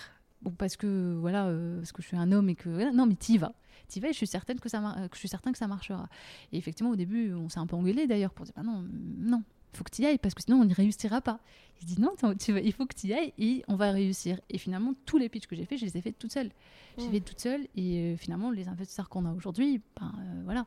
parce 0.51 0.75
que 0.75 1.15
voilà, 1.19 1.47
euh, 1.47 1.77
parce 1.77 1.91
que 1.91 2.01
je 2.01 2.07
suis 2.07 2.17
un 2.17 2.31
homme 2.31 2.49
et 2.49 2.55
que 2.55 2.91
non, 2.91 3.05
mais 3.05 3.15
t'y 3.15 3.37
vas, 3.37 3.53
t'y 3.87 3.99
vas. 3.99 4.09
Et 4.09 4.13
je 4.13 4.17
suis 4.17 4.27
certaine 4.27 4.59
que 4.59 4.69
ça, 4.69 4.79
que 5.09 5.15
je 5.15 5.19
suis 5.19 5.27
certain 5.27 5.51
que 5.51 5.57
ça 5.57 5.67
marchera. 5.67 6.07
Et 6.51 6.57
effectivement, 6.57 6.91
au 6.91 6.95
début, 6.95 7.33
on 7.33 7.49
s'est 7.49 7.59
un 7.59 7.67
peu 7.67 7.75
engueulé 7.75 8.07
d'ailleurs 8.07 8.33
pour 8.33 8.45
dire 8.45 8.53
bah 8.55 8.63
non, 8.63 8.85
non, 9.17 9.43
il 9.73 9.77
faut 9.77 9.83
que 9.83 9.91
tu 9.91 10.03
y 10.03 10.05
ailles 10.05 10.17
parce 10.17 10.33
que 10.33 10.41
sinon 10.41 10.61
on 10.61 10.65
n'y 10.65 10.73
réussira 10.73 11.21
pas. 11.21 11.39
Il 11.81 11.87
dit 11.87 11.99
non, 11.99 12.13
tu 12.39 12.53
vas, 12.53 12.61
il 12.61 12.71
faut 12.71 12.85
que 12.85 12.95
tu 12.95 13.07
y 13.07 13.13
ailles 13.13 13.33
et 13.37 13.63
on 13.67 13.75
va 13.75 13.91
réussir. 13.91 14.39
Et 14.49 14.57
finalement, 14.57 14.93
tous 15.05 15.17
les 15.17 15.27
pitchs 15.27 15.47
que 15.47 15.55
j'ai 15.55 15.65
fait, 15.65 15.77
je 15.77 15.85
les 15.85 15.97
ai 15.97 16.01
fait 16.01 16.13
toute 16.13 16.31
seule. 16.31 16.49
J'ai 16.97 17.09
fait 17.09 17.19
toute 17.19 17.41
seule 17.41 17.67
et 17.75 18.13
euh, 18.13 18.15
finalement, 18.15 18.51
les 18.51 18.69
investisseurs 18.69 19.09
qu'on 19.09 19.25
a 19.25 19.33
aujourd'hui, 19.33 19.81
ben 19.99 20.13
euh, 20.17 20.41
voilà, 20.45 20.65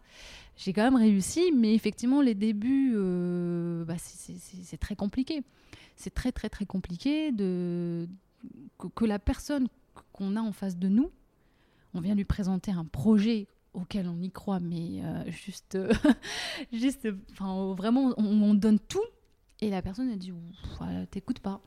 j'ai 0.57 0.75
quand 0.75 0.83
même 0.83 0.97
réussi. 0.97 1.53
Mais 1.57 1.75
effectivement, 1.75 2.21
les 2.21 2.35
débuts, 2.35 2.95
bah, 3.87 3.97
c'est 3.99 4.77
très 4.79 4.95
compliqué. 4.95 5.43
C'est 5.97 6.15
très 6.15 6.31
très 6.31 6.49
très 6.49 6.67
compliqué 6.67 7.33
de 7.33 8.07
que, 8.95 9.05
la 9.05 9.19
personne 9.19 9.69
qu'on 10.13 10.37
a 10.37 10.41
en 10.41 10.53
face 10.53 10.77
de 10.77 10.89
nous, 10.89 11.11
on 11.95 12.01
vient 12.01 12.15
lui 12.15 12.25
présenter 12.25 12.71
un 12.71 12.85
projet 12.85 13.47
auquel 13.75 14.09
on 14.09 14.21
y 14.21 14.31
croit, 14.31 14.61
mais 14.61 15.03
euh, 15.03 15.31
juste, 15.31 15.75
euh, 15.75 15.93
juste, 16.73 17.09
enfin, 17.33 17.75
vraiment, 17.75 18.15
on, 18.17 18.55
donne 18.55 18.79
tout, 18.79 19.05
et 19.61 19.71
la 19.71 19.83
personne 19.83 20.11
elle 20.11 20.19
dit, 20.19 20.33
t'écoutes 21.11 21.41
pas. 21.41 21.61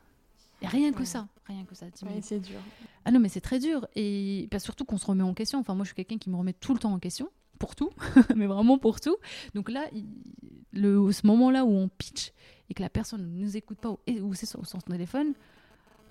Et 0.61 0.67
rien 0.67 0.93
que 0.93 1.05
ça, 1.05 1.27
rien 1.47 1.65
que 1.65 1.73
ça. 1.73 1.87
c'est 2.21 2.39
dur. 2.39 2.59
Ah 3.05 3.11
non, 3.11 3.19
mais 3.19 3.29
c'est 3.29 3.41
très 3.41 3.59
dur, 3.59 3.87
et 3.95 4.47
bah, 4.51 4.59
surtout 4.59 4.85
qu'on 4.85 4.97
se 4.97 5.05
remet 5.05 5.23
en 5.23 5.33
question. 5.33 5.59
Enfin, 5.59 5.73
moi, 5.73 5.83
je 5.83 5.89
suis 5.89 5.95
quelqu'un 5.95 6.17
qui 6.17 6.29
me 6.29 6.35
remet 6.35 6.53
tout 6.53 6.73
le 6.73 6.79
temps 6.79 6.93
en 6.93 6.99
question, 6.99 7.29
pour 7.61 7.75
tout, 7.75 7.91
mais 8.35 8.47
vraiment 8.47 8.79
pour 8.79 8.99
tout. 8.99 9.17
Donc 9.53 9.69
là, 9.69 9.85
le, 10.73 11.11
ce 11.11 11.27
moment-là 11.27 11.63
où 11.63 11.71
on 11.71 11.87
pitch 11.89 12.33
et 12.69 12.73
que 12.73 12.81
la 12.81 12.89
personne 12.89 13.21
ne 13.21 13.43
nous 13.43 13.55
écoute 13.55 13.77
pas, 13.79 13.89
ou, 13.89 14.33
c'est 14.33 14.47
sur 14.47 14.65
son 14.65 14.79
téléphone, 14.79 15.33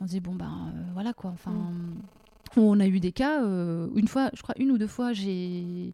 on 0.01 0.07
se 0.07 0.13
dit 0.13 0.21
bon 0.21 0.35
ben 0.35 0.73
euh, 0.75 0.83
voilà 0.95 1.13
quoi. 1.13 1.31
Enfin 1.31 1.51
mm. 1.51 2.03
on 2.57 2.81
a 2.81 2.87
eu 2.87 3.01
des 3.01 3.13
cas 3.13 3.43
euh, 3.43 3.89
une 3.95 4.09
fois 4.09 4.31
je 4.35 4.43
crois 4.43 4.55
une 4.59 4.71
ou 4.71 4.79
deux 4.79 4.87
fois 4.87 5.13
j'ai 5.13 5.93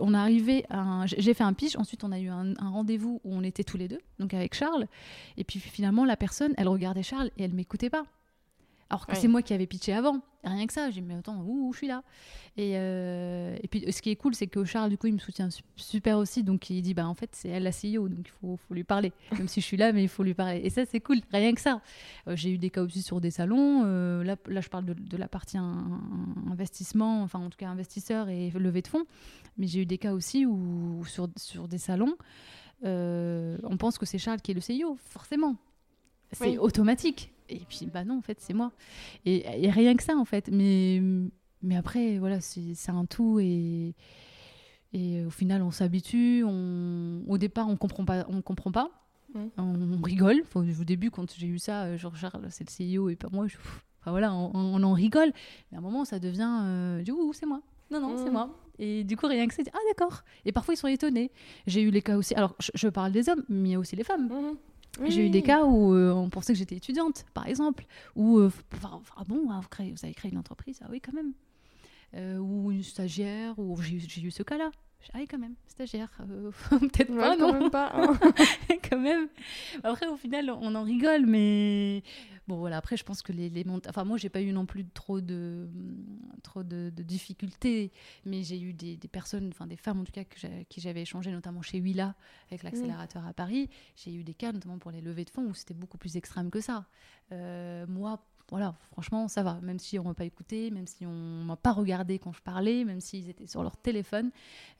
on 0.00 0.14
est 0.14 0.16
arrivé 0.16 0.64
j'ai 1.04 1.34
fait 1.34 1.44
un 1.44 1.52
pitch. 1.52 1.76
Ensuite 1.76 2.04
on 2.04 2.12
a 2.12 2.18
eu 2.18 2.28
un, 2.28 2.54
un 2.58 2.70
rendez-vous 2.70 3.20
où 3.24 3.34
on 3.34 3.42
était 3.42 3.64
tous 3.64 3.76
les 3.76 3.88
deux 3.88 4.00
donc 4.18 4.34
avec 4.34 4.54
Charles. 4.54 4.86
Et 5.36 5.44
puis 5.44 5.58
finalement 5.58 6.04
la 6.04 6.16
personne 6.16 6.54
elle 6.56 6.68
regardait 6.68 7.02
Charles 7.02 7.30
et 7.36 7.44
elle 7.44 7.54
m'écoutait 7.54 7.90
pas. 7.90 8.04
Alors 8.90 9.06
que 9.06 9.16
c'est 9.16 9.28
moi 9.28 9.40
qui 9.40 9.54
avais 9.54 9.66
pitché 9.66 9.92
avant. 9.94 10.20
Rien 10.44 10.66
que 10.66 10.72
ça. 10.72 10.90
J'ai 10.90 11.00
mais 11.00 11.14
attends, 11.14 11.42
où, 11.46 11.72
je 11.72 11.78
suis 11.78 11.86
là 11.86 12.02
et, 12.56 12.72
euh, 12.74 13.56
et, 13.62 13.68
puis, 13.68 13.90
ce 13.90 14.02
qui 14.02 14.10
est 14.10 14.16
cool, 14.16 14.34
c'est 14.34 14.46
que 14.46 14.64
Charles, 14.64 14.90
du 14.90 14.98
coup, 14.98 15.06
il 15.06 15.14
me 15.14 15.18
soutient 15.18 15.48
super 15.76 16.18
aussi. 16.18 16.42
Donc, 16.42 16.68
il 16.68 16.82
dit, 16.82 16.94
bah, 16.94 17.06
en 17.06 17.14
fait, 17.14 17.30
c'est 17.32 17.48
elle 17.48 17.62
la 17.62 17.70
CEO, 17.70 18.08
donc 18.08 18.26
il 18.26 18.30
faut, 18.40 18.56
faut, 18.56 18.74
lui 18.74 18.84
parler. 18.84 19.12
Même 19.38 19.48
si 19.48 19.60
je 19.60 19.66
suis 19.66 19.76
là, 19.76 19.92
mais 19.92 20.02
il 20.02 20.08
faut 20.08 20.22
lui 20.22 20.34
parler. 20.34 20.60
Et 20.62 20.70
ça, 20.70 20.84
c'est 20.84 21.00
cool. 21.00 21.20
Rien 21.32 21.54
que 21.54 21.60
ça. 21.60 21.80
Euh, 22.28 22.36
j'ai 22.36 22.50
eu 22.50 22.58
des 22.58 22.70
cas 22.70 22.82
aussi 22.82 23.02
sur 23.02 23.20
des 23.20 23.30
salons. 23.30 23.84
Euh, 23.84 24.22
là, 24.24 24.36
là, 24.46 24.60
je 24.60 24.68
parle 24.68 24.84
de, 24.84 25.16
la 25.16 25.28
partie 25.28 25.56
investissement, 26.50 27.22
enfin, 27.22 27.38
en 27.38 27.48
tout 27.48 27.58
cas, 27.58 27.68
investisseur 27.68 28.28
et 28.28 28.50
levée 28.50 28.82
de 28.82 28.88
fonds. 28.88 29.04
Mais 29.56 29.66
j'ai 29.66 29.82
eu 29.82 29.86
des 29.86 29.98
cas 29.98 30.12
aussi 30.12 30.44
où, 30.44 31.04
sur, 31.06 31.28
sur 31.36 31.68
des 31.68 31.78
salons, 31.78 32.16
on 32.82 33.76
pense 33.78 33.96
que 33.96 34.06
c'est 34.06 34.18
Charles 34.18 34.40
qui 34.40 34.50
est 34.50 34.54
le 34.54 34.60
CEO, 34.60 34.98
forcément. 35.04 35.56
C'est 36.32 36.58
automatique. 36.58 37.31
Et 37.48 37.60
puis, 37.68 37.86
bah 37.92 38.04
non, 38.04 38.18
en 38.18 38.22
fait, 38.22 38.38
c'est 38.40 38.54
moi. 38.54 38.72
Et, 39.24 39.42
rien 39.70 39.94
que 39.96 40.02
ça, 40.02 40.16
en 40.16 40.24
fait. 40.24 40.48
Mais, 40.50 41.00
mais 41.62 41.76
après, 41.76 42.18
voilà, 42.18 42.40
c'est 42.40 42.90
un 42.90 43.04
tout. 43.06 43.38
Et, 43.40 43.94
Et 44.92 45.24
au 45.24 45.30
final, 45.30 45.62
on 45.62 45.70
s'habitue. 45.70 46.44
On... 46.46 47.22
Au 47.28 47.38
départ, 47.38 47.68
on 47.68 47.76
comprend 47.76 48.04
pas. 48.04 48.26
On 48.28 48.42
comprend 48.42 48.72
pas. 48.72 48.90
On 49.56 50.00
rigole. 50.02 50.42
Enfin, 50.42 50.60
au 50.60 50.84
début, 50.84 51.10
quand 51.10 51.32
j'ai 51.34 51.46
eu 51.46 51.58
ça, 51.58 51.84
euh, 51.84 51.96
genre 51.98 52.14
Charles, 52.16 52.46
c'est 52.50 52.66
le 52.68 52.96
CEO 53.00 53.08
et 53.08 53.16
pas 53.16 53.28
moi. 53.32 53.46
Je... 53.48 53.56
Enfin 54.00 54.10
voilà, 54.10 54.34
on, 54.34 54.50
on 54.54 54.82
en 54.82 54.92
rigole. 54.92 55.32
Mais 55.70 55.76
à 55.76 55.80
un 55.80 55.82
moment, 55.82 56.04
ça 56.04 56.18
devient. 56.18 56.58
Euh, 56.64 57.02
du 57.02 57.14
coup, 57.14 57.32
c'est 57.32 57.46
moi. 57.46 57.62
Non, 57.90 58.00
non, 58.00 58.16
c'est 58.18 58.28
Mm. 58.28 58.32
moi. 58.32 58.58
Et 58.78 59.04
du 59.04 59.16
coup, 59.16 59.26
rien 59.26 59.46
que 59.46 59.54
ça, 59.54 59.62
ah 59.72 59.78
d'accord. 59.88 60.22
Et 60.44 60.52
parfois, 60.52 60.74
ils 60.74 60.76
sont 60.76 60.88
étonnés. 60.88 61.30
J'ai 61.66 61.82
eu 61.82 61.90
les 61.90 62.02
cas 62.02 62.16
aussi. 62.16 62.34
Alors, 62.34 62.54
je, 62.58 62.70
je 62.74 62.88
parle 62.88 63.12
des 63.12 63.28
hommes, 63.28 63.44
mais 63.48 63.70
il 63.70 63.72
y 63.72 63.74
a 63.74 63.78
aussi 63.78 63.96
les 63.96 64.04
femmes. 64.04 64.28
J'ai 65.08 65.26
eu 65.26 65.30
des 65.30 65.42
cas 65.42 65.64
où 65.64 65.94
euh, 65.94 66.12
on 66.12 66.28
pensait 66.28 66.52
que 66.52 66.58
j'étais 66.58 66.76
étudiante, 66.76 67.24
par 67.34 67.46
exemple. 67.48 67.86
Ou, 68.14 68.38
euh, 68.38 68.50
enfin, 68.74 68.90
enfin, 68.94 69.22
bon, 69.26 69.50
hein, 69.50 69.60
vous, 69.62 69.68
créez- 69.68 69.90
vous 69.92 70.04
avez 70.04 70.14
créé 70.14 70.30
une 70.30 70.38
entreprise, 70.38 70.80
ah 70.82 70.88
oui, 70.90 71.00
quand 71.00 71.14
même. 71.14 71.32
Euh, 72.14 72.36
ou 72.38 72.70
une 72.70 72.82
stagiaire, 72.82 73.58
ou 73.58 73.80
j'ai 73.80 73.94
eu 74.22 74.30
ce 74.30 74.42
cas-là. 74.42 74.70
Ah 75.12 75.18
oui, 75.18 75.26
quand 75.26 75.38
même, 75.38 75.54
stagiaire. 75.66 76.10
euh, 76.30 76.50
Peut-être 76.70 77.10
Ouais, 77.10 77.16
pas, 77.18 77.36
quand 77.36 77.52
même 77.52 77.70
pas. 77.70 77.92
hein. 77.94 78.18
quand 78.90 78.98
même. 79.00 79.28
Après, 79.82 80.06
au 80.06 80.16
final, 80.16 80.50
on 80.50 80.74
en 80.74 80.82
rigole, 80.84 81.26
mais 81.26 82.02
bon, 82.48 82.56
voilà. 82.56 82.76
Après, 82.78 82.96
je 82.96 83.04
pense 83.04 83.22
que 83.22 83.32
les, 83.32 83.48
les 83.50 83.64
Enfin, 83.88 84.04
moi, 84.04 84.16
j'ai 84.18 84.28
pas 84.28 84.40
eu 84.40 84.52
non 84.52 84.66
plus 84.66 84.86
trop 84.86 85.20
de 85.20 85.68
trop 86.42 86.62
de, 86.62 86.90
de 86.94 87.02
difficultés, 87.02 87.92
mais 88.24 88.42
j'ai 88.42 88.60
eu 88.60 88.72
des, 88.72 88.96
des 88.96 89.08
personnes, 89.08 89.48
enfin 89.48 89.66
des 89.66 89.76
femmes 89.76 90.00
en 90.00 90.04
tout 90.04 90.12
cas, 90.12 90.24
que 90.24 90.36
qui 90.68 90.80
j'avais 90.80 91.02
échangé, 91.02 91.30
notamment 91.30 91.62
chez 91.62 91.80
Willa 91.80 92.14
avec 92.50 92.62
l'accélérateur 92.62 93.26
à 93.26 93.32
Paris. 93.32 93.70
J'ai 93.96 94.12
eu 94.14 94.24
des 94.24 94.34
cas, 94.34 94.52
notamment 94.52 94.78
pour 94.78 94.90
les 94.90 95.00
levées 95.00 95.24
de 95.24 95.30
fonds, 95.30 95.46
où 95.46 95.54
c'était 95.54 95.74
beaucoup 95.74 95.98
plus 95.98 96.16
extrême 96.16 96.50
que 96.50 96.60
ça. 96.60 96.86
Euh, 97.32 97.86
moi. 97.88 98.24
Voilà, 98.52 98.76
franchement, 98.92 99.28
ça 99.28 99.42
va. 99.42 99.58
Même 99.62 99.78
si 99.78 99.98
on 99.98 100.04
m'a 100.04 100.12
pas 100.14 100.26
écouté, 100.26 100.70
même 100.70 100.86
si 100.86 101.06
on 101.06 101.42
m'a 101.44 101.56
pas 101.56 101.72
regardé 101.72 102.18
quand 102.18 102.32
je 102.32 102.42
parlais, 102.42 102.84
même 102.84 103.00
s'ils 103.00 103.28
étaient 103.30 103.46
sur 103.46 103.62
leur 103.62 103.76
téléphone, 103.78 104.30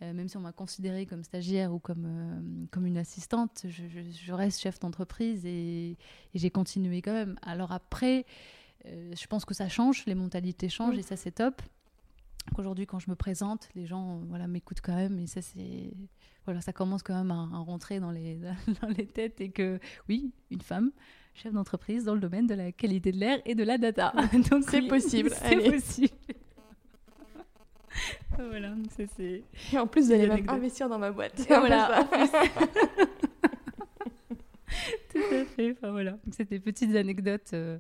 euh, 0.03 0.12
même 0.12 0.29
si 0.29 0.37
on 0.37 0.41
m'a 0.41 0.53
considérée 0.53 1.07
comme 1.07 1.25
stagiaire 1.25 1.73
ou 1.73 1.79
comme, 1.79 2.05
euh, 2.07 2.66
comme 2.70 2.85
une 2.87 2.99
assistante, 2.99 3.62
je, 3.64 3.89
je- 3.89 4.03
je 4.11 4.33
reste 4.35 4.61
chef 4.61 4.79
d'entreprise 4.79 5.47
et, 5.47 5.93
et 5.93 5.97
j'ai 6.35 6.51
continué 6.51 7.01
quand 7.01 7.14
même. 7.14 7.37
Alors 7.43 7.73
après, 7.73 8.27
euh, 8.87 9.14
je 9.18 9.27
pense 9.27 9.47
que 9.47 9.55
ça 9.55 9.68
change, 9.70 10.05
les 10.05 10.14
mentalités 10.14 10.68
changent 10.68 10.97
Mm. 10.97 11.01
et 11.01 11.03
ça 11.03 11.16
c'est 11.16 11.33
top. 11.33 11.62
Aujourd'hui, 12.59 12.87
quand 12.87 12.99
je 12.99 13.09
me 13.09 13.14
présente, 13.16 13.68
les 13.75 13.87
gens 13.87 14.18
voilà, 14.29 14.49
m'écoutent 14.49 14.81
quand 14.83 14.97
même 14.97 15.18
et 15.18 15.27
ça 15.27 15.41
c'est 15.41 15.95
voilà, 16.45 16.61
ça 16.61 16.73
commence 16.73 17.03
quand 17.05 17.14
même 17.14 17.31
à, 17.31 17.49
à 17.55 17.59
rentrer 17.59 18.01
dans 18.01 18.11
les, 18.11 18.39
dans 18.83 18.89
les 18.89 19.07
têtes 19.07 19.41
et 19.41 19.51
que 19.51 19.79
oui, 20.09 20.33
une 20.51 20.61
femme 20.61 20.91
chef 21.35 21.53
d'entreprise 21.53 22.05
dans 22.05 22.14
le 22.14 22.20
domaine 22.20 22.47
de 22.47 22.55
la 22.55 22.72
qualité 22.72 23.12
de 23.12 23.18
l'air 23.18 23.41
et 23.45 23.55
de 23.55 23.64
la 23.64 23.78
data. 23.78 24.12
Donc 24.51 24.64
C'est 24.68 24.80
oui, 24.80 24.89
possible, 24.89 25.30
c'est 25.35 25.70
possible. 25.70 26.14
voilà, 28.39 28.74
c'est 28.97 29.43
Et 29.72 29.78
en 29.78 29.87
plus, 29.87 30.07
vous 30.07 30.12
allez 30.12 30.26
même 30.26 30.49
investir 30.49 30.89
dans 30.89 30.99
ma 30.99 31.11
boîte. 31.11 31.45
Voilà, 31.49 32.09
Tout 35.11 35.18
à 35.35 35.45
fait. 35.45 35.72
Enfin, 35.72 35.91
voilà. 35.91 36.16
C'était 36.30 36.57
des 36.59 36.61
petites 36.61 36.95
anecdotes. 36.97 37.51
euh, 37.53 37.78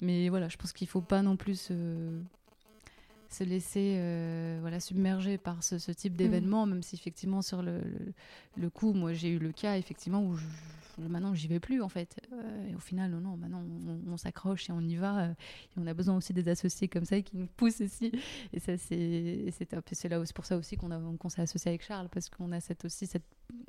mais 0.00 0.28
voilà, 0.28 0.48
je 0.48 0.56
pense 0.56 0.72
qu'il 0.72 0.86
faut 0.86 1.00
pas 1.00 1.22
non 1.22 1.36
plus 1.36 1.58
se, 1.60 2.20
se 3.28 3.42
laisser 3.44 3.96
euh, 3.98 4.58
voilà, 4.60 4.78
submerger 4.78 5.38
par 5.38 5.64
ce, 5.64 5.78
ce 5.78 5.90
type 5.90 6.14
d'événement, 6.16 6.66
même 6.66 6.82
si 6.82 6.94
effectivement, 6.94 7.42
sur 7.42 7.62
le, 7.62 7.78
le, 7.78 8.12
le 8.56 8.70
coup, 8.70 8.92
moi 8.92 9.12
j'ai 9.14 9.30
eu 9.30 9.38
le 9.38 9.50
cas 9.52 9.76
effectivement 9.76 10.22
où 10.22 10.36
je- 10.36 10.44
maintenant 10.98 11.34
j'y 11.34 11.48
vais 11.48 11.60
plus 11.60 11.82
en 11.82 11.88
fait. 11.88 12.16
Euh, 12.32 12.68
et 12.70 12.74
au 12.74 12.78
final, 12.80 13.10
non, 13.10 13.20
non, 13.20 13.36
maintenant 13.36 13.62
on, 14.06 14.12
on 14.12 14.16
s'accroche 14.16 14.68
et 14.70 14.72
on 14.72 14.80
y 14.80 14.96
va. 14.96 15.18
euh, 15.18 15.30
et 15.30 15.78
on 15.80 15.86
a 15.86 15.94
besoin 15.94 16.16
aussi 16.16 16.32
des 16.32 16.48
associés 16.48 16.88
comme 16.88 17.04
ça 17.04 17.20
qui 17.20 17.36
nous 17.36 17.46
poussent 17.56 17.80
aussi. 17.80 18.12
Et 18.52 18.60
ça, 18.60 18.76
c'est 18.78 19.66
top. 19.68 19.84
C'est 19.92 20.08
là 20.08 20.22
pour 20.34 20.44
ça 20.46 20.56
aussi 20.56 20.76
qu'on 20.76 21.28
s'est 21.28 21.42
associé 21.42 21.68
avec 21.70 21.82
Charles, 21.84 22.08
parce 22.10 22.28
qu'on 22.28 22.52
a 22.52 22.60
cette, 22.60 22.84
aussi 22.84 23.06
cette, 23.06 23.24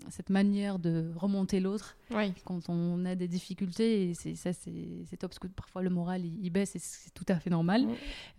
cette 0.10 0.30
manière 0.30 0.80
de 0.80 1.12
remonter 1.16 1.60
l'autre 1.60 1.98
Oui. 2.12 2.34
quand 2.46 2.70
on 2.70 3.06
a 3.06 3.16
des 3.16 3.28
difficultés 3.28 4.10
et 4.10 4.14
ça 4.14 4.52
c'est 4.54 5.18
top 5.18 5.30
parce 5.30 5.40
que 5.40 5.48
parfois 5.48 5.82
le 5.84 5.90
moral 5.92 6.26
il, 6.26 6.34
il 6.44 6.50
baisse 6.50 6.76
et 6.76 6.80
c'est 6.80 7.12
tout 7.14 7.26
à 7.28 7.36
fait 7.40 7.50
normal 7.52 7.86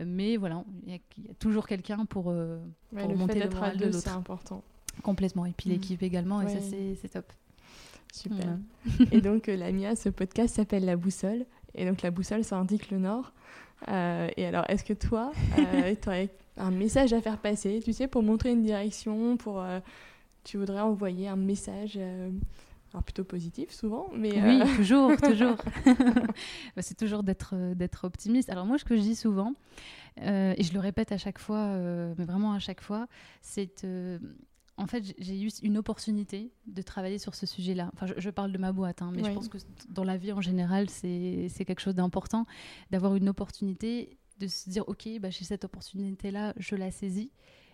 mais 0.04 0.36
voilà 0.36 0.64
il 0.84 0.92
y, 0.94 1.00
y 1.22 1.30
a 1.30 1.34
toujours 1.38 1.66
quelqu'un 1.68 2.04
pour 2.06 2.30
euh, 2.30 2.58
Ouais, 2.92 3.02
Pour 3.02 3.10
le 3.12 3.16
monter 3.16 3.34
fait 3.34 3.38
le 3.40 3.44
d'être 3.44 3.56
à 3.58 3.60
moral 3.60 3.76
de 3.76 3.84
deux, 3.84 3.90
l'autre. 3.90 3.98
c'est 4.02 4.08
important. 4.10 4.62
complètement 5.02 5.46
et 5.46 5.52
puis 5.52 5.70
l'équipe 5.70 6.02
également 6.02 6.40
et 6.42 6.48
ça 6.48 6.54
Ouais. 6.54 6.60
c'est 6.60 6.94
c'est 7.00 7.08
top 7.10 7.30
Super. 8.12 8.58
Et 9.12 9.20
donc, 9.20 9.48
euh, 9.48 9.56
la 9.56 9.70
MIA, 9.72 9.96
ce 9.96 10.08
podcast 10.08 10.56
s'appelle 10.56 10.84
La 10.84 10.96
Boussole. 10.96 11.44
Et 11.74 11.84
donc, 11.86 12.02
la 12.02 12.10
boussole, 12.10 12.42
ça 12.44 12.56
indique 12.56 12.90
le 12.90 12.98
nord. 12.98 13.32
Euh, 13.88 14.28
et 14.36 14.46
alors, 14.46 14.64
est-ce 14.68 14.82
que 14.84 14.92
toi, 14.94 15.32
tu 16.02 16.08
aurais 16.08 16.30
un 16.56 16.70
message 16.70 17.12
à 17.12 17.20
faire 17.20 17.38
passer, 17.38 17.80
tu 17.84 17.92
sais, 17.92 18.08
pour 18.08 18.22
montrer 18.22 18.50
une 18.52 18.62
direction, 18.62 19.36
pour. 19.36 19.60
euh, 19.60 19.78
tu 20.44 20.56
voudrais 20.56 20.80
envoyer 20.80 21.28
un 21.28 21.36
message. 21.36 21.94
euh, 21.96 22.30
alors 22.94 23.02
plutôt 23.04 23.22
positif 23.24 23.70
souvent, 23.70 24.08
mais 24.16 24.32
oui 24.42 24.62
euh, 24.62 24.76
toujours 24.76 25.14
toujours 25.22 25.56
Bah, 26.74 26.80
c'est 26.80 26.96
toujours 26.96 27.22
d'être 27.22 27.50
euh, 27.54 27.74
d'être 27.74 28.04
optimiste 28.04 28.48
alors 28.48 28.64
moi 28.64 28.78
ce 28.78 28.84
que 28.86 28.96
je 28.96 29.02
dis 29.02 29.14
souvent 29.14 29.52
euh, 30.22 30.54
et 30.56 30.62
je 30.62 30.72
le 30.72 30.80
répète 30.80 31.12
à 31.12 31.18
chaque 31.18 31.38
fois 31.38 31.58
euh, 31.58 32.14
mais 32.16 32.24
vraiment 32.24 32.54
à 32.54 32.58
chaque 32.60 32.80
fois 32.80 33.06
c'est 33.42 33.84
euh, 33.84 34.18
en 34.78 34.86
fait, 34.86 35.04
j'ai- 35.18 35.40
eu 35.42 35.50
une 35.62 35.76
opportunité 35.76 36.50
de 36.66 36.82
travailler 36.82 37.18
sur 37.18 37.34
ce 37.34 37.44
sujet-là. 37.46 37.90
Enfin, 37.94 38.06
je, 38.06 38.14
je 38.16 38.30
parle 38.30 38.52
de 38.52 38.58
ma 38.58 38.72
boîte, 38.72 39.02
hein, 39.02 39.10
mais 39.14 39.22
Oui. 39.22 39.28
je 39.28 39.34
pense 39.34 39.48
que 39.48 39.58
dans 39.90 40.04
la 40.04 40.16
vie 40.16 40.32
en 40.32 40.40
général, 40.40 40.88
c'est 40.88 41.48
c'est 41.50 41.64
quelque 41.64 41.80
chose 41.80 41.94
d'important 41.94 42.46
d'avoir 42.90 43.14
une 43.16 43.28
opportunité, 43.28 44.16
de 44.38 44.46
se 44.46 44.70
dire, 44.70 44.84
OK, 44.88 45.08
bah, 45.20 45.30
j'ai 45.30 45.44
cette 45.44 45.64
opportunité-là, 45.64 46.54
je 46.56 46.76
la 46.76 46.90
saisis. 46.90 47.30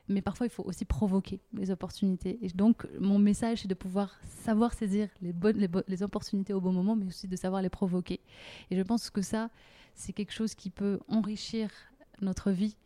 Mais 0.08 0.20
parfois, 0.20 0.46
il 0.46 0.50
faut 0.50 0.64
aussi 0.64 0.84
provoquer 0.84 1.40
les 1.54 1.70
opportunités. 1.70 2.38
Et 2.42 2.48
donc, 2.48 2.86
mon 3.00 3.18
message, 3.18 3.62
c'est 3.62 3.68
de 3.68 3.74
pouvoir 3.74 4.18
savoir 4.44 4.74
saisir 4.74 5.08
les, 5.22 5.32
bonnes, 5.32 5.56
les, 5.56 5.68
bo- 5.68 5.82
les 5.88 6.02
opportunités 6.02 6.52
au 6.52 6.60
bon 6.60 6.72
moment, 6.72 6.94
mais 6.94 7.06
aussi 7.06 7.26
de 7.26 7.36
savoir 7.36 7.62
les 7.62 7.70
provoquer. 7.70 8.20
Et 8.70 8.76
je 8.76 8.82
pense 8.82 9.08
que 9.08 9.22
ça, 9.22 9.48
c'est 9.94 10.12
quelque 10.12 10.32
chose 10.32 10.54
qui 10.54 10.68
peut 10.68 11.00
enrichir 11.08 11.70
notre 12.20 12.50
vie 12.50 12.76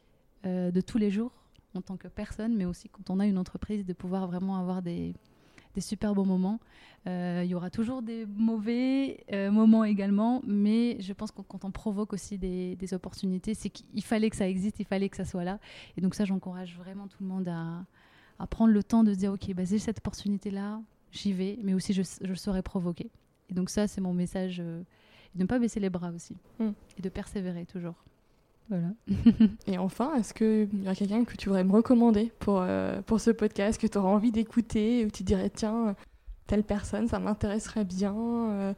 euh, 0.47 0.71
de 0.71 0.81
tous 0.81 0.99
les 0.99 1.11
jours 1.11 1.33
en 1.79 1.83
tant 1.83 1.97
que 1.97 2.09
personne, 2.09 2.55
mais 2.57 2.65
aussi 2.67 2.89
quand 2.89 3.09
on 3.11 3.19
a 3.21 3.27
une 3.27 3.39
entreprise, 3.39 3.85
de 3.87 3.93
pouvoir 3.93 4.27
vraiment 4.27 4.57
avoir 4.57 4.83
des, 4.83 5.15
des 5.75 5.81
super 5.81 6.15
bons 6.15 6.27
moments. 6.27 6.61
Euh, 7.07 7.43
il 7.45 7.51
y 7.51 7.55
aura 7.55 7.71
toujours 7.71 8.03
des 8.03 8.27
mauvais 8.27 9.25
euh, 9.33 9.51
moments 9.51 9.85
également, 9.85 10.43
mais 10.47 11.01
je 11.01 11.13
pense 11.13 11.31
que 11.31 11.41
quand 11.43 11.65
on 11.65 11.71
provoque 11.71 12.13
aussi 12.13 12.37
des, 12.37 12.77
des 12.77 12.93
opportunités, 12.95 13.55
c'est 13.55 13.71
qu'il 13.71 14.03
fallait 14.03 14.29
que 14.31 14.37
ça 14.37 14.49
existe, 14.49 14.81
il 14.81 14.85
fallait 14.85 15.09
que 15.09 15.17
ça 15.17 15.25
soit 15.25 15.45
là. 15.45 15.59
Et 15.97 16.01
donc 16.01 16.15
ça, 16.15 16.25
j'encourage 16.25 16.77
vraiment 16.77 17.07
tout 17.07 17.19
le 17.23 17.29
monde 17.29 17.49
à, 17.49 17.85
à 18.39 18.47
prendre 18.47 18.73
le 18.73 18.83
temps 18.83 19.05
de 19.05 19.13
se 19.15 19.19
dire, 19.19 19.33
ok, 19.33 19.55
bah, 19.55 19.65
j'ai 19.65 19.79
cette 19.79 19.99
opportunité-là, 19.99 20.83
j'y 21.13 21.33
vais, 21.33 21.59
mais 21.63 21.73
aussi 21.75 21.93
je, 21.95 22.03
je 22.21 22.35
saurai 22.35 22.63
provoquer. 22.63 23.11
Et 23.49 23.55
donc 23.55 23.71
ça, 23.71 23.87
c'est 23.87 24.01
mon 24.03 24.13
message, 24.13 24.61
euh, 24.61 24.83
et 25.35 25.39
de 25.39 25.45
ne 25.45 25.49
pas 25.49 25.59
baisser 25.59 25.81
les 25.81 25.89
bras 25.91 26.11
aussi, 26.11 26.37
Mm. 26.59 26.71
et 26.99 27.03
de 27.03 27.09
persévérer 27.09 27.65
toujours. 27.65 27.95
Voilà. 28.69 28.89
Et 29.67 29.79
enfin, 29.79 30.13
est-ce 30.17 30.35
qu'il 30.35 30.69
y 30.85 30.89
a 30.89 30.95
quelqu'un 30.95 31.25
que 31.25 31.37
tu 31.37 31.49
voudrais 31.49 31.65
me 31.65 31.73
recommander 31.73 32.31
pour, 32.39 32.61
euh, 32.61 33.01
pour 33.03 33.21
ce 33.21 33.31
podcast, 33.31 33.81
que 33.81 33.87
tu 33.87 33.97
auras 33.99 34.09
envie 34.11 34.31
d'écouter, 34.33 35.05
où 35.07 35.11
tu 35.11 35.23
dirais, 35.23 35.51
tiens, 35.51 35.95
telle 36.47 36.63
personne, 36.65 37.09
ça 37.09 37.19
m'intéresserait 37.19 37.85
bien 37.85 38.15
euh, 38.17 38.73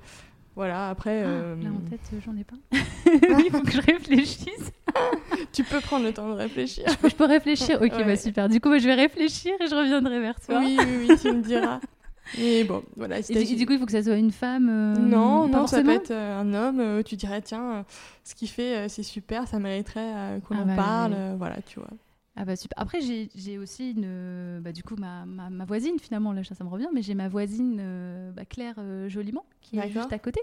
Voilà, 0.56 0.88
après, 0.90 1.22
euh, 1.24 1.56
Ah, 1.58 1.64
Là 1.64 1.70
en 1.70 1.88
tête, 1.90 2.00
euh, 2.12 2.18
j'en 2.24 2.36
ai 2.36 2.44
pas. 2.44 2.56
Il 3.44 3.50
faut 3.50 3.62
que 3.62 3.70
je 3.72 3.80
réfléchisse. 3.80 4.72
tu 5.52 5.64
peux 5.64 5.80
prendre 5.80 6.04
le 6.04 6.12
temps 6.12 6.28
de 6.28 6.34
réfléchir. 6.34 6.84
Je 7.02 7.14
peux 7.14 7.24
réfléchir 7.26 7.80
Ok, 7.82 7.92
Ouais. 7.92 8.04
bah 8.04 8.16
super. 8.16 8.48
Du 8.48 8.60
coup, 8.60 8.68
bah, 8.70 8.78
je 8.78 8.86
vais 8.86 8.94
réfléchir 8.94 9.52
et 9.60 9.66
je 9.68 9.74
reviendrai 9.74 10.20
vers 10.20 10.38
toi. 10.40 10.58
oui, 10.60 10.76
oui, 10.78 11.06
oui, 11.08 11.16
tu 11.20 11.32
me 11.32 11.42
diras. 11.42 11.80
Et 12.38 12.64
bon, 12.64 12.82
voilà. 12.96 13.18
Et 13.18 13.44
du, 13.44 13.56
du 13.56 13.66
coup, 13.66 13.72
il 13.72 13.78
faut 13.78 13.86
que 13.86 13.92
ça 13.92 14.02
soit 14.02 14.16
une 14.16 14.30
femme 14.30 14.68
euh, 14.68 14.96
non, 14.96 15.48
non, 15.48 15.66
ça 15.66 15.82
peut 15.82 15.90
être 15.90 16.10
euh, 16.10 16.40
un 16.40 16.54
homme, 16.54 16.80
euh, 16.80 17.02
tu 17.02 17.16
dirais, 17.16 17.42
tiens, 17.42 17.84
ce 18.24 18.34
qu'il 18.34 18.48
fait, 18.48 18.88
c'est 18.88 19.02
super, 19.02 19.48
ça 19.48 19.58
mériterait 19.58 20.40
qu'on 20.46 20.56
Ah 20.56 20.62
en 20.62 20.66
bah, 20.66 20.76
parle, 20.76 21.16
voilà, 21.38 21.56
tu 21.62 21.78
vois. 21.78 21.90
Ah 22.36 22.44
bah 22.44 22.56
super. 22.56 22.80
Après, 22.80 23.00
j'ai 23.00 23.58
aussi 23.58 23.90
une, 23.90 24.60
bah, 24.62 24.72
du 24.72 24.82
coup 24.82 24.94
ma, 24.96 25.26
ma, 25.26 25.50
ma 25.50 25.64
voisine 25.64 25.98
finalement 25.98 26.32
là 26.32 26.42
ça, 26.44 26.64
me 26.64 26.70
revient, 26.70 26.88
mais 26.94 27.02
j'ai 27.02 27.14
ma 27.14 27.28
voisine 27.28 27.78
euh, 27.80 28.30
bah, 28.32 28.44
Claire 28.44 28.76
euh, 28.78 29.08
Joliment 29.08 29.44
qui 29.60 29.78
est 29.78 29.90
juste 29.90 30.12
à 30.12 30.18
côté, 30.18 30.40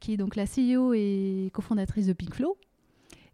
qui 0.00 0.14
est 0.14 0.16
donc 0.16 0.34
la 0.34 0.44
CEO 0.44 0.92
et 0.94 1.50
cofondatrice 1.52 2.06
de 2.06 2.14
Pinkflow. 2.14 2.56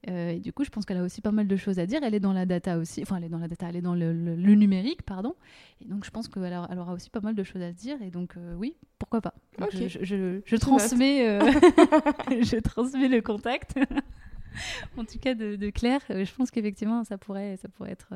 Euh, 0.09 0.31
et 0.31 0.41
du 0.41 0.53
coup, 0.53 0.65
je 0.65 0.71
pense 0.71 0.85
qu'elle 0.85 0.97
a 0.97 1.03
aussi 1.05 1.21
pas 1.21 1.31
mal 1.31 1.47
de 1.47 1.57
choses 1.57 1.79
à 1.79 1.87
dire. 1.87 2.01
Elle 2.03 2.15
est 2.15 2.21
dans 2.21 2.33
la 2.33 2.45
data 2.45 2.77
aussi, 2.79 3.03
enfin 3.03 3.17
elle 3.19 3.25
est 3.25 3.29
dans 3.29 3.39
la 3.39 3.47
data, 3.49 3.67
elle 3.69 3.77
est 3.77 3.83
dans 3.83 3.95
le, 3.95 4.13
le- 4.13 4.35
le 4.35 4.55
numérique, 4.55 5.03
pardon. 5.03 5.35
Et 5.81 5.85
donc 5.89 6.05
je 6.05 6.11
pense 6.11 6.27
qu'elle 6.29 6.53
aura, 6.53 6.93
aussi 6.93 7.09
pas 7.09 7.21
mal 7.21 7.35
de 7.37 7.45
choses 7.45 7.63
à 7.63 7.73
dire. 7.73 8.01
Et 8.03 8.11
donc 8.11 8.37
euh, 8.37 8.55
oui, 8.57 8.75
pourquoi 8.99 9.21
pas. 9.21 9.35
Donc, 9.59 9.71
je, 9.73 9.87
je- 9.89 10.05
je- 10.05 10.41
je 10.45 10.55
note. 10.55 10.61
transmets, 10.61 11.29
euh, 11.29 11.41
je 12.43 12.59
transmets 12.61 13.09
le 13.09 13.21
contact. 13.23 13.75
en 14.99 15.05
tout 15.05 15.19
cas 15.21 15.35
de, 15.35 15.57
de 15.57 15.71
Claire, 15.71 16.01
je 16.09 16.35
pense 16.35 16.51
qu'effectivement 16.51 17.05
ça 17.05 17.17
pourrait, 17.17 17.57
ça 17.57 17.69
pourrait 17.69 17.93
être 17.93 18.13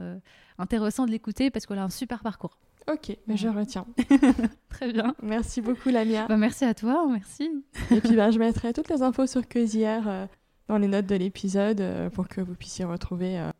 intéressant 0.59 1.07
de 1.07 1.11
l'écouter 1.13 1.51
parce 1.51 1.67
qu'elle 1.67 1.79
a 1.79 1.85
un 1.85 1.89
super 1.91 2.23
parcours. 2.23 2.59
Ok, 2.93 3.17
mais 3.27 3.37
je 3.37 3.49
retiens. 3.49 3.85
Très 4.69 4.93
bien. 4.93 5.15
Merci 5.23 5.61
beaucoup, 5.61 5.89
Lamia. 5.89 6.27
Bah, 6.29 6.37
merci 6.37 6.65
à 6.65 6.73
toi, 6.73 7.05
merci. 7.11 7.51
Et 7.91 8.01
puis, 8.01 8.15
ben, 8.15 8.31
je 8.31 8.39
mettrai 8.39 8.73
toutes 8.73 8.89
les 8.91 9.03
infos 9.03 9.27
sur 9.27 9.49
Cosière 9.49 10.07
euh, 10.07 10.27
dans 10.69 10.79
les 10.79 10.89
notes 10.89 11.07
de 11.07 11.15
l'épisode 11.17 11.81
euh, 11.81 12.11
pour 12.11 12.29
que 12.29 12.41
vous 12.41 12.55
puissiez 12.55 12.85
retrouver 12.85 13.39
euh, 13.39 13.51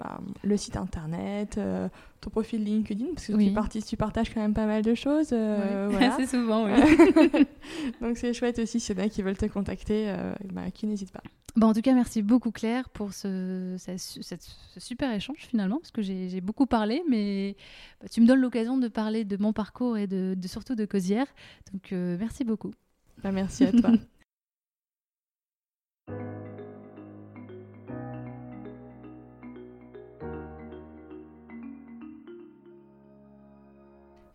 bah, 0.00 0.18
le 0.42 0.56
site 0.56 0.76
internet, 0.76 1.56
euh, 1.58 1.88
ton 2.20 2.30
profil 2.30 2.64
LinkedIn, 2.64 3.06
parce 3.14 3.26
que 3.28 3.32
Oui. 3.34 3.54
tu, 3.70 3.82
tu 3.82 3.96
partages 3.96 4.32
quand 4.32 4.40
même 4.40 4.54
pas 4.54 4.66
mal 4.66 4.82
de 4.82 4.94
choses. 4.94 5.28
euh, 5.32 5.88
voilà. 5.90 6.14
Assez 6.14 6.26
souvent, 6.26 6.64
oui. 6.66 6.72
Donc 8.00 8.16
c'est 8.16 8.32
chouette 8.34 8.58
aussi 8.58 8.80
s'il 8.80 8.98
y 8.98 9.00
en 9.00 9.04
a 9.04 9.08
qui 9.08 9.22
veulent 9.22 9.36
te 9.36 9.46
contacter, 9.46 10.06
euh, 10.08 10.34
bah, 10.52 10.70
qui 10.72 10.86
n'hésite 10.86 11.12
pas. 11.12 11.22
Bon, 11.56 11.68
en 11.68 11.72
tout 11.72 11.82
cas, 11.82 11.94
merci 11.94 12.20
beaucoup 12.22 12.50
Claire 12.50 12.88
pour 12.88 13.12
ce, 13.12 13.76
ce- 13.78 14.22
cette- 14.22 14.42
ce 14.42 14.80
super 14.80 15.12
échange 15.14 15.36
finalement, 15.38 15.76
parce 15.78 15.92
que 15.92 16.02
j'ai 16.02 16.40
beaucoup 16.40 16.66
parlé, 16.66 17.02
mais 17.08 17.54
bah, 18.00 18.08
tu 18.10 18.20
me 18.20 18.26
donnes 18.26 18.40
l'occasion 18.40 18.76
de 18.76 18.88
parler 18.88 19.24
de 19.24 19.36
mon 19.36 19.52
parcours 19.52 19.96
et 19.96 20.08
de, 20.08 20.34
de- 20.36 20.48
surtout 20.48 20.74
de 20.74 20.84
Cosière. 20.84 21.26
Donc 21.72 21.92
merci 21.92 22.42
beaucoup. 22.42 22.72
Bah, 23.22 23.30
merci 23.30 23.64
à 23.64 23.70
toi. 23.72 23.90